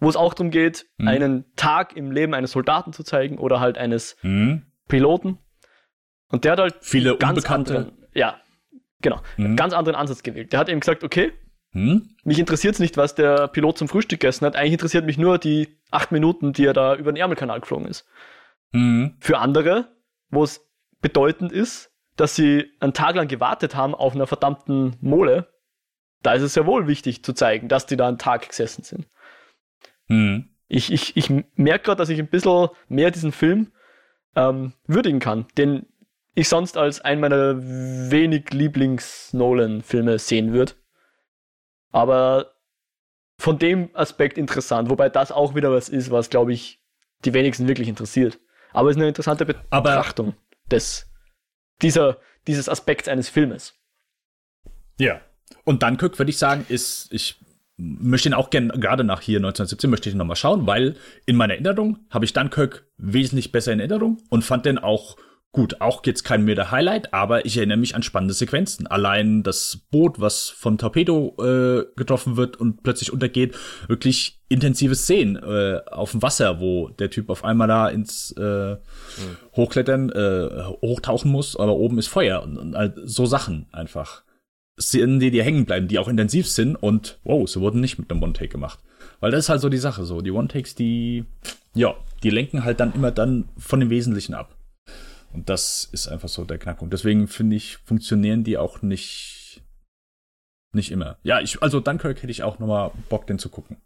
wo 0.00 0.08
es 0.10 0.16
auch 0.16 0.34
darum 0.34 0.50
geht, 0.50 0.84
mhm. 0.98 1.08
einen 1.08 1.56
Tag 1.56 1.96
im 1.96 2.12
Leben 2.12 2.34
eines 2.34 2.52
Soldaten 2.52 2.92
zu 2.92 3.04
zeigen 3.04 3.38
oder 3.38 3.58
halt 3.58 3.78
eines 3.78 4.18
mhm. 4.20 4.66
Piloten. 4.86 5.38
Und 6.28 6.44
der 6.44 6.52
hat 6.52 6.58
halt 6.58 6.76
viele 6.82 7.16
ganz 7.16 7.38
Unbekannte. 7.38 7.76
Anderen, 7.76 8.06
ja, 8.12 8.38
genau, 9.02 9.20
mhm. 9.36 9.56
ganz 9.56 9.74
anderen 9.74 9.96
Ansatz 9.96 10.22
gewählt. 10.22 10.52
Der 10.52 10.60
hat 10.60 10.68
eben 10.68 10.80
gesagt, 10.80 11.04
okay, 11.04 11.32
mhm. 11.72 12.10
mich 12.24 12.38
interessiert 12.38 12.74
es 12.74 12.80
nicht, 12.80 12.96
was 12.96 13.14
der 13.14 13.48
Pilot 13.48 13.78
zum 13.78 13.88
Frühstück 13.88 14.20
gegessen 14.20 14.46
hat. 14.46 14.56
Eigentlich 14.56 14.74
interessiert 14.74 15.06
mich 15.06 15.18
nur 15.18 15.38
die 15.38 15.78
acht 15.90 16.12
Minuten, 16.12 16.52
die 16.52 16.66
er 16.66 16.72
da 16.72 16.94
über 16.94 17.12
den 17.12 17.16
Ärmelkanal 17.16 17.60
geflogen 17.60 17.86
ist. 17.86 18.06
Mhm. 18.72 19.16
Für 19.20 19.38
andere, 19.38 19.88
wo 20.30 20.44
es 20.44 20.66
bedeutend 21.00 21.52
ist, 21.52 21.90
dass 22.16 22.34
sie 22.34 22.72
einen 22.80 22.92
Tag 22.92 23.14
lang 23.14 23.28
gewartet 23.28 23.76
haben 23.76 23.94
auf 23.94 24.14
einer 24.14 24.26
verdammten 24.26 24.96
Mole, 25.00 25.48
da 26.22 26.32
ist 26.32 26.42
es 26.42 26.56
ja 26.56 26.66
wohl 26.66 26.88
wichtig 26.88 27.24
zu 27.24 27.32
zeigen, 27.32 27.68
dass 27.68 27.86
die 27.86 27.96
da 27.96 28.08
einen 28.08 28.18
Tag 28.18 28.48
gesessen 28.48 28.82
sind. 28.82 29.08
Mhm. 30.08 30.50
Ich, 30.66 30.92
ich, 30.92 31.16
ich 31.16 31.30
merke 31.54 31.84
gerade, 31.84 31.98
dass 31.98 32.08
ich 32.08 32.18
ein 32.18 32.28
bisschen 32.28 32.68
mehr 32.88 33.10
diesen 33.10 33.32
Film 33.32 33.72
ähm, 34.36 34.74
würdigen 34.86 35.20
kann, 35.20 35.46
den 35.56 35.86
ich 36.38 36.48
sonst 36.48 36.76
als 36.76 37.00
einen 37.00 37.20
meiner 37.20 37.56
wenig 37.58 38.50
Lieblings-Nolan-Filme 38.50 40.20
sehen 40.20 40.52
würde. 40.52 40.74
Aber 41.90 42.52
von 43.38 43.58
dem 43.58 43.90
Aspekt 43.94 44.38
interessant, 44.38 44.88
wobei 44.88 45.08
das 45.08 45.32
auch 45.32 45.56
wieder 45.56 45.72
was 45.72 45.88
ist, 45.88 46.12
was, 46.12 46.30
glaube 46.30 46.52
ich, 46.52 46.80
die 47.24 47.34
wenigsten 47.34 47.66
wirklich 47.66 47.88
interessiert. 47.88 48.38
Aber 48.72 48.88
es 48.88 48.96
ist 48.96 49.00
eine 49.00 49.08
interessante 49.08 49.46
Betrachtung 49.46 50.28
Aber 50.28 50.36
des, 50.70 51.10
dieser, 51.82 52.18
dieses 52.46 52.68
Aspekts 52.68 53.08
eines 53.08 53.28
Filmes. 53.28 53.74
Ja. 55.00 55.20
Und 55.64 55.82
Dunkirk, 55.82 56.18
würde 56.20 56.30
ich 56.30 56.38
sagen, 56.38 56.64
ist, 56.68 57.12
ich 57.12 57.40
möchte 57.76 58.28
ihn 58.28 58.34
auch 58.34 58.50
gerne, 58.50 58.68
gerade 58.78 59.02
nach 59.02 59.22
hier 59.22 59.38
1917, 59.38 59.90
möchte 59.90 60.08
ich 60.08 60.14
ihn 60.14 60.18
nochmal 60.18 60.36
schauen, 60.36 60.68
weil 60.68 60.94
in 61.26 61.34
meiner 61.34 61.54
Erinnerung 61.54 61.98
habe 62.10 62.24
ich 62.24 62.32
Dunkirk 62.32 62.86
wesentlich 62.96 63.50
besser 63.50 63.72
in 63.72 63.80
Erinnerung 63.80 64.22
und 64.30 64.44
fand 64.44 64.66
den 64.66 64.78
auch 64.78 65.16
gut. 65.58 65.80
Auch 65.80 66.06
jetzt 66.06 66.22
kein 66.22 66.44
mehr 66.44 66.70
Highlight, 66.70 67.12
aber 67.12 67.44
ich 67.44 67.56
erinnere 67.56 67.78
mich 67.78 67.96
an 67.96 68.04
spannende 68.04 68.32
Sequenzen. 68.32 68.86
Allein 68.86 69.42
das 69.42 69.76
Boot, 69.90 70.20
was 70.20 70.48
vom 70.50 70.78
Torpedo 70.78 71.34
äh, 71.40 71.84
getroffen 71.96 72.36
wird 72.36 72.56
und 72.58 72.84
plötzlich 72.84 73.12
untergeht, 73.12 73.56
wirklich 73.88 74.40
intensive 74.48 74.94
Szenen 74.94 75.34
äh, 75.34 75.80
auf 75.90 76.12
dem 76.12 76.22
Wasser, 76.22 76.60
wo 76.60 76.90
der 76.90 77.10
Typ 77.10 77.28
auf 77.28 77.44
einmal 77.44 77.66
da 77.66 77.88
ins 77.88 78.30
äh, 78.38 78.74
mhm. 78.74 78.76
Hochklettern, 79.56 80.10
äh, 80.10 80.62
hochtauchen 80.80 81.32
muss, 81.32 81.56
aber 81.56 81.74
oben 81.74 81.98
ist 81.98 82.06
Feuer 82.06 82.44
und, 82.44 82.56
und 82.56 82.94
so 83.04 83.26
Sachen 83.26 83.66
einfach. 83.72 84.22
Szenen, 84.80 85.18
die 85.18 85.32
dir 85.32 85.42
hängen 85.42 85.64
bleiben, 85.64 85.88
die 85.88 85.98
auch 85.98 86.06
intensiv 86.06 86.46
sind 86.46 86.76
und 86.76 87.18
wow, 87.24 87.48
sie 87.48 87.60
wurden 87.60 87.80
nicht 87.80 87.98
mit 87.98 88.12
einem 88.12 88.22
One-Take 88.22 88.50
gemacht. 88.50 88.78
Weil 89.18 89.32
das 89.32 89.40
ist 89.40 89.48
halt 89.48 89.60
so 89.60 89.68
die 89.68 89.78
Sache, 89.78 90.04
so 90.04 90.20
die 90.20 90.30
One-Takes, 90.30 90.76
die, 90.76 91.24
ja, 91.74 91.96
die 92.22 92.30
lenken 92.30 92.62
halt 92.62 92.78
dann 92.78 92.92
immer 92.94 93.10
dann 93.10 93.48
von 93.58 93.80
dem 93.80 93.90
Wesentlichen 93.90 94.34
ab. 94.34 94.54
Und 95.32 95.48
das 95.48 95.88
ist 95.92 96.08
einfach 96.08 96.28
so 96.28 96.44
der 96.44 96.58
Knackpunkt. 96.58 96.92
Deswegen 96.92 97.28
finde 97.28 97.56
ich, 97.56 97.78
funktionieren 97.78 98.44
die 98.44 98.58
auch 98.58 98.82
nicht, 98.82 99.62
nicht 100.72 100.90
immer. 100.90 101.18
Ja, 101.22 101.40
ich, 101.40 101.62
also 101.62 101.80
Dunkirk 101.80 102.22
hätte 102.22 102.30
ich 102.30 102.42
auch 102.42 102.58
nochmal 102.58 102.92
Bock, 103.08 103.26
den 103.26 103.38
zu 103.38 103.48
gucken. 103.48 103.76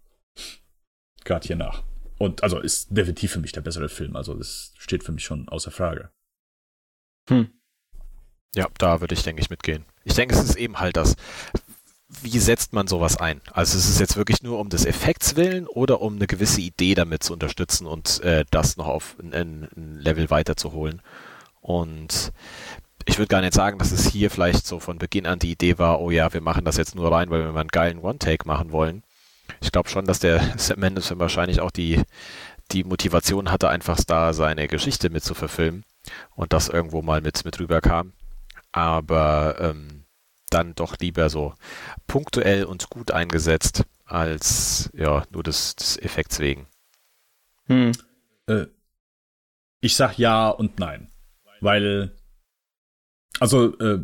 Gerade 1.24 1.46
hier 1.46 1.56
nach. 1.56 1.82
Und 2.18 2.42
also 2.42 2.60
ist 2.60 2.88
definitiv 2.90 3.32
für 3.32 3.40
mich 3.40 3.52
der 3.52 3.60
bessere 3.62 3.88
Film. 3.88 4.16
Also 4.16 4.34
das 4.34 4.72
steht 4.78 5.02
für 5.02 5.12
mich 5.12 5.24
schon 5.24 5.48
außer 5.48 5.70
Frage. 5.70 6.10
Hm. 7.28 7.50
Ja, 8.54 8.68
da 8.78 9.00
würde 9.00 9.14
ich, 9.14 9.22
denke 9.22 9.40
ich, 9.40 9.50
mitgehen. 9.50 9.84
Ich 10.04 10.14
denke, 10.14 10.34
es 10.34 10.44
ist 10.44 10.56
eben 10.56 10.78
halt 10.78 10.96
das, 10.96 11.16
wie 12.20 12.38
setzt 12.38 12.72
man 12.72 12.86
sowas 12.86 13.16
ein? 13.16 13.40
Also 13.52 13.78
ist 13.78 13.88
es 13.88 13.98
jetzt 13.98 14.16
wirklich 14.16 14.42
nur 14.42 14.58
um 14.58 14.68
des 14.68 14.84
Effekts 14.84 15.36
willen 15.36 15.66
oder 15.66 16.00
um 16.00 16.16
eine 16.16 16.26
gewisse 16.26 16.60
Idee 16.60 16.94
damit 16.94 17.22
zu 17.22 17.32
unterstützen 17.32 17.86
und 17.86 18.20
äh, 18.20 18.44
das 18.50 18.76
noch 18.76 18.86
auf 18.86 19.16
ein, 19.18 19.32
ein 19.32 19.98
Level 19.98 20.28
weiterzuholen? 20.30 21.00
Und 21.62 22.32
ich 23.06 23.18
würde 23.18 23.28
gar 23.28 23.40
nicht 23.40 23.54
sagen, 23.54 23.78
dass 23.78 23.92
es 23.92 24.06
hier 24.08 24.30
vielleicht 24.30 24.66
so 24.66 24.80
von 24.80 24.98
Beginn 24.98 25.26
an 25.26 25.38
die 25.38 25.52
Idee 25.52 25.78
war, 25.78 26.00
oh 26.00 26.10
ja, 26.10 26.32
wir 26.32 26.40
machen 26.40 26.64
das 26.64 26.76
jetzt 26.76 26.94
nur 26.94 27.10
rein, 27.10 27.30
weil 27.30 27.44
wir 27.44 27.52
mal 27.52 27.60
einen 27.60 27.68
geilen 27.68 27.98
One-Take 27.98 28.46
machen 28.46 28.72
wollen. 28.72 29.02
Ich 29.60 29.72
glaube 29.72 29.88
schon, 29.88 30.04
dass 30.04 30.18
der 30.18 30.40
Sam 30.58 30.80
Mendes 30.80 31.16
wahrscheinlich 31.18 31.60
auch 31.60 31.70
die, 31.70 32.02
die 32.72 32.84
Motivation 32.84 33.50
hatte, 33.50 33.68
einfach 33.68 33.98
da 34.04 34.32
seine 34.32 34.68
Geschichte 34.68 35.08
mit 35.08 35.24
zu 35.24 35.34
verfilmen 35.34 35.84
und 36.34 36.52
das 36.52 36.68
irgendwo 36.68 37.00
mal 37.00 37.20
mit, 37.20 37.44
mit 37.44 37.58
rüberkam. 37.58 38.12
Aber 38.72 39.56
ähm, 39.60 40.04
dann 40.50 40.74
doch 40.74 40.98
lieber 40.98 41.30
so 41.30 41.54
punktuell 42.06 42.64
und 42.64 42.90
gut 42.90 43.10
eingesetzt, 43.10 43.84
als 44.04 44.90
ja, 44.94 45.24
nur 45.30 45.42
des, 45.42 45.76
des 45.76 45.96
Effekts 45.98 46.40
wegen. 46.40 46.66
Hm. 47.66 47.92
Äh, 48.46 48.66
ich 49.80 49.96
sag 49.96 50.18
ja 50.18 50.48
und 50.48 50.78
nein. 50.78 51.11
Weil, 51.62 52.12
also, 53.40 53.78
äh, 53.78 54.00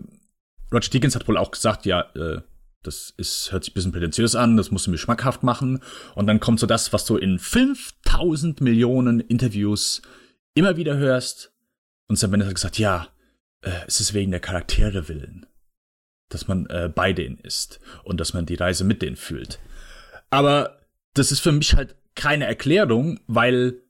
Roger 0.72 0.90
Deakins 0.90 1.14
hat 1.14 1.26
wohl 1.26 1.36
auch 1.36 1.50
gesagt, 1.50 1.86
ja, 1.86 2.02
äh, 2.14 2.40
das 2.82 3.12
ist, 3.16 3.50
hört 3.50 3.64
sich 3.64 3.72
ein 3.72 3.74
bisschen 3.74 3.92
prätentiös 3.92 4.36
an, 4.36 4.56
das 4.56 4.70
musst 4.70 4.86
du 4.86 4.90
mir 4.92 4.98
schmackhaft 4.98 5.42
machen. 5.42 5.80
Und 6.14 6.26
dann 6.26 6.40
kommt 6.40 6.60
so 6.60 6.66
das, 6.66 6.92
was 6.92 7.04
du 7.04 7.16
in 7.16 7.38
5000 7.38 8.60
Millionen 8.60 9.20
Interviews 9.20 10.02
immer 10.54 10.76
wieder 10.76 10.96
hörst. 10.96 11.52
Und 12.08 12.16
Sam 12.16 12.30
Mendes 12.30 12.48
hat 12.48 12.54
gesagt, 12.54 12.78
ja, 12.78 13.08
äh, 13.62 13.72
es 13.86 14.00
ist 14.00 14.14
wegen 14.14 14.30
der 14.30 14.40
Charaktere 14.40 15.08
willen, 15.08 15.46
dass 16.28 16.46
man 16.46 16.66
äh, 16.66 16.90
bei 16.94 17.12
denen 17.12 17.38
ist 17.38 17.80
und 18.04 18.20
dass 18.20 18.32
man 18.32 18.46
die 18.46 18.54
Reise 18.54 18.84
mit 18.84 19.02
denen 19.02 19.16
fühlt. 19.16 19.58
Aber 20.30 20.80
das 21.14 21.32
ist 21.32 21.40
für 21.40 21.52
mich 21.52 21.74
halt 21.74 21.96
keine 22.14 22.46
Erklärung, 22.46 23.20
weil 23.26 23.82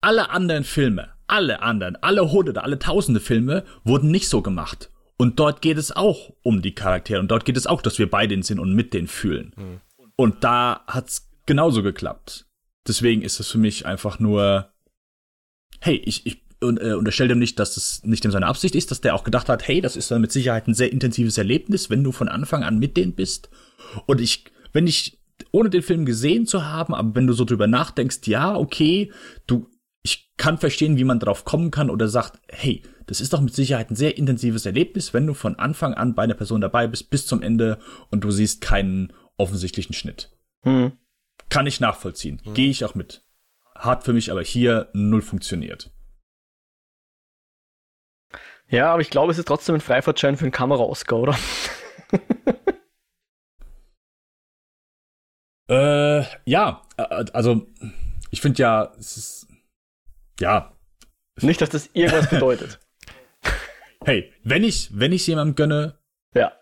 alle 0.00 0.30
anderen 0.30 0.64
Filme 0.64 1.15
alle 1.26 1.62
anderen, 1.62 1.96
alle 1.96 2.30
hunderte, 2.30 2.62
alle 2.62 2.78
tausende 2.78 3.20
Filme 3.20 3.64
wurden 3.84 4.10
nicht 4.10 4.28
so 4.28 4.42
gemacht. 4.42 4.90
Und 5.16 5.38
dort 5.40 5.62
geht 5.62 5.78
es 5.78 5.94
auch 5.94 6.34
um 6.42 6.62
die 6.62 6.74
Charaktere. 6.74 7.20
Und 7.20 7.30
dort 7.30 7.44
geht 7.44 7.56
es 7.56 7.66
auch, 7.66 7.80
dass 7.80 7.98
wir 7.98 8.10
bei 8.10 8.26
denen 8.26 8.42
sind 8.42 8.58
und 8.58 8.74
mit 8.74 8.92
denen 8.92 9.08
fühlen. 9.08 9.52
Mhm. 9.56 9.80
Und 10.16 10.44
da 10.44 10.84
hat's 10.86 11.30
genauso 11.46 11.82
geklappt. 11.82 12.46
Deswegen 12.86 13.22
ist 13.22 13.40
es 13.40 13.50
für 13.50 13.58
mich 13.58 13.86
einfach 13.86 14.18
nur, 14.18 14.72
hey, 15.80 15.96
ich, 16.04 16.26
ich 16.26 16.42
und, 16.60 16.78
äh, 16.78 16.94
unterstelle 16.94 17.28
dem 17.28 17.38
nicht, 17.38 17.58
dass 17.58 17.74
das 17.74 18.02
nicht 18.04 18.24
in 18.24 18.30
seiner 18.30 18.46
Absicht 18.46 18.74
ist, 18.74 18.90
dass 18.90 19.00
der 19.00 19.14
auch 19.14 19.24
gedacht 19.24 19.48
hat, 19.48 19.66
hey, 19.66 19.80
das 19.80 19.96
ist 19.96 20.10
dann 20.10 20.20
mit 20.20 20.32
Sicherheit 20.32 20.66
ein 20.68 20.74
sehr 20.74 20.92
intensives 20.92 21.38
Erlebnis, 21.38 21.90
wenn 21.90 22.04
du 22.04 22.12
von 22.12 22.28
Anfang 22.28 22.62
an 22.62 22.78
mit 22.78 22.96
denen 22.96 23.14
bist. 23.14 23.50
Und 24.06 24.20
ich, 24.20 24.44
wenn 24.72 24.86
ich, 24.86 25.18
ohne 25.50 25.70
den 25.70 25.82
Film 25.82 26.06
gesehen 26.06 26.46
zu 26.46 26.64
haben, 26.64 26.94
aber 26.94 27.14
wenn 27.14 27.26
du 27.26 27.34
so 27.34 27.44
drüber 27.44 27.66
nachdenkst, 27.66 28.20
ja, 28.26 28.56
okay, 28.56 29.12
du 29.46 29.68
kann 30.36 30.58
verstehen, 30.58 30.96
wie 30.96 31.04
man 31.04 31.18
drauf 31.18 31.44
kommen 31.44 31.70
kann 31.70 31.90
oder 31.90 32.08
sagt, 32.08 32.40
hey, 32.48 32.82
das 33.06 33.20
ist 33.20 33.32
doch 33.32 33.40
mit 33.40 33.54
Sicherheit 33.54 33.90
ein 33.90 33.96
sehr 33.96 34.18
intensives 34.18 34.66
Erlebnis, 34.66 35.14
wenn 35.14 35.26
du 35.26 35.34
von 35.34 35.56
Anfang 35.56 35.94
an 35.94 36.14
bei 36.14 36.24
einer 36.24 36.34
Person 36.34 36.60
dabei 36.60 36.86
bist 36.86 37.10
bis 37.10 37.26
zum 37.26 37.42
Ende 37.42 37.78
und 38.10 38.24
du 38.24 38.30
siehst 38.30 38.60
keinen 38.60 39.12
offensichtlichen 39.36 39.94
Schnitt. 39.94 40.30
Hm. 40.62 40.92
Kann 41.48 41.66
ich 41.66 41.80
nachvollziehen. 41.80 42.40
Hm. 42.44 42.54
Gehe 42.54 42.70
ich 42.70 42.84
auch 42.84 42.94
mit. 42.94 43.22
Hart 43.74 44.04
für 44.04 44.12
mich, 44.12 44.30
aber 44.30 44.42
hier 44.42 44.88
null 44.92 45.22
funktioniert. 45.22 45.90
Ja, 48.68 48.92
aber 48.92 49.00
ich 49.00 49.10
glaube, 49.10 49.30
es 49.30 49.38
ist 49.38 49.46
trotzdem 49.46 49.76
ein 49.76 49.80
Freifahrtschein 49.80 50.36
für 50.36 50.44
einen 50.44 50.52
Kamera-Oscar, 50.52 51.18
oder? 51.18 51.38
äh, 55.68 56.24
ja, 56.44 56.82
also 56.96 57.66
ich 58.30 58.40
finde 58.40 58.60
ja, 58.60 58.92
es 58.98 59.16
ist 59.16 59.46
ja. 60.40 60.72
Nicht, 61.40 61.60
dass 61.60 61.70
das 61.70 61.90
irgendwas 61.92 62.30
bedeutet. 62.30 62.80
hey, 64.04 64.32
wenn 64.42 64.64
ich, 64.64 64.90
wenn 64.92 65.12
ich 65.12 65.26
jemandem 65.26 65.54
gönne, 65.54 65.98
ja. 66.34 66.52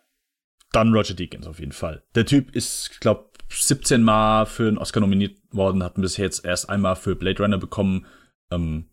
dann 0.73 0.93
Roger 0.93 1.15
Deakins 1.15 1.47
auf 1.47 1.61
jeden 1.61 1.73
Fall. 1.73 2.03
Der 2.15 2.27
Typ 2.27 2.55
ist, 2.55 2.91
ich 2.93 3.01
glaube, 3.01 3.31
17 3.51 4.03
Mal 4.03 4.47
für 4.47 4.67
einen 4.67 4.79
Oscar 4.79 5.01
nominiert 5.01 5.39
worden, 5.51 5.85
hat 5.85 5.95
bisher 5.95 6.25
jetzt 6.25 6.45
erst 6.45 6.69
einmal 6.69 6.97
für 6.97 7.15
Blade 7.15 7.43
Runner 7.43 7.59
bekommen. 7.59 8.07
Ähm, 8.51 8.91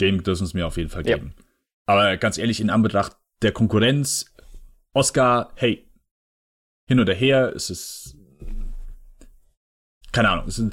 den 0.00 0.22
dürfen 0.22 0.44
es 0.44 0.54
mir 0.54 0.66
auf 0.66 0.78
jeden 0.78 0.88
Fall 0.88 1.02
geben. 1.02 1.34
Ja. 1.36 1.44
Aber 1.86 2.16
ganz 2.16 2.38
ehrlich, 2.38 2.60
in 2.60 2.70
Anbetracht 2.70 3.16
der 3.42 3.52
Konkurrenz, 3.52 4.32
Oscar, 4.94 5.52
hey, 5.56 5.90
hin 6.86 7.00
oder 7.00 7.14
her, 7.14 7.52
es 7.54 7.68
ist 7.68 8.16
keine 10.12 10.30
Ahnung, 10.30 10.46
es 10.48 10.58
ist, 10.58 10.72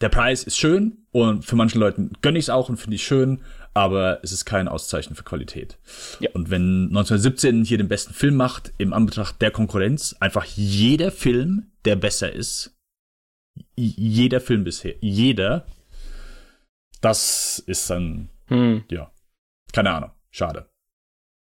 der 0.00 0.08
Preis 0.08 0.44
ist 0.44 0.56
schön 0.56 0.98
und 1.12 1.44
für 1.44 1.56
manche 1.56 1.78
Leuten 1.78 2.12
gönne 2.22 2.38
ich 2.38 2.46
es 2.46 2.50
auch 2.50 2.68
und 2.68 2.78
finde 2.78 2.96
ich 2.96 3.04
schön, 3.04 3.42
aber 3.74 4.20
es 4.22 4.32
ist 4.32 4.44
kein 4.44 4.68
Auszeichen 4.68 5.14
für 5.14 5.24
Qualität. 5.24 5.78
Ja. 6.20 6.30
Und 6.32 6.50
wenn 6.50 6.86
1917 6.88 7.64
hier 7.64 7.78
den 7.78 7.88
besten 7.88 8.14
Film 8.14 8.36
macht, 8.36 8.72
im 8.78 8.92
Anbetracht 8.92 9.40
der 9.42 9.50
Konkurrenz, 9.50 10.16
einfach 10.20 10.44
jeder 10.44 11.12
Film, 11.12 11.70
der 11.84 11.96
besser 11.96 12.32
ist, 12.32 12.76
jeder 13.76 14.40
Film 14.40 14.64
bisher, 14.64 14.94
jeder, 15.00 15.66
das 17.00 17.58
ist 17.66 17.88
dann, 17.90 18.30
hm. 18.46 18.84
ja, 18.90 19.10
keine 19.72 19.90
Ahnung, 19.90 20.10
schade. 20.30 20.68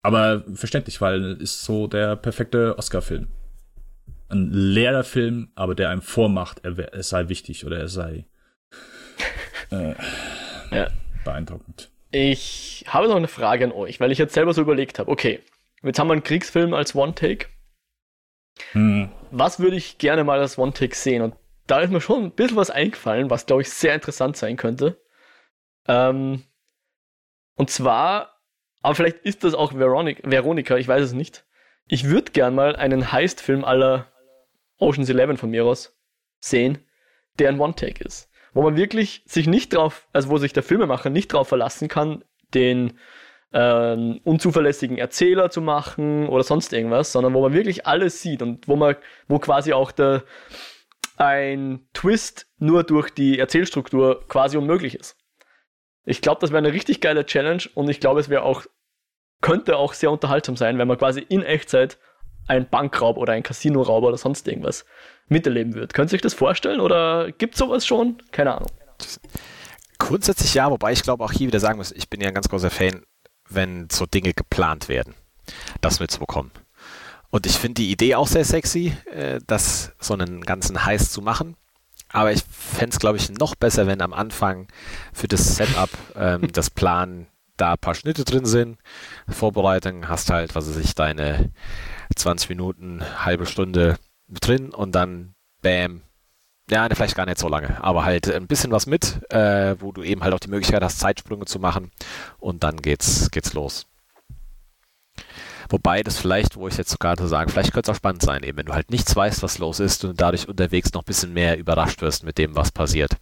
Aber 0.02 0.44
verständlich, 0.54 1.00
weil 1.00 1.32
es 1.32 1.54
ist 1.54 1.64
so 1.64 1.86
der 1.86 2.16
perfekte 2.16 2.76
Oscar-Film. 2.78 3.28
Ein 4.28 4.50
leerer 4.50 5.04
Film, 5.04 5.50
aber 5.54 5.74
der 5.74 5.90
einem 5.90 6.02
vormacht, 6.02 6.60
er, 6.64 6.78
er 6.78 7.02
sei 7.02 7.28
wichtig 7.28 7.64
oder 7.64 7.78
er 7.78 7.88
sei 7.88 8.26
äh, 9.70 9.94
ja. 10.70 10.88
Beeindruckend. 11.24 11.90
Ich 12.10 12.84
habe 12.86 13.08
noch 13.08 13.16
eine 13.16 13.28
Frage 13.28 13.64
an 13.64 13.72
euch, 13.72 13.98
weil 13.98 14.12
ich 14.12 14.18
jetzt 14.18 14.34
selber 14.34 14.52
so 14.54 14.62
überlegt 14.62 14.98
habe, 14.98 15.10
okay, 15.10 15.40
jetzt 15.82 15.98
haben 15.98 16.08
wir 16.08 16.12
einen 16.12 16.22
Kriegsfilm 16.22 16.74
als 16.74 16.94
One-Take. 16.94 17.46
Hm. 18.72 19.10
Was 19.32 19.58
würde 19.58 19.76
ich 19.76 19.98
gerne 19.98 20.22
mal 20.22 20.38
als 20.38 20.56
One-Take 20.58 20.94
sehen? 20.94 21.22
Und 21.22 21.34
da 21.66 21.80
ist 21.80 21.90
mir 21.90 22.00
schon 22.00 22.24
ein 22.24 22.30
bisschen 22.30 22.56
was 22.56 22.70
eingefallen, 22.70 23.30
was, 23.30 23.46
glaube 23.46 23.62
ich, 23.62 23.70
sehr 23.70 23.94
interessant 23.94 24.36
sein 24.36 24.56
könnte. 24.56 25.00
Ähm, 25.88 26.44
und 27.56 27.70
zwar, 27.70 28.40
aber 28.80 28.94
vielleicht 28.94 29.18
ist 29.18 29.42
das 29.42 29.54
auch 29.54 29.74
Veronica, 29.74 30.30
Veronica 30.30 30.76
ich 30.76 30.86
weiß 30.86 31.02
es 31.02 31.12
nicht. 31.14 31.44
Ich 31.86 32.04
würde 32.04 32.32
gern 32.32 32.54
mal 32.54 32.76
einen 32.76 33.12
Heist-Film 33.12 33.64
aller 33.64 34.06
Ocean's 34.78 35.10
Eleven 35.10 35.36
von 35.36 35.50
mir 35.50 35.64
aus 35.64 35.98
sehen, 36.40 36.78
der 37.38 37.48
ein 37.48 37.58
One-Take 37.58 38.04
ist 38.04 38.30
wo 38.54 38.62
man 38.62 38.76
wirklich 38.76 39.22
sich 39.26 39.46
nicht 39.46 39.74
drauf, 39.74 40.08
also 40.12 40.30
wo 40.30 40.38
sich 40.38 40.52
der 40.52 40.62
Filmemacher 40.62 41.10
nicht 41.10 41.32
drauf 41.32 41.48
verlassen 41.48 41.88
kann, 41.88 42.24
den 42.54 42.94
ähm, 43.52 44.20
unzuverlässigen 44.24 44.96
Erzähler 44.96 45.50
zu 45.50 45.60
machen 45.60 46.28
oder 46.28 46.42
sonst 46.42 46.72
irgendwas, 46.72 47.12
sondern 47.12 47.34
wo 47.34 47.42
man 47.42 47.52
wirklich 47.52 47.86
alles 47.86 48.22
sieht 48.22 48.42
und 48.42 48.66
wo 48.66 48.76
man, 48.76 48.96
wo 49.28 49.38
quasi 49.38 49.72
auch 49.72 49.92
der 49.92 50.24
ein 51.16 51.86
Twist 51.92 52.48
nur 52.58 52.82
durch 52.82 53.10
die 53.10 53.38
Erzählstruktur 53.38 54.26
quasi 54.26 54.56
unmöglich 54.56 54.96
ist. 54.96 55.16
Ich 56.04 56.20
glaube, 56.20 56.40
das 56.40 56.50
wäre 56.50 56.58
eine 56.58 56.72
richtig 56.72 57.00
geile 57.00 57.24
Challenge 57.24 57.62
und 57.74 57.88
ich 57.88 58.00
glaube, 58.00 58.20
es 58.20 58.28
wäre 58.28 58.42
auch, 58.42 58.64
könnte 59.40 59.76
auch 59.76 59.92
sehr 59.92 60.10
unterhaltsam 60.10 60.56
sein, 60.56 60.78
wenn 60.78 60.88
man 60.88 60.98
quasi 60.98 61.20
in 61.20 61.42
Echtzeit 61.42 61.98
ein 62.46 62.68
Bankraub 62.68 63.16
oder 63.16 63.32
ein 63.32 63.42
Casinoraub 63.42 64.04
oder 64.04 64.16
sonst 64.16 64.46
irgendwas 64.48 64.84
miterleben 65.28 65.74
wird. 65.74 65.94
Könnt 65.94 66.12
ihr 66.12 66.16
euch 66.16 66.22
das 66.22 66.34
vorstellen 66.34 66.80
oder 66.80 67.32
gibt 67.32 67.54
es 67.54 67.58
sowas 67.58 67.86
schon? 67.86 68.18
Keine 68.30 68.54
Ahnung. 68.56 68.70
Grundsätzlich 69.98 70.54
ja, 70.54 70.70
wobei 70.70 70.92
ich 70.92 71.02
glaube 71.02 71.24
auch 71.24 71.32
hier 71.32 71.46
wieder 71.46 71.60
sagen 71.60 71.78
muss, 71.78 71.92
ich 71.92 72.10
bin 72.10 72.20
ja 72.20 72.28
ein 72.28 72.34
ganz 72.34 72.48
großer 72.48 72.70
Fan, 72.70 73.02
wenn 73.48 73.88
so 73.90 74.06
Dinge 74.06 74.34
geplant 74.34 74.88
werden, 74.88 75.14
das 75.80 76.00
mitzubekommen. 76.00 76.50
Und 77.30 77.46
ich 77.46 77.56
finde 77.58 77.82
die 77.82 77.90
Idee 77.90 78.14
auch 78.14 78.28
sehr 78.28 78.44
sexy, 78.44 78.96
äh, 79.10 79.40
das 79.46 79.92
so 79.98 80.14
einen 80.14 80.42
ganzen 80.42 80.84
Heiß 80.84 81.10
zu 81.10 81.20
machen. 81.20 81.56
Aber 82.10 82.30
ich 82.30 82.44
fände 82.48 82.90
es, 82.90 83.00
glaube 83.00 83.16
ich, 83.16 83.28
noch 83.30 83.56
besser, 83.56 83.88
wenn 83.88 84.00
am 84.00 84.12
Anfang 84.12 84.68
für 85.12 85.26
das 85.26 85.56
Setup 85.56 85.90
ähm, 86.14 86.48
das 86.52 86.70
Plan 86.70 87.26
da 87.56 87.72
ein 87.72 87.78
paar 87.78 87.94
Schnitte 87.94 88.24
drin 88.24 88.46
sind. 88.46 88.78
Vorbereitung 89.28 90.08
hast 90.08 90.30
halt, 90.30 90.54
was 90.54 90.68
weiß 90.68 90.76
ich, 90.76 90.94
deine 90.94 91.52
20 92.16 92.48
Minuten, 92.48 93.02
halbe 93.24 93.46
Stunde 93.46 93.96
drin 94.28 94.70
und 94.70 94.94
dann 94.94 95.34
bam. 95.62 96.02
Ja, 96.70 96.88
ne, 96.88 96.94
vielleicht 96.94 97.16
gar 97.16 97.26
nicht 97.26 97.38
so 97.38 97.48
lange, 97.48 97.82
aber 97.84 98.04
halt 98.04 98.32
ein 98.32 98.46
bisschen 98.46 98.72
was 98.72 98.86
mit, 98.86 99.20
äh, 99.30 99.76
wo 99.80 99.92
du 99.92 100.02
eben 100.02 100.22
halt 100.22 100.32
auch 100.32 100.40
die 100.40 100.48
Möglichkeit 100.48 100.82
hast, 100.82 100.98
Zeitsprünge 100.98 101.44
zu 101.44 101.58
machen 101.58 101.90
und 102.38 102.64
dann 102.64 102.78
geht's, 102.78 103.30
geht's 103.30 103.52
los. 103.52 103.86
Wobei 105.68 106.02
das 106.02 106.18
vielleicht, 106.18 106.56
wo 106.56 106.66
ich 106.68 106.76
jetzt 106.76 106.90
sogar 106.90 107.16
zu 107.16 107.26
sagen, 107.26 107.50
vielleicht 107.50 107.72
könnte 107.72 107.90
es 107.90 107.94
auch 107.94 107.98
spannend 107.98 108.22
sein, 108.22 108.42
eben 108.42 108.58
wenn 108.58 108.66
du 108.66 108.72
halt 108.72 108.90
nichts 108.90 109.14
weißt, 109.14 109.42
was 109.42 109.58
los 109.58 109.78
ist 109.78 110.04
und 110.04 110.20
dadurch 110.20 110.48
unterwegs 110.48 110.92
noch 110.94 111.02
ein 111.02 111.06
bisschen 111.06 111.34
mehr 111.34 111.58
überrascht 111.58 112.00
wirst 112.00 112.24
mit 112.24 112.38
dem, 112.38 112.56
was 112.56 112.72
passiert. 112.72 113.16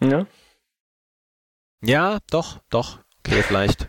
Ja. 0.00 0.26
Ja, 1.84 2.18
doch, 2.30 2.60
doch. 2.70 3.00
Okay, 3.18 3.42
vielleicht 3.46 3.88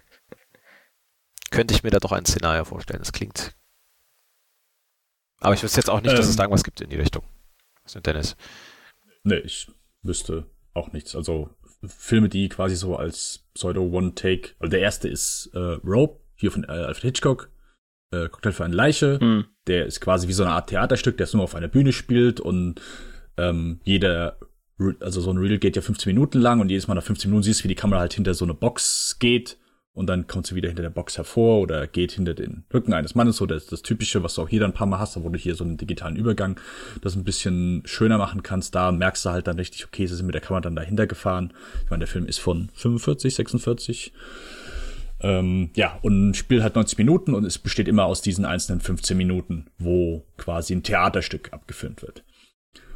könnte 1.51 1.73
ich 1.73 1.83
mir 1.83 1.91
da 1.91 1.99
doch 1.99 2.11
ein 2.11 2.25
Szenario 2.25 2.65
vorstellen. 2.65 2.99
Das 2.99 3.11
klingt. 3.11 3.55
Aber 5.39 5.53
ich 5.53 5.63
wüsste 5.63 5.79
jetzt 5.79 5.89
auch 5.89 6.01
nicht, 6.01 6.17
dass 6.17 6.27
es 6.27 6.35
da 6.35 6.43
ähm. 6.43 6.47
irgendwas 6.47 6.63
gibt 6.63 6.81
in 6.81 6.89
die 6.89 6.95
Richtung. 6.95 7.23
Was 7.83 7.93
ist 7.93 7.95
denn 7.95 8.03
Dennis? 8.03 8.35
Nee, 9.23 9.37
ich 9.37 9.67
wüsste 10.01 10.49
auch 10.73 10.91
nichts. 10.91 11.15
Also 11.15 11.49
Filme, 11.87 12.29
die 12.29 12.49
quasi 12.49 12.75
so 12.75 12.95
als 12.95 13.45
Pseudo-One-Take, 13.53 14.55
also 14.59 14.71
der 14.71 14.81
erste 14.81 15.07
ist 15.07 15.51
äh, 15.53 15.59
Rope, 15.59 16.21
hier 16.35 16.51
von 16.51 16.63
äh, 16.63 16.67
Alfred 16.67 17.03
Hitchcock, 17.03 17.51
äh, 18.11 18.27
Cocktail 18.29 18.51
für 18.51 18.65
eine 18.65 18.75
Leiche. 18.75 19.19
Mhm. 19.21 19.45
Der 19.67 19.85
ist 19.85 20.01
quasi 20.01 20.27
wie 20.27 20.33
so 20.33 20.43
eine 20.43 20.53
Art 20.53 20.69
Theaterstück, 20.69 21.17
der 21.17 21.25
es 21.25 21.33
nur 21.33 21.43
auf 21.43 21.55
einer 21.55 21.67
Bühne 21.67 21.93
spielt 21.93 22.39
und 22.39 22.81
ähm, 23.37 23.79
jeder, 23.83 24.37
also 24.99 25.21
so 25.21 25.31
ein 25.31 25.37
Reel 25.37 25.57
geht 25.57 25.75
ja 25.75 25.81
15 25.81 26.13
Minuten 26.13 26.39
lang 26.39 26.59
und 26.59 26.69
jedes 26.69 26.87
Mal 26.87 26.95
nach 26.95 27.03
15 27.03 27.29
Minuten 27.29 27.43
siehst 27.43 27.61
du, 27.61 27.63
wie 27.65 27.69
die 27.69 27.75
Kamera 27.75 28.01
halt 28.01 28.13
hinter 28.13 28.33
so 28.33 28.45
eine 28.45 28.53
Box 28.53 29.17
geht 29.19 29.57
und 29.95 30.07
dann 30.07 30.27
kommt 30.27 30.45
sie 30.45 30.55
wieder 30.55 30.67
hinter 30.67 30.83
der 30.83 30.89
Box 30.89 31.17
hervor 31.17 31.61
oder 31.61 31.87
geht 31.87 32.11
hinter 32.11 32.33
den 32.33 32.65
Rücken 32.73 32.91
eines 32.91 33.15
Mannes, 33.15 33.37
so 33.37 33.45
das, 33.45 33.65
das 33.67 33.81
Typische, 33.81 34.23
was 34.23 34.35
du 34.35 34.41
auch 34.41 34.49
hier 34.49 34.59
dann 34.59 34.71
ein 34.71 34.75
paar 34.75 34.87
Mal 34.87 34.99
hast, 34.99 35.15
wo 35.23 35.29
du 35.29 35.39
hier 35.39 35.55
so 35.55 35.63
einen 35.63 35.77
digitalen 35.77 36.17
Übergang 36.17 36.59
das 37.01 37.15
ein 37.15 37.23
bisschen 37.23 37.81
schöner 37.85 38.17
machen 38.17 38.43
kannst. 38.43 38.75
Da 38.75 38.91
merkst 38.91 39.23
du 39.23 39.29
halt 39.29 39.47
dann 39.47 39.57
richtig, 39.57 39.85
okay, 39.85 40.05
sie 40.05 40.15
sind 40.15 40.25
mit 40.25 40.35
der 40.35 40.41
Kamera 40.41 40.59
dann 40.59 40.75
dahinter 40.75 41.07
gefahren. 41.07 41.53
Ich 41.85 41.89
meine, 41.89 42.01
der 42.01 42.09
Film 42.09 42.25
ist 42.25 42.39
von 42.39 42.69
45, 42.73 43.35
46. 43.35 44.11
Ähm, 45.21 45.69
ja, 45.75 45.97
und 46.01 46.35
spielt 46.35 46.61
halt 46.61 46.75
90 46.75 46.97
Minuten 46.97 47.33
und 47.33 47.45
es 47.45 47.57
besteht 47.57 47.87
immer 47.87 48.03
aus 48.03 48.21
diesen 48.21 48.43
einzelnen 48.43 48.81
15 48.81 49.15
Minuten, 49.15 49.67
wo 49.77 50.25
quasi 50.35 50.75
ein 50.75 50.83
Theaterstück 50.83 51.53
abgefilmt 51.53 52.01
wird. 52.01 52.25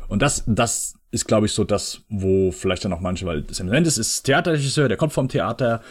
Und 0.09 0.21
das, 0.21 0.43
das 0.45 0.98
ist, 1.11 1.25
glaube 1.25 1.47
ich, 1.47 1.53
so 1.53 1.63
das, 1.63 2.01
wo 2.09 2.51
vielleicht 2.51 2.85
dann 2.85 2.93
auch 2.93 2.99
manche, 2.99 3.25
weil 3.25 3.45
Sam 3.51 3.67
Mendes 3.67 3.97
ist 3.97 4.23
Theaterregisseur, 4.23 4.87
der 4.87 4.97
kommt 4.97 5.13
vom 5.13 5.29
Theater, 5.29 5.81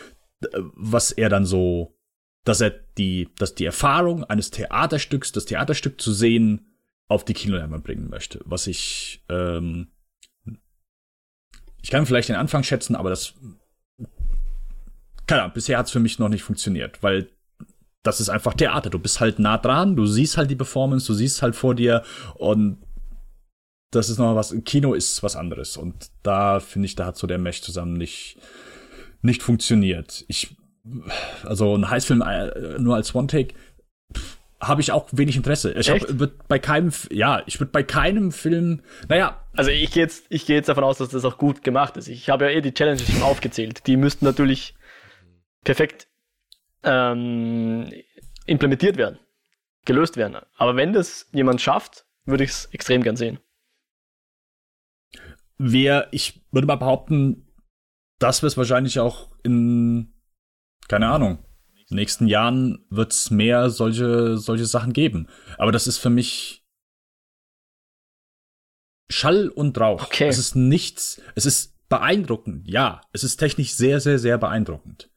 was 0.75 1.11
er 1.11 1.29
dann 1.29 1.45
so, 1.45 1.97
dass 2.45 2.61
er 2.61 2.71
die, 2.71 3.29
dass 3.37 3.55
die 3.55 3.65
Erfahrung 3.65 4.25
eines 4.25 4.51
Theaterstücks, 4.51 5.33
das 5.33 5.45
Theaterstück 5.45 6.01
zu 6.01 6.13
sehen, 6.13 6.67
auf 7.09 7.25
die 7.25 7.35
Kinoleinwand 7.35 7.85
bringen 7.85 8.09
möchte. 8.09 8.41
Was 8.45 8.67
ich, 8.67 9.25
ähm, 9.29 9.89
ich 11.83 11.91
kann 11.91 12.07
vielleicht 12.07 12.29
den 12.29 12.37
Anfang 12.37 12.63
schätzen, 12.63 12.95
aber 12.95 13.11
das, 13.11 13.35
keine 15.27 15.43
Ahnung, 15.43 15.55
bisher 15.55 15.79
hat 15.79 15.87
es 15.87 15.93
für 15.93 16.01
mich 16.01 16.19
noch 16.19 16.29
nicht 16.29 16.43
funktioniert, 16.43 17.03
weil 17.03 17.31
das 18.03 18.21
ist 18.21 18.29
einfach 18.29 18.55
Theater. 18.55 18.91
Du 18.91 18.99
bist 18.99 19.21
halt 19.21 19.39
nah 19.39 19.59
dran, 19.59 19.97
du 19.97 20.07
siehst 20.07 20.37
halt 20.37 20.51
die 20.51 20.57
Performance, 20.57 21.07
du 21.07 21.15
siehst 21.15 21.43
halt 21.43 21.57
vor 21.57 21.75
dir 21.75 22.03
und 22.35 22.79
das 23.91 24.09
ist 24.09 24.19
noch 24.19 24.35
was. 24.35 24.55
Kino 24.65 24.95
ist 24.95 25.23
was 25.23 25.37
anderes 25.37 25.77
und 25.77 26.11
da 26.23 26.61
finde 26.61 26.87
ich, 26.87 26.95
da 26.95 27.07
hat 27.07 27.17
so 27.17 27.27
der 27.27 27.39
Mesh 27.39 27.63
zusammen 27.63 27.95
nicht 27.95 28.39
nicht 29.23 29.43
funktioniert. 29.43 30.25
Ich, 30.29 30.57
also 31.45 31.75
ein 31.75 31.91
Heißfilm 31.91 32.23
äh, 32.23 32.79
nur 32.79 32.95
als 32.95 33.15
One-Take 33.15 33.55
habe 34.61 34.81
ich 34.81 34.91
auch 34.91 35.09
wenig 35.13 35.37
Interesse. 35.37 35.73
Ich 35.73 35.89
hab, 35.89 36.01
bei 36.49 36.59
keinem, 36.59 36.93
ja, 37.11 37.43
ich 37.47 37.61
würde 37.61 37.71
bei 37.71 37.85
keinem 37.85 38.33
Film, 38.33 38.83
naja. 39.09 39.41
Also 39.55 39.71
ich 39.71 39.93
gehe 39.93 40.03
jetzt, 40.03 40.27
ich 40.31 40.47
gehe 40.47 40.57
jetzt 40.57 40.69
davon 40.69 40.85
aus, 40.85 40.99
dass 40.99 41.11
das 41.11 41.25
auch 41.25 41.39
gut 41.39 41.63
gemacht 41.63 41.97
ist. 41.97 42.09
Ich 42.09 42.29
habe 42.29 42.47
ja 42.47 42.51
eh 42.51 42.61
die 42.61 42.75
Challenges 42.75 43.09
schon 43.09 43.23
aufgezählt. 43.23 43.87
Die 43.87 43.97
müssten 43.97 44.25
natürlich 44.25 44.75
perfekt 45.63 46.09
ähm, 46.83 47.93
implementiert 48.47 48.97
werden, 48.97 49.19
gelöst 49.85 50.17
werden. 50.17 50.39
Aber 50.57 50.75
wenn 50.75 50.93
das 50.93 51.29
jemand 51.33 51.61
schafft, 51.61 52.05
würde 52.25 52.45
ich 52.45 52.51
es 52.51 52.67
extrem 52.73 53.03
gern 53.03 53.17
sehen. 53.17 53.39
Wer, 55.59 56.09
ich 56.13 56.41
würde 56.53 56.67
mal 56.67 56.77
behaupten, 56.77 57.47
das 58.19 58.43
wird 58.43 58.57
wahrscheinlich 58.57 59.01
auch 59.01 59.31
in, 59.43 60.15
keine 60.89 61.09
Ahnung, 61.09 61.39
nächsten 61.91 62.27
Jahren 62.27 62.85
wird 62.91 63.13
es 63.13 63.31
mehr 63.31 63.71
solche, 63.71 64.37
solche 64.37 64.67
Sachen 64.67 64.93
geben. 64.93 65.29
Aber 65.57 65.73
das 65.73 65.87
ist 65.87 65.99
für 65.99 66.11
mich 66.11 66.65
Schall 69.11 69.49
und 69.49 69.79
Rauch. 69.79 70.05
Okay. 70.05 70.29
Es 70.29 70.39
ist 70.39 70.55
nichts, 70.55 71.21
es 71.35 71.47
ist 71.47 71.75
beeindruckend, 71.89 72.69
ja. 72.69 73.01
Es 73.13 73.25
ist 73.25 73.39
technisch 73.39 73.73
sehr, 73.73 74.01
sehr, 74.01 74.19
sehr 74.19 74.39
beeindruckend. 74.39 75.11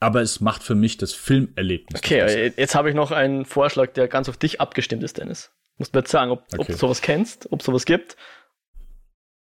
Aber 0.00 0.22
es 0.22 0.40
macht 0.40 0.62
für 0.62 0.74
mich 0.74 0.96
das 0.96 1.12
Filmerlebnis. 1.12 2.00
Okay, 2.00 2.22
aus. 2.22 2.56
jetzt 2.56 2.74
habe 2.74 2.88
ich 2.88 2.96
noch 2.96 3.10
einen 3.10 3.44
Vorschlag, 3.44 3.92
der 3.92 4.08
ganz 4.08 4.28
auf 4.28 4.36
dich 4.36 4.60
abgestimmt 4.60 5.02
ist, 5.02 5.18
Dennis. 5.18 5.52
Musst 5.76 5.94
mir 5.94 6.00
jetzt 6.00 6.10
sagen, 6.10 6.30
ob, 6.30 6.44
okay. 6.52 6.58
ob 6.58 6.66
du 6.66 6.72
sowas 6.74 7.02
kennst, 7.02 7.52
ob 7.52 7.60
es 7.60 7.66
sowas 7.66 7.84
gibt. 7.84 8.16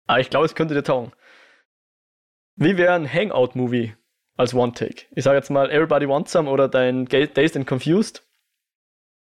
Aber 0.07 0.19
ich 0.19 0.29
glaube, 0.29 0.45
es 0.45 0.55
könnte 0.55 0.73
dir 0.73 0.83
taugen. 0.83 1.11
Wie 2.55 2.77
wäre 2.77 2.93
ein 2.93 3.11
Hangout-Movie 3.11 3.93
als 4.35 4.53
One-Take? 4.53 5.05
Ich 5.15 5.23
sage 5.23 5.37
jetzt 5.37 5.51
mal 5.51 5.69
Everybody 5.69 6.07
Wants 6.07 6.31
Some 6.31 6.49
oder 6.49 6.67
dein 6.67 7.05
Dazed 7.05 7.55
and 7.55 7.67
Confused. 7.67 8.23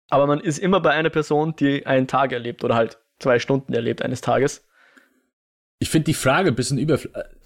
Aber 0.09 0.26
man 0.26 0.41
ist 0.41 0.59
immer 0.59 0.80
bei 0.80 0.93
einer 0.93 1.11
Person, 1.11 1.55
die 1.57 1.84
einen 1.84 2.07
Tag 2.07 2.32
erlebt 2.32 2.64
oder 2.64 2.76
halt 2.76 2.99
zwei 3.18 3.39
Stunden 3.39 3.74
erlebt 3.74 4.03
eines 4.03 4.20
Tages. 4.20 4.64
Ich 5.78 5.91
finde 5.91 6.07
die 6.07 6.14
Frage 6.14 6.51
ein 6.51 6.55
bisschen 6.55 6.78
über. 6.78 6.99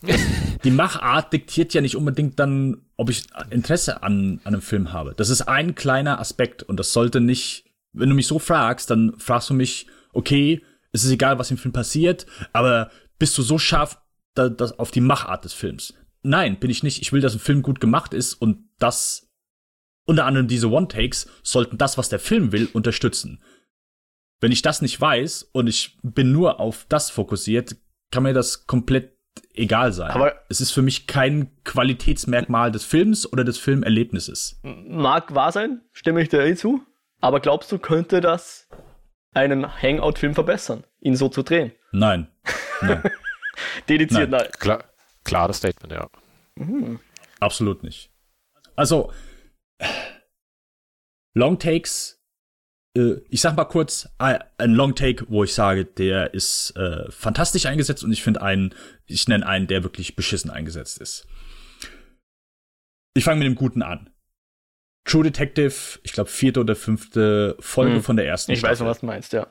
die 0.65 0.71
Machart 0.71 1.33
diktiert 1.33 1.75
ja 1.75 1.81
nicht 1.81 1.97
unbedingt 1.97 2.39
dann, 2.39 2.83
ob 2.97 3.11
ich 3.11 3.25
Interesse 3.51 4.03
an, 4.03 4.41
an 4.45 4.55
einem 4.55 4.63
Film 4.63 4.93
habe. 4.93 5.15
Das 5.17 5.31
ist 5.31 5.43
ein 5.43 5.75
kleiner 5.75 6.21
Aspekt 6.21 6.63
und 6.63 6.79
das 6.79 6.93
sollte 6.93 7.21
nicht. 7.21 7.65
Wenn 7.93 8.09
du 8.09 8.15
mich 8.15 8.29
so 8.29 8.39
fragst, 8.39 8.91
dann 8.91 9.15
fragst 9.19 9.51
du 9.51 9.55
mich, 9.55 9.89
okay, 10.13 10.63
es 10.93 11.03
ist 11.03 11.11
egal, 11.11 11.41
was 11.41 11.51
im 11.51 11.57
Film 11.57 11.73
passiert, 11.73 12.25
aber 12.53 12.91
bist 13.21 13.39
du 13.39 13.43
so 13.43 13.59
scharf 13.59 14.01
da, 14.35 14.49
das, 14.49 14.77
auf 14.79 14.91
die 14.91 15.01
Machart 15.01 15.45
des 15.45 15.53
Films. 15.53 15.95
Nein, 16.23 16.59
bin 16.59 16.71
ich 16.71 16.83
nicht. 16.83 17.01
Ich 17.01 17.13
will, 17.13 17.21
dass 17.21 17.35
ein 17.35 17.41
Film 17.41 17.63
gut 17.63 17.81
gemacht 17.81 18.13
ist 18.13 18.35
und 18.35 18.69
das, 18.79 19.31
unter 20.07 20.25
anderem 20.25 20.49
diese 20.49 20.71
One-Takes, 20.71 21.31
sollten 21.45 21.79
das, 21.79 21.97
was 21.97 22.09
der 22.09 22.19
Film 22.19 22.51
will, 22.51 22.69
unterstützen. 22.73 23.43
Wenn 24.41 24.53
ich 24.53 24.63
das 24.63 24.83
nicht 24.83 25.01
weiß 25.01 25.51
und 25.53 25.69
ich 25.69 25.99
bin 26.03 26.33
nur 26.33 26.59
auf 26.59 26.87
das 26.89 27.11
fokussiert, 27.11 27.77
kann 28.11 28.25
mir 28.25 28.33
das 28.33 28.67
komplett 28.67 29.17
egal 29.55 29.93
sein. 29.93 30.11
Aber 30.11 30.35
es 30.49 30.61
ist 30.61 30.73
für 30.73 30.83
mich 30.83 31.07
kein 31.07 31.63
Qualitätsmerkmal 31.65 32.73
des 32.73 32.85
Films 32.85 33.31
oder 33.31 33.45
des 33.45 33.59
Filmerlebnisses. 33.59 34.61
Mag 34.63 35.35
wahr 35.35 35.53
sein, 35.53 35.83
stimme 35.93 36.23
ich 36.23 36.31
dir 36.31 36.45
eh 36.45 36.57
zu. 36.57 36.83
Aber 37.21 37.41
glaubst 37.41 37.71
du, 37.71 37.79
könnte 37.79 38.23
das 38.23 38.67
einen 39.33 39.67
Hangout-Film 39.83 40.35
verbessern, 40.35 40.85
ihn 41.01 41.17
so 41.17 41.29
zu 41.29 41.43
drehen? 41.43 41.73
Nein. 41.93 42.29
Nein. 42.81 43.03
Dediziert 43.89 44.31
nein. 44.31 44.43
nein. 44.43 44.53
Klar, 44.59 44.85
klares 45.25 45.59
Statement, 45.59 45.93
ja. 45.93 46.09
Mhm. 46.57 47.01
Absolut 47.41 47.83
nicht. 47.83 48.11
Also, 48.77 49.13
Long 51.35 51.59
Takes, 51.59 52.21
äh, 52.97 53.17
ich 53.29 53.41
sag 53.41 53.57
mal 53.57 53.65
kurz, 53.65 54.09
ein 54.19 54.43
Long 54.73 54.95
Take, 54.95 55.27
wo 55.29 55.45
ich 55.45 55.55
sage, 55.55 55.85
der 55.85 56.35
ist 56.35 56.77
äh, 56.77 57.11
fantastisch 57.11 57.67
eingesetzt 57.67 58.05
und 58.05 58.13
ich 58.13 58.23
finde 58.23 58.43
einen, 58.43 58.75
ich 59.07 59.29
nenne 59.29 59.47
einen, 59.47 59.67
der 59.67 59.83
wirklich 59.83 60.17
beschissen 60.17 60.51
eingesetzt 60.51 60.99
ist. 60.99 61.27
Ich 63.15 63.25
fange 63.25 63.41
mit 63.41 63.47
dem 63.47 63.57
Guten 63.57 63.83
an. 63.83 64.11
True 65.05 65.25
Detective, 65.25 65.99
ich 66.03 66.13
glaube 66.13 66.31
vierte 66.31 66.61
oder 66.61 66.77
fünfte 66.77 67.57
Folge 67.59 67.97
hm. 67.97 68.03
von 68.03 68.17
der 68.17 68.27
ersten. 68.27 68.53
Ich 68.53 68.61
Staffel, 68.61 68.81
weiß, 68.81 68.87
was 68.87 69.01
du 69.01 69.07
meinst, 69.07 69.33
ja. 69.33 69.47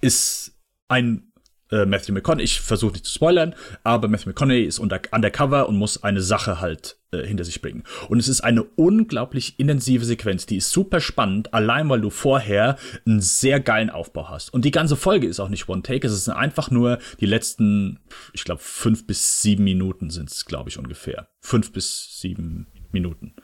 Ist 0.00 0.58
ein 0.88 1.29
äh, 1.70 1.86
Matthew 1.86 2.12
McConaughey, 2.12 2.44
ich 2.44 2.60
versuche 2.60 2.92
nicht 2.92 3.06
zu 3.06 3.14
spoilern, 3.14 3.54
aber 3.84 4.08
Matthew 4.08 4.30
McConaughey 4.30 4.64
ist 4.64 4.78
unter, 4.78 5.00
undercover 5.12 5.68
und 5.68 5.76
muss 5.76 6.02
eine 6.02 6.20
Sache 6.20 6.60
halt 6.60 6.98
äh, 7.12 7.24
hinter 7.24 7.44
sich 7.44 7.62
bringen. 7.62 7.84
Und 8.08 8.18
es 8.18 8.28
ist 8.28 8.42
eine 8.42 8.62
unglaublich 8.62 9.58
intensive 9.58 10.04
Sequenz, 10.04 10.46
die 10.46 10.56
ist 10.56 10.70
super 10.70 11.00
spannend, 11.00 11.54
allein 11.54 11.88
weil 11.88 12.00
du 12.00 12.10
vorher 12.10 12.76
einen 13.06 13.20
sehr 13.20 13.60
geilen 13.60 13.90
Aufbau 13.90 14.28
hast. 14.28 14.52
Und 14.52 14.64
die 14.64 14.70
ganze 14.70 14.96
Folge 14.96 15.26
ist 15.26 15.40
auch 15.40 15.48
nicht 15.48 15.68
One-Take, 15.68 16.06
es 16.06 16.24
sind 16.24 16.34
einfach 16.34 16.70
nur 16.70 16.98
die 17.20 17.26
letzten, 17.26 18.00
ich 18.32 18.44
glaube, 18.44 18.60
fünf 18.62 19.06
bis 19.06 19.42
sieben 19.42 19.64
Minuten 19.64 20.10
sind 20.10 20.30
es, 20.30 20.46
glaube 20.46 20.70
ich, 20.70 20.78
ungefähr. 20.78 21.28
Fünf 21.40 21.72
bis 21.72 22.20
sieben 22.20 22.66
Minuten. 22.92 23.34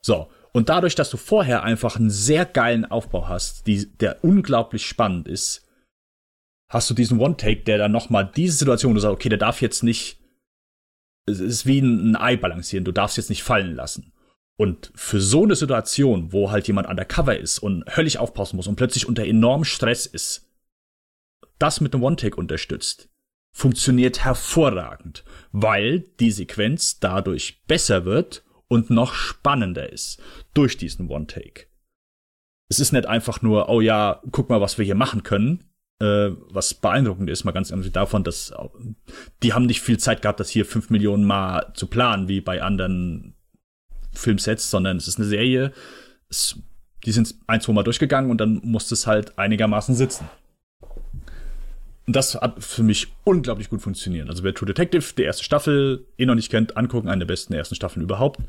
So, 0.00 0.28
und 0.52 0.68
dadurch, 0.68 0.94
dass 0.94 1.10
du 1.10 1.16
vorher 1.16 1.62
einfach 1.62 1.96
einen 1.96 2.10
sehr 2.10 2.44
geilen 2.44 2.84
Aufbau 2.84 3.28
hast, 3.28 3.66
die, 3.66 3.90
der 3.98 4.22
unglaublich 4.22 4.86
spannend 4.86 5.28
ist, 5.28 5.66
hast 6.72 6.88
du 6.88 6.94
diesen 6.94 7.20
One-Take, 7.20 7.64
der 7.64 7.76
dann 7.76 7.92
nochmal 7.92 8.30
diese 8.34 8.56
Situation, 8.56 8.94
du 8.94 9.00
sagst, 9.00 9.12
okay, 9.12 9.28
der 9.28 9.38
darf 9.38 9.60
jetzt 9.60 9.82
nicht, 9.82 10.18
es 11.26 11.38
ist 11.38 11.66
wie 11.66 11.80
ein, 11.80 12.16
Ei 12.16 12.36
balancieren, 12.36 12.86
du 12.86 12.92
darfst 12.92 13.18
jetzt 13.18 13.28
nicht 13.28 13.42
fallen 13.42 13.74
lassen. 13.74 14.12
Und 14.56 14.90
für 14.94 15.20
so 15.20 15.44
eine 15.44 15.54
Situation, 15.54 16.32
wo 16.32 16.50
halt 16.50 16.66
jemand 16.66 16.88
undercover 16.88 17.36
ist 17.38 17.58
und 17.58 17.84
höllisch 17.94 18.16
aufpassen 18.16 18.56
muss 18.56 18.66
und 18.66 18.76
plötzlich 18.76 19.06
unter 19.06 19.26
enormem 19.26 19.64
Stress 19.64 20.06
ist, 20.06 20.50
das 21.58 21.82
mit 21.82 21.92
einem 21.92 22.04
One-Take 22.04 22.36
unterstützt, 22.36 23.10
funktioniert 23.54 24.24
hervorragend, 24.24 25.24
weil 25.52 26.00
die 26.20 26.30
Sequenz 26.30 27.00
dadurch 27.00 27.62
besser 27.66 28.06
wird 28.06 28.44
und 28.66 28.88
noch 28.88 29.12
spannender 29.12 29.92
ist 29.92 30.22
durch 30.54 30.78
diesen 30.78 31.10
One-Take. 31.10 31.66
Es 32.70 32.80
ist 32.80 32.92
nicht 32.92 33.04
einfach 33.04 33.42
nur, 33.42 33.68
oh 33.68 33.82
ja, 33.82 34.22
guck 34.30 34.48
mal, 34.48 34.62
was 34.62 34.78
wir 34.78 34.86
hier 34.86 34.94
machen 34.94 35.22
können, 35.22 35.71
was 36.04 36.74
beeindruckend 36.74 37.30
ist, 37.30 37.44
mal 37.44 37.52
ganz 37.52 37.70
ehrlich 37.70 37.92
davon, 37.92 38.24
dass 38.24 38.52
die 39.42 39.52
haben 39.52 39.66
nicht 39.66 39.80
viel 39.80 39.98
Zeit 39.98 40.22
gehabt, 40.22 40.40
das 40.40 40.50
hier 40.50 40.66
fünf 40.66 40.90
Millionen 40.90 41.24
Mal 41.24 41.72
zu 41.74 41.86
planen, 41.86 42.28
wie 42.28 42.40
bei 42.40 42.62
anderen 42.62 43.34
Filmsets, 44.12 44.70
sondern 44.70 44.96
es 44.96 45.08
ist 45.08 45.18
eine 45.18 45.28
Serie. 45.28 45.72
Es, 46.28 46.58
die 47.04 47.12
sind 47.12 47.34
ein, 47.46 47.60
zwei 47.60 47.72
Mal 47.72 47.84
durchgegangen 47.84 48.30
und 48.30 48.40
dann 48.40 48.60
musste 48.64 48.94
es 48.94 49.06
halt 49.06 49.38
einigermaßen 49.38 49.94
sitzen. 49.94 50.28
Und 52.06 52.16
das 52.16 52.34
hat 52.34 52.62
für 52.62 52.82
mich 52.82 53.08
unglaublich 53.24 53.70
gut 53.70 53.80
funktioniert. 53.80 54.28
Also 54.28 54.42
wer 54.42 54.54
True 54.54 54.66
Detective, 54.66 55.14
die 55.16 55.22
erste 55.22 55.44
Staffel, 55.44 56.04
eh 56.18 56.26
noch 56.26 56.34
nicht 56.34 56.50
kennt, 56.50 56.76
angucken, 56.76 57.08
eine 57.08 57.20
der 57.20 57.26
besten 57.26 57.54
ersten 57.54 57.76
Staffeln 57.76 58.02
überhaupt. 58.02 58.40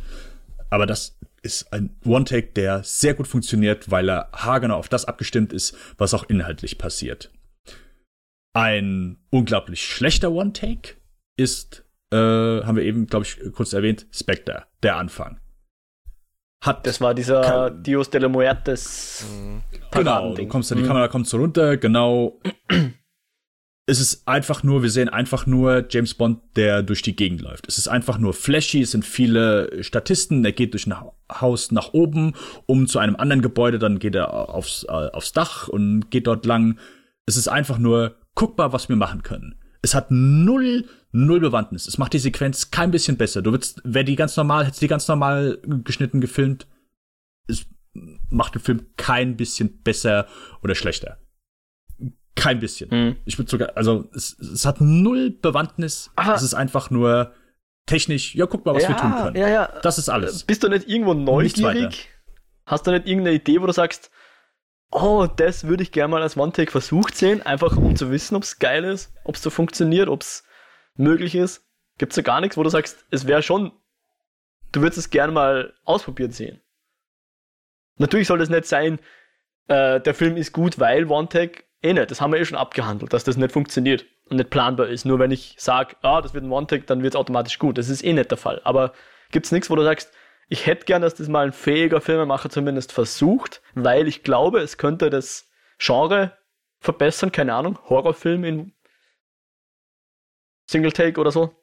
Aber 0.72 0.88
das 0.88 1.16
ist 1.44 1.72
ein 1.72 1.96
One-Take, 2.04 2.48
der 2.56 2.84
sehr 2.84 3.14
gut 3.14 3.28
funktioniert, 3.28 3.92
weil 3.92 4.10
er 4.10 4.30
haargenau 4.34 4.78
auf 4.78 4.90
das 4.90 5.06
abgestimmt 5.06 5.54
ist, 5.54 5.76
was 6.00 6.16
auch 6.16 6.24
inhaltlich 6.28 6.80
passiert. 6.80 7.30
Ein 8.54 9.18
unglaublich 9.32 9.84
schlechter 9.84 10.32
One-Take 10.32 10.96
ist, 11.38 11.84
äh, 12.12 12.16
haben 12.18 12.76
wir 12.76 12.84
eben, 12.84 13.08
glaube 13.08 13.26
ich, 13.26 13.40
kurz 13.54 13.74
erwähnt, 13.74 14.06
Spectre, 14.12 14.66
der 14.84 14.98
Anfang. 14.98 15.40
Hat 16.64 16.88
das 16.88 17.02
war 17.02 17.14
dieser 17.14 17.42
kann, 17.42 17.84
Dios 17.84 18.10
de 18.10 18.22
la 18.22 18.30
Muertes. 18.30 19.26
Mhm. 19.30 19.64
Genau, 19.92 20.34
du 20.34 20.48
kommst 20.48 20.72
da, 20.72 20.76
die 20.76 20.84
mhm. 20.84 20.88
Kamera 20.88 21.08
kommt 21.10 21.28
so 21.28 21.38
runter, 21.38 21.76
genau. 21.78 22.40
es 23.86 24.00
ist 24.00 24.28
einfach 24.28 24.64
nur, 24.64 24.82
wir 24.82 24.90
sehen 24.90 25.10
einfach 25.10 25.46
nur 25.46 25.86
James 25.90 26.14
Bond, 26.14 26.40
der 26.56 26.84
durch 26.84 27.02
die 27.02 27.18
Gegend 27.18 27.42
läuft. 27.42 27.68
Es 27.68 27.78
ist 27.78 27.90
einfach 27.90 28.18
nur 28.18 28.34
flashy, 28.34 28.82
es 28.82 28.92
sind 28.92 29.04
viele 29.04 29.84
Statisten, 29.84 30.46
er 30.46 30.54
geht 30.54 30.74
durch 30.74 30.88
ein 30.88 30.96
Haus 31.30 31.72
nach 31.72 31.94
oben, 31.94 32.34
um 32.66 32.88
zu 32.88 33.00
einem 33.00 33.18
anderen 33.18 33.42
Gebäude, 33.42 33.78
dann 33.78 34.00
geht 34.00 34.16
er 34.16 34.50
aufs, 34.50 34.86
äh, 34.86 34.92
aufs 34.92 35.34
Dach 35.34 35.68
und 35.68 36.12
geht 36.12 36.28
dort 36.28 36.46
lang. 36.46 36.80
Es 37.26 37.36
ist 37.36 37.50
einfach 37.50 37.78
nur 37.78 38.16
guck 38.36 38.58
mal, 38.58 38.74
was 38.74 38.90
wir 38.90 38.96
machen 38.96 39.24
können. 39.24 39.56
Es 39.82 39.94
hat 39.94 40.08
null, 40.10 40.86
null 41.12 41.40
Bewandtnis. 41.40 41.88
Es 41.88 41.98
macht 41.98 42.14
die 42.14 42.20
Sequenz 42.20 42.72
kein 42.72 42.92
bisschen 42.92 43.18
besser. 43.18 43.42
Du 43.42 43.52
würdest, 43.52 43.82
wer 43.84 44.04
die 44.04 44.16
ganz 44.16 44.36
normal, 44.38 44.66
hättest 44.66 44.82
die 44.82 44.88
ganz 44.88 45.08
normal 45.08 45.60
geschnitten, 45.84 46.22
gefilmt, 46.22 46.68
es 47.48 47.66
macht 48.30 48.56
den 48.56 48.62
Film 48.62 48.88
kein 48.98 49.36
bisschen 49.36 49.82
besser 49.82 50.28
oder 50.62 50.76
schlechter. 50.76 51.20
Kein 52.36 52.60
bisschen. 52.60 52.90
Mhm. 52.90 53.16
Ich 53.26 53.38
würde 53.38 53.52
sogar, 53.52 53.76
also 53.76 54.10
es, 54.16 54.40
es, 54.40 54.66
hat 54.66 54.82
null 54.82 55.30
Bewandtnis. 55.30 56.12
Aha. 56.16 56.34
Es 56.34 56.42
ist 56.42 56.54
einfach 56.54 56.90
nur 56.90 57.34
technisch, 57.86 58.34
ja, 58.36 58.46
guck 58.46 58.66
mal, 58.66 58.74
was 58.74 58.84
ja, 58.84 58.90
wir 58.90 58.98
tun 58.98 59.12
können. 59.12 59.36
Ja, 59.36 59.50
ja. 59.50 59.70
Das 59.84 59.98
ist 59.98 60.10
alles. 60.10 60.44
Bist 60.44 60.64
du 60.64 60.70
nicht 60.70 60.88
irgendwo 60.88 61.14
neugierig? 61.14 62.10
Hast 62.66 62.88
du 62.88 62.92
nicht 62.92 63.06
irgendeine 63.06 63.36
Idee, 63.36 63.62
wo 63.62 63.68
du 63.68 63.74
sagst, 63.74 64.10
oh, 64.94 65.28
das 65.28 65.68
würde 65.68 65.84
ich 65.84 65.92
gerne 65.92 66.12
mal 66.12 66.22
als 66.22 66.38
One-Take 66.38 66.72
versucht 66.72 67.16
sehen, 67.18 67.42
einfach 67.42 67.76
um 67.78 67.96
zu 67.96 68.12
wissen, 68.12 68.36
ob 68.36 68.44
es 68.44 68.60
geil 68.60 68.84
ist, 68.84 69.12
ob 69.24 69.36
es 69.36 69.42
so 69.42 69.50
funktioniert, 69.50 70.08
ob 70.08 70.22
es 70.22 70.44
möglich 70.96 71.36
ist. 71.36 71.66
Gibt 71.98 72.12
es 72.12 72.16
da 72.16 72.22
gar 72.22 72.42
nichts, 72.42 72.58
wo 72.58 72.64
du 72.64 72.70
sagst, 72.70 73.06
es 73.12 73.28
wäre 73.28 73.44
schon, 73.44 73.72
du 74.72 74.82
würdest 74.82 74.98
es 74.98 75.10
gerne 75.10 75.34
mal 75.34 75.74
ausprobiert 75.84 76.34
sehen. 76.34 76.62
Natürlich 77.98 78.28
soll 78.28 78.42
es 78.42 78.50
nicht 78.50 78.66
sein, 78.66 79.00
äh, 79.68 80.00
der 80.00 80.14
Film 80.14 80.38
ist 80.38 80.54
gut, 80.54 80.80
weil 80.80 81.06
One-Take, 81.10 81.64
eh 81.82 81.94
nicht, 81.94 82.12
das 82.12 82.22
haben 82.22 82.34
wir 82.34 82.40
eh 82.40 82.46
schon 82.46 82.58
abgehandelt, 82.58 83.14
dass 83.14 83.24
das 83.24 83.38
nicht 83.38 83.52
funktioniert 83.52 84.06
und 84.30 84.38
nicht 84.38 84.50
planbar 84.50 84.88
ist. 84.88 85.06
Nur 85.06 85.20
wenn 85.20 85.32
ich 85.32 85.56
sage, 85.58 85.96
ah, 86.02 86.22
das 86.22 86.34
wird 86.34 86.44
ein 86.44 86.52
One-Take, 86.52 86.86
dann 86.86 87.04
wird 87.04 87.14
es 87.14 87.20
automatisch 87.20 87.60
gut. 87.60 87.78
Das 87.78 87.90
ist 87.90 88.04
eh 88.04 88.14
nicht 88.14 88.32
der 88.32 88.38
Fall. 88.38 88.62
Aber 88.64 88.94
gibt 89.32 89.46
es 89.46 89.52
nichts, 89.52 89.70
wo 89.70 89.76
du 89.76 89.84
sagst, 89.84 90.12
ich 90.54 90.68
hätte 90.68 90.86
gern, 90.86 91.02
dass 91.02 91.16
das 91.16 91.30
mal 91.30 91.48
ein 91.48 91.52
fähiger 91.52 92.00
Filmemacher 92.00 92.48
zumindest 92.48 92.92
versucht, 92.92 93.64
weil 93.74 94.08
ich 94.08 94.22
glaube, 94.22 94.60
es 94.60 94.78
könnte 94.78 95.10
das 95.10 95.50
Genre 95.80 96.38
verbessern, 96.80 97.32
keine 97.32 97.56
Ahnung, 97.56 97.80
Horrorfilm 97.90 98.44
in 98.44 98.74
Single 100.70 100.92
Take 100.92 101.20
oder 101.20 101.32
so. 101.32 101.56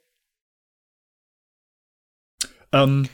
Ähm, 2.72 3.08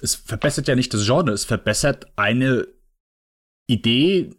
es 0.00 0.14
verbessert 0.14 0.66
ja 0.66 0.74
nicht 0.74 0.94
das 0.94 1.04
Genre, 1.04 1.32
es 1.32 1.44
verbessert 1.44 2.10
eine 2.16 2.66
Idee 3.66 4.34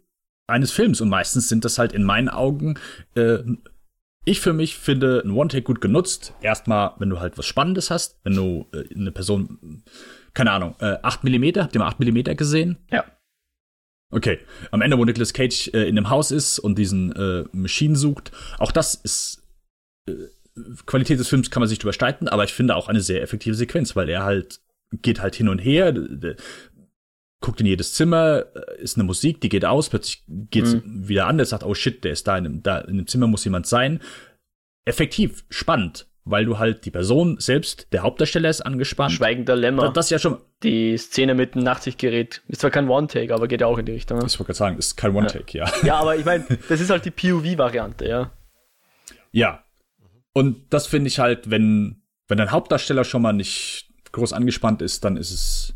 eines 0.48 0.72
Films 0.72 1.00
und 1.00 1.10
meistens 1.10 1.48
sind 1.48 1.64
das 1.64 1.78
halt 1.78 1.92
in 1.92 2.02
meinen 2.02 2.28
Augen 2.28 2.76
äh, 3.14 3.38
ich 4.26 4.40
für 4.40 4.52
mich 4.52 4.76
finde 4.76 5.22
ein 5.24 5.30
One-Take 5.30 5.62
gut 5.62 5.80
genutzt. 5.80 6.34
Erstmal, 6.42 6.92
wenn 6.98 7.08
du 7.08 7.20
halt 7.20 7.38
was 7.38 7.46
Spannendes 7.46 7.90
hast, 7.90 8.20
wenn 8.24 8.34
du 8.34 8.66
äh, 8.74 8.92
eine 8.94 9.12
Person, 9.12 9.84
keine 10.34 10.50
Ahnung, 10.50 10.74
äh, 10.80 10.96
8 11.02 11.24
mm, 11.24 11.60
habt 11.60 11.74
ihr 11.74 11.78
mal 11.78 11.88
8 11.88 12.00
mm 12.00 12.36
gesehen? 12.36 12.76
Ja. 12.90 13.04
Okay, 14.10 14.40
am 14.72 14.82
Ende, 14.82 14.98
wo 14.98 15.04
Nicolas 15.04 15.32
Cage 15.32 15.68
äh, 15.68 15.88
in 15.88 15.96
einem 15.96 16.10
Haus 16.10 16.30
ist 16.32 16.58
und 16.58 16.76
diesen 16.76 17.14
äh, 17.14 17.44
Maschinen 17.52 17.96
sucht, 17.96 18.32
auch 18.58 18.72
das 18.72 18.94
ist 18.94 19.42
äh, 20.08 20.12
Qualität 20.86 21.20
des 21.20 21.28
Films 21.28 21.50
kann 21.50 21.60
man 21.60 21.68
sich 21.68 21.82
überstreiten, 21.82 22.28
aber 22.28 22.44
ich 22.44 22.52
finde 22.52 22.76
auch 22.76 22.88
eine 22.88 23.00
sehr 23.00 23.22
effektive 23.22 23.54
Sequenz, 23.54 23.94
weil 23.94 24.08
er 24.08 24.24
halt 24.24 24.60
geht 25.02 25.20
halt 25.20 25.34
hin 25.34 25.48
und 25.48 25.58
her, 25.58 25.92
guckt 27.40 27.60
in 27.60 27.66
jedes 27.66 27.94
Zimmer, 27.94 28.44
äh, 28.54 28.82
ist 28.82 28.96
eine 28.96 29.04
Musik, 29.04 29.40
die 29.40 29.48
geht 29.48 29.64
aus, 29.64 29.88
plötzlich 29.88 30.24
geht's 30.26 30.74
mhm. 30.74 31.08
wieder 31.08 31.26
an, 31.26 31.36
der 31.36 31.46
sagt, 31.46 31.64
oh 31.64 31.74
shit, 31.74 32.02
der 32.04 32.12
ist 32.12 32.26
da 32.26 32.36
in, 32.38 32.46
einem, 32.46 32.62
da 32.62 32.78
in 32.78 32.96
dem 32.96 33.06
Zimmer 33.06 33.26
muss 33.26 33.44
jemand 33.44 33.66
sein. 33.66 34.00
Effektiv, 34.84 35.44
spannend, 35.50 36.06
weil 36.24 36.44
du 36.44 36.58
halt 36.58 36.84
die 36.84 36.90
Person 36.90 37.38
selbst, 37.38 37.88
der 37.92 38.02
Hauptdarsteller 38.02 38.48
ist 38.48 38.60
angespannt. 38.62 39.12
Schweigender 39.12 39.56
Lämmer. 39.56 39.84
Das, 39.86 39.94
das 39.94 40.10
ja 40.10 40.18
schon. 40.18 40.38
Die 40.62 40.96
Szene 40.96 41.34
mit 41.34 41.54
dem 41.54 41.62
Nachtsichtgerät 41.62 42.42
ist 42.48 42.62
zwar 42.62 42.70
kein 42.70 42.88
One-Take, 42.88 43.34
aber 43.34 43.48
geht 43.48 43.60
ja 43.60 43.66
auch 43.66 43.78
in 43.78 43.86
die 43.86 43.92
Richtung. 43.92 44.18
Ne? 44.18 44.24
Ich 44.26 44.38
wollte 44.38 44.48
gerade 44.48 44.58
sagen, 44.58 44.78
ist 44.78 44.96
kein 44.96 45.14
One-Take, 45.14 45.58
ja. 45.58 45.66
ja. 45.66 45.86
Ja, 45.86 45.96
aber 45.96 46.16
ich 46.16 46.24
meine, 46.24 46.44
das 46.68 46.80
ist 46.80 46.90
halt 46.90 47.04
die 47.04 47.10
POV-Variante, 47.10 48.08
ja. 48.08 48.32
Ja. 49.32 49.64
Und 50.32 50.72
das 50.72 50.86
finde 50.86 51.08
ich 51.08 51.18
halt, 51.18 51.50
wenn, 51.50 52.02
wenn 52.28 52.38
dein 52.38 52.50
Hauptdarsteller 52.50 53.04
schon 53.04 53.22
mal 53.22 53.32
nicht 53.32 53.90
groß 54.12 54.32
angespannt 54.32 54.82
ist, 54.82 55.04
dann 55.04 55.16
ist 55.16 55.30
es 55.30 55.74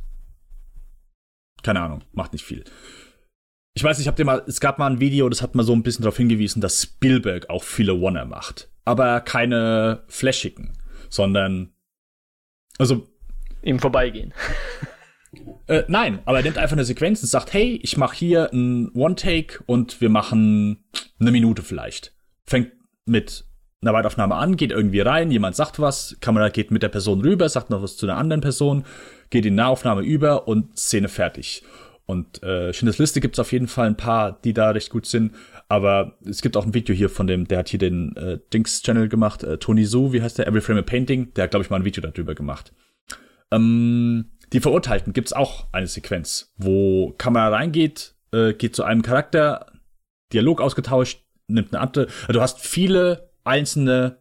keine 1.62 1.80
Ahnung, 1.80 2.02
macht 2.12 2.32
nicht 2.32 2.44
viel. 2.44 2.64
Ich 3.74 3.84
weiß 3.84 3.98
nicht, 3.98 4.08
habt 4.08 4.18
ihr 4.18 4.24
mal, 4.24 4.42
es 4.46 4.60
gab 4.60 4.78
mal 4.78 4.90
ein 4.90 5.00
Video, 5.00 5.28
das 5.28 5.42
hat 5.42 5.54
mal 5.54 5.62
so 5.62 5.72
ein 5.72 5.82
bisschen 5.82 6.02
darauf 6.02 6.16
hingewiesen, 6.16 6.60
dass 6.60 6.82
Spielberg 6.82 7.48
auch 7.50 7.62
viele 7.62 8.00
Warner 8.00 8.24
macht. 8.24 8.68
Aber 8.84 9.20
keine 9.20 10.02
flashigen, 10.08 10.72
sondern, 11.08 11.72
also. 12.78 13.08
Im 13.62 13.78
Vorbeigehen. 13.78 14.32
Äh, 15.68 15.84
nein, 15.86 16.20
aber 16.24 16.38
er 16.38 16.42
nimmt 16.42 16.58
einfach 16.58 16.74
eine 16.74 16.84
Sequenz 16.84 17.22
und 17.22 17.28
sagt, 17.28 17.52
hey, 17.52 17.78
ich 17.82 17.96
mache 17.96 18.16
hier 18.16 18.50
ein 18.52 18.90
One-Take 18.92 19.62
und 19.66 20.00
wir 20.00 20.08
machen 20.08 20.84
eine 21.20 21.30
Minute 21.30 21.62
vielleicht. 21.62 22.16
Fängt 22.46 22.72
mit 23.04 23.44
einer 23.82 23.94
Weitaufnahme 23.94 24.34
an, 24.34 24.56
geht 24.56 24.72
irgendwie 24.72 25.00
rein, 25.00 25.30
jemand 25.30 25.56
sagt 25.56 25.80
was, 25.80 26.16
Kamera 26.20 26.50
geht 26.50 26.70
mit 26.70 26.82
der 26.82 26.88
Person 26.88 27.22
rüber, 27.22 27.48
sagt 27.48 27.70
noch 27.70 27.82
was 27.82 27.96
zu 27.96 28.06
einer 28.06 28.18
anderen 28.18 28.42
Person, 28.42 28.84
geht 29.30 29.46
in 29.46 29.54
Nahaufnahme 29.54 30.02
über 30.02 30.46
und 30.46 30.78
Szene 30.78 31.08
fertig. 31.08 31.62
Und 32.04 32.42
äh, 32.42 32.72
Schindlers 32.74 32.98
Liste 32.98 33.20
gibt's 33.20 33.38
auf 33.38 33.52
jeden 33.52 33.68
Fall 33.68 33.86
ein 33.86 33.96
paar, 33.96 34.38
die 34.42 34.52
da 34.52 34.70
recht 34.70 34.90
gut 34.90 35.06
sind. 35.06 35.32
Aber 35.68 36.16
es 36.28 36.42
gibt 36.42 36.56
auch 36.56 36.66
ein 36.66 36.74
Video 36.74 36.92
hier 36.92 37.08
von 37.08 37.28
dem, 37.28 37.46
der 37.46 37.58
hat 37.58 37.68
hier 37.68 37.78
den 37.78 38.16
äh, 38.16 38.40
Dings-Channel 38.52 39.08
gemacht, 39.08 39.44
äh, 39.44 39.58
Tony 39.58 39.84
Su, 39.84 40.12
wie 40.12 40.20
heißt 40.20 40.38
der? 40.38 40.48
Every 40.48 40.60
Frame 40.60 40.78
a 40.78 40.82
Painting. 40.82 41.32
Der 41.34 41.44
hat, 41.44 41.52
glaube 41.52 41.62
ich, 41.62 41.70
mal 41.70 41.76
ein 41.76 41.84
Video 41.84 42.02
darüber 42.02 42.34
gemacht. 42.34 42.72
Ähm, 43.52 44.32
die 44.52 44.58
Verurteilten 44.58 45.12
gibt's 45.12 45.32
auch 45.32 45.68
eine 45.72 45.86
Sequenz, 45.86 46.52
wo 46.56 47.14
Kamera 47.16 47.48
reingeht, 47.50 48.14
äh, 48.32 48.54
geht 48.54 48.74
zu 48.74 48.82
einem 48.82 49.02
Charakter, 49.02 49.66
Dialog 50.32 50.60
ausgetauscht, 50.60 51.22
nimmt 51.46 51.72
eine 51.72 51.80
andere. 51.80 52.08
Also 52.22 52.32
du 52.32 52.40
hast 52.40 52.58
viele 52.58 53.29
einzelne 53.44 54.18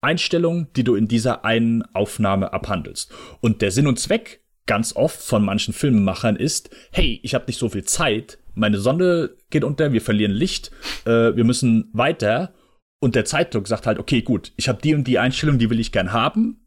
Einstellungen, 0.00 0.68
die 0.76 0.84
du 0.84 0.94
in 0.94 1.08
dieser 1.08 1.44
einen 1.44 1.82
Aufnahme 1.94 2.52
abhandelst. 2.52 3.12
Und 3.40 3.62
der 3.62 3.70
Sinn 3.70 3.86
und 3.86 3.98
Zweck 3.98 4.42
ganz 4.66 4.94
oft 4.96 5.20
von 5.20 5.44
manchen 5.44 5.74
Filmemachern 5.74 6.36
ist, 6.36 6.70
hey, 6.90 7.20
ich 7.22 7.34
habe 7.34 7.46
nicht 7.46 7.58
so 7.58 7.68
viel 7.68 7.84
Zeit, 7.84 8.38
meine 8.54 8.78
Sonne 8.78 9.30
geht 9.50 9.64
unter, 9.64 9.92
wir 9.92 10.00
verlieren 10.00 10.32
Licht, 10.32 10.70
äh, 11.04 11.34
wir 11.34 11.44
müssen 11.44 11.90
weiter. 11.92 12.54
Und 13.00 13.14
der 13.14 13.24
Zeitdruck 13.24 13.68
sagt 13.68 13.86
halt, 13.86 13.98
okay, 13.98 14.22
gut, 14.22 14.52
ich 14.56 14.68
habe 14.68 14.80
die 14.80 14.94
und 14.94 15.04
die 15.06 15.18
Einstellung, 15.18 15.58
die 15.58 15.68
will 15.68 15.80
ich 15.80 15.92
gern 15.92 16.12
haben, 16.12 16.64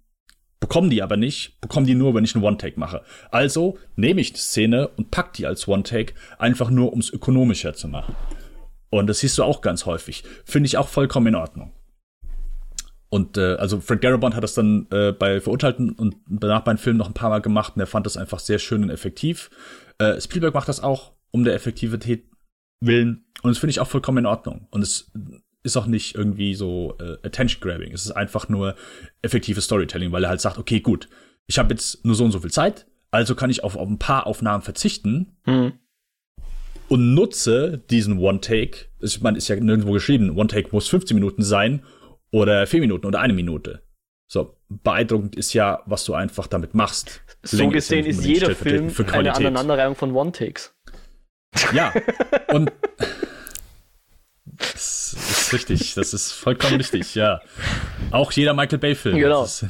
bekommen 0.60 0.90
die 0.90 1.02
aber 1.02 1.18
nicht, 1.18 1.60
bekommen 1.62 1.88
die 1.88 1.96
nur, 1.96 2.14
wenn 2.14 2.24
ich 2.24 2.36
einen 2.36 2.44
One-Take 2.44 2.80
mache. 2.80 3.04
Also 3.32 3.80
nehme 3.96 4.22
ich 4.22 4.34
die 4.34 4.40
Szene 4.40 4.90
und 4.90 5.10
pack 5.10 5.34
die 5.34 5.48
als 5.48 5.68
One-Take, 5.68 6.14
einfach 6.38 6.70
nur, 6.70 6.94
um 6.94 7.00
es 7.00 7.12
ökonomischer 7.12 7.74
zu 7.74 7.88
machen. 7.88 8.16
Und 8.90 9.08
das 9.08 9.20
siehst 9.20 9.38
du 9.38 9.44
auch 9.44 9.62
ganz 9.62 9.86
häufig. 9.86 10.24
Finde 10.46 10.68
ich 10.68 10.78
auch 10.78 10.88
vollkommen 10.88 11.28
in 11.28 11.36
Ordnung. 11.36 11.72
Und 13.10 13.38
äh, 13.38 13.56
also 13.56 13.80
Frank 13.80 14.02
Darabont 14.02 14.36
hat 14.36 14.44
das 14.44 14.54
dann 14.54 14.88
äh, 14.92 15.14
bei 15.14 15.40
Verurteilten 15.40 15.92
und 15.92 16.18
danach 16.28 16.62
beim 16.62 16.78
Film 16.78 16.98
noch 16.98 17.08
ein 17.08 17.14
paar 17.14 17.30
Mal 17.30 17.42
gemacht 17.42 17.74
und 17.76 17.80
er 17.80 17.88
fand 17.88 18.06
das 18.06 18.18
einfach 18.18 18.40
sehr 18.40 18.60
schön 18.60 18.84
und 18.84 18.90
effektiv. 18.90 19.50
Äh, 19.98 20.20
Spielberg 20.20 20.54
macht 20.54 20.68
das 20.68 20.84
auch 20.84 21.14
um 21.32 21.44
der 21.44 21.54
Effektivität 21.54 22.26
willen 22.82 23.26
und 23.44 23.52
das 23.52 23.60
finde 23.60 23.72
ich 23.72 23.80
auch 23.80 23.88
vollkommen 23.88 24.20
in 24.20 24.26
Ordnung. 24.26 24.68
Und 24.72 24.82
es 24.82 25.10
ist 25.64 25.78
auch 25.78 25.86
nicht 25.86 26.16
irgendwie 26.16 26.54
so 26.54 26.96
äh, 27.00 27.14
Attention 27.26 27.62
Grabbing. 27.62 27.94
Es 27.94 28.06
ist 28.06 28.12
einfach 28.12 28.50
nur 28.50 28.76
effektives 29.22 29.66
Storytelling, 29.66 30.12
weil 30.12 30.24
er 30.24 30.30
halt 30.30 30.42
sagt, 30.42 30.58
okay, 30.58 30.82
gut, 30.82 31.08
ich 31.48 31.60
habe 31.60 31.74
jetzt 31.74 32.04
nur 32.06 32.16
so 32.16 32.26
und 32.26 32.32
so 32.32 32.40
viel 32.40 32.52
Zeit, 32.52 32.88
also 33.12 33.36
kann 33.36 33.50
ich 33.50 33.64
auf, 33.64 33.78
auf 33.78 33.88
ein 33.88 34.00
paar 34.00 34.28
Aufnahmen 34.28 34.64
verzichten 34.64 35.38
mhm. 35.46 35.74
und 36.90 37.14
nutze 37.14 37.82
diesen 37.90 38.20
One-Take. 38.20 38.88
Ich 39.00 39.22
meine, 39.22 39.38
ist 39.38 39.48
ja 39.48 39.56
nirgendwo 39.56 39.94
geschrieben, 39.94 40.38
One-Take 40.38 40.70
muss 40.74 40.90
15 40.90 41.16
Minuten 41.16 41.44
sein 41.44 41.84
oder 42.32 42.68
4 42.68 42.80
Minuten 42.82 43.06
oder 43.06 43.20
eine 43.20 43.34
Minute. 43.34 43.84
So, 44.30 44.58
beeindruckend 44.68 45.36
ist 45.36 45.54
ja, 45.54 45.82
was 45.86 46.04
du 46.04 46.14
einfach 46.14 46.48
damit 46.48 46.74
machst. 46.74 47.22
So 47.44 47.58
Länge 47.58 47.74
gesehen 47.74 48.06
ist, 48.06 48.20
ist 48.20 48.26
jeder 48.26 48.54
Film 48.56 48.94
eine 49.14 49.34
Aneinanderreihung 49.34 49.96
von 49.96 50.14
One-Takes. 50.14 50.76
Ja, 51.74 51.94
und 52.54 52.72
das 54.58 55.14
ist 55.14 55.54
richtig, 55.54 55.94
das 55.94 56.14
ist 56.14 56.34
vollkommen 56.34 56.76
richtig, 56.76 57.16
ja. 57.16 57.42
Auch 58.12 58.32
jeder 58.34 58.54
Michael 58.54 58.80
Bay-Film. 58.80 59.18
Genau. 59.18 59.46
Ist, 59.46 59.66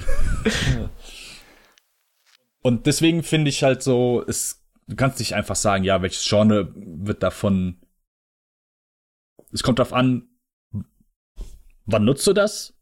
und 2.62 2.86
deswegen 2.86 3.24
finde 3.24 3.50
ich 3.50 3.64
halt 3.64 3.84
so, 3.84 4.24
es, 4.28 4.66
du 4.88 4.96
kannst 4.96 5.20
nicht 5.20 5.36
einfach 5.36 5.56
sagen, 5.56 5.84
ja, 5.84 6.02
welches 6.02 6.28
Genre 6.28 6.74
wird 6.76 7.22
davon. 7.24 7.80
Es 9.54 9.64
kommt 9.64 9.80
darauf 9.80 9.94
an, 9.94 10.28
wann 11.88 12.06
nutzt 12.06 12.28
du 12.28 12.34
das 12.34 12.74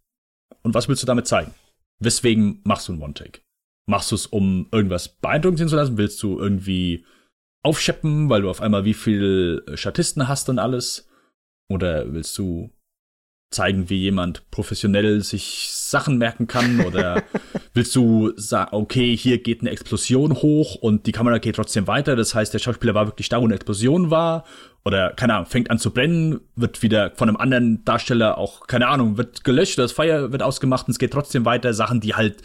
und 0.63 0.73
was 0.73 0.87
willst 0.87 1.03
du 1.03 1.07
damit 1.07 1.27
zeigen? 1.27 1.53
Weswegen 1.99 2.59
machst 2.65 2.89
du 2.89 2.93
ein 2.93 3.01
One-Take? 3.01 3.41
Machst 3.87 4.11
du 4.11 4.15
es, 4.15 4.25
um 4.25 4.67
irgendwas 4.71 5.07
beeindruckend 5.07 5.59
sehen 5.59 5.69
zu 5.69 5.75
lassen? 5.75 5.97
Willst 5.97 6.21
du 6.21 6.39
irgendwie 6.39 7.05
aufscheppen, 7.63 8.29
weil 8.29 8.41
du 8.41 8.49
auf 8.49 8.61
einmal 8.61 8.83
wie 8.83 8.93
viel 8.93 9.63
Statisten 9.75 10.27
hast 10.27 10.49
und 10.49 10.59
alles? 10.59 11.07
Oder 11.69 12.11
willst 12.13 12.37
du 12.37 12.71
zeigen, 13.51 13.89
wie 13.89 13.97
jemand 13.97 14.49
professionell 14.51 15.21
sich 15.21 15.69
Sachen 15.71 16.17
merken 16.17 16.47
kann? 16.47 16.81
Oder 16.81 17.23
willst 17.73 17.95
du 17.95 18.33
sagen, 18.35 18.75
okay, 18.75 19.15
hier 19.15 19.41
geht 19.41 19.61
eine 19.61 19.69
Explosion 19.69 20.33
hoch 20.33 20.75
und 20.75 21.07
die 21.07 21.11
Kamera 21.11 21.37
geht 21.37 21.55
trotzdem 21.55 21.87
weiter? 21.87 22.15
Das 22.15 22.35
heißt, 22.35 22.53
der 22.53 22.59
Schauspieler 22.59 22.93
war 22.93 23.07
wirklich 23.07 23.29
da, 23.29 23.39
wo 23.39 23.45
eine 23.45 23.55
Explosion 23.55 24.09
war? 24.09 24.45
Oder, 24.83 25.11
keine 25.11 25.33
Ahnung, 25.33 25.47
fängt 25.47 25.71
an 25.71 25.79
zu 25.79 25.91
brennen, 25.91 26.41
wird 26.55 26.83
wieder 26.83 27.11
von 27.15 27.27
einem 27.27 27.37
anderen 27.37 27.83
Darsteller 27.85 28.37
auch, 28.37 28.67
keine 28.67 28.87
Ahnung, 28.87 29.17
wird 29.17 29.43
gelöscht, 29.43 29.79
das 29.79 29.91
Feuer 29.91 30.31
wird 30.31 30.43
ausgemacht 30.43 30.87
und 30.87 30.91
es 30.91 30.99
geht 30.99 31.11
trotzdem 31.11 31.45
weiter. 31.45 31.73
Sachen, 31.73 32.01
die 32.01 32.13
halt 32.13 32.43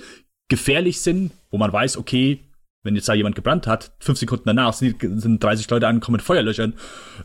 gefährlich 0.48 1.00
sind, 1.00 1.32
wo 1.50 1.58
man 1.58 1.72
weiß, 1.72 1.98
okay, 1.98 2.40
wenn 2.82 2.94
jetzt 2.94 3.08
da 3.08 3.14
jemand 3.14 3.36
gebrannt 3.36 3.66
hat, 3.66 3.92
fünf 4.00 4.18
Sekunden 4.18 4.44
danach 4.46 4.72
sind, 4.72 4.96
sind 5.00 5.42
30 5.42 5.68
Leute 5.68 5.86
angekommen 5.86 6.16
mit 6.16 6.22
Feuerlöchern 6.22 6.74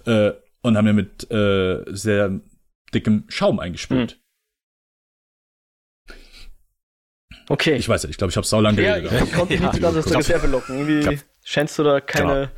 äh, 0.05 0.31
und 0.61 0.75
haben 0.75 0.87
ja 0.87 0.93
mit 0.93 1.31
äh, 1.31 1.83
sehr 1.93 2.41
dickem 2.95 3.25
Schaum 3.27 3.59
eingespült. 3.59 4.13
Hm. 4.13 4.19
Okay. 7.47 7.75
Ich 7.75 7.87
weiß 7.87 8.03
nicht, 8.03 8.11
ich 8.11 8.17
glaube, 8.17 8.31
ich 8.31 8.37
habe 8.37 8.47
saulang 8.47 8.75
ja, 8.77 8.97
geredet. 8.99 9.27
Ich 9.27 9.33
konnte 9.33 9.53
ja, 9.53 9.71
nicht 9.71 9.81
ganz 9.81 9.97
aus 9.97 10.05
der 10.05 10.17
Reserve 10.17 10.47
locken. 10.47 10.77
Irgendwie 10.79 11.15
ja. 11.15 11.21
scheinst 11.43 11.77
du 11.77 11.83
da 11.83 12.01
keine, 12.01 12.33
genau. 12.33 12.51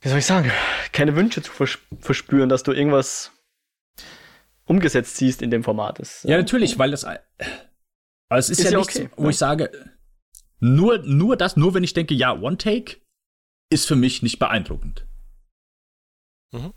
wie 0.00 0.08
soll 0.08 0.18
ich 0.18 0.26
sagen, 0.26 0.50
keine 0.92 1.14
Wünsche 1.14 1.42
zu 1.42 1.52
vers 1.52 1.78
verspüren, 2.00 2.48
dass 2.48 2.64
du 2.64 2.72
irgendwas 2.72 3.32
umgesetzt 4.64 5.16
siehst 5.16 5.40
in 5.40 5.50
dem 5.50 5.62
Format. 5.62 6.00
Das, 6.00 6.24
ja, 6.24 6.36
natürlich, 6.36 6.78
weil 6.78 6.90
das, 6.90 7.04
aber 7.04 7.20
es 8.30 8.50
ist, 8.50 8.58
ist 8.58 8.64
ja, 8.66 8.72
ja 8.72 8.78
nichts, 8.78 8.96
okay, 8.96 9.10
wo 9.16 9.28
ich 9.28 9.38
sage, 9.38 9.70
nur, 10.60 10.98
nur 10.98 11.36
das, 11.36 11.56
nur 11.56 11.74
wenn 11.74 11.84
ich 11.84 11.94
denke, 11.94 12.14
ja, 12.14 12.32
One 12.32 12.58
Take 12.58 12.96
ist 13.70 13.86
für 13.86 13.96
mich 13.96 14.22
nicht 14.22 14.38
beeindruckend. 14.38 15.06
Mhm. 16.52 16.72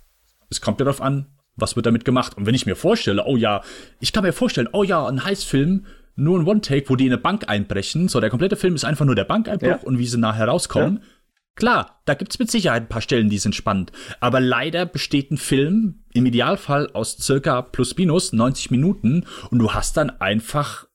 Es 0.50 0.62
kommt 0.62 0.80
ja 0.80 0.86
darauf 0.86 1.02
an, 1.02 1.38
was 1.62 1.76
wird 1.76 1.86
damit 1.86 2.06
gemacht. 2.06 2.36
Und 2.38 2.46
wenn 2.46 2.56
ich 2.56 2.66
mir 2.66 2.76
vorstelle, 2.76 3.24
oh 3.26 3.38
ja, 3.38 3.62
ich 4.00 4.12
kann 4.12 4.24
mir 4.24 4.34
vorstellen, 4.34 4.70
oh 4.74 4.84
ja, 4.84 5.08
ein 5.08 5.24
Heißfilm, 5.24 5.86
nur 6.16 6.40
ein 6.40 6.48
One-Take, 6.48 6.90
wo 6.90 6.96
die 6.96 7.06
in 7.06 7.14
eine 7.14 7.22
Bank 7.22 7.48
einbrechen. 7.48 8.08
So, 8.08 8.20
der 8.20 8.30
komplette 8.30 8.56
Film 8.56 8.76
ist 8.76 8.84
einfach 8.84 9.06
nur 9.06 9.16
der 9.16 9.26
Bankeinbruch 9.26 9.68
ja. 9.68 9.80
und 9.84 9.98
wie 9.98 10.08
sie 10.08 10.18
nachher 10.18 10.48
rauskommen. 10.48 10.98
Ja. 10.98 11.08
Klar, 11.56 12.02
da 12.06 12.14
gibt's 12.14 12.40
mit 12.40 12.50
Sicherheit 12.50 12.84
ein 12.84 12.90
paar 12.90 13.02
Stellen, 13.02 13.30
die 13.30 13.38
sind 13.38 13.56
spannend. 13.56 13.92
Aber 14.20 14.40
leider 14.40 14.86
besteht 14.86 15.32
ein 15.32 15.38
Film 15.38 16.04
im 16.14 16.26
Idealfall 16.26 16.90
aus 16.94 17.18
circa 17.18 17.62
plus 17.62 17.98
minus 17.98 18.34
90 18.34 18.72
Minuten 18.72 19.26
und 19.50 19.60
du 19.60 19.74
hast 19.74 19.98
dann 19.98 20.10
einfach 20.10 20.88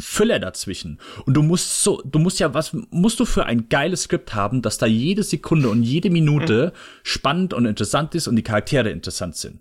Füller 0.00 0.38
dazwischen. 0.38 1.00
Und 1.26 1.34
du 1.34 1.42
musst 1.42 1.82
so, 1.82 2.00
du 2.04 2.20
musst 2.20 2.38
ja, 2.38 2.54
was 2.54 2.72
musst 2.90 3.18
du 3.18 3.24
für 3.24 3.46
ein 3.46 3.68
geiles 3.68 4.04
Skript 4.04 4.34
haben, 4.34 4.62
dass 4.62 4.78
da 4.78 4.86
jede 4.86 5.24
Sekunde 5.24 5.68
und 5.68 5.82
jede 5.82 6.10
Minute 6.10 6.72
mhm. 6.72 6.78
spannend 7.02 7.52
und 7.52 7.66
interessant 7.66 8.14
ist 8.14 8.28
und 8.28 8.36
die 8.36 8.44
Charaktere 8.44 8.90
interessant 8.90 9.36
sind. 9.36 9.60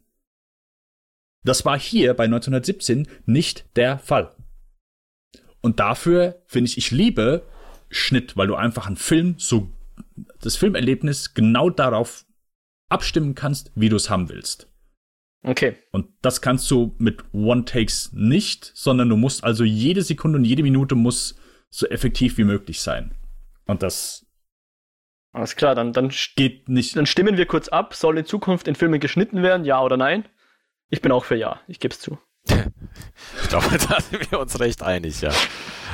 Das 1.43 1.65
war 1.65 1.79
hier 1.79 2.13
bei 2.13 2.25
1917 2.25 3.07
nicht 3.25 3.65
der 3.75 3.99
Fall. 3.99 4.35
Und 5.61 5.79
dafür 5.79 6.41
finde 6.45 6.69
ich, 6.69 6.77
ich 6.77 6.91
liebe 6.91 7.43
Schnitt, 7.89 8.37
weil 8.37 8.47
du 8.47 8.55
einfach 8.55 8.87
einen 8.87 8.95
Film 8.95 9.35
so, 9.37 9.71
das 10.41 10.55
Filmerlebnis 10.55 11.33
genau 11.33 11.69
darauf 11.69 12.25
abstimmen 12.89 13.35
kannst, 13.35 13.71
wie 13.75 13.89
du 13.89 13.95
es 13.95 14.09
haben 14.09 14.29
willst. 14.29 14.69
Okay. 15.43 15.77
Und 15.91 16.07
das 16.21 16.41
kannst 16.41 16.69
du 16.71 16.95
mit 16.97 17.23
One-Takes 17.33 18.11
nicht, 18.13 18.71
sondern 18.75 19.09
du 19.09 19.17
musst 19.17 19.43
also 19.43 19.63
jede 19.63 20.01
Sekunde 20.01 20.39
und 20.39 20.45
jede 20.45 20.63
Minute 20.63 20.95
muss 20.95 21.39
so 21.69 21.87
effektiv 21.87 22.37
wie 22.37 22.43
möglich 22.43 22.81
sein. 22.81 23.13
Und 23.65 23.83
das 23.83 24.25
alles 25.33 25.55
klar, 25.55 25.75
dann, 25.75 25.93
dann 25.93 26.11
geht 26.35 26.67
nicht. 26.67 26.95
Dann 26.95 27.05
stimmen 27.05 27.37
wir 27.37 27.45
kurz 27.45 27.67
ab. 27.67 27.93
Soll 27.93 28.17
in 28.17 28.25
Zukunft 28.25 28.67
in 28.67 28.73
Filmen 28.73 28.99
geschnitten 28.99 29.43
werden, 29.43 29.65
ja 29.65 29.81
oder 29.83 29.95
nein? 29.95 30.25
Ich 30.89 31.01
bin 31.01 31.11
auch 31.11 31.25
für 31.25 31.35
ja, 31.35 31.59
ich 31.67 31.79
gebe 31.79 31.93
es 31.93 31.99
zu. 31.99 32.17
ich 32.49 33.49
glaube, 33.49 33.77
da 33.89 33.99
sind 33.99 34.31
wir 34.31 34.39
uns 34.39 34.59
recht 34.59 34.81
einig, 34.81 35.21
ja. 35.21 35.33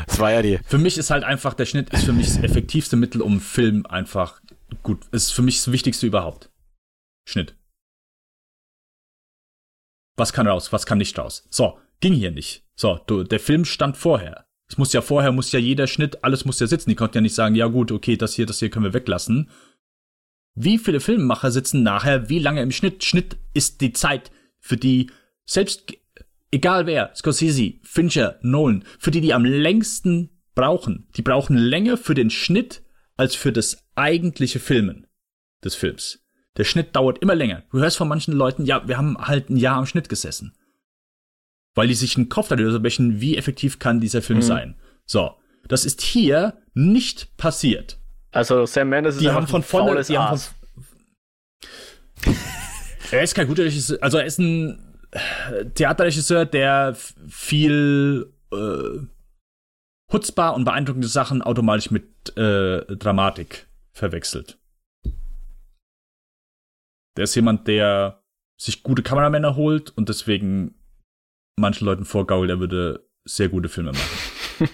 Das 0.05 0.19
war 0.19 0.31
ja 0.31 0.41
die. 0.41 0.59
Für 0.65 0.77
mich 0.77 0.97
ist 0.97 1.09
halt 1.09 1.23
einfach, 1.23 1.53
der 1.53 1.65
Schnitt 1.65 1.89
ist 1.91 2.05
für 2.05 2.13
mich 2.13 2.27
das 2.27 2.37
effektivste 2.37 2.95
Mittel, 2.95 3.21
um 3.21 3.39
Film 3.39 3.85
einfach 3.85 4.41
gut. 4.83 5.07
Ist 5.11 5.31
für 5.31 5.41
mich 5.41 5.57
das 5.57 5.71
Wichtigste 5.71 6.05
überhaupt. 6.05 6.51
Schnitt. 7.27 7.55
Was 10.15 10.33
kann 10.33 10.47
raus, 10.47 10.71
was 10.71 10.85
kann 10.85 10.99
nicht 10.99 11.17
raus? 11.17 11.47
So, 11.49 11.79
ging 11.99 12.13
hier 12.13 12.31
nicht. 12.31 12.63
So, 12.75 12.99
du, 13.07 13.23
der 13.23 13.39
Film 13.39 13.65
stand 13.65 13.97
vorher. 13.97 14.45
Es 14.69 14.77
muss 14.77 14.93
ja 14.93 15.01
vorher, 15.01 15.31
muss 15.31 15.51
ja 15.51 15.59
jeder 15.59 15.87
Schnitt, 15.87 16.23
alles 16.23 16.45
muss 16.45 16.59
ja 16.59 16.67
sitzen. 16.67 16.89
Die 16.89 16.95
konnten 16.95 17.17
ja 17.17 17.21
nicht 17.21 17.35
sagen, 17.35 17.55
ja 17.55 17.67
gut, 17.67 17.91
okay, 17.91 18.17
das 18.17 18.33
hier, 18.33 18.45
das 18.45 18.59
hier 18.59 18.69
können 18.69 18.85
wir 18.85 18.93
weglassen. 18.93 19.49
Wie 20.55 20.77
viele 20.77 20.99
Filmemacher 20.99 21.49
sitzen 21.49 21.81
nachher 21.81 22.29
wie 22.29 22.39
lange 22.39 22.61
im 22.61 22.71
Schnitt? 22.71 23.03
Schnitt 23.03 23.37
ist 23.53 23.81
die 23.81 23.93
Zeit, 23.93 24.31
für 24.63 24.77
die 24.77 25.11
selbst, 25.45 25.93
egal 26.49 26.85
wer, 26.87 27.13
Scorsese, 27.13 27.73
Fincher, 27.83 28.39
Nolan, 28.41 28.85
für 28.97 29.11
die 29.11 29.19
die 29.19 29.33
am 29.33 29.43
längsten 29.43 30.29
brauchen. 30.55 31.09
Die 31.17 31.21
brauchen 31.21 31.57
länger 31.57 31.97
für 31.97 32.13
den 32.13 32.29
Schnitt 32.29 32.81
als 33.17 33.35
für 33.35 33.51
das 33.51 33.83
eigentliche 33.95 34.59
Filmen 34.59 35.05
des 35.63 35.75
Films. 35.75 36.23
Der 36.55 36.63
Schnitt 36.63 36.95
dauert 36.95 37.19
immer 37.19 37.35
länger. 37.35 37.63
Du 37.71 37.79
hörst 37.79 37.97
von 37.97 38.07
manchen 38.07 38.33
Leuten, 38.33 38.65
ja, 38.65 38.87
wir 38.87 38.97
haben 38.97 39.17
halt 39.17 39.49
ein 39.49 39.57
Jahr 39.57 39.77
am 39.77 39.85
Schnitt 39.85 40.07
gesessen. 40.07 40.55
Weil 41.75 41.87
die 41.87 41.95
sich 41.95 42.15
einen 42.15 42.29
Kopf 42.29 42.47
darüber 42.47 42.79
brechen, 42.79 43.19
wie 43.19 43.35
effektiv 43.35 43.79
kann 43.79 43.99
dieser 43.99 44.21
Film 44.21 44.39
mhm. 44.39 44.43
sein. 44.43 44.75
So. 45.05 45.35
Das 45.67 45.85
ist 45.85 46.01
hier 46.01 46.61
nicht 46.73 47.35
passiert. 47.35 47.99
Also 48.31 48.65
Sam 48.65 48.89
Mendes 48.89 49.15
ist 49.15 49.21
die 49.21 49.29
haben 49.29 49.47
von 49.47 49.63
vorne, 49.63 50.01
die 50.03 50.17
haben 50.17 50.37
von, 50.37 52.35
er 53.13 53.23
ist 53.23 53.35
kein 53.35 53.47
guter 53.47 53.63
Regisseur, 53.63 53.97
also 54.01 54.17
er 54.17 54.25
ist 54.25 54.39
ein 54.39 54.97
Theaterregisseur, 55.75 56.45
der 56.45 56.95
viel 57.29 58.33
äh, 58.51 58.99
hutzbar 60.11 60.55
und 60.55 60.65
beeindruckende 60.65 61.07
Sachen 61.07 61.43
automatisch 61.43 61.91
mit 61.91 62.35
äh, 62.37 62.83
Dramatik 62.95 63.67
verwechselt. 63.91 64.57
Der 67.15 67.25
ist 67.25 67.35
jemand, 67.35 67.67
der 67.67 68.23
sich 68.59 68.81
gute 68.81 69.03
Kameramänner 69.03 69.55
holt 69.55 69.95
und 69.95 70.09
deswegen 70.09 70.73
manchen 71.55 71.85
Leuten 71.85 72.05
vorgault, 72.05 72.49
er 72.49 72.59
würde 72.59 73.07
sehr 73.25 73.49
gute 73.49 73.69
Filme 73.69 73.91
machen. 73.91 74.69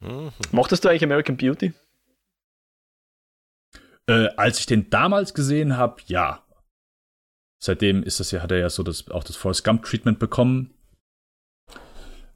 Mochtest 0.52 0.84
du 0.84 0.88
eigentlich 0.88 1.04
American 1.04 1.36
Beauty? 1.36 1.74
Äh, 4.08 4.28
als 4.36 4.58
ich 4.58 4.66
den 4.66 4.90
damals 4.90 5.34
gesehen 5.34 5.76
habe, 5.76 6.02
ja. 6.06 6.44
Seitdem 7.62 8.02
ist 8.02 8.20
das 8.20 8.30
ja, 8.30 8.42
hat 8.42 8.52
er 8.52 8.58
ja 8.58 8.70
so 8.70 8.82
das, 8.82 9.08
auch 9.10 9.24
das 9.24 9.36
Forrest 9.36 9.64
Gump 9.64 9.84
Treatment 9.84 10.18
bekommen. 10.18 10.74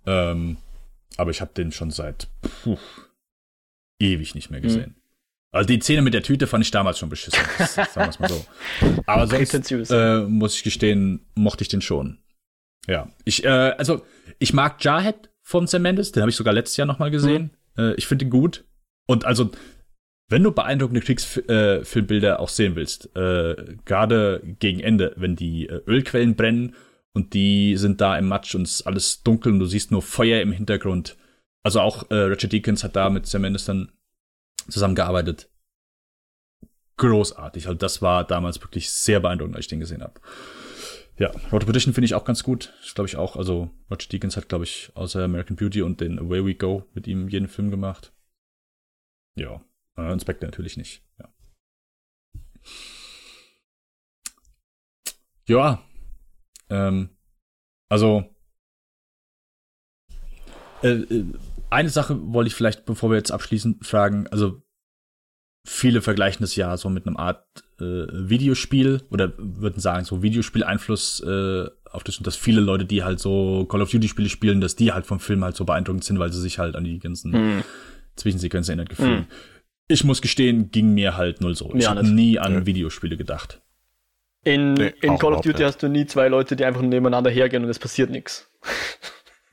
Ähm, 0.06 0.56
aber 1.18 1.30
ich 1.30 1.40
habe 1.40 1.52
den 1.52 1.70
schon 1.70 1.90
seit 1.90 2.28
puh, 2.40 2.78
ewig 4.00 4.34
nicht 4.34 4.50
mehr 4.50 4.60
gesehen. 4.60 4.94
Mhm. 4.96 5.02
Also 5.50 5.66
die 5.66 5.80
Szene 5.80 6.02
mit 6.02 6.14
der 6.14 6.22
Tüte 6.22 6.46
fand 6.46 6.64
ich 6.64 6.70
damals 6.70 6.98
schon 6.98 7.08
beschissen. 7.08 7.42
sagen 7.58 7.94
wir 7.94 8.08
es 8.08 8.18
mal 8.18 8.28
so. 8.28 8.44
Aber 9.06 9.26
sonst 9.26 9.70
äh, 9.90 10.20
muss 10.20 10.56
ich 10.56 10.62
gestehen, 10.62 11.26
mochte 11.34 11.62
ich 11.62 11.68
den 11.68 11.80
schon. 11.80 12.18
Ja, 12.86 13.10
ich 13.24 13.44
äh, 13.44 13.48
also 13.48 14.04
ich 14.38 14.52
mag 14.52 14.82
Jarhead 14.82 15.30
von 15.42 15.66
Sam 15.66 15.82
Mendes, 15.82 16.12
den 16.12 16.22
habe 16.22 16.30
ich 16.30 16.36
sogar 16.36 16.54
letztes 16.54 16.76
Jahr 16.76 16.86
noch 16.86 16.98
mal 16.98 17.10
gesehen. 17.10 17.50
Mhm. 17.76 17.82
Äh, 17.82 17.94
ich 17.94 18.06
finde 18.06 18.26
ihn 18.26 18.30
gut. 18.30 18.64
Und 19.06 19.24
also 19.24 19.50
wenn 20.28 20.42
du 20.42 20.52
beeindruckende 20.52 21.00
Kriegsfilmbilder 21.00 22.34
äh, 22.34 22.38
auch 22.38 22.50
sehen 22.50 22.76
willst, 22.76 23.14
äh, 23.16 23.76
gerade 23.84 24.42
gegen 24.58 24.80
Ende, 24.80 25.14
wenn 25.16 25.36
die 25.36 25.68
äh, 25.68 25.80
Ölquellen 25.86 26.36
brennen 26.36 26.74
und 27.14 27.32
die 27.32 27.76
sind 27.76 28.00
da 28.00 28.16
im 28.18 28.28
Matsch 28.28 28.54
und 28.54 28.62
es 28.62 28.80
ist 28.80 28.86
alles 28.86 29.22
dunkel 29.22 29.52
und 29.52 29.58
du 29.58 29.66
siehst 29.66 29.90
nur 29.90 30.02
Feuer 30.02 30.42
im 30.42 30.52
Hintergrund. 30.52 31.16
Also 31.62 31.80
auch 31.80 32.10
äh, 32.10 32.14
Richard 32.14 32.52
Deakins 32.52 32.84
hat 32.84 32.94
da 32.94 33.08
mit 33.10 33.26
Sam 33.26 33.42
dann 33.42 33.90
zusammengearbeitet. 34.68 35.50
Großartig. 36.98 37.66
Also 37.66 37.78
das 37.78 38.02
war 38.02 38.26
damals 38.26 38.60
wirklich 38.60 38.90
sehr 38.90 39.20
beeindruckend, 39.20 39.56
als 39.56 39.64
ich 39.64 39.70
den 39.70 39.80
gesehen 39.80 40.02
habe. 40.02 40.20
Ja, 41.18 41.32
Road 41.50 41.66
Petition 41.66 41.94
finde 41.94 42.06
ich 42.06 42.14
auch 42.14 42.24
ganz 42.24 42.44
gut. 42.44 42.74
Ich 42.84 42.94
glaube 42.94 43.08
ich 43.08 43.16
auch. 43.16 43.36
Also 43.36 43.70
Roger 43.90 44.08
Deakins 44.08 44.36
hat, 44.36 44.48
glaube 44.48 44.64
ich, 44.64 44.90
außer 44.94 45.24
American 45.24 45.56
Beauty 45.56 45.82
und 45.82 46.00
den 46.00 46.18
Away 46.18 46.44
We 46.44 46.54
Go 46.54 46.84
mit 46.94 47.06
ihm 47.06 47.28
jeden 47.28 47.48
Film 47.48 47.70
gemacht. 47.70 48.12
Ja, 49.36 49.60
äh, 49.98 50.12
Inspector 50.12 50.46
natürlich 50.46 50.76
nicht. 50.76 51.02
Ja. 51.18 51.28
Ja. 55.48 55.82
Ähm, 56.70 57.10
also 57.90 58.24
äh, 60.82 60.90
äh, 60.90 61.24
eine 61.70 61.88
Sache 61.90 62.18
wollte 62.32 62.48
ich 62.48 62.54
vielleicht, 62.54 62.84
bevor 62.84 63.10
wir 63.10 63.16
jetzt 63.16 63.32
abschließen, 63.32 63.80
fragen. 63.82 64.26
Also 64.28 64.62
viele 65.66 66.00
vergleichen 66.00 66.42
das 66.42 66.56
ja 66.56 66.76
so 66.76 66.88
mit 66.88 67.06
einem 67.06 67.16
Art 67.16 67.44
äh, 67.80 68.06
Videospiel 68.10 69.02
oder 69.10 69.32
würden 69.36 69.80
sagen, 69.80 70.04
so 70.04 70.22
Videospiel-Einfluss 70.22 71.20
äh, 71.20 71.66
auf 71.90 72.04
das 72.04 72.18
und 72.18 72.26
dass 72.26 72.36
viele 72.36 72.60
Leute, 72.60 72.84
die 72.84 73.02
halt 73.02 73.18
so 73.20 73.66
Call 73.66 73.82
of 73.82 73.90
Duty-Spiele 73.90 74.28
spielen, 74.28 74.60
dass 74.60 74.76
die 74.76 74.92
halt 74.92 75.06
vom 75.06 75.20
Film 75.20 75.44
halt 75.44 75.56
so 75.56 75.64
beeindruckend 75.64 76.04
sind, 76.04 76.18
weil 76.18 76.32
sie 76.32 76.40
sich 76.40 76.58
halt 76.58 76.76
an 76.76 76.84
die 76.84 76.98
ganzen 76.98 77.32
mm. 77.32 77.64
Zwischensequenzen 78.16 78.72
erinnert 78.72 78.90
gefühlt. 78.90 79.20
Mm. 79.20 79.32
Ich 79.88 80.04
muss 80.04 80.20
gestehen, 80.22 80.70
ging 80.70 80.94
mir 80.94 81.16
halt 81.16 81.40
null 81.40 81.54
so. 81.54 81.74
ich 81.74 81.88
habe 81.88 82.06
nie 82.06 82.38
an 82.38 82.52
ja. 82.52 82.66
Videospiele 82.66 83.16
gedacht. 83.16 83.60
In, 84.44 84.74
nee, 84.74 84.92
in 85.00 85.18
Call 85.18 85.32
of 85.32 85.40
Duty 85.40 85.62
hast 85.62 85.82
du 85.82 85.88
nie 85.88 86.06
zwei 86.06 86.28
Leute, 86.28 86.54
die 86.56 86.64
einfach 86.64 86.82
nebeneinander 86.82 87.30
hergehen 87.30 87.64
und 87.64 87.70
es 87.70 87.78
passiert 87.78 88.10
nichts. 88.10 88.48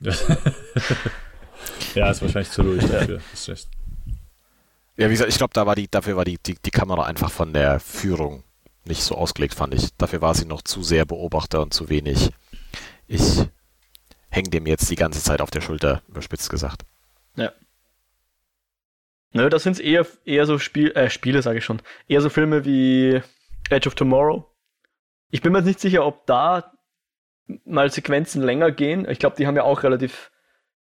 ja, 1.94 2.10
ist 2.10 2.22
wahrscheinlich 2.22 2.50
zu 2.50 2.62
ruhig 2.62 2.84
dafür. 2.84 3.20
Ja. 3.46 3.54
Ja, 4.98 5.08
wie 5.08 5.12
gesagt, 5.12 5.30
ich 5.30 5.36
glaube, 5.38 5.52
da 5.52 5.66
war 5.66 5.74
die, 5.74 5.88
dafür 5.90 6.16
war 6.16 6.24
die, 6.24 6.38
die, 6.38 6.54
die 6.54 6.70
Kamera 6.70 7.04
einfach 7.04 7.30
von 7.30 7.52
der 7.52 7.80
Führung 7.80 8.44
nicht 8.84 9.02
so 9.02 9.14
ausgelegt, 9.14 9.54
fand 9.54 9.74
ich. 9.74 9.94
Dafür 9.98 10.22
war 10.22 10.34
sie 10.34 10.46
noch 10.46 10.62
zu 10.62 10.82
sehr 10.82 11.04
Beobachter 11.04 11.60
und 11.60 11.74
zu 11.74 11.88
wenig. 11.88 12.30
Ich 13.06 13.42
hänge 14.30 14.50
dem 14.50 14.66
jetzt 14.66 14.88
die 14.90 14.96
ganze 14.96 15.22
Zeit 15.22 15.40
auf 15.40 15.50
der 15.50 15.60
Schulter, 15.60 16.02
überspitzt 16.08 16.48
gesagt. 16.50 16.84
Ja. 17.36 17.52
Nö, 19.36 19.50
das 19.50 19.64
sind 19.64 19.78
eher, 19.80 20.06
eher 20.24 20.46
so 20.46 20.58
Spiel, 20.58 20.92
äh, 20.92 21.10
Spiele, 21.10 21.42
sage 21.42 21.58
ich 21.58 21.64
schon. 21.64 21.82
Eher 22.08 22.22
so 22.22 22.30
Filme 22.30 22.64
wie 22.64 23.20
Edge 23.68 23.86
of 23.86 23.94
Tomorrow. 23.94 24.50
Ich 25.30 25.42
bin 25.42 25.52
mir 25.52 25.58
jetzt 25.58 25.66
nicht 25.66 25.80
sicher, 25.80 26.06
ob 26.06 26.24
da 26.26 26.72
mal 27.64 27.90
Sequenzen 27.90 28.42
länger 28.42 28.72
gehen. 28.72 29.06
Ich 29.08 29.18
glaube, 29.18 29.36
die 29.36 29.46
haben 29.46 29.56
ja 29.56 29.64
auch 29.64 29.82
relativ 29.82 30.30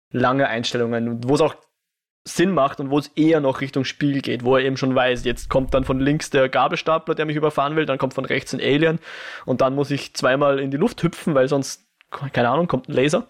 lange 0.09 0.47
Einstellungen, 0.47 1.27
wo 1.27 1.35
es 1.35 1.41
auch 1.41 1.55
Sinn 2.23 2.51
macht 2.51 2.79
und 2.79 2.89
wo 2.89 2.97
es 2.97 3.09
eher 3.09 3.41
noch 3.41 3.61
Richtung 3.61 3.83
Spiel 3.83 4.21
geht, 4.21 4.45
wo 4.45 4.55
er 4.55 4.63
eben 4.63 4.77
schon 4.77 4.95
weiß, 4.95 5.25
jetzt 5.25 5.49
kommt 5.49 5.73
dann 5.73 5.83
von 5.83 5.99
links 5.99 6.31
der 6.31 6.49
Gabelstapler, 6.49 7.13
der 7.13 7.25
mich 7.25 7.35
überfahren 7.35 7.75
will, 7.75 7.85
dann 7.85 7.99
kommt 7.99 8.15
von 8.15 8.25
rechts 8.25 8.53
ein 8.53 8.61
Alien 8.61 8.99
und 9.45 9.61
dann 9.61 9.75
muss 9.75 9.91
ich 9.91 10.15
zweimal 10.15 10.59
in 10.59 10.71
die 10.71 10.77
Luft 10.77 11.03
hüpfen, 11.03 11.35
weil 11.35 11.47
sonst, 11.47 11.87
keine 12.09 12.49
Ahnung, 12.49 12.67
kommt 12.67 12.89
ein 12.89 12.93
Laser. 12.93 13.27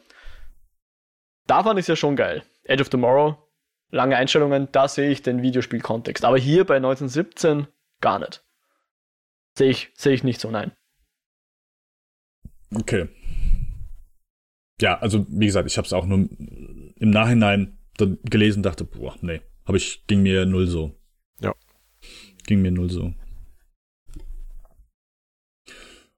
Da 1.45 1.64
fand 1.64 1.77
ich 1.77 1.84
es 1.84 1.88
ja 1.88 1.95
schon 1.97 2.15
geil. 2.15 2.43
Edge 2.64 2.84
of 2.84 2.89
Tomorrow, 2.89 3.38
lange 3.91 4.18
Einstellungen, 4.18 4.70
da 4.72 4.88
sehe 4.88 5.10
ich 5.10 5.22
den 5.22 5.41
Videospielkontext. 5.41 6.26
Aber 6.26 6.38
hier 6.38 6.66
bei 6.66 6.78
1917 6.78 7.68
gar 8.02 8.20
nicht. 8.20 8.44
Sehe 9.57 9.70
ich, 9.70 9.91
sehe 9.95 10.14
ich 10.14 10.24
nicht 10.24 10.41
so, 10.41 10.52
nein. 10.52 10.72
Okay. 12.74 13.07
Ja, 14.82 14.98
also 14.99 15.26
wie 15.30 15.45
gesagt, 15.45 15.70
ich 15.70 15.78
habe 15.78 15.86
es 15.86 15.94
auch 15.94 16.06
nur 16.06 16.28
im 16.28 17.10
Nachhinein 17.10 17.78
dann 17.98 18.20
gelesen 18.24 18.64
dachte, 18.64 18.84
boah, 18.84 19.16
nee, 19.22 19.41
habe 19.66 19.78
ich, 19.78 20.06
ging 20.07 20.22
mir 20.22 20.45
null 20.45 20.68
so. 20.68 20.94
Ja. 21.40 21.53
Ging 22.45 22.62
mir 22.62 22.72
null 22.72 22.90
so. 22.90 23.14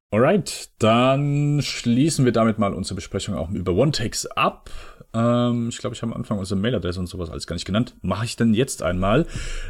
Alright, 0.09 0.71
dann 0.79 1.61
schließen 1.61 2.25
wir 2.25 2.31
damit 2.31 2.59
mal 2.59 2.73
unsere 2.73 2.95
Besprechung 2.95 3.35
auch 3.35 3.51
über 3.51 3.73
One-Takes 3.73 4.25
ab. 4.27 4.69
Ähm, 5.17 5.69
ich 5.69 5.79
glaube, 5.79 5.95
ich 5.95 6.01
habe 6.01 6.11
am 6.13 6.17
Anfang 6.17 6.37
unsere 6.37 6.59
Mailadresse 6.59 6.99
und 6.99 7.07
sowas 7.07 7.29
alles 7.29 7.47
gar 7.47 7.55
nicht 7.55 7.65
genannt. 7.65 7.95
Mache 8.01 8.25
ich 8.25 8.35
denn 8.35 8.53
jetzt 8.53 8.83
einmal. 8.83 9.25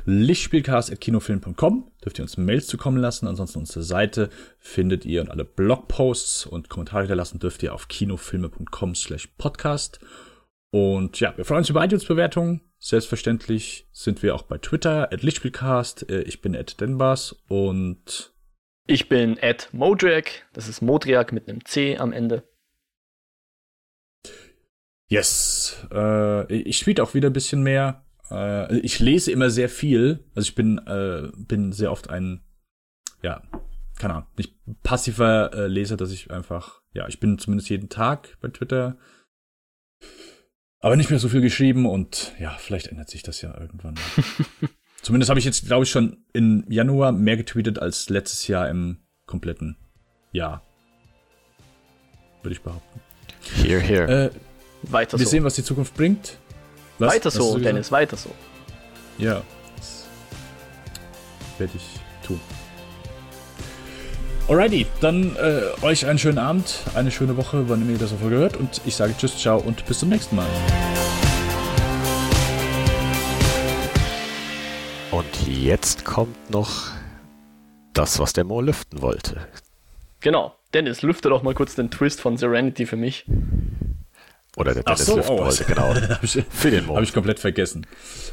Lichtspielcast.kinofilm.com 0.05 1.91
dürft 2.03 2.19
ihr 2.19 2.23
uns 2.23 2.37
Mails 2.37 2.67
zukommen 2.67 2.97
lassen. 2.97 3.27
Ansonsten 3.27 3.59
unsere 3.59 3.83
Seite 3.83 4.29
findet 4.59 5.05
ihr 5.05 5.21
und 5.21 5.31
alle 5.31 5.45
Blogposts 5.45 6.45
und 6.45 6.69
Kommentare 6.69 7.03
hinterlassen 7.03 7.39
dürft 7.39 7.63
ihr 7.63 7.73
auf 7.73 7.87
kinofilme.com 7.87 8.95
slash 8.95 9.27
podcast. 9.37 9.99
Und 10.71 11.19
ja, 11.21 11.35
wir 11.37 11.45
freuen 11.45 11.59
uns 11.59 11.69
über 11.69 11.83
iTunes-Bewertungen. 11.83 12.61
Selbstverständlich 12.79 13.87
sind 13.91 14.21
wir 14.21 14.35
auch 14.35 14.43
bei 14.43 14.57
Twitter, 14.57 15.11
at 15.13 15.23
Lichtspielcast. 15.23 16.09
Äh, 16.09 16.23
ich 16.23 16.41
bin 16.41 16.55
at 16.55 16.79
Denbas 16.81 17.35
und 17.47 18.33
ich 18.85 19.09
bin 19.09 19.37
at 19.41 19.69
Modriak. 19.71 20.45
Das 20.53 20.67
ist 20.67 20.81
Modriak 20.81 21.31
mit 21.31 21.47
einem 21.47 21.65
C 21.65 21.97
am 21.97 22.13
Ende. 22.13 22.43
Yes. 25.09 25.87
Äh, 25.91 26.53
ich 26.53 26.79
tweet 26.81 26.99
auch 26.99 27.13
wieder 27.13 27.29
ein 27.29 27.33
bisschen 27.33 27.63
mehr. 27.63 28.05
Äh, 28.29 28.77
ich 28.79 28.99
lese 28.99 29.31
immer 29.31 29.49
sehr 29.49 29.69
viel. 29.69 30.25
Also 30.35 30.47
ich 30.47 30.55
bin, 30.55 30.79
äh, 30.79 31.29
bin 31.37 31.71
sehr 31.71 31.91
oft 31.91 32.09
ein, 32.09 32.41
ja, 33.23 33.41
keine 33.97 34.15
Ahnung, 34.15 34.27
nicht 34.37 34.53
passiver 34.83 35.53
äh, 35.53 35.67
Leser, 35.67 35.97
dass 35.97 36.11
ich 36.11 36.29
einfach, 36.31 36.81
ja, 36.93 37.07
ich 37.07 37.19
bin 37.19 37.39
zumindest 37.39 37.69
jeden 37.69 37.89
Tag 37.89 38.37
bei 38.41 38.49
Twitter 38.49 38.97
aber 40.79 40.95
nicht 40.95 41.09
mehr 41.09 41.19
so 41.19 41.29
viel 41.29 41.41
geschrieben 41.41 41.85
und 41.85 42.33
ja, 42.39 42.51
vielleicht 42.57 42.87
ändert 42.87 43.09
sich 43.09 43.23
das 43.23 43.41
ja 43.41 43.57
irgendwann. 43.59 43.95
Zumindest 45.01 45.29
habe 45.29 45.39
ich 45.39 45.45
jetzt, 45.45 45.65
glaube 45.65 45.83
ich, 45.83 45.91
schon 45.91 46.25
im 46.33 46.65
Januar 46.69 47.11
mehr 47.11 47.37
getweetet 47.37 47.79
als 47.79 48.09
letztes 48.09 48.47
Jahr 48.47 48.69
im 48.69 48.97
kompletten 49.25 49.77
Jahr. 50.31 50.63
Würde 52.43 52.55
ich 52.55 52.61
behaupten. 52.61 52.99
Here, 53.55 53.79
here. 53.79 54.25
Äh, 54.25 54.29
weiter 54.83 55.17
wir 55.17 55.25
so. 55.25 55.31
sehen, 55.31 55.43
was 55.43 55.55
die 55.55 55.63
Zukunft 55.63 55.95
bringt. 55.95 56.37
Was? 56.99 57.13
Weiter 57.13 57.31
so, 57.31 57.57
Dennis, 57.57 57.91
weiter 57.91 58.17
so. 58.17 58.29
Ja. 59.17 59.41
Das 59.75 60.05
werde 61.57 61.73
ich 61.75 61.99
tun. 62.25 62.39
Alrighty, 64.47 64.85
dann 65.01 65.35
äh, 65.35 65.61
euch 65.81 66.05
einen 66.05 66.17
schönen 66.17 66.37
Abend, 66.37 66.79
eine 66.95 67.11
schöne 67.11 67.35
Woche, 67.35 67.67
wann 67.67 67.89
ihr 67.89 67.97
das 67.97 68.13
auf 68.13 68.21
gehört. 68.21 68.55
Und 68.55 68.81
ich 68.85 68.95
sage 68.95 69.13
Tschüss, 69.17 69.37
ciao 69.37 69.59
und 69.59 69.85
bis 69.85 69.99
zum 69.99 70.09
nächsten 70.09 70.35
Mal. 70.37 70.47
Und 75.11 75.47
jetzt 75.47 76.05
kommt 76.05 76.49
noch 76.49 76.91
das, 77.93 78.19
was 78.19 78.33
der 78.33 78.43
Mo 78.43 78.61
lüften 78.61 79.01
wollte. 79.01 79.47
Genau. 80.21 80.53
Dennis, 80.73 81.01
lüfte 81.01 81.29
doch 81.29 81.43
mal 81.43 81.53
kurz 81.53 81.75
den 81.75 81.89
Twist 81.89 82.21
von 82.21 82.37
Serenity 82.37 82.85
für 82.85 82.97
mich. 82.97 83.25
Oder 84.57 84.73
der 84.73 84.83
Dennis 84.83 85.05
so, 85.05 85.17
lüften 85.17 85.35
oh, 85.35 85.45
wollte, 85.45 85.63
genau. 85.65 85.93
ich, 86.23 86.43
für 86.49 86.71
den 86.71 86.87
Mo. 86.87 86.95
Habe 86.95 87.05
ich 87.05 87.13
komplett 87.13 87.39
vergessen. 87.39 87.85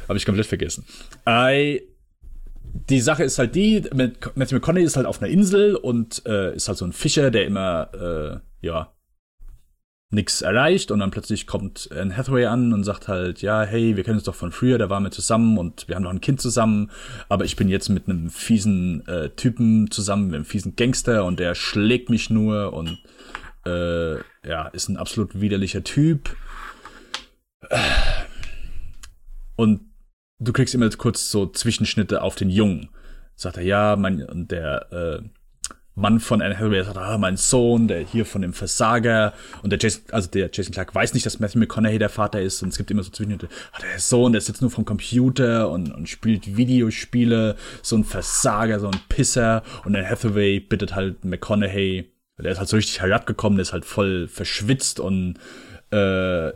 Habe 0.07 0.17
ich 0.17 0.25
komplett 0.25 0.47
vergessen. 0.47 0.83
I 1.27 1.81
die 2.89 2.99
Sache 2.99 3.23
ist 3.23 3.39
halt 3.39 3.55
die, 3.55 3.83
Matthew 3.93 4.55
McConaughey 4.55 4.83
ist 4.83 4.97
halt 4.97 5.05
auf 5.05 5.21
einer 5.21 5.31
Insel 5.31 5.75
und 5.75 6.25
äh, 6.25 6.53
ist 6.55 6.67
halt 6.67 6.77
so 6.77 6.83
ein 6.83 6.91
Fischer, 6.91 7.31
der 7.31 7.45
immer, 7.45 8.41
äh, 8.61 8.65
ja, 8.65 8.91
nichts 10.09 10.41
erreicht 10.41 10.91
und 10.91 10.99
dann 10.99 11.11
plötzlich 11.11 11.47
kommt 11.47 11.89
Anne 11.91 12.15
Hathaway 12.15 12.45
an 12.45 12.73
und 12.73 12.83
sagt 12.83 13.07
halt, 13.07 13.41
ja, 13.41 13.63
hey, 13.63 13.95
wir 13.95 14.03
kennen 14.03 14.17
uns 14.17 14.25
doch 14.25 14.35
von 14.35 14.51
früher, 14.51 14.77
da 14.77 14.89
waren 14.89 15.03
wir 15.03 15.11
zusammen 15.11 15.57
und 15.57 15.87
wir 15.87 15.95
haben 15.95 16.03
noch 16.03 16.11
ein 16.11 16.21
Kind 16.21 16.41
zusammen, 16.41 16.91
aber 17.29 17.45
ich 17.45 17.55
bin 17.55 17.69
jetzt 17.69 17.89
mit 17.89 18.09
einem 18.09 18.29
fiesen 18.29 19.07
äh, 19.07 19.29
Typen 19.29 19.89
zusammen, 19.91 20.27
mit 20.27 20.35
einem 20.35 20.45
fiesen 20.45 20.75
Gangster 20.75 21.23
und 21.23 21.39
der 21.39 21.55
schlägt 21.55 22.09
mich 22.09 22.29
nur 22.29 22.73
und 22.73 22.97
äh, 23.65 24.15
ja, 24.47 24.67
ist 24.67 24.89
ein 24.89 24.97
absolut 24.97 25.39
widerlicher 25.39 25.83
Typ. 25.83 26.35
Und 29.55 29.81
du 30.39 30.53
kriegst 30.53 30.75
immer 30.75 30.89
kurz 30.91 31.29
so 31.29 31.47
Zwischenschnitte 31.47 32.21
auf 32.21 32.35
den 32.35 32.49
Jungen. 32.49 32.89
Sagt 33.35 33.57
er, 33.57 33.63
ja, 33.63 33.95
mein, 33.95 34.23
und 34.23 34.51
der, 34.51 34.91
äh, 34.91 35.29
Mann 35.95 36.19
von 36.19 36.41
Anne 36.41 36.55
Hathaway 36.55 36.83
sagt, 36.83 36.97
ah, 36.97 37.17
mein 37.17 37.37
Sohn, 37.37 37.87
der 37.87 38.01
hier 38.01 38.25
von 38.25 38.41
dem 38.41 38.51
Versager. 38.51 39.33
Und 39.63 39.69
der 39.69 39.79
Jason, 39.79 40.03
also 40.11 40.29
der 40.29 40.49
Jason 40.51 40.73
Clark 40.73 40.93
weiß 40.93 41.13
nicht, 41.13 41.25
dass 41.25 41.39
Matthew 41.39 41.59
McConaughey 41.59 41.97
der 41.97 42.09
Vater 42.09 42.41
ist. 42.41 42.61
Und 42.61 42.69
es 42.69 42.77
gibt 42.77 42.91
immer 42.91 43.01
so 43.01 43.11
Zwischenschnitte, 43.11 43.47
ah, 43.71 43.79
der 43.81 43.99
Sohn, 43.99 44.33
der 44.33 44.41
sitzt 44.41 44.61
nur 44.61 44.71
vom 44.71 44.83
Computer 44.83 45.69
und, 45.69 45.93
und 45.93 46.09
spielt 46.09 46.57
Videospiele, 46.57 47.55
so 47.81 47.95
ein 47.95 48.03
Versager, 48.03 48.81
so 48.81 48.87
ein 48.87 48.99
Pisser. 49.07 49.63
Und 49.85 49.95
Anne 49.95 50.09
Hathaway 50.09 50.59
bittet 50.59 50.95
halt 50.95 51.23
McConaughey, 51.23 52.11
der 52.37 52.51
ist 52.51 52.59
halt 52.59 52.69
so 52.69 52.75
richtig 52.75 53.01
herabgekommen, 53.01 53.57
der 53.57 53.63
ist 53.63 53.73
halt 53.73 53.85
voll 53.85 54.27
verschwitzt 54.27 54.99
und 54.99 55.35
äh, 55.91 56.51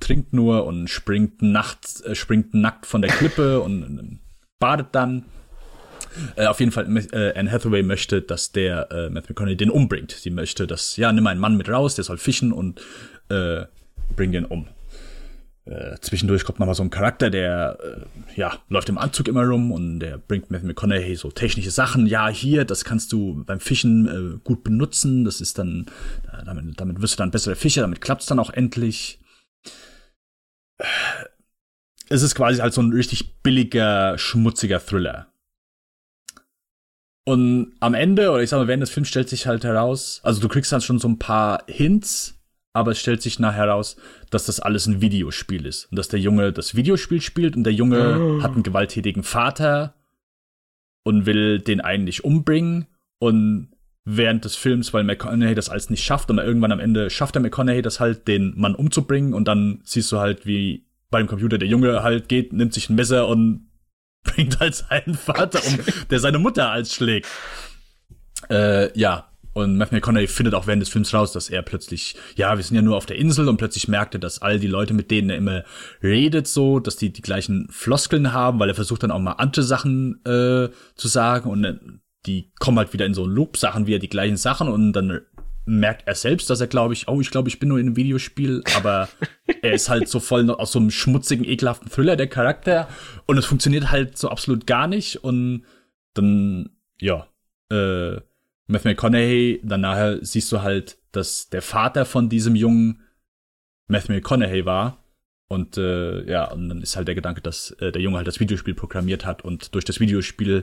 trinkt 0.00 0.32
nur 0.32 0.66
und 0.66 0.88
springt 0.88 1.42
nachts, 1.42 2.00
äh, 2.02 2.14
springt 2.14 2.54
nackt 2.54 2.86
von 2.86 3.02
der 3.02 3.10
Klippe 3.10 3.60
und, 3.62 4.20
badet 4.58 4.88
dann 4.92 5.24
äh, 6.36 6.46
auf 6.46 6.60
jeden 6.60 6.72
Fall, 6.72 6.86
äh, 7.12 7.38
Anne 7.38 7.50
Hathaway 7.50 7.82
möchte, 7.82 8.20
dass 8.20 8.52
der 8.52 8.90
äh, 8.90 9.08
Matthew 9.10 9.30
McConaughey 9.30 9.56
den 9.56 9.70
umbringt. 9.70 10.12
Sie 10.12 10.30
möchte, 10.30 10.66
dass, 10.66 10.96
ja, 10.96 11.12
nimm 11.12 11.26
einen 11.26 11.40
Mann 11.40 11.56
mit 11.56 11.68
raus, 11.68 11.94
der 11.94 12.04
soll 12.04 12.18
fischen 12.18 12.52
und 12.52 12.80
äh, 13.30 13.64
bring 14.16 14.32
den 14.32 14.44
um. 14.44 14.68
Äh, 15.70 16.00
zwischendurch 16.00 16.44
kommt 16.44 16.58
nochmal 16.58 16.74
so 16.74 16.82
ein 16.82 16.90
Charakter, 16.90 17.30
der 17.30 17.78
äh, 17.80 18.34
ja, 18.34 18.58
läuft 18.68 18.88
im 18.88 18.98
Anzug 18.98 19.28
immer 19.28 19.44
rum 19.44 19.70
und 19.70 20.00
der 20.00 20.18
bringt 20.18 20.50
Matthew 20.50 20.66
McConaughey 20.66 21.14
so 21.14 21.30
technische 21.30 21.70
Sachen. 21.70 22.08
Ja, 22.08 22.28
hier, 22.28 22.64
das 22.64 22.84
kannst 22.84 23.12
du 23.12 23.44
beim 23.44 23.60
Fischen 23.60 24.08
äh, 24.08 24.38
gut 24.42 24.64
benutzen. 24.64 25.24
Das 25.24 25.40
ist 25.40 25.58
dann, 25.58 25.86
äh, 26.32 26.44
damit, 26.44 26.80
damit 26.80 27.00
wirst 27.00 27.14
du 27.14 27.18
dann 27.18 27.30
bessere 27.30 27.54
Fischer, 27.54 27.82
damit 27.82 28.00
klappt's 28.00 28.26
dann 28.26 28.40
auch 28.40 28.50
endlich. 28.50 29.20
Es 32.08 32.22
ist 32.22 32.34
quasi 32.34 32.58
halt 32.58 32.74
so 32.74 32.82
ein 32.82 32.92
richtig 32.92 33.40
billiger, 33.44 34.18
schmutziger 34.18 34.84
Thriller. 34.84 35.28
Und 37.24 37.76
am 37.78 37.94
Ende, 37.94 38.32
oder 38.32 38.42
ich 38.42 38.50
sag 38.50 38.58
mal, 38.58 38.66
während 38.66 38.82
des 38.82 38.90
Films 38.90 39.08
stellt 39.08 39.28
sich 39.28 39.46
halt 39.46 39.62
heraus, 39.62 40.18
also 40.24 40.40
du 40.40 40.48
kriegst 40.48 40.72
dann 40.72 40.80
schon 40.80 40.98
so 40.98 41.06
ein 41.06 41.20
paar 41.20 41.62
Hints, 41.68 42.39
aber 42.72 42.92
es 42.92 43.00
stellt 43.00 43.22
sich 43.22 43.38
nachher 43.38 43.66
heraus, 43.66 43.96
dass 44.30 44.46
das 44.46 44.60
alles 44.60 44.86
ein 44.86 45.00
Videospiel 45.00 45.66
ist. 45.66 45.86
Und 45.90 45.98
dass 45.98 46.08
der 46.08 46.20
Junge 46.20 46.52
das 46.52 46.74
Videospiel 46.74 47.20
spielt 47.20 47.56
und 47.56 47.64
der 47.64 47.72
Junge 47.72 48.20
oh. 48.20 48.42
hat 48.42 48.52
einen 48.52 48.62
gewalttätigen 48.62 49.22
Vater 49.22 49.94
und 51.04 51.26
will 51.26 51.58
den 51.58 51.80
eigentlich 51.80 52.24
umbringen. 52.24 52.86
Und 53.18 53.72
während 54.04 54.44
des 54.44 54.56
Films, 54.56 54.94
weil 54.94 55.04
McConaughey 55.04 55.54
das 55.54 55.68
alles 55.68 55.90
nicht 55.90 56.04
schafft 56.04 56.30
und 56.30 56.38
irgendwann 56.38 56.72
am 56.72 56.80
Ende 56.80 57.10
schafft 57.10 57.34
der 57.34 57.42
McConaughey 57.42 57.82
das 57.82 58.00
halt, 58.00 58.28
den 58.28 58.58
Mann 58.58 58.74
umzubringen 58.74 59.34
und 59.34 59.46
dann 59.46 59.80
siehst 59.84 60.10
du 60.12 60.18
halt, 60.18 60.46
wie 60.46 60.86
beim 61.10 61.26
Computer 61.26 61.58
der 61.58 61.68
Junge 61.68 62.02
halt 62.02 62.28
geht, 62.28 62.52
nimmt 62.52 62.72
sich 62.72 62.88
ein 62.88 62.94
Messer 62.94 63.26
und 63.28 63.68
bringt 64.22 64.60
halt 64.60 64.74
seinen 64.74 65.14
Vater 65.14 65.60
um, 65.66 65.78
der 66.10 66.20
seine 66.20 66.38
Mutter 66.38 66.70
als 66.70 66.94
schlägt. 66.94 67.26
Äh, 68.48 68.96
ja. 68.98 69.29
Und 69.52 69.76
Matthew 69.76 69.96
McConaughey 69.96 70.28
findet 70.28 70.54
auch 70.54 70.66
während 70.66 70.82
des 70.82 70.88
Films 70.88 71.12
raus, 71.12 71.32
dass 71.32 71.50
er 71.50 71.62
plötzlich, 71.62 72.14
ja, 72.36 72.56
wir 72.56 72.62
sind 72.62 72.76
ja 72.76 72.82
nur 72.82 72.96
auf 72.96 73.06
der 73.06 73.16
Insel 73.16 73.48
und 73.48 73.56
plötzlich 73.56 73.88
merkt 73.88 74.14
er, 74.14 74.20
dass 74.20 74.42
all 74.42 74.60
die 74.60 74.68
Leute, 74.68 74.94
mit 74.94 75.10
denen 75.10 75.30
er 75.30 75.36
immer 75.36 75.64
redet, 76.02 76.46
so, 76.46 76.78
dass 76.78 76.96
die 76.96 77.12
die 77.12 77.22
gleichen 77.22 77.66
Floskeln 77.70 78.32
haben, 78.32 78.60
weil 78.60 78.68
er 78.68 78.74
versucht 78.74 79.02
dann 79.02 79.10
auch 79.10 79.18
mal 79.18 79.32
andere 79.32 79.64
Sachen 79.64 80.24
äh, 80.24 80.68
zu 80.94 81.08
sagen 81.08 81.50
und 81.50 82.00
die 82.26 82.52
kommen 82.58 82.78
halt 82.78 82.92
wieder 82.92 83.06
in 83.06 83.14
so 83.14 83.26
Loop-Sachen 83.26 83.86
wieder 83.86 83.98
die 83.98 84.08
gleichen 84.08 84.36
Sachen 84.36 84.68
und 84.68 84.92
dann 84.92 85.20
merkt 85.66 86.06
er 86.06 86.14
selbst, 86.14 86.50
dass 86.50 86.60
er, 86.60 86.66
glaube 86.66 86.94
ich, 86.94 87.08
oh, 87.08 87.20
ich 87.20 87.30
glaube, 87.30 87.48
ich 87.48 87.58
bin 87.58 87.68
nur 87.68 87.78
in 87.78 87.86
einem 87.86 87.96
Videospiel, 87.96 88.62
aber 88.76 89.08
er 89.62 89.72
ist 89.72 89.88
halt 89.88 90.08
so 90.08 90.20
voll 90.20 90.50
aus 90.50 90.72
so 90.72 90.78
einem 90.78 90.90
schmutzigen, 90.90 91.44
ekelhaften 91.44 91.90
Thriller, 91.90 92.16
der 92.16 92.26
Charakter. 92.26 92.88
Und 93.26 93.38
es 93.38 93.46
funktioniert 93.46 93.90
halt 93.90 94.18
so 94.18 94.28
absolut 94.28 94.66
gar 94.66 94.86
nicht. 94.86 95.22
Und 95.22 95.64
dann, 96.14 96.70
ja, 96.98 97.28
äh, 97.70 98.20
Matthew 98.70 98.88
McConaughey, 98.90 99.60
dann 99.62 99.80
nachher 99.80 100.24
siehst 100.24 100.50
du 100.52 100.62
halt, 100.62 100.98
dass 101.12 101.48
der 101.48 101.62
Vater 101.62 102.04
von 102.04 102.28
diesem 102.28 102.54
Jungen 102.54 103.02
Matthew 103.88 104.12
McConaughey 104.12 104.64
war. 104.64 105.04
Und 105.48 105.76
äh, 105.76 106.30
ja, 106.30 106.44
und 106.52 106.68
dann 106.68 106.80
ist 106.80 106.96
halt 106.96 107.08
der 107.08 107.16
Gedanke, 107.16 107.40
dass 107.40 107.72
äh, 107.80 107.90
der 107.90 108.00
Junge 108.00 108.18
halt 108.18 108.28
das 108.28 108.38
Videospiel 108.38 108.74
programmiert 108.74 109.26
hat 109.26 109.42
und 109.42 109.74
durch 109.74 109.84
das 109.84 109.98
Videospiel 109.98 110.62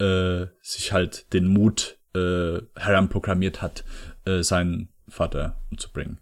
äh, 0.00 0.46
sich 0.62 0.92
halt 0.92 1.32
den 1.34 1.48
Mut 1.48 1.98
äh, 2.14 2.60
heranprogrammiert 2.76 3.60
hat, 3.60 3.84
äh, 4.24 4.42
seinen 4.42 4.88
Vater 5.06 5.60
umzubringen. 5.70 6.18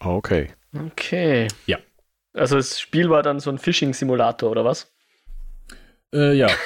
Okay. 0.00 0.50
Okay. 0.74 1.48
Ja. 1.66 1.78
Also 2.34 2.56
das 2.56 2.78
Spiel 2.78 3.08
war 3.08 3.22
dann 3.22 3.40
so 3.40 3.50
ein 3.50 3.58
Phishing-Simulator, 3.58 4.50
oder 4.50 4.64
was? 4.64 4.92
Äh, 6.12 6.34
ja. 6.34 6.48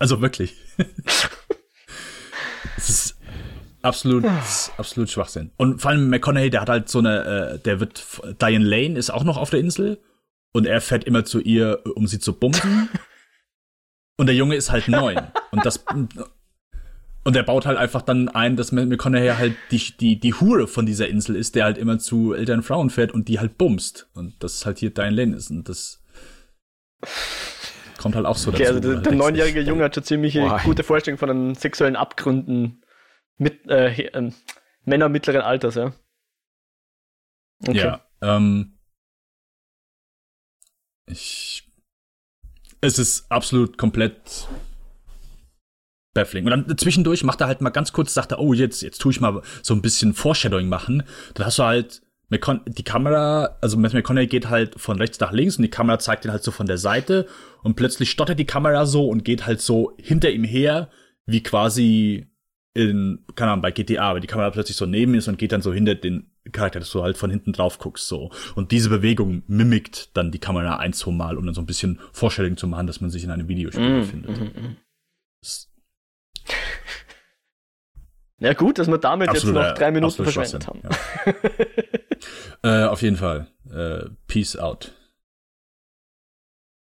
also 0.00 0.20
wirklich. 0.20 0.56
es 2.76 2.88
ist 2.88 3.18
absolut, 3.82 4.24
absolut 4.76 5.10
Schwachsinn. 5.10 5.52
Und 5.56 5.80
vor 5.80 5.92
allem 5.92 6.08
McConaughey, 6.08 6.50
der 6.50 6.62
hat 6.62 6.68
halt 6.68 6.88
so 6.88 6.98
eine, 6.98 7.24
äh, 7.24 7.58
der 7.60 7.78
wird, 7.78 8.04
Diane 8.40 8.64
Lane 8.64 8.98
ist 8.98 9.10
auch 9.10 9.24
noch 9.24 9.36
auf 9.36 9.50
der 9.50 9.60
Insel 9.60 10.00
und 10.52 10.66
er 10.66 10.80
fährt 10.80 11.04
immer 11.04 11.24
zu 11.24 11.38
ihr, 11.38 11.80
um 11.94 12.06
sie 12.06 12.18
zu 12.18 12.32
bumsen. 12.32 12.88
und 14.16 14.26
der 14.26 14.34
Junge 14.34 14.56
ist 14.56 14.72
halt 14.72 14.88
neun. 14.88 15.20
Und 15.50 15.66
das, 15.66 15.84
und 17.22 17.36
er 17.36 17.42
baut 17.42 17.66
halt 17.66 17.76
einfach 17.76 18.00
dann 18.00 18.30
ein, 18.30 18.56
dass 18.56 18.72
McConaughey 18.72 19.34
halt 19.36 19.54
die, 19.70 19.94
die, 19.98 20.18
die 20.18 20.34
Hure 20.34 20.66
von 20.66 20.86
dieser 20.86 21.08
Insel 21.08 21.36
ist, 21.36 21.54
der 21.54 21.64
halt 21.64 21.76
immer 21.76 21.98
zu 21.98 22.32
älteren 22.32 22.62
Frauen 22.62 22.88
fährt 22.88 23.12
und 23.12 23.28
die 23.28 23.38
halt 23.38 23.58
bumst. 23.58 24.08
Und 24.14 24.42
das 24.42 24.64
halt 24.64 24.78
hier 24.78 24.94
Diane 24.94 25.14
Lane 25.14 25.36
ist. 25.36 25.50
Und 25.50 25.68
das 25.68 26.02
kommt 28.00 28.16
halt 28.16 28.24
auch 28.24 28.36
so 28.36 28.50
okay, 28.50 28.64
dazu. 28.64 28.74
Also 28.76 28.94
der, 28.94 29.00
der 29.02 29.12
neunjährige 29.12 29.60
Junge 29.60 29.84
hat 29.84 29.94
schon 29.94 30.04
ziemlich 30.04 30.38
gute 30.64 30.82
Vorstellung 30.82 31.18
von 31.18 31.28
den 31.28 31.54
sexuellen 31.54 31.96
Abgründen 31.96 32.82
mit 33.36 33.68
äh, 33.70 33.92
äh, 34.06 34.32
Männer 34.84 35.08
mittleren 35.10 35.42
Alters, 35.42 35.74
ja. 35.74 35.92
Okay. 37.66 37.76
Ja, 37.76 38.06
ähm, 38.22 38.78
ich, 41.06 41.70
es 42.80 42.98
ist 42.98 43.30
absolut 43.30 43.76
komplett 43.76 44.48
baffling. 46.14 46.46
Und 46.46 46.50
dann 46.50 46.78
zwischendurch 46.78 47.22
macht 47.22 47.42
er 47.42 47.48
halt 47.48 47.60
mal 47.60 47.68
ganz 47.68 47.92
kurz, 47.92 48.14
sagt 48.14 48.32
er, 48.32 48.38
oh, 48.38 48.54
jetzt, 48.54 48.80
jetzt 48.80 48.98
tue 48.98 49.12
ich 49.12 49.20
mal 49.20 49.42
so 49.62 49.74
ein 49.74 49.82
bisschen 49.82 50.14
Foreshadowing 50.14 50.68
machen. 50.68 51.02
Dann 51.34 51.46
hast 51.46 51.58
du 51.58 51.64
halt 51.64 52.00
die 52.30 52.84
Kamera, 52.84 53.56
also 53.60 53.76
Matthew 53.76 53.98
McConaughey 53.98 54.28
geht 54.28 54.48
halt 54.48 54.80
von 54.80 54.98
rechts 54.98 55.18
nach 55.18 55.32
links 55.32 55.56
und 55.56 55.62
die 55.62 55.70
Kamera 55.70 55.98
zeigt 55.98 56.24
ihn 56.24 56.30
halt 56.30 56.44
so 56.44 56.52
von 56.52 56.66
der 56.66 56.78
Seite 56.78 57.26
und 57.62 57.74
plötzlich 57.74 58.10
stottert 58.10 58.38
die 58.38 58.46
Kamera 58.46 58.86
so 58.86 59.08
und 59.08 59.24
geht 59.24 59.46
halt 59.46 59.60
so 59.60 59.94
hinter 59.98 60.30
ihm 60.30 60.44
her, 60.44 60.90
wie 61.26 61.42
quasi 61.42 62.28
in, 62.72 63.24
keine 63.34 63.50
Ahnung, 63.52 63.62
bei 63.62 63.72
GTA, 63.72 64.14
wenn 64.14 64.20
die 64.20 64.28
Kamera 64.28 64.50
plötzlich 64.50 64.76
so 64.76 64.86
neben 64.86 65.14
ist 65.14 65.26
und 65.26 65.38
geht 65.38 65.50
dann 65.50 65.62
so 65.62 65.72
hinter 65.72 65.96
den 65.96 66.30
Charakter, 66.52 66.78
dass 66.78 66.90
du 66.90 67.02
halt 67.02 67.18
von 67.18 67.30
hinten 67.30 67.52
drauf 67.52 67.78
guckst, 67.78 68.06
so. 68.06 68.30
Und 68.54 68.70
diese 68.70 68.88
Bewegung 68.88 69.42
mimikt 69.48 70.16
dann 70.16 70.30
die 70.30 70.38
Kamera 70.38 70.76
ein, 70.76 70.92
zwei 70.92 71.10
Mal, 71.10 71.36
um 71.36 71.44
dann 71.46 71.54
so 71.54 71.60
ein 71.60 71.66
bisschen 71.66 72.00
Vorstellung 72.12 72.56
zu 72.56 72.66
machen, 72.68 72.86
dass 72.86 73.00
man 73.00 73.10
sich 73.10 73.24
in 73.24 73.30
einem 73.30 73.48
Videospiel 73.48 73.98
mm, 73.98 74.00
befindet. 74.00 74.40
Mm, 74.40 74.44
mm. 74.44 74.76
Na 78.38 78.52
gut, 78.54 78.78
dass 78.78 78.88
wir 78.88 78.98
damit 78.98 79.28
absolut, 79.28 79.56
jetzt 79.56 79.68
noch 79.68 79.74
drei 79.74 79.90
Minuten 79.90 80.22
verschwendet 80.24 80.66
haben. 80.66 80.80
Ja. 80.82 81.32
äh, 82.62 82.84
auf 82.84 83.02
jeden 83.02 83.16
Fall. 83.16 83.46
Äh, 83.72 84.08
peace 84.26 84.56
out. 84.56 84.92